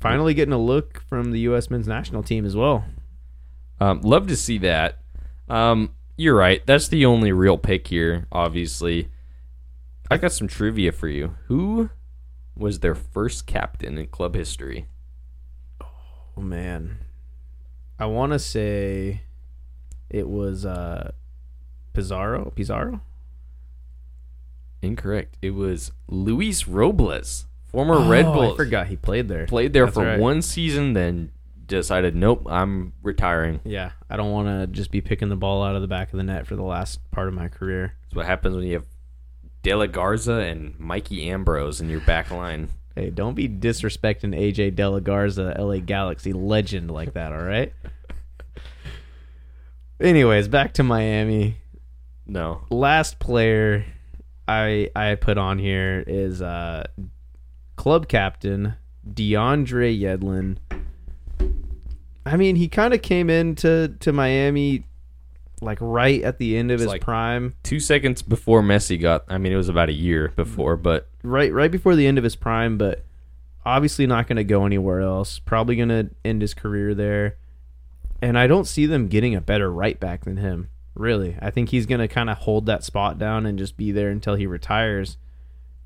Finally 0.01 0.35
getting 0.35 0.53
a 0.53 0.59
look 0.59 1.03
from 1.09 1.31
the 1.31 1.39
U.S. 1.41 1.71
men's 1.71 1.87
national 1.87 2.25
team 2.25 2.45
as 2.45 2.57
well. 2.57 2.85
um, 3.81 4.01
love 4.01 4.27
to 4.27 4.37
see 4.37 4.59
that. 4.59 4.99
Um, 5.49 5.93
you're 6.17 6.37
right. 6.37 6.61
That's 6.67 6.89
the 6.89 7.07
only 7.07 7.31
real 7.31 7.59
pick 7.59 7.87
here. 7.87 8.27
Obviously, 8.33 9.09
I 10.11 10.17
got 10.17 10.33
some 10.33 10.49
trivia 10.49 10.91
for 10.91 11.07
you. 11.07 11.37
Who 11.47 11.91
was 12.57 12.81
their 12.81 12.97
first 12.97 13.47
captain 13.47 13.99
in 13.99 14.09
club 14.09 14.35
history? 14.35 14.87
Oh 15.81 16.41
man, 16.41 16.99
I 18.01 18.07
want 18.07 18.33
to 18.33 18.41
say 18.41 19.23
it 20.11 20.29
was 20.29 20.65
uh, 20.65 21.13
Pizarro. 21.99 22.53
Pizarro. 22.55 23.01
Incorrect. 24.83 25.37
It 25.43 25.51
was 25.51 25.91
Luis 26.07 26.69
Robles, 26.69 27.47
former 27.67 28.09
Red 28.09 28.27
Oh, 28.27 28.33
Bull. 28.35 28.53
I 28.53 28.57
forgot 28.57 28.87
he 28.87 28.95
played 28.97 29.27
there. 29.27 29.47
Played 29.47 29.73
there 29.73 29.87
That's 29.87 29.95
for 29.97 30.05
right. 30.05 30.19
one 30.21 30.41
season, 30.43 30.93
then 30.93 31.33
decided, 31.67 32.15
nope, 32.15 32.47
I'm 32.49 32.93
retiring. 33.03 33.59
Yeah, 33.65 33.91
I 34.09 34.17
don't 34.17 34.31
want 34.31 34.47
to 34.47 34.69
just 34.69 34.93
be 34.93 35.01
picking 35.01 35.29
the 35.29 35.35
ball 35.37 35.65
out 35.65 35.75
of 35.75 35.83
the 35.83 35.89
back 35.89 36.13
of 36.13 36.17
the 36.17 36.23
net 36.23 36.47
for 36.47 36.55
the 36.55 36.63
last 36.63 37.01
part 37.11 37.27
of 37.27 37.35
my 37.35 37.49
career. 37.49 37.95
That's 38.05 38.15
what 38.15 38.27
happens 38.27 38.55
when 38.55 38.65
you 38.65 38.75
have 38.75 38.87
De 39.65 39.75
La 39.75 39.87
Garza 39.87 40.35
and 40.35 40.79
Mikey 40.79 41.29
Ambrose 41.29 41.81
in 41.81 41.89
your 41.91 42.01
back 42.01 42.31
line. 42.31 42.69
Hey, 42.95 43.11
don't 43.11 43.35
be 43.35 43.49
disrespecting 43.49 44.39
AJ 44.39 44.77
De 44.77 44.89
La 44.89 45.01
Garza, 45.01 45.55
LA 45.59 45.79
Galaxy 45.79 46.33
legend 46.33 46.91
like 46.93 47.15
that, 47.15 47.33
all 47.33 47.43
right? 47.43 47.73
Anyways, 50.01 50.47
back 50.47 50.75
to 50.75 50.85
Miami. 50.85 51.57
No. 52.29 52.63
Last 52.71 53.19
player 53.19 53.85
I 54.47 54.91
I 54.95 55.15
put 55.15 55.39
on 55.39 55.59
here 55.59 56.05
is 56.07 56.43
uh 56.43 56.87
club 57.77 58.09
captain 58.09 58.75
DeAndre 59.11 59.99
Yedlin. 59.99 60.59
I 62.27 62.37
mean, 62.37 62.57
he 62.57 62.69
kind 62.69 62.93
of 62.93 63.01
came 63.01 63.31
into 63.31 63.95
to 64.01 64.13
Miami 64.13 64.85
like 65.61 65.79
right 65.81 66.23
at 66.23 66.39
the 66.39 66.57
end 66.57 66.71
of 66.71 66.75
It's 66.77 66.83
his 66.83 66.89
like- 66.89 67.03
prime. 67.03 67.55
Two 67.63 67.81
seconds 67.81 68.23
before 68.23 68.63
Messi 68.63 69.01
got, 69.01 69.25
I 69.29 69.39
mean, 69.39 69.53
it 69.53 69.57
was 69.57 69.69
about 69.69 69.89
a 69.89 69.93
year 69.95 70.33
before, 70.37 70.77
but 70.77 71.09
right 71.23 71.53
right 71.53 71.71
before 71.71 71.97
the 71.97 72.07
end 72.07 72.19
of 72.19 72.25
his 72.25 72.37
prime, 72.37 72.77
but 72.79 73.05
obviously 73.65 74.07
not 74.07 74.27
going 74.29 74.37
to 74.37 74.45
go 74.45 74.67
anywhere 74.67 75.01
else. 75.01 75.39
Probably 75.39 75.77
going 75.77 75.89
to 75.89 76.11
end 76.25 76.43
his 76.43 76.55
career 76.55 76.95
there. 76.95 77.37
And 78.21 78.39
I 78.39 78.47
don't 78.47 78.67
see 78.67 78.87
them 78.87 79.09
getting 79.09 79.35
a 79.35 79.41
better 79.41 79.71
right 79.73 79.99
back 79.99 80.25
than 80.25 80.37
him. 80.39 80.69
Really, 80.95 81.37
I 81.41 81.51
think 81.51 81.69
he's 81.69 81.87
going 81.87 82.01
to 82.01 82.09
kind 82.09 82.29
of 82.29 82.39
hold 82.39 82.67
that 82.67 82.83
spot 82.83 83.19
down 83.19 83.47
and 83.47 83.59
just 83.59 83.77
be 83.77 83.93
there 83.93 84.11
until 84.11 84.35
he 84.35 84.47
retires. 84.47 85.17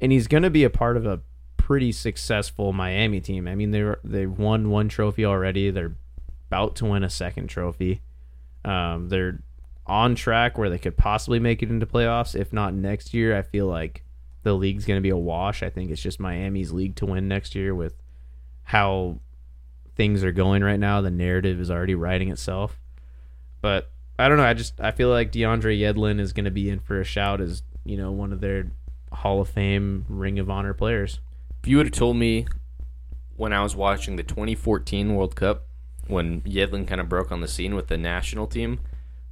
And 0.00 0.10
he's 0.10 0.26
going 0.26 0.42
to 0.42 0.50
be 0.50 0.64
a 0.64 0.70
part 0.70 0.96
of 0.96 1.06
a 1.06 1.20
pretty 1.56 1.92
successful 1.92 2.72
Miami 2.72 3.20
team. 3.20 3.46
I 3.46 3.54
mean, 3.54 3.70
they 3.70 3.94
they 4.02 4.26
won 4.26 4.70
one 4.70 4.88
trophy 4.88 5.24
already. 5.24 5.70
They're 5.70 5.94
about 6.48 6.76
to 6.76 6.86
win 6.86 7.04
a 7.04 7.10
second 7.10 7.48
trophy. 7.48 8.02
Um, 8.64 9.08
they're 9.08 9.42
on 9.86 10.14
track 10.14 10.58
where 10.58 10.70
they 10.70 10.78
could 10.78 10.96
possibly 10.96 11.38
make 11.38 11.62
it 11.62 11.70
into 11.70 11.86
playoffs. 11.86 12.34
If 12.34 12.52
not 12.52 12.74
next 12.74 13.14
year, 13.14 13.36
I 13.36 13.42
feel 13.42 13.66
like 13.66 14.04
the 14.42 14.54
league's 14.54 14.84
going 14.84 14.98
to 14.98 15.02
be 15.02 15.10
a 15.10 15.16
wash. 15.16 15.62
I 15.62 15.70
think 15.70 15.90
it's 15.90 16.02
just 16.02 16.18
Miami's 16.18 16.72
league 16.72 16.96
to 16.96 17.06
win 17.06 17.28
next 17.28 17.54
year 17.54 17.74
with 17.74 17.94
how 18.64 19.18
things 19.94 20.24
are 20.24 20.32
going 20.32 20.64
right 20.64 20.80
now. 20.80 21.00
The 21.00 21.10
narrative 21.10 21.60
is 21.60 21.70
already 21.70 21.94
writing 21.94 22.30
itself. 22.30 22.80
But 23.60 23.91
I 24.18 24.28
don't 24.28 24.36
know. 24.36 24.44
I 24.44 24.54
just 24.54 24.80
I 24.80 24.90
feel 24.92 25.08
like 25.08 25.32
DeAndre 25.32 25.78
Yedlin 25.78 26.20
is 26.20 26.32
going 26.32 26.44
to 26.44 26.50
be 26.50 26.68
in 26.68 26.80
for 26.80 27.00
a 27.00 27.04
shout 27.04 27.40
as 27.40 27.62
you 27.84 27.96
know 27.96 28.12
one 28.12 28.32
of 28.32 28.40
their 28.40 28.70
Hall 29.12 29.40
of 29.40 29.48
Fame, 29.48 30.04
Ring 30.08 30.38
of 30.38 30.48
Honor 30.50 30.74
players. 30.74 31.20
if 31.62 31.68
you 31.68 31.76
would 31.78 31.86
have 31.86 31.94
told 31.94 32.16
me 32.16 32.46
when 33.36 33.52
I 33.52 33.62
was 33.62 33.74
watching 33.74 34.16
the 34.16 34.22
2014 34.22 35.14
World 35.14 35.34
Cup, 35.36 35.64
when 36.06 36.40
Yedlin 36.42 36.86
kind 36.86 37.00
of 37.00 37.08
broke 37.08 37.32
on 37.32 37.40
the 37.40 37.48
scene 37.48 37.74
with 37.74 37.88
the 37.88 37.96
national 37.98 38.46
team, 38.46 38.80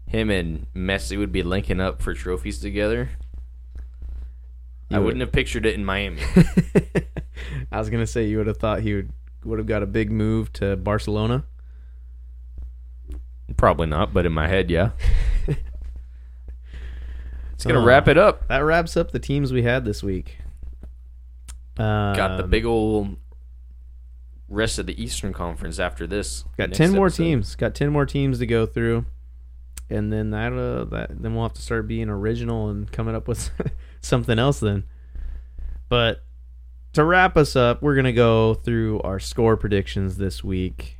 him 0.07 0.31
and 0.31 0.67
Messi 0.75 1.17
would 1.19 1.31
be 1.33 1.43
linking 1.43 1.81
up 1.81 2.03
for 2.03 2.13
trophies 2.15 2.59
together, 2.59 3.11
I 4.91 4.99
would- 4.99 5.05
wouldn't 5.05 5.21
have 5.21 5.33
pictured 5.33 5.67
it 5.67 5.75
in 5.75 5.85
Miami. 5.85 6.23
I 7.73 7.79
was 7.79 7.91
going 7.91 8.03
to 8.03 8.07
say 8.07 8.27
you 8.27 8.39
would 8.39 8.47
have 8.49 8.57
thought 8.59 8.81
he 8.81 8.95
would 8.95 9.11
would 9.45 9.59
have 9.59 9.67
got 9.67 9.83
a 9.83 9.87
big 9.87 10.11
move 10.13 10.53
to 10.55 10.77
Barcelona. 10.77 11.45
Probably 13.61 13.87
not, 13.87 14.15
but 14.15 14.25
in 14.25 14.33
my 14.33 14.49
head, 14.49 14.71
yeah. 14.71 14.91
It's 17.53 17.67
gonna 17.67 17.85
wrap 17.85 18.09
it 18.09 18.17
up. 18.17 18.49
That 18.49 18.61
wraps 18.61 18.97
up 18.97 19.11
the 19.11 19.19
teams 19.19 19.53
we 19.53 19.63
had 19.63 19.85
this 19.85 20.03
week. 20.03 20.39
Got 21.77 22.39
the 22.39 22.45
Um, 22.45 22.51
big 22.51 22.65
old 22.65 23.19
rest 24.49 24.79
of 24.79 24.87
the 24.87 25.01
Eastern 25.01 25.35
Conference 25.35 25.79
after 25.79 26.07
this. 26.07 26.47
Got 26.57 26.73
ten 26.73 26.93
more 26.93 27.09
episode. 27.09 27.23
teams. 27.23 27.55
Got 27.57 27.75
ten 27.75 27.91
more 27.93 28.07
teams 28.07 28.39
to 28.39 28.47
go 28.47 28.65
through, 28.65 29.05
and 29.91 30.11
then 30.11 30.31
that 30.31 30.55
uh, 30.55 30.85
that 30.87 31.23
then 31.23 31.35
we'll 31.35 31.43
have 31.43 31.53
to 31.53 31.61
start 31.61 31.87
being 31.87 32.09
original 32.09 32.71
and 32.71 32.91
coming 32.91 33.15
up 33.15 33.29
with 33.29 33.51
something 34.01 34.39
else. 34.39 34.61
Then, 34.61 34.85
but 35.91 36.23
to 36.95 37.05
wrap 37.05 37.37
us 37.37 37.57
up, 37.57 37.83
we're 37.83 37.95
gonna 37.95 38.15
go 38.15 38.55
through 38.55 39.03
our 39.03 39.21
score 39.21 39.59
predictions 39.59 40.17
this 40.17 40.43
week. 40.43 40.97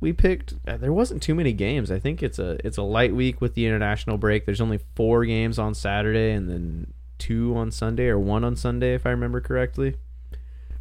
We 0.00 0.12
picked. 0.12 0.54
Uh, 0.66 0.76
there 0.76 0.92
wasn't 0.92 1.22
too 1.22 1.34
many 1.34 1.52
games. 1.52 1.90
I 1.90 1.98
think 1.98 2.22
it's 2.22 2.38
a 2.38 2.58
it's 2.64 2.76
a 2.76 2.82
light 2.82 3.14
week 3.14 3.40
with 3.40 3.54
the 3.54 3.66
international 3.66 4.18
break. 4.18 4.44
There's 4.44 4.60
only 4.60 4.80
four 4.94 5.24
games 5.24 5.58
on 5.58 5.74
Saturday 5.74 6.32
and 6.32 6.48
then 6.50 6.92
two 7.18 7.56
on 7.56 7.70
Sunday 7.70 8.08
or 8.08 8.18
one 8.18 8.44
on 8.44 8.56
Sunday 8.56 8.94
if 8.94 9.06
I 9.06 9.10
remember 9.10 9.40
correctly. 9.40 9.96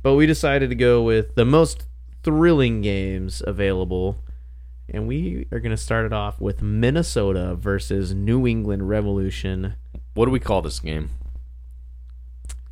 But 0.03 0.15
we 0.15 0.25
decided 0.25 0.69
to 0.69 0.75
go 0.75 1.01
with 1.01 1.35
the 1.35 1.45
most 1.45 1.85
thrilling 2.23 2.81
games 2.81 3.41
available. 3.45 4.17
And 4.87 5.07
we 5.07 5.47
are 5.51 5.59
going 5.59 5.71
to 5.71 5.77
start 5.77 6.05
it 6.05 6.13
off 6.13 6.39
with 6.39 6.61
Minnesota 6.61 7.55
versus 7.55 8.13
New 8.13 8.45
England 8.45 8.87
Revolution. 8.87 9.75
What 10.13 10.25
do 10.25 10.31
we 10.31 10.39
call 10.39 10.61
this 10.61 10.79
game? 10.79 11.09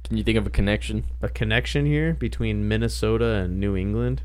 Can 0.03 0.17
you 0.17 0.23
think 0.23 0.37
of 0.37 0.45
a 0.45 0.51
connection? 0.51 1.05
A 1.21 1.29
connection 1.29 1.87
here 1.87 2.13
between 2.13 2.67
Minnesota 2.67 3.25
and 3.25 3.59
New 3.59 3.75
England. 3.75 4.21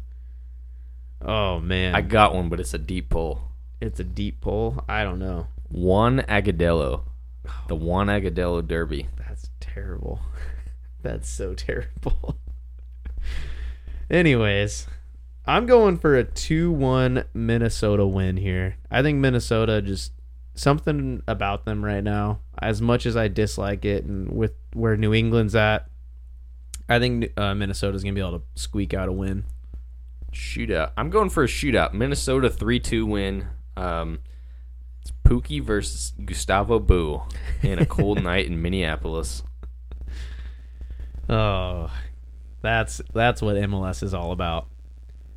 Oh 1.21 1.61
man, 1.61 1.95
I 1.95 2.01
got 2.01 2.35
one, 2.35 2.49
but 2.49 2.61
it's 2.61 2.75
a 2.75 2.79
deep 2.79 3.11
pull. 3.11 3.43
it's 3.81 4.01
a 4.01 4.05
deep 4.05 4.41
pull. 4.41 4.85
I 4.89 5.03
don't 5.05 5.19
know. 5.19 5.49
Juan 5.69 6.21
Agudelo, 6.21 7.03
the 7.67 7.75
Juan 7.75 8.07
Agudelo 8.07 8.67
Derby. 8.67 9.09
That's 9.19 9.51
terrible. 9.61 10.21
That's 11.03 11.29
so 11.29 11.55
terrible. 11.55 12.37
Anyways, 14.11 14.87
I'm 15.47 15.67
going 15.67 15.99
for 15.99 16.17
a 16.17 16.25
2-1 16.25 17.25
Minnesota 17.35 18.07
win 18.07 18.37
here. 18.37 18.77
I 18.91 19.03
think 19.03 19.19
Minnesota 19.19 19.83
just 19.83 20.13
something 20.55 21.23
about 21.29 21.65
them 21.65 21.85
right 21.85 22.03
now. 22.03 22.41
As 22.61 22.83
much 22.83 23.07
as 23.07 23.17
I 23.17 23.29
dislike 23.29 23.85
it 23.85 24.05
and 24.05 24.31
with 24.31 24.53
where 24.73 24.97
New 24.97 25.15
England's 25.15 25.55
at, 25.55 25.89
I 26.89 26.99
think 26.99 27.33
uh, 27.37 27.55
Minnesota's 27.55 28.03
going 28.03 28.15
to 28.15 28.19
be 28.21 28.27
able 28.27 28.41
to 28.41 28.45
squeak 28.57 28.95
out 28.95 29.09
a 29.09 29.13
win. 29.13 29.45
Shootout. 30.33 30.93
I'm 30.97 31.11
going 31.11 31.31
for 31.31 31.45
a 31.45 31.47
shootout. 31.47 31.93
Minnesota 31.93 32.51
3 32.51 32.81
2 32.81 33.07
win. 33.07 33.47
Um, 33.77 34.21
it's 35.01 35.13
Pukki 35.25 35.63
versus 35.63 36.13
Gustavo 36.25 36.79
Bou 36.79 37.23
in 37.63 37.79
a 37.79 37.87
cold 37.87 38.23
night 38.23 38.47
in 38.47 38.61
Minneapolis. 38.61 39.43
Oh, 41.29 41.91
that's 42.63 43.01
that's 43.13 43.43
what 43.43 43.57
MLS 43.57 44.03
is 44.03 44.15
all 44.15 44.33
about. 44.33 44.67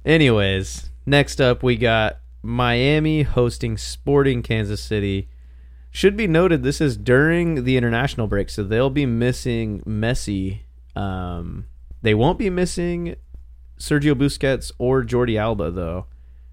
Anyways, 0.05 0.89
next 1.05 1.39
up 1.39 1.63
we 1.63 1.75
got 1.75 2.19
Miami 2.41 3.23
hosting 3.23 3.77
Sporting 3.77 4.41
Kansas 4.41 4.81
City. 4.81 5.29
Should 5.91 6.15
be 6.15 6.27
noted 6.27 6.63
this 6.63 6.79
is 6.79 6.95
during 6.95 7.65
the 7.65 7.75
international 7.75 8.27
break, 8.27 8.49
so 8.49 8.63
they'll 8.63 8.89
be 8.89 9.05
missing 9.05 9.81
Messi. 9.81 10.61
Um, 10.95 11.65
they 12.01 12.13
won't 12.13 12.39
be 12.39 12.49
missing 12.49 13.15
Sergio 13.81 14.13
Busquets 14.13 14.71
or 14.77 15.03
Jordi 15.03 15.39
Alba 15.39 15.71
though. 15.71 16.05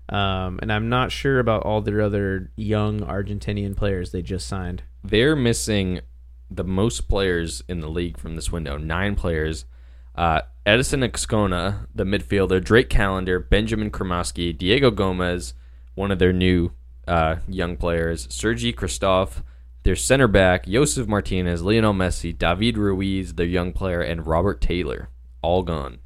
Um, 0.09 0.59
and 0.63 0.73
I'm 0.73 0.89
not 0.89 1.13
sure 1.13 1.39
about 1.39 1.63
all 1.65 1.83
their 1.83 2.01
other 2.01 2.51
young 2.57 3.01
Argentinian 3.01 3.77
players 3.77 4.11
they 4.11 4.23
just 4.23 4.47
signed. 4.47 4.83
They're 5.05 5.37
missing 5.37 6.01
the 6.51 6.65
most 6.65 7.09
players 7.09 7.63
in 7.69 7.81
the 7.81 7.91
league 7.91 8.17
from 8.17 8.35
this 8.35 8.51
window, 8.51 8.79
nine 8.79 9.15
players. 9.15 9.67
Uh, 10.15 10.41
Edison 10.65 11.03
Azcona, 11.03 11.87
the 11.95 12.05
midfielder, 12.05 12.65
Drake 12.65 12.89
Callender, 12.89 13.39
Benjamin 13.39 13.91
Cremaschi, 13.91 14.57
Diego 14.57 14.91
Gomez, 14.91 15.53
one 15.95 16.11
of 16.11 16.19
their 16.19 16.33
new 16.33 16.73
uh, 17.07 17.37
young 17.47 17.77
players, 17.77 18.27
Sergi 18.31 18.73
Christoph, 18.73 19.43
their 19.83 19.97
center 19.97 20.27
back, 20.27 20.67
Josef 20.67 21.07
Martinez, 21.07 21.63
Lionel 21.63 21.93
Messi, 21.93 22.37
David 22.37 22.79
Ruiz, 22.79 23.35
their 23.35 23.47
young 23.47 23.75
player, 23.75 24.01
and 24.01 24.27
Robert 24.27 24.63
Taylor, 24.63 25.11
all 25.43 25.63
gone. 25.63 25.99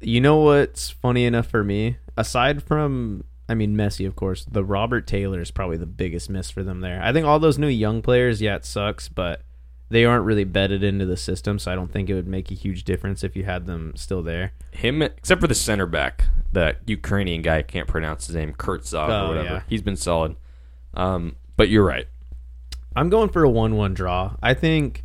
You 0.00 0.20
know 0.20 0.36
what's 0.36 0.90
funny 0.90 1.24
enough 1.24 1.46
for 1.48 1.64
me? 1.64 1.96
Aside 2.16 2.62
from, 2.62 3.24
I 3.48 3.54
mean, 3.54 3.76
Messi, 3.76 4.06
of 4.06 4.14
course, 4.16 4.44
the 4.44 4.64
Robert 4.64 5.06
Taylor 5.06 5.40
is 5.40 5.50
probably 5.50 5.76
the 5.76 5.86
biggest 5.86 6.30
miss 6.30 6.50
for 6.50 6.62
them 6.62 6.80
there. 6.80 7.00
I 7.02 7.12
think 7.12 7.26
all 7.26 7.38
those 7.38 7.58
new 7.58 7.68
young 7.68 8.02
players, 8.02 8.40
yeah, 8.40 8.56
it 8.56 8.64
sucks, 8.64 9.08
but 9.08 9.42
they 9.90 10.04
aren't 10.04 10.24
really 10.24 10.44
bedded 10.44 10.82
into 10.82 11.06
the 11.06 11.16
system, 11.16 11.58
so 11.58 11.72
I 11.72 11.74
don't 11.74 11.90
think 11.90 12.08
it 12.10 12.14
would 12.14 12.28
make 12.28 12.50
a 12.50 12.54
huge 12.54 12.84
difference 12.84 13.24
if 13.24 13.34
you 13.34 13.44
had 13.44 13.66
them 13.66 13.92
still 13.96 14.22
there. 14.22 14.52
Him, 14.72 15.02
except 15.02 15.40
for 15.40 15.46
the 15.46 15.54
center 15.54 15.86
back, 15.86 16.24
the 16.52 16.76
Ukrainian 16.86 17.42
guy, 17.42 17.58
I 17.58 17.62
can't 17.62 17.88
pronounce 17.88 18.26
his 18.26 18.36
name, 18.36 18.52
Kurtzov 18.52 19.08
Oh, 19.08 19.24
or 19.24 19.28
whatever. 19.28 19.48
yeah. 19.54 19.62
He's 19.68 19.82
been 19.82 19.96
solid. 19.96 20.36
Um, 20.94 21.36
but 21.56 21.68
you're 21.68 21.84
right. 21.86 22.06
I'm 22.94 23.08
going 23.10 23.30
for 23.30 23.42
a 23.44 23.50
1 23.50 23.76
1 23.76 23.94
draw. 23.94 24.34
I 24.42 24.54
think 24.54 25.02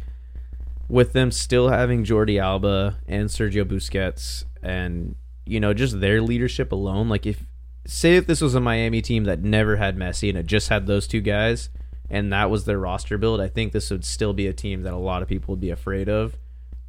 with 0.89 1.13
them 1.13 1.31
still 1.31 1.69
having 1.69 2.03
Jordi 2.03 2.39
Alba 2.41 2.97
and 3.07 3.29
Sergio 3.29 3.63
Busquets 3.63 4.45
and, 4.64 5.15
you 5.45 5.60
know, 5.60 5.73
just 5.73 5.99
their 5.99 6.22
leadership 6.22 6.72
alone, 6.72 7.10
like 7.10 7.26
if, 7.26 7.45
say, 7.85 8.15
if 8.15 8.27
this 8.27 8.41
was 8.41 8.56
a 8.56 8.60
Miami 8.60 9.02
team 9.02 9.26
that 9.26 9.41
never 9.41 9.76
had 9.76 9.98
Messi 9.98 10.30
and 10.30 10.38
it 10.38 10.45
just 10.45 10.69
had 10.69 10.88
those 10.88 11.07
two 11.07 11.22
guys 11.22 11.69
and 12.10 12.31
that 12.31 12.49
was 12.49 12.65
their 12.65 12.80
roster 12.80 13.18
build, 13.18 13.41
I 13.41 13.48
think 13.48 13.72
this 13.72 13.91
would 13.91 14.06
still 14.06 14.34
be 14.34 14.48
a 14.48 14.53
team 14.53 14.84
that 14.84 14.94
a 14.94 14.98
lot 14.98 15.22
of 15.22 15.27
people 15.27 15.53
would 15.53 15.61
be 15.61 15.69
afraid 15.69 16.10
of 16.10 16.38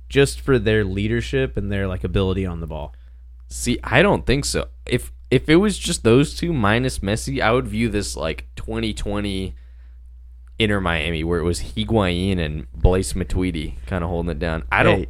just 0.09 0.41
for 0.41 0.59
their 0.59 0.85
leadership 0.85 1.57
and 1.57 1.71
their, 1.73 1.89
like, 1.89 2.05
ability 2.05 2.47
on 2.47 2.61
the 2.61 2.67
ball. 2.67 2.95
See, 3.49 3.79
I 3.85 4.03
don't 4.03 4.27
think 4.27 4.45
so. 4.45 4.69
If 4.87 5.13
if 5.31 5.49
it 5.49 5.57
was 5.57 5.79
just 5.79 6.05
those 6.05 6.35
two 6.35 6.53
minus 6.53 7.01
Messi, 7.01 7.41
I 7.41 7.53
would 7.53 7.67
view 7.67 7.89
this 7.89 8.17
like 8.17 8.47
2020 8.57 9.55
Inter 10.59 10.81
Miami, 10.81 11.25
where 11.25 11.41
it 11.41 11.45
was 11.45 11.61
Higuain 11.61 12.39
and 12.39 12.71
Blaise 12.73 13.15
Matuidi 13.15 13.75
kind 13.87 14.05
of 14.05 14.11
holding 14.11 14.31
it 14.31 14.39
down. 14.39 14.65
I 14.71 14.83
don't. 14.83 15.01
Hey, 15.01 15.09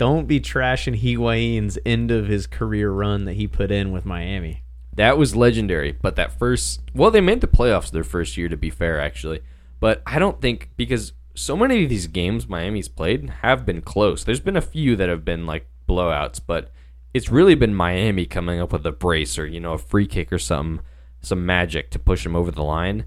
don't 0.00 0.26
be 0.26 0.40
trashing 0.40 0.98
Higuain's 0.98 1.78
end 1.84 2.10
of 2.10 2.26
his 2.26 2.46
career 2.46 2.90
run 2.90 3.26
that 3.26 3.34
he 3.34 3.46
put 3.46 3.70
in 3.70 3.92
with 3.92 4.06
Miami. 4.06 4.62
That 4.96 5.18
was 5.18 5.36
legendary. 5.36 5.92
But 5.92 6.16
that 6.16 6.32
first, 6.32 6.80
well, 6.94 7.10
they 7.10 7.20
made 7.20 7.42
the 7.42 7.46
playoffs 7.46 7.90
their 7.90 8.02
first 8.02 8.38
year. 8.38 8.48
To 8.48 8.56
be 8.56 8.70
fair, 8.70 8.98
actually, 8.98 9.42
but 9.78 10.00
I 10.06 10.18
don't 10.18 10.40
think 10.40 10.70
because 10.78 11.12
so 11.34 11.54
many 11.54 11.82
of 11.84 11.90
these 11.90 12.06
games 12.06 12.48
Miami's 12.48 12.88
played 12.88 13.28
have 13.42 13.66
been 13.66 13.82
close. 13.82 14.24
There's 14.24 14.40
been 14.40 14.56
a 14.56 14.62
few 14.62 14.96
that 14.96 15.10
have 15.10 15.22
been 15.22 15.44
like 15.44 15.66
blowouts, 15.86 16.40
but 16.46 16.72
it's 17.12 17.30
really 17.30 17.54
been 17.54 17.74
Miami 17.74 18.24
coming 18.24 18.58
up 18.58 18.72
with 18.72 18.86
a 18.86 18.92
brace 18.92 19.38
or 19.38 19.46
you 19.46 19.60
know 19.60 19.74
a 19.74 19.78
free 19.78 20.06
kick 20.06 20.32
or 20.32 20.38
something, 20.38 20.82
some 21.20 21.44
magic 21.44 21.90
to 21.90 21.98
push 21.98 22.24
them 22.24 22.34
over 22.34 22.50
the 22.50 22.64
line. 22.64 23.04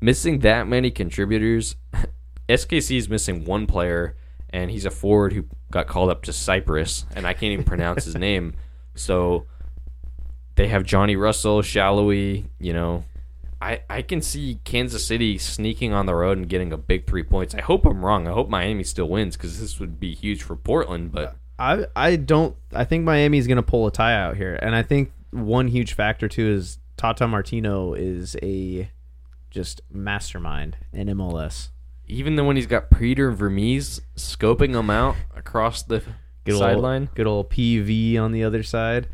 Missing 0.00 0.38
that 0.40 0.68
many 0.68 0.92
contributors, 0.92 1.74
SKC 2.48 2.96
is 2.96 3.08
missing 3.08 3.44
one 3.44 3.66
player, 3.66 4.14
and 4.50 4.70
he's 4.70 4.84
a 4.84 4.90
forward 4.90 5.32
who 5.32 5.44
got 5.70 5.86
called 5.86 6.10
up 6.10 6.22
to 6.22 6.32
Cyprus, 6.32 7.04
and 7.14 7.26
I 7.26 7.32
can't 7.32 7.52
even 7.52 7.64
pronounce 7.64 8.04
his 8.04 8.14
name. 8.16 8.54
So 8.94 9.46
they 10.56 10.66
have 10.66 10.82
Johnny 10.82 11.14
Russell, 11.14 11.62
Sallói, 11.62 12.46
you 12.58 12.72
know. 12.72 13.04
I, 13.62 13.82
I 13.88 14.02
can 14.02 14.22
see 14.22 14.58
Kansas 14.64 15.06
City 15.06 15.38
sneaking 15.38 15.92
on 15.92 16.06
the 16.06 16.16
road 16.16 16.36
and 16.36 16.48
getting 16.48 16.72
a 16.72 16.76
big 16.76 17.06
three 17.06 17.22
points. 17.22 17.54
I 17.54 17.60
hope 17.60 17.86
I'm 17.86 18.04
wrong. 18.04 18.26
I 18.26 18.32
hope 18.32 18.48
Miami 18.48 18.82
still 18.82 19.08
wins 19.08 19.36
because 19.36 19.60
this 19.60 19.78
would 19.78 20.00
be 20.00 20.14
huge 20.14 20.42
for 20.42 20.56
Portland. 20.56 21.12
But 21.12 21.36
I 21.60 21.86
I 21.94 22.16
don't 22.16 22.56
I 22.72 22.84
think 22.84 23.04
Miami's 23.04 23.46
gonna 23.46 23.62
pull 23.62 23.86
a 23.86 23.92
tie 23.92 24.14
out 24.14 24.36
here, 24.36 24.58
and 24.60 24.74
I 24.74 24.82
think 24.82 25.12
one 25.30 25.68
huge 25.68 25.92
factor 25.94 26.26
too 26.26 26.48
is 26.48 26.78
Tata 26.96 27.28
Martino 27.28 27.94
is 27.94 28.36
a 28.42 28.90
just 29.50 29.80
mastermind 29.90 30.76
in 30.92 31.08
MLS. 31.08 31.68
Even 32.08 32.36
though 32.36 32.44
when 32.44 32.56
he's 32.56 32.66
got 32.66 32.90
Peter 32.90 33.30
Vermes 33.30 34.00
scoping 34.16 34.74
him 34.78 34.90
out 34.90 35.16
across 35.36 35.82
the 35.82 36.02
Good 36.44 36.58
sideline, 36.58 37.10
good 37.14 37.26
old 37.26 37.50
PV 37.50 38.18
on 38.18 38.32
the 38.32 38.42
other 38.44 38.62
side. 38.62 39.08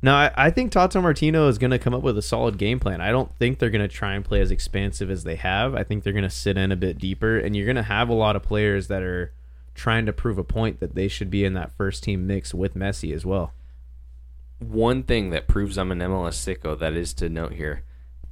Now, 0.00 0.16
I, 0.16 0.30
I 0.36 0.50
think 0.50 0.70
Tata 0.70 1.00
Martino 1.02 1.48
is 1.48 1.58
going 1.58 1.72
to 1.72 1.78
come 1.78 1.92
up 1.92 2.02
with 2.02 2.16
a 2.16 2.22
solid 2.22 2.56
game 2.56 2.78
plan. 2.78 3.00
I 3.00 3.10
don't 3.10 3.34
think 3.36 3.58
they're 3.58 3.68
going 3.68 3.86
to 3.86 3.88
try 3.88 4.14
and 4.14 4.24
play 4.24 4.40
as 4.40 4.50
expansive 4.52 5.10
as 5.10 5.24
they 5.24 5.34
have. 5.34 5.74
I 5.74 5.82
think 5.82 6.04
they're 6.04 6.12
going 6.12 6.22
to 6.22 6.30
sit 6.30 6.56
in 6.56 6.70
a 6.70 6.76
bit 6.76 6.98
deeper, 6.98 7.36
and 7.36 7.56
you're 7.56 7.66
going 7.66 7.76
to 7.76 7.82
have 7.82 8.08
a 8.08 8.14
lot 8.14 8.36
of 8.36 8.42
players 8.44 8.86
that 8.86 9.02
are 9.02 9.32
trying 9.74 10.06
to 10.06 10.12
prove 10.12 10.38
a 10.38 10.44
point 10.44 10.78
that 10.80 10.94
they 10.94 11.08
should 11.08 11.30
be 11.30 11.44
in 11.44 11.54
that 11.54 11.72
first 11.72 12.04
team 12.04 12.26
mix 12.26 12.54
with 12.54 12.74
Messi 12.74 13.12
as 13.12 13.26
well. 13.26 13.52
one 14.60 15.02
thing 15.02 15.30
that 15.30 15.48
proves 15.48 15.76
I'm 15.76 15.92
an 15.92 15.98
MLS 15.98 16.34
sicko 16.34 16.78
that 16.78 16.94
is 16.94 17.12
to 17.14 17.28
note 17.28 17.52
here. 17.52 17.82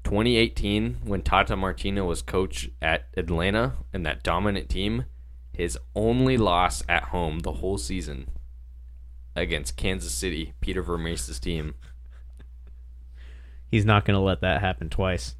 2018, 0.06 0.98
when 1.04 1.20
Tata 1.20 1.56
Martino 1.56 2.04
was 2.04 2.22
coach 2.22 2.70
at 2.80 3.08
Atlanta 3.16 3.72
and 3.92 4.06
that 4.06 4.22
dominant 4.22 4.68
team, 4.68 5.04
his 5.52 5.76
only 5.96 6.36
loss 6.36 6.84
at 6.88 7.04
home 7.04 7.40
the 7.40 7.54
whole 7.54 7.76
season 7.76 8.28
against 9.34 9.76
Kansas 9.76 10.12
City, 10.12 10.54
Peter 10.60 10.80
Vermes' 10.80 11.40
team. 11.40 11.74
He's 13.68 13.84
not 13.84 14.04
going 14.04 14.14
to 14.14 14.20
let 14.20 14.42
that 14.42 14.60
happen 14.60 14.88
twice. 14.90 15.34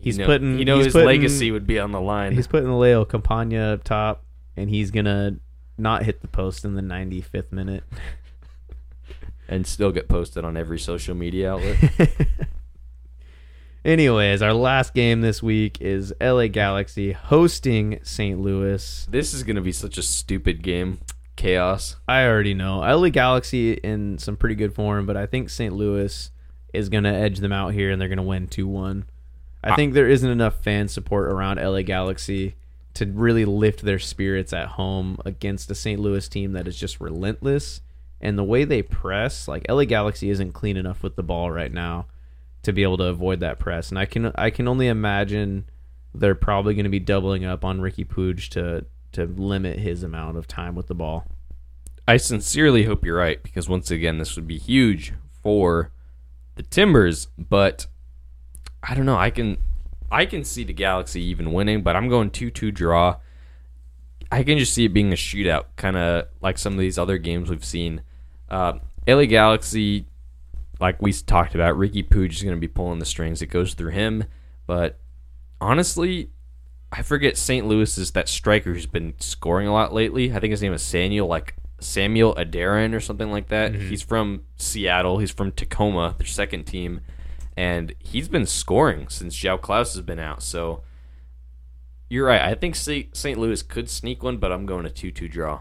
He's 0.00 0.16
you 0.16 0.22
know, 0.22 0.26
putting- 0.28 0.58
you 0.58 0.64
know 0.64 0.78
his 0.78 0.94
putting- 0.94 1.06
legacy 1.06 1.50
would 1.50 1.66
be 1.66 1.78
on 1.78 1.92
the 1.92 2.00
line. 2.00 2.32
He's 2.32 2.46
putting 2.46 2.72
Leo 2.72 3.04
Campana 3.04 3.74
up 3.74 3.84
top, 3.84 4.24
and 4.56 4.70
he's 4.70 4.90
going 4.90 5.04
to 5.04 5.36
not 5.76 6.04
hit 6.04 6.22
the 6.22 6.28
post 6.28 6.64
in 6.64 6.74
the 6.74 6.80
95th 6.80 7.52
minute. 7.52 7.84
and 9.48 9.66
still 9.66 9.92
get 9.92 10.08
posted 10.08 10.42
on 10.42 10.56
every 10.56 10.78
social 10.78 11.14
media 11.14 11.52
outlet. 11.52 11.76
Anyways, 13.84 14.42
our 14.42 14.52
last 14.52 14.92
game 14.92 15.20
this 15.20 15.42
week 15.42 15.80
is 15.80 16.12
LA 16.20 16.48
Galaxy 16.48 17.12
hosting 17.12 18.00
St. 18.02 18.38
Louis. 18.40 19.06
this 19.10 19.32
is 19.32 19.44
going 19.44 19.56
to 19.56 19.62
be 19.62 19.72
such 19.72 19.96
a 19.98 20.02
stupid 20.02 20.62
game. 20.62 20.98
Chaos. 21.36 21.96
I 22.08 22.26
already 22.26 22.54
know 22.54 22.80
LA 22.80 23.10
Galaxy 23.10 23.74
in 23.74 24.18
some 24.18 24.36
pretty 24.36 24.56
good 24.56 24.74
form, 24.74 25.06
but 25.06 25.16
I 25.16 25.26
think 25.26 25.48
St. 25.48 25.72
Louis 25.72 26.30
is 26.74 26.88
going 26.88 27.04
to 27.04 27.10
edge 27.10 27.38
them 27.38 27.52
out 27.52 27.72
here 27.72 27.90
and 27.92 28.00
they're 28.00 28.08
going 28.08 28.16
to 28.16 28.22
win 28.24 28.48
2 28.48 28.66
1. 28.66 29.04
I 29.62 29.70
I- 29.70 29.76
think 29.76 29.94
there 29.94 30.08
isn't 30.08 30.28
enough 30.28 30.62
fan 30.62 30.88
support 30.88 31.28
around 31.30 31.58
LA 31.58 31.82
Galaxy 31.82 32.56
to 32.94 33.06
really 33.06 33.44
lift 33.44 33.82
their 33.82 34.00
spirits 34.00 34.52
at 34.52 34.70
home 34.70 35.18
against 35.24 35.70
a 35.70 35.74
St. 35.76 36.00
Louis 36.00 36.28
team 36.28 36.52
that 36.54 36.66
is 36.66 36.76
just 36.78 37.00
relentless. 37.00 37.80
And 38.20 38.36
the 38.36 38.42
way 38.44 38.64
they 38.64 38.82
press, 38.82 39.46
like 39.46 39.64
LA 39.68 39.84
Galaxy 39.84 40.30
isn't 40.30 40.52
clean 40.52 40.76
enough 40.76 41.04
with 41.04 41.14
the 41.14 41.22
ball 41.22 41.52
right 41.52 41.72
now 41.72 42.06
to 42.62 42.72
be 42.72 42.82
able 42.82 42.96
to 42.98 43.04
avoid 43.04 43.40
that 43.40 43.58
press. 43.58 43.90
And 43.90 43.98
I 43.98 44.06
can 44.06 44.32
I 44.34 44.50
can 44.50 44.68
only 44.68 44.88
imagine 44.88 45.64
they're 46.14 46.34
probably 46.34 46.74
going 46.74 46.84
to 46.84 46.90
be 46.90 47.00
doubling 47.00 47.44
up 47.44 47.64
on 47.64 47.80
Riqui 47.80 48.06
Puig 48.06 48.48
to 48.50 48.84
to 49.12 49.26
limit 49.26 49.78
his 49.78 50.02
amount 50.02 50.36
of 50.36 50.46
time 50.46 50.74
with 50.74 50.86
the 50.86 50.94
ball. 50.94 51.26
I 52.06 52.16
sincerely 52.16 52.84
hope 52.84 53.04
you're 53.04 53.18
right 53.18 53.42
because 53.42 53.68
once 53.68 53.90
again, 53.90 54.18
this 54.18 54.36
would 54.36 54.46
be 54.46 54.58
huge 54.58 55.12
for 55.42 55.92
the 56.56 56.62
Timbers. 56.62 57.28
But 57.38 57.86
I 58.82 58.94
don't 58.94 59.06
know. 59.06 59.18
I 59.18 59.30
can 59.30 59.58
I 60.10 60.26
can 60.26 60.44
see 60.44 60.64
the 60.64 60.72
Galaxy 60.72 61.22
even 61.22 61.52
winning, 61.52 61.82
but 61.82 61.96
I'm 61.96 62.08
going 62.08 62.30
two 62.30 62.50
two 62.50 62.70
draw. 62.70 63.16
I 64.30 64.42
can 64.42 64.58
just 64.58 64.74
see 64.74 64.84
it 64.84 64.92
being 64.92 65.12
a 65.12 65.16
shootout, 65.16 65.64
kind 65.76 65.96
of 65.96 66.28
like 66.42 66.58
some 66.58 66.74
of 66.74 66.78
these 66.78 66.98
other 66.98 67.16
games 67.16 67.48
we've 67.48 67.64
seen. 67.64 68.02
Uh, 68.50 68.74
LA 69.06 69.24
Galaxy, 69.24 70.06
like 70.80 71.00
we 71.02 71.12
talked 71.12 71.54
about, 71.54 71.76
Riqui 71.76 72.08
Puig 72.08 72.32
is 72.32 72.42
going 72.42 72.54
to 72.54 72.60
be 72.60 72.68
pulling 72.68 72.98
the 72.98 73.04
strings. 73.04 73.42
It 73.42 73.46
goes 73.46 73.74
through 73.74 73.90
him, 73.90 74.24
but 74.66 74.98
honestly, 75.60 76.30
I 76.90 77.02
forget 77.02 77.36
St. 77.36 77.66
Louis 77.66 77.98
is 77.98 78.12
that 78.12 78.28
striker 78.28 78.72
who's 78.72 78.86
been 78.86 79.14
scoring 79.18 79.66
a 79.66 79.72
lot 79.72 79.92
lately. 79.92 80.32
I 80.32 80.40
think 80.40 80.52
his 80.52 80.62
name 80.62 80.72
is 80.72 80.82
Samuel, 80.82 81.26
like 81.26 81.54
Samuel 81.80 82.34
Adarin 82.36 82.94
or 82.94 83.00
something 83.00 83.30
like 83.30 83.48
that. 83.48 83.72
Mm-hmm. 83.72 83.88
He's 83.88 84.02
from 84.02 84.44
Seattle. 84.56 85.18
He's 85.18 85.30
from 85.30 85.52
Tacoma, 85.52 86.14
their 86.16 86.26
second 86.26 86.64
team, 86.64 87.00
and 87.56 87.94
he's 87.98 88.28
been 88.28 88.46
scoring 88.46 89.08
since 89.08 89.36
João 89.36 89.60
Klaus 89.60 89.94
has 89.94 90.02
been 90.02 90.18
out. 90.18 90.42
So 90.42 90.82
you're 92.08 92.26
right. 92.26 92.40
I 92.40 92.54
think 92.54 92.74
St. 92.74 93.36
Louis 93.36 93.62
could 93.62 93.90
sneak 93.90 94.22
one, 94.22 94.38
but 94.38 94.50
I'm 94.50 94.64
going 94.64 94.86
a 94.86 94.90
two-two 94.90 95.28
draw. 95.28 95.60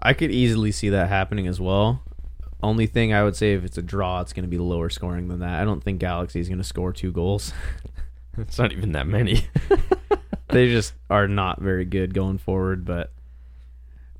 I 0.00 0.12
could 0.12 0.30
easily 0.30 0.72
see 0.72 0.88
that 0.88 1.08
happening 1.08 1.46
as 1.46 1.60
well. 1.60 2.02
Only 2.62 2.86
thing 2.86 3.12
I 3.12 3.22
would 3.22 3.36
say 3.36 3.52
if 3.54 3.64
it's 3.64 3.78
a 3.78 3.82
draw, 3.82 4.20
it's 4.20 4.32
going 4.32 4.42
to 4.44 4.48
be 4.48 4.58
lower 4.58 4.90
scoring 4.90 5.28
than 5.28 5.40
that. 5.40 5.60
I 5.60 5.64
don't 5.64 5.82
think 5.82 6.00
Galaxy 6.00 6.40
is 6.40 6.48
going 6.48 6.58
to 6.58 6.64
score 6.64 6.92
two 6.92 7.12
goals. 7.12 7.52
It's 8.40 8.56
not 8.56 8.70
even 8.70 8.92
that 8.92 9.08
many. 9.08 9.48
they 10.48 10.68
just 10.68 10.94
are 11.10 11.26
not 11.26 11.60
very 11.60 11.84
good 11.84 12.14
going 12.14 12.38
forward. 12.38 12.84
But 12.84 13.10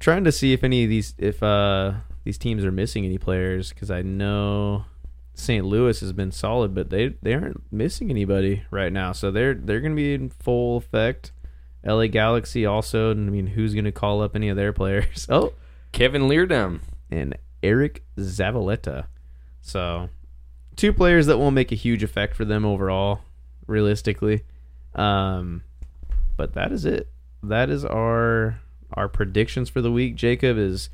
trying 0.01 0.25
to 0.25 0.33
see 0.33 0.53
if 0.53 0.65
any 0.65 0.83
of 0.83 0.91
these 0.91 1.15
if 1.19 1.41
uh 1.43 1.93
these 2.25 2.37
teams 2.37 2.65
are 2.65 2.73
missing 2.73 3.05
any 3.05 3.17
players 3.17 3.69
because 3.71 3.93
I 3.93 4.03
know 4.03 4.85
St. 5.35 5.65
Louis 5.65 6.01
has 6.01 6.13
been 6.13 6.33
solid, 6.33 6.75
but 6.75 6.91
they 6.91 7.15
they 7.23 7.35
aren't 7.35 7.63
missing 7.73 8.11
anybody 8.11 8.65
right 8.73 8.93
now, 8.93 9.13
so 9.13 9.31
they're 9.31 9.55
they're 9.55 9.81
going 9.81 9.93
to 9.93 9.97
be 9.97 10.15
in 10.15 10.31
full 10.31 10.77
effect. 10.79 11.31
LA 11.85 12.09
Galaxy 12.09 12.67
also. 12.67 13.13
I 13.13 13.15
mean, 13.15 13.47
who's 13.47 13.73
going 13.73 13.85
to 13.85 13.93
call 13.93 14.21
up 14.21 14.35
any 14.35 14.49
of 14.49 14.57
their 14.57 14.73
players? 14.73 15.27
Oh, 15.31 15.53
Kevin 15.93 16.23
Leerdam. 16.23 16.81
and 17.09 17.37
Eriq 17.63 18.01
Zavaleta. 18.19 19.07
So, 19.61 20.09
two 20.77 20.93
players 20.93 21.27
that 21.27 21.39
won't 21.39 21.55
make 21.55 21.73
a 21.73 21.77
huge 21.77 22.03
effect 22.03 22.35
for 22.35 22.45
them 22.45 22.65
overall, 22.65 23.21
realistically. 23.67 24.45
Um, 24.95 25.63
but 26.37 26.55
that 26.55 26.73
is 26.73 26.85
it. 26.85 27.09
That 27.43 27.71
is 27.71 27.85
our 27.85 28.61
our 28.95 29.09
predictions 29.09 29.69
for 29.69 29.83
the 29.83 29.93
week. 29.93 30.15
Jacob 30.15 30.57
has 30.57 30.89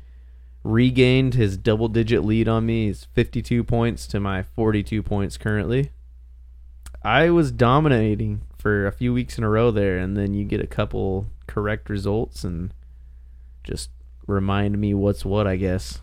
regained 0.63 1.35
his 1.35 1.55
double 1.57 1.87
digit 1.87 2.25
lead 2.25 2.47
on 2.47 2.65
me. 2.65 2.87
He's 2.87 3.05
52 3.13 3.63
points 3.63 4.07
to 4.07 4.19
my 4.19 4.43
42 4.43 5.01
points 5.03 5.37
currently. 5.37 5.91
I 7.03 7.29
was 7.29 7.51
dominating 7.51 8.41
for 8.57 8.87
a 8.87 8.91
few 8.91 9.13
weeks 9.13 9.37
in 9.37 9.43
a 9.43 9.49
row 9.49 9.69
there, 9.69 9.99
and 9.99 10.17
then 10.17 10.33
you 10.33 10.43
get 10.43 10.59
a 10.59 10.67
couple 10.67 11.27
correct 11.45 11.87
results 11.87 12.43
and 12.43 12.73
just 13.63 13.91
remind 14.25 14.79
me 14.79 14.93
what's 14.95 15.23
what, 15.23 15.45
I 15.45 15.55
guess. 15.55 16.01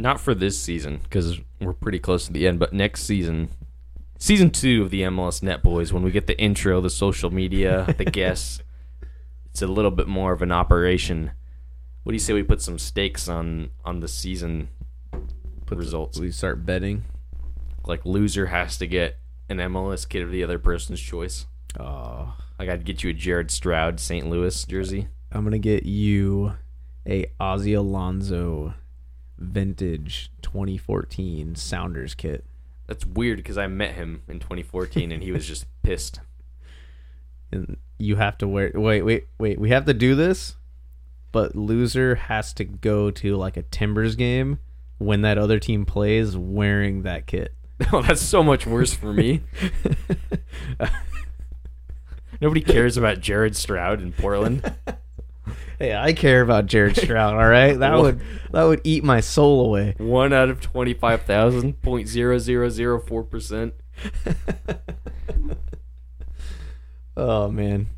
Not 0.00 0.20
for 0.20 0.34
this 0.34 0.58
season 0.58 1.00
because 1.02 1.38
we're 1.60 1.74
pretty 1.74 1.98
close 1.98 2.26
to 2.26 2.32
the 2.32 2.46
end, 2.46 2.58
but 2.58 2.72
next 2.72 3.02
season, 3.04 3.50
season 4.18 4.50
two 4.50 4.82
of 4.82 4.90
the 4.90 5.02
MLS 5.02 5.42
Net 5.42 5.62
Boys, 5.62 5.92
when 5.92 6.02
we 6.02 6.10
get 6.10 6.26
the 6.26 6.40
intro, 6.40 6.80
the 6.80 6.88
social 6.90 7.30
media, 7.30 7.94
the 7.98 8.04
guests, 8.10 8.60
it's 9.50 9.60
a 9.62 9.66
little 9.66 9.90
bit 9.90 10.08
more 10.08 10.32
of 10.32 10.40
an 10.42 10.52
operation. 10.52 11.32
What 12.02 12.12
do 12.12 12.14
you 12.14 12.20
say 12.20 12.32
we 12.32 12.42
put 12.42 12.62
some 12.62 12.78
stakes 12.78 13.28
on 13.28 13.70
on 13.84 14.00
the 14.00 14.08
season 14.08 14.70
put 15.66 15.76
results? 15.76 16.18
We 16.18 16.30
start 16.30 16.64
betting. 16.64 17.04
Like 17.84 18.06
loser 18.06 18.46
has 18.46 18.78
to 18.78 18.86
get 18.86 19.18
an 19.50 19.58
MLS 19.58 20.08
kid 20.08 20.22
of 20.22 20.30
the 20.30 20.42
other 20.42 20.58
person's 20.58 21.00
choice. 21.00 21.44
Oh, 21.78 22.34
Like 22.58 22.68
I'd 22.70 22.84
get 22.84 23.02
you 23.02 23.10
a 23.10 23.12
Jared 23.12 23.50
Stroud 23.50 24.00
St. 24.00 24.28
Louis 24.28 24.64
jersey. 24.64 25.08
I'm 25.30 25.44
gonna 25.44 25.58
get 25.58 25.84
you 25.84 26.54
a 27.06 27.26
Ozzy 27.38 27.76
Alonso 27.76 28.74
vintage 29.40 30.30
2014 30.42 31.54
Sounders 31.56 32.14
kit. 32.14 32.44
That's 32.86 33.06
weird 33.06 33.38
because 33.38 33.56
I 33.58 33.66
met 33.66 33.94
him 33.94 34.22
in 34.28 34.38
2014 34.38 35.10
and 35.12 35.22
he 35.22 35.32
was 35.32 35.46
just 35.46 35.66
pissed. 35.82 36.20
and 37.50 37.76
you 37.98 38.16
have 38.16 38.38
to 38.38 38.46
wear 38.48 38.70
wait 38.74 39.02
wait 39.02 39.26
wait 39.38 39.58
we 39.60 39.70
have 39.70 39.84
to 39.86 39.92
do 39.94 40.14
this 40.14 40.56
but 41.32 41.54
loser 41.54 42.14
has 42.14 42.52
to 42.54 42.64
go 42.64 43.10
to 43.10 43.36
like 43.36 43.56
a 43.56 43.62
timbers 43.62 44.16
game 44.16 44.58
when 44.98 45.22
that 45.22 45.36
other 45.38 45.58
team 45.58 45.84
plays 45.84 46.36
wearing 46.36 47.02
that 47.02 47.26
kit 47.26 47.54
Oh, 47.92 48.02
that's 48.02 48.20
so 48.22 48.42
much 48.42 48.66
worse 48.66 48.92
for 48.94 49.10
me. 49.12 49.42
Nobody 52.40 52.60
cares 52.60 52.96
about 52.96 53.20
Jared 53.20 53.56
Stroud 53.56 54.00
in 54.02 54.12
Portland. 54.12 54.74
Hey 55.80 55.92
i 55.94 56.12
care 56.12 56.42
about 56.42 56.66
jared 56.66 56.96
stroud 57.04 57.34
all 57.34 57.48
right 57.48 57.80
that 57.80 57.98
would 57.98 58.20
that 58.52 58.62
would 58.62 58.80
eat 58.84 59.02
my 59.02 59.18
soul 59.20 59.66
away 59.66 59.94
One 59.98 60.32
out 60.32 60.48
of 60.48 60.60
25,000, 60.60 61.80
0.0004%. 61.82 63.72
oh 67.16 67.48
man 67.50 67.88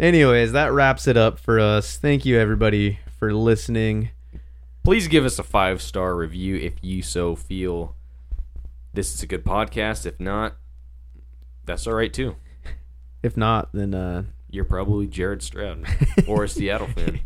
anyways 0.00 0.52
that 0.52 0.72
wraps 0.72 1.06
it 1.06 1.18
up 1.18 1.38
for 1.38 1.60
us 1.60 1.98
thank 1.98 2.24
you 2.24 2.38
everybody 2.38 2.98
for 3.18 3.34
listening 3.34 4.10
Please 4.84 5.06
give 5.06 5.24
us 5.24 5.38
a 5.38 5.44
five 5.44 5.80
star 5.80 6.16
review 6.16 6.56
if 6.56 6.72
you 6.82 7.02
so 7.02 7.36
feel 7.36 7.94
this 8.92 9.14
is 9.14 9.22
a 9.22 9.28
good 9.28 9.44
podcast. 9.44 10.04
If 10.06 10.18
not, 10.18 10.56
that's 11.64 11.86
all 11.86 11.94
right 11.94 12.12
too. 12.12 12.34
if 13.22 13.36
not 13.36 13.68
then 13.72 13.94
uh 13.94 14.24
You're 14.52 14.64
probably 14.64 15.08
Jared 15.08 15.42
Stroud 15.42 15.84
or 16.28 16.44
a 16.44 16.48
Seattle 16.48 16.86
fan. 16.86 17.18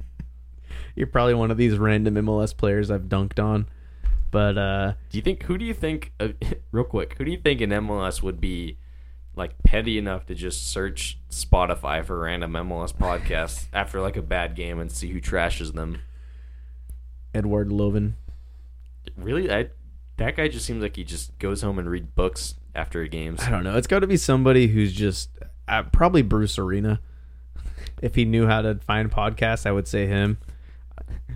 you're 0.96 1.06
probably 1.06 1.34
one 1.34 1.52
of 1.52 1.56
these 1.56 1.78
random 1.78 2.16
mls 2.16 2.56
players 2.56 2.90
i've 2.90 3.02
dunked 3.02 3.40
on 3.40 3.68
but 4.30 4.58
uh 4.58 4.92
Do 5.10 5.18
you 5.18 5.22
think? 5.22 5.42
Who 5.44 5.58
do 5.58 5.64
you 5.64 5.74
think? 5.74 6.12
Uh, 6.20 6.28
real 6.72 6.84
quick, 6.84 7.16
who 7.18 7.24
do 7.24 7.30
you 7.30 7.38
think 7.38 7.60
in 7.60 7.70
MLS 7.70 8.22
would 8.22 8.40
be 8.40 8.78
like 9.36 9.62
petty 9.62 9.98
enough 9.98 10.26
to 10.26 10.34
just 10.34 10.68
search 10.70 11.18
Spotify 11.30 12.04
for 12.04 12.18
random 12.18 12.52
MLS 12.52 12.92
podcasts 12.94 13.66
after 13.72 14.00
like 14.00 14.16
a 14.16 14.22
bad 14.22 14.54
game 14.54 14.78
and 14.78 14.90
see 14.90 15.10
who 15.10 15.20
trashes 15.20 15.72
them? 15.74 16.00
Eduard 17.34 17.68
Löwen 17.68 18.14
Really, 19.16 19.50
I 19.50 19.68
that 20.16 20.36
guy 20.36 20.48
just 20.48 20.66
seems 20.66 20.82
like 20.82 20.96
he 20.96 21.04
just 21.04 21.38
goes 21.38 21.62
home 21.62 21.78
and 21.78 21.88
read 21.88 22.14
books 22.14 22.54
after 22.74 23.06
games. 23.06 23.40
I 23.42 23.50
don't 23.50 23.64
know. 23.64 23.76
It's 23.76 23.86
got 23.86 24.00
to 24.00 24.06
be 24.06 24.16
somebody 24.16 24.66
who's 24.66 24.92
just 24.92 25.30
uh, 25.68 25.82
probably 25.84 26.22
Bruce 26.22 26.58
Arena. 26.58 27.00
If 28.00 28.14
he 28.14 28.24
knew 28.24 28.46
how 28.46 28.62
to 28.62 28.76
find 28.76 29.10
podcasts, 29.10 29.66
I 29.66 29.72
would 29.72 29.88
say 29.88 30.06
him. 30.06 30.38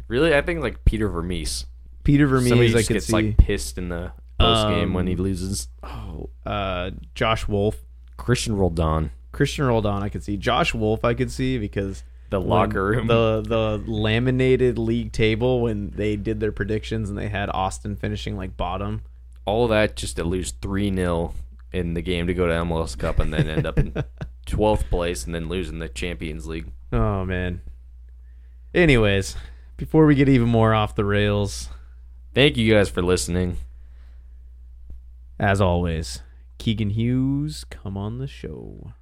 Really, 0.06 0.32
I 0.32 0.42
think 0.42 0.60
like 0.62 0.84
Peter 0.84 1.09
Vermes. 1.09 1.66
Peter 2.04 2.26
Vermes, 2.28 2.52
I 2.74 2.82
could 2.82 2.94
gets 2.94 3.06
see. 3.06 3.12
like 3.12 3.36
pissed 3.36 3.78
in 3.78 3.88
the 3.88 4.12
post 4.38 4.68
game 4.68 4.92
when 4.94 5.09
he 5.09 5.14
Um, 5.14 5.20
loses. 5.22 5.66
oh, 5.82 6.30
uh, 6.46 6.92
Josh 7.16 7.48
Wolff, 7.48 7.78
Christian 8.16 8.54
Roldan, 8.56 9.10
Christian 9.32 9.64
Roldan, 9.64 10.04
I 10.04 10.09
could 10.09 10.22
see. 10.22 10.36
Josh 10.36 10.72
Wolff, 10.72 11.04
I 11.04 11.14
could 11.14 11.32
see 11.32 11.59
because 11.59 12.04
the 12.30 12.40
locker 12.40 12.84
room. 12.86 13.06
the 13.09 13.42
the 13.44 13.82
laminated 13.90 14.78
league 14.78 15.10
table 15.10 15.62
when 15.62 15.90
they 15.90 16.14
did 16.14 16.38
their 16.38 16.52
predictions 16.52 17.09
and 17.10 17.18
they 17.18 17.28
had 17.28 17.50
Austin 17.50 17.96
finishing 17.96 18.36
like 18.36 18.56
bottom. 18.56 19.02
all 19.46 19.64
of 19.64 19.70
that 19.70 19.96
just 19.96 20.14
to 20.16 20.22
lose 20.24 20.52
3 20.62 20.94
0 20.94 21.34
in 21.72 21.94
the 21.94 22.02
game 22.02 22.26
to 22.26 22.34
go 22.34 22.46
to 22.46 22.52
MLS 22.52 22.96
Cup 22.98 23.18
and 23.18 23.32
then 23.32 23.48
end 23.48 23.66
up 23.66 23.78
in 23.78 23.92
12th 24.46 24.88
place 24.90 25.24
and 25.24 25.34
then 25.34 25.48
losing 25.48 25.78
the 25.78 25.88
Champions 25.88 26.46
League. 26.46 26.70
Oh 26.92 27.24
man. 27.24 27.60
Anyways, 28.74 29.36
before 29.76 30.06
we 30.06 30.14
get 30.14 30.28
even 30.28 30.48
more 30.48 30.74
off 30.74 30.94
the 30.94 31.04
rails, 31.04 31.68
Thank 32.34 32.56
you 32.56 32.72
guys 32.72 32.88
for 32.88 33.02
listening. 33.02 33.58
as 35.38 35.60
always, 35.60 36.22
Keegan 36.58 36.90
Hughes, 36.90 37.64
come 37.64 37.96
on 37.98 38.18
the 38.18 38.26
show. 38.26 38.92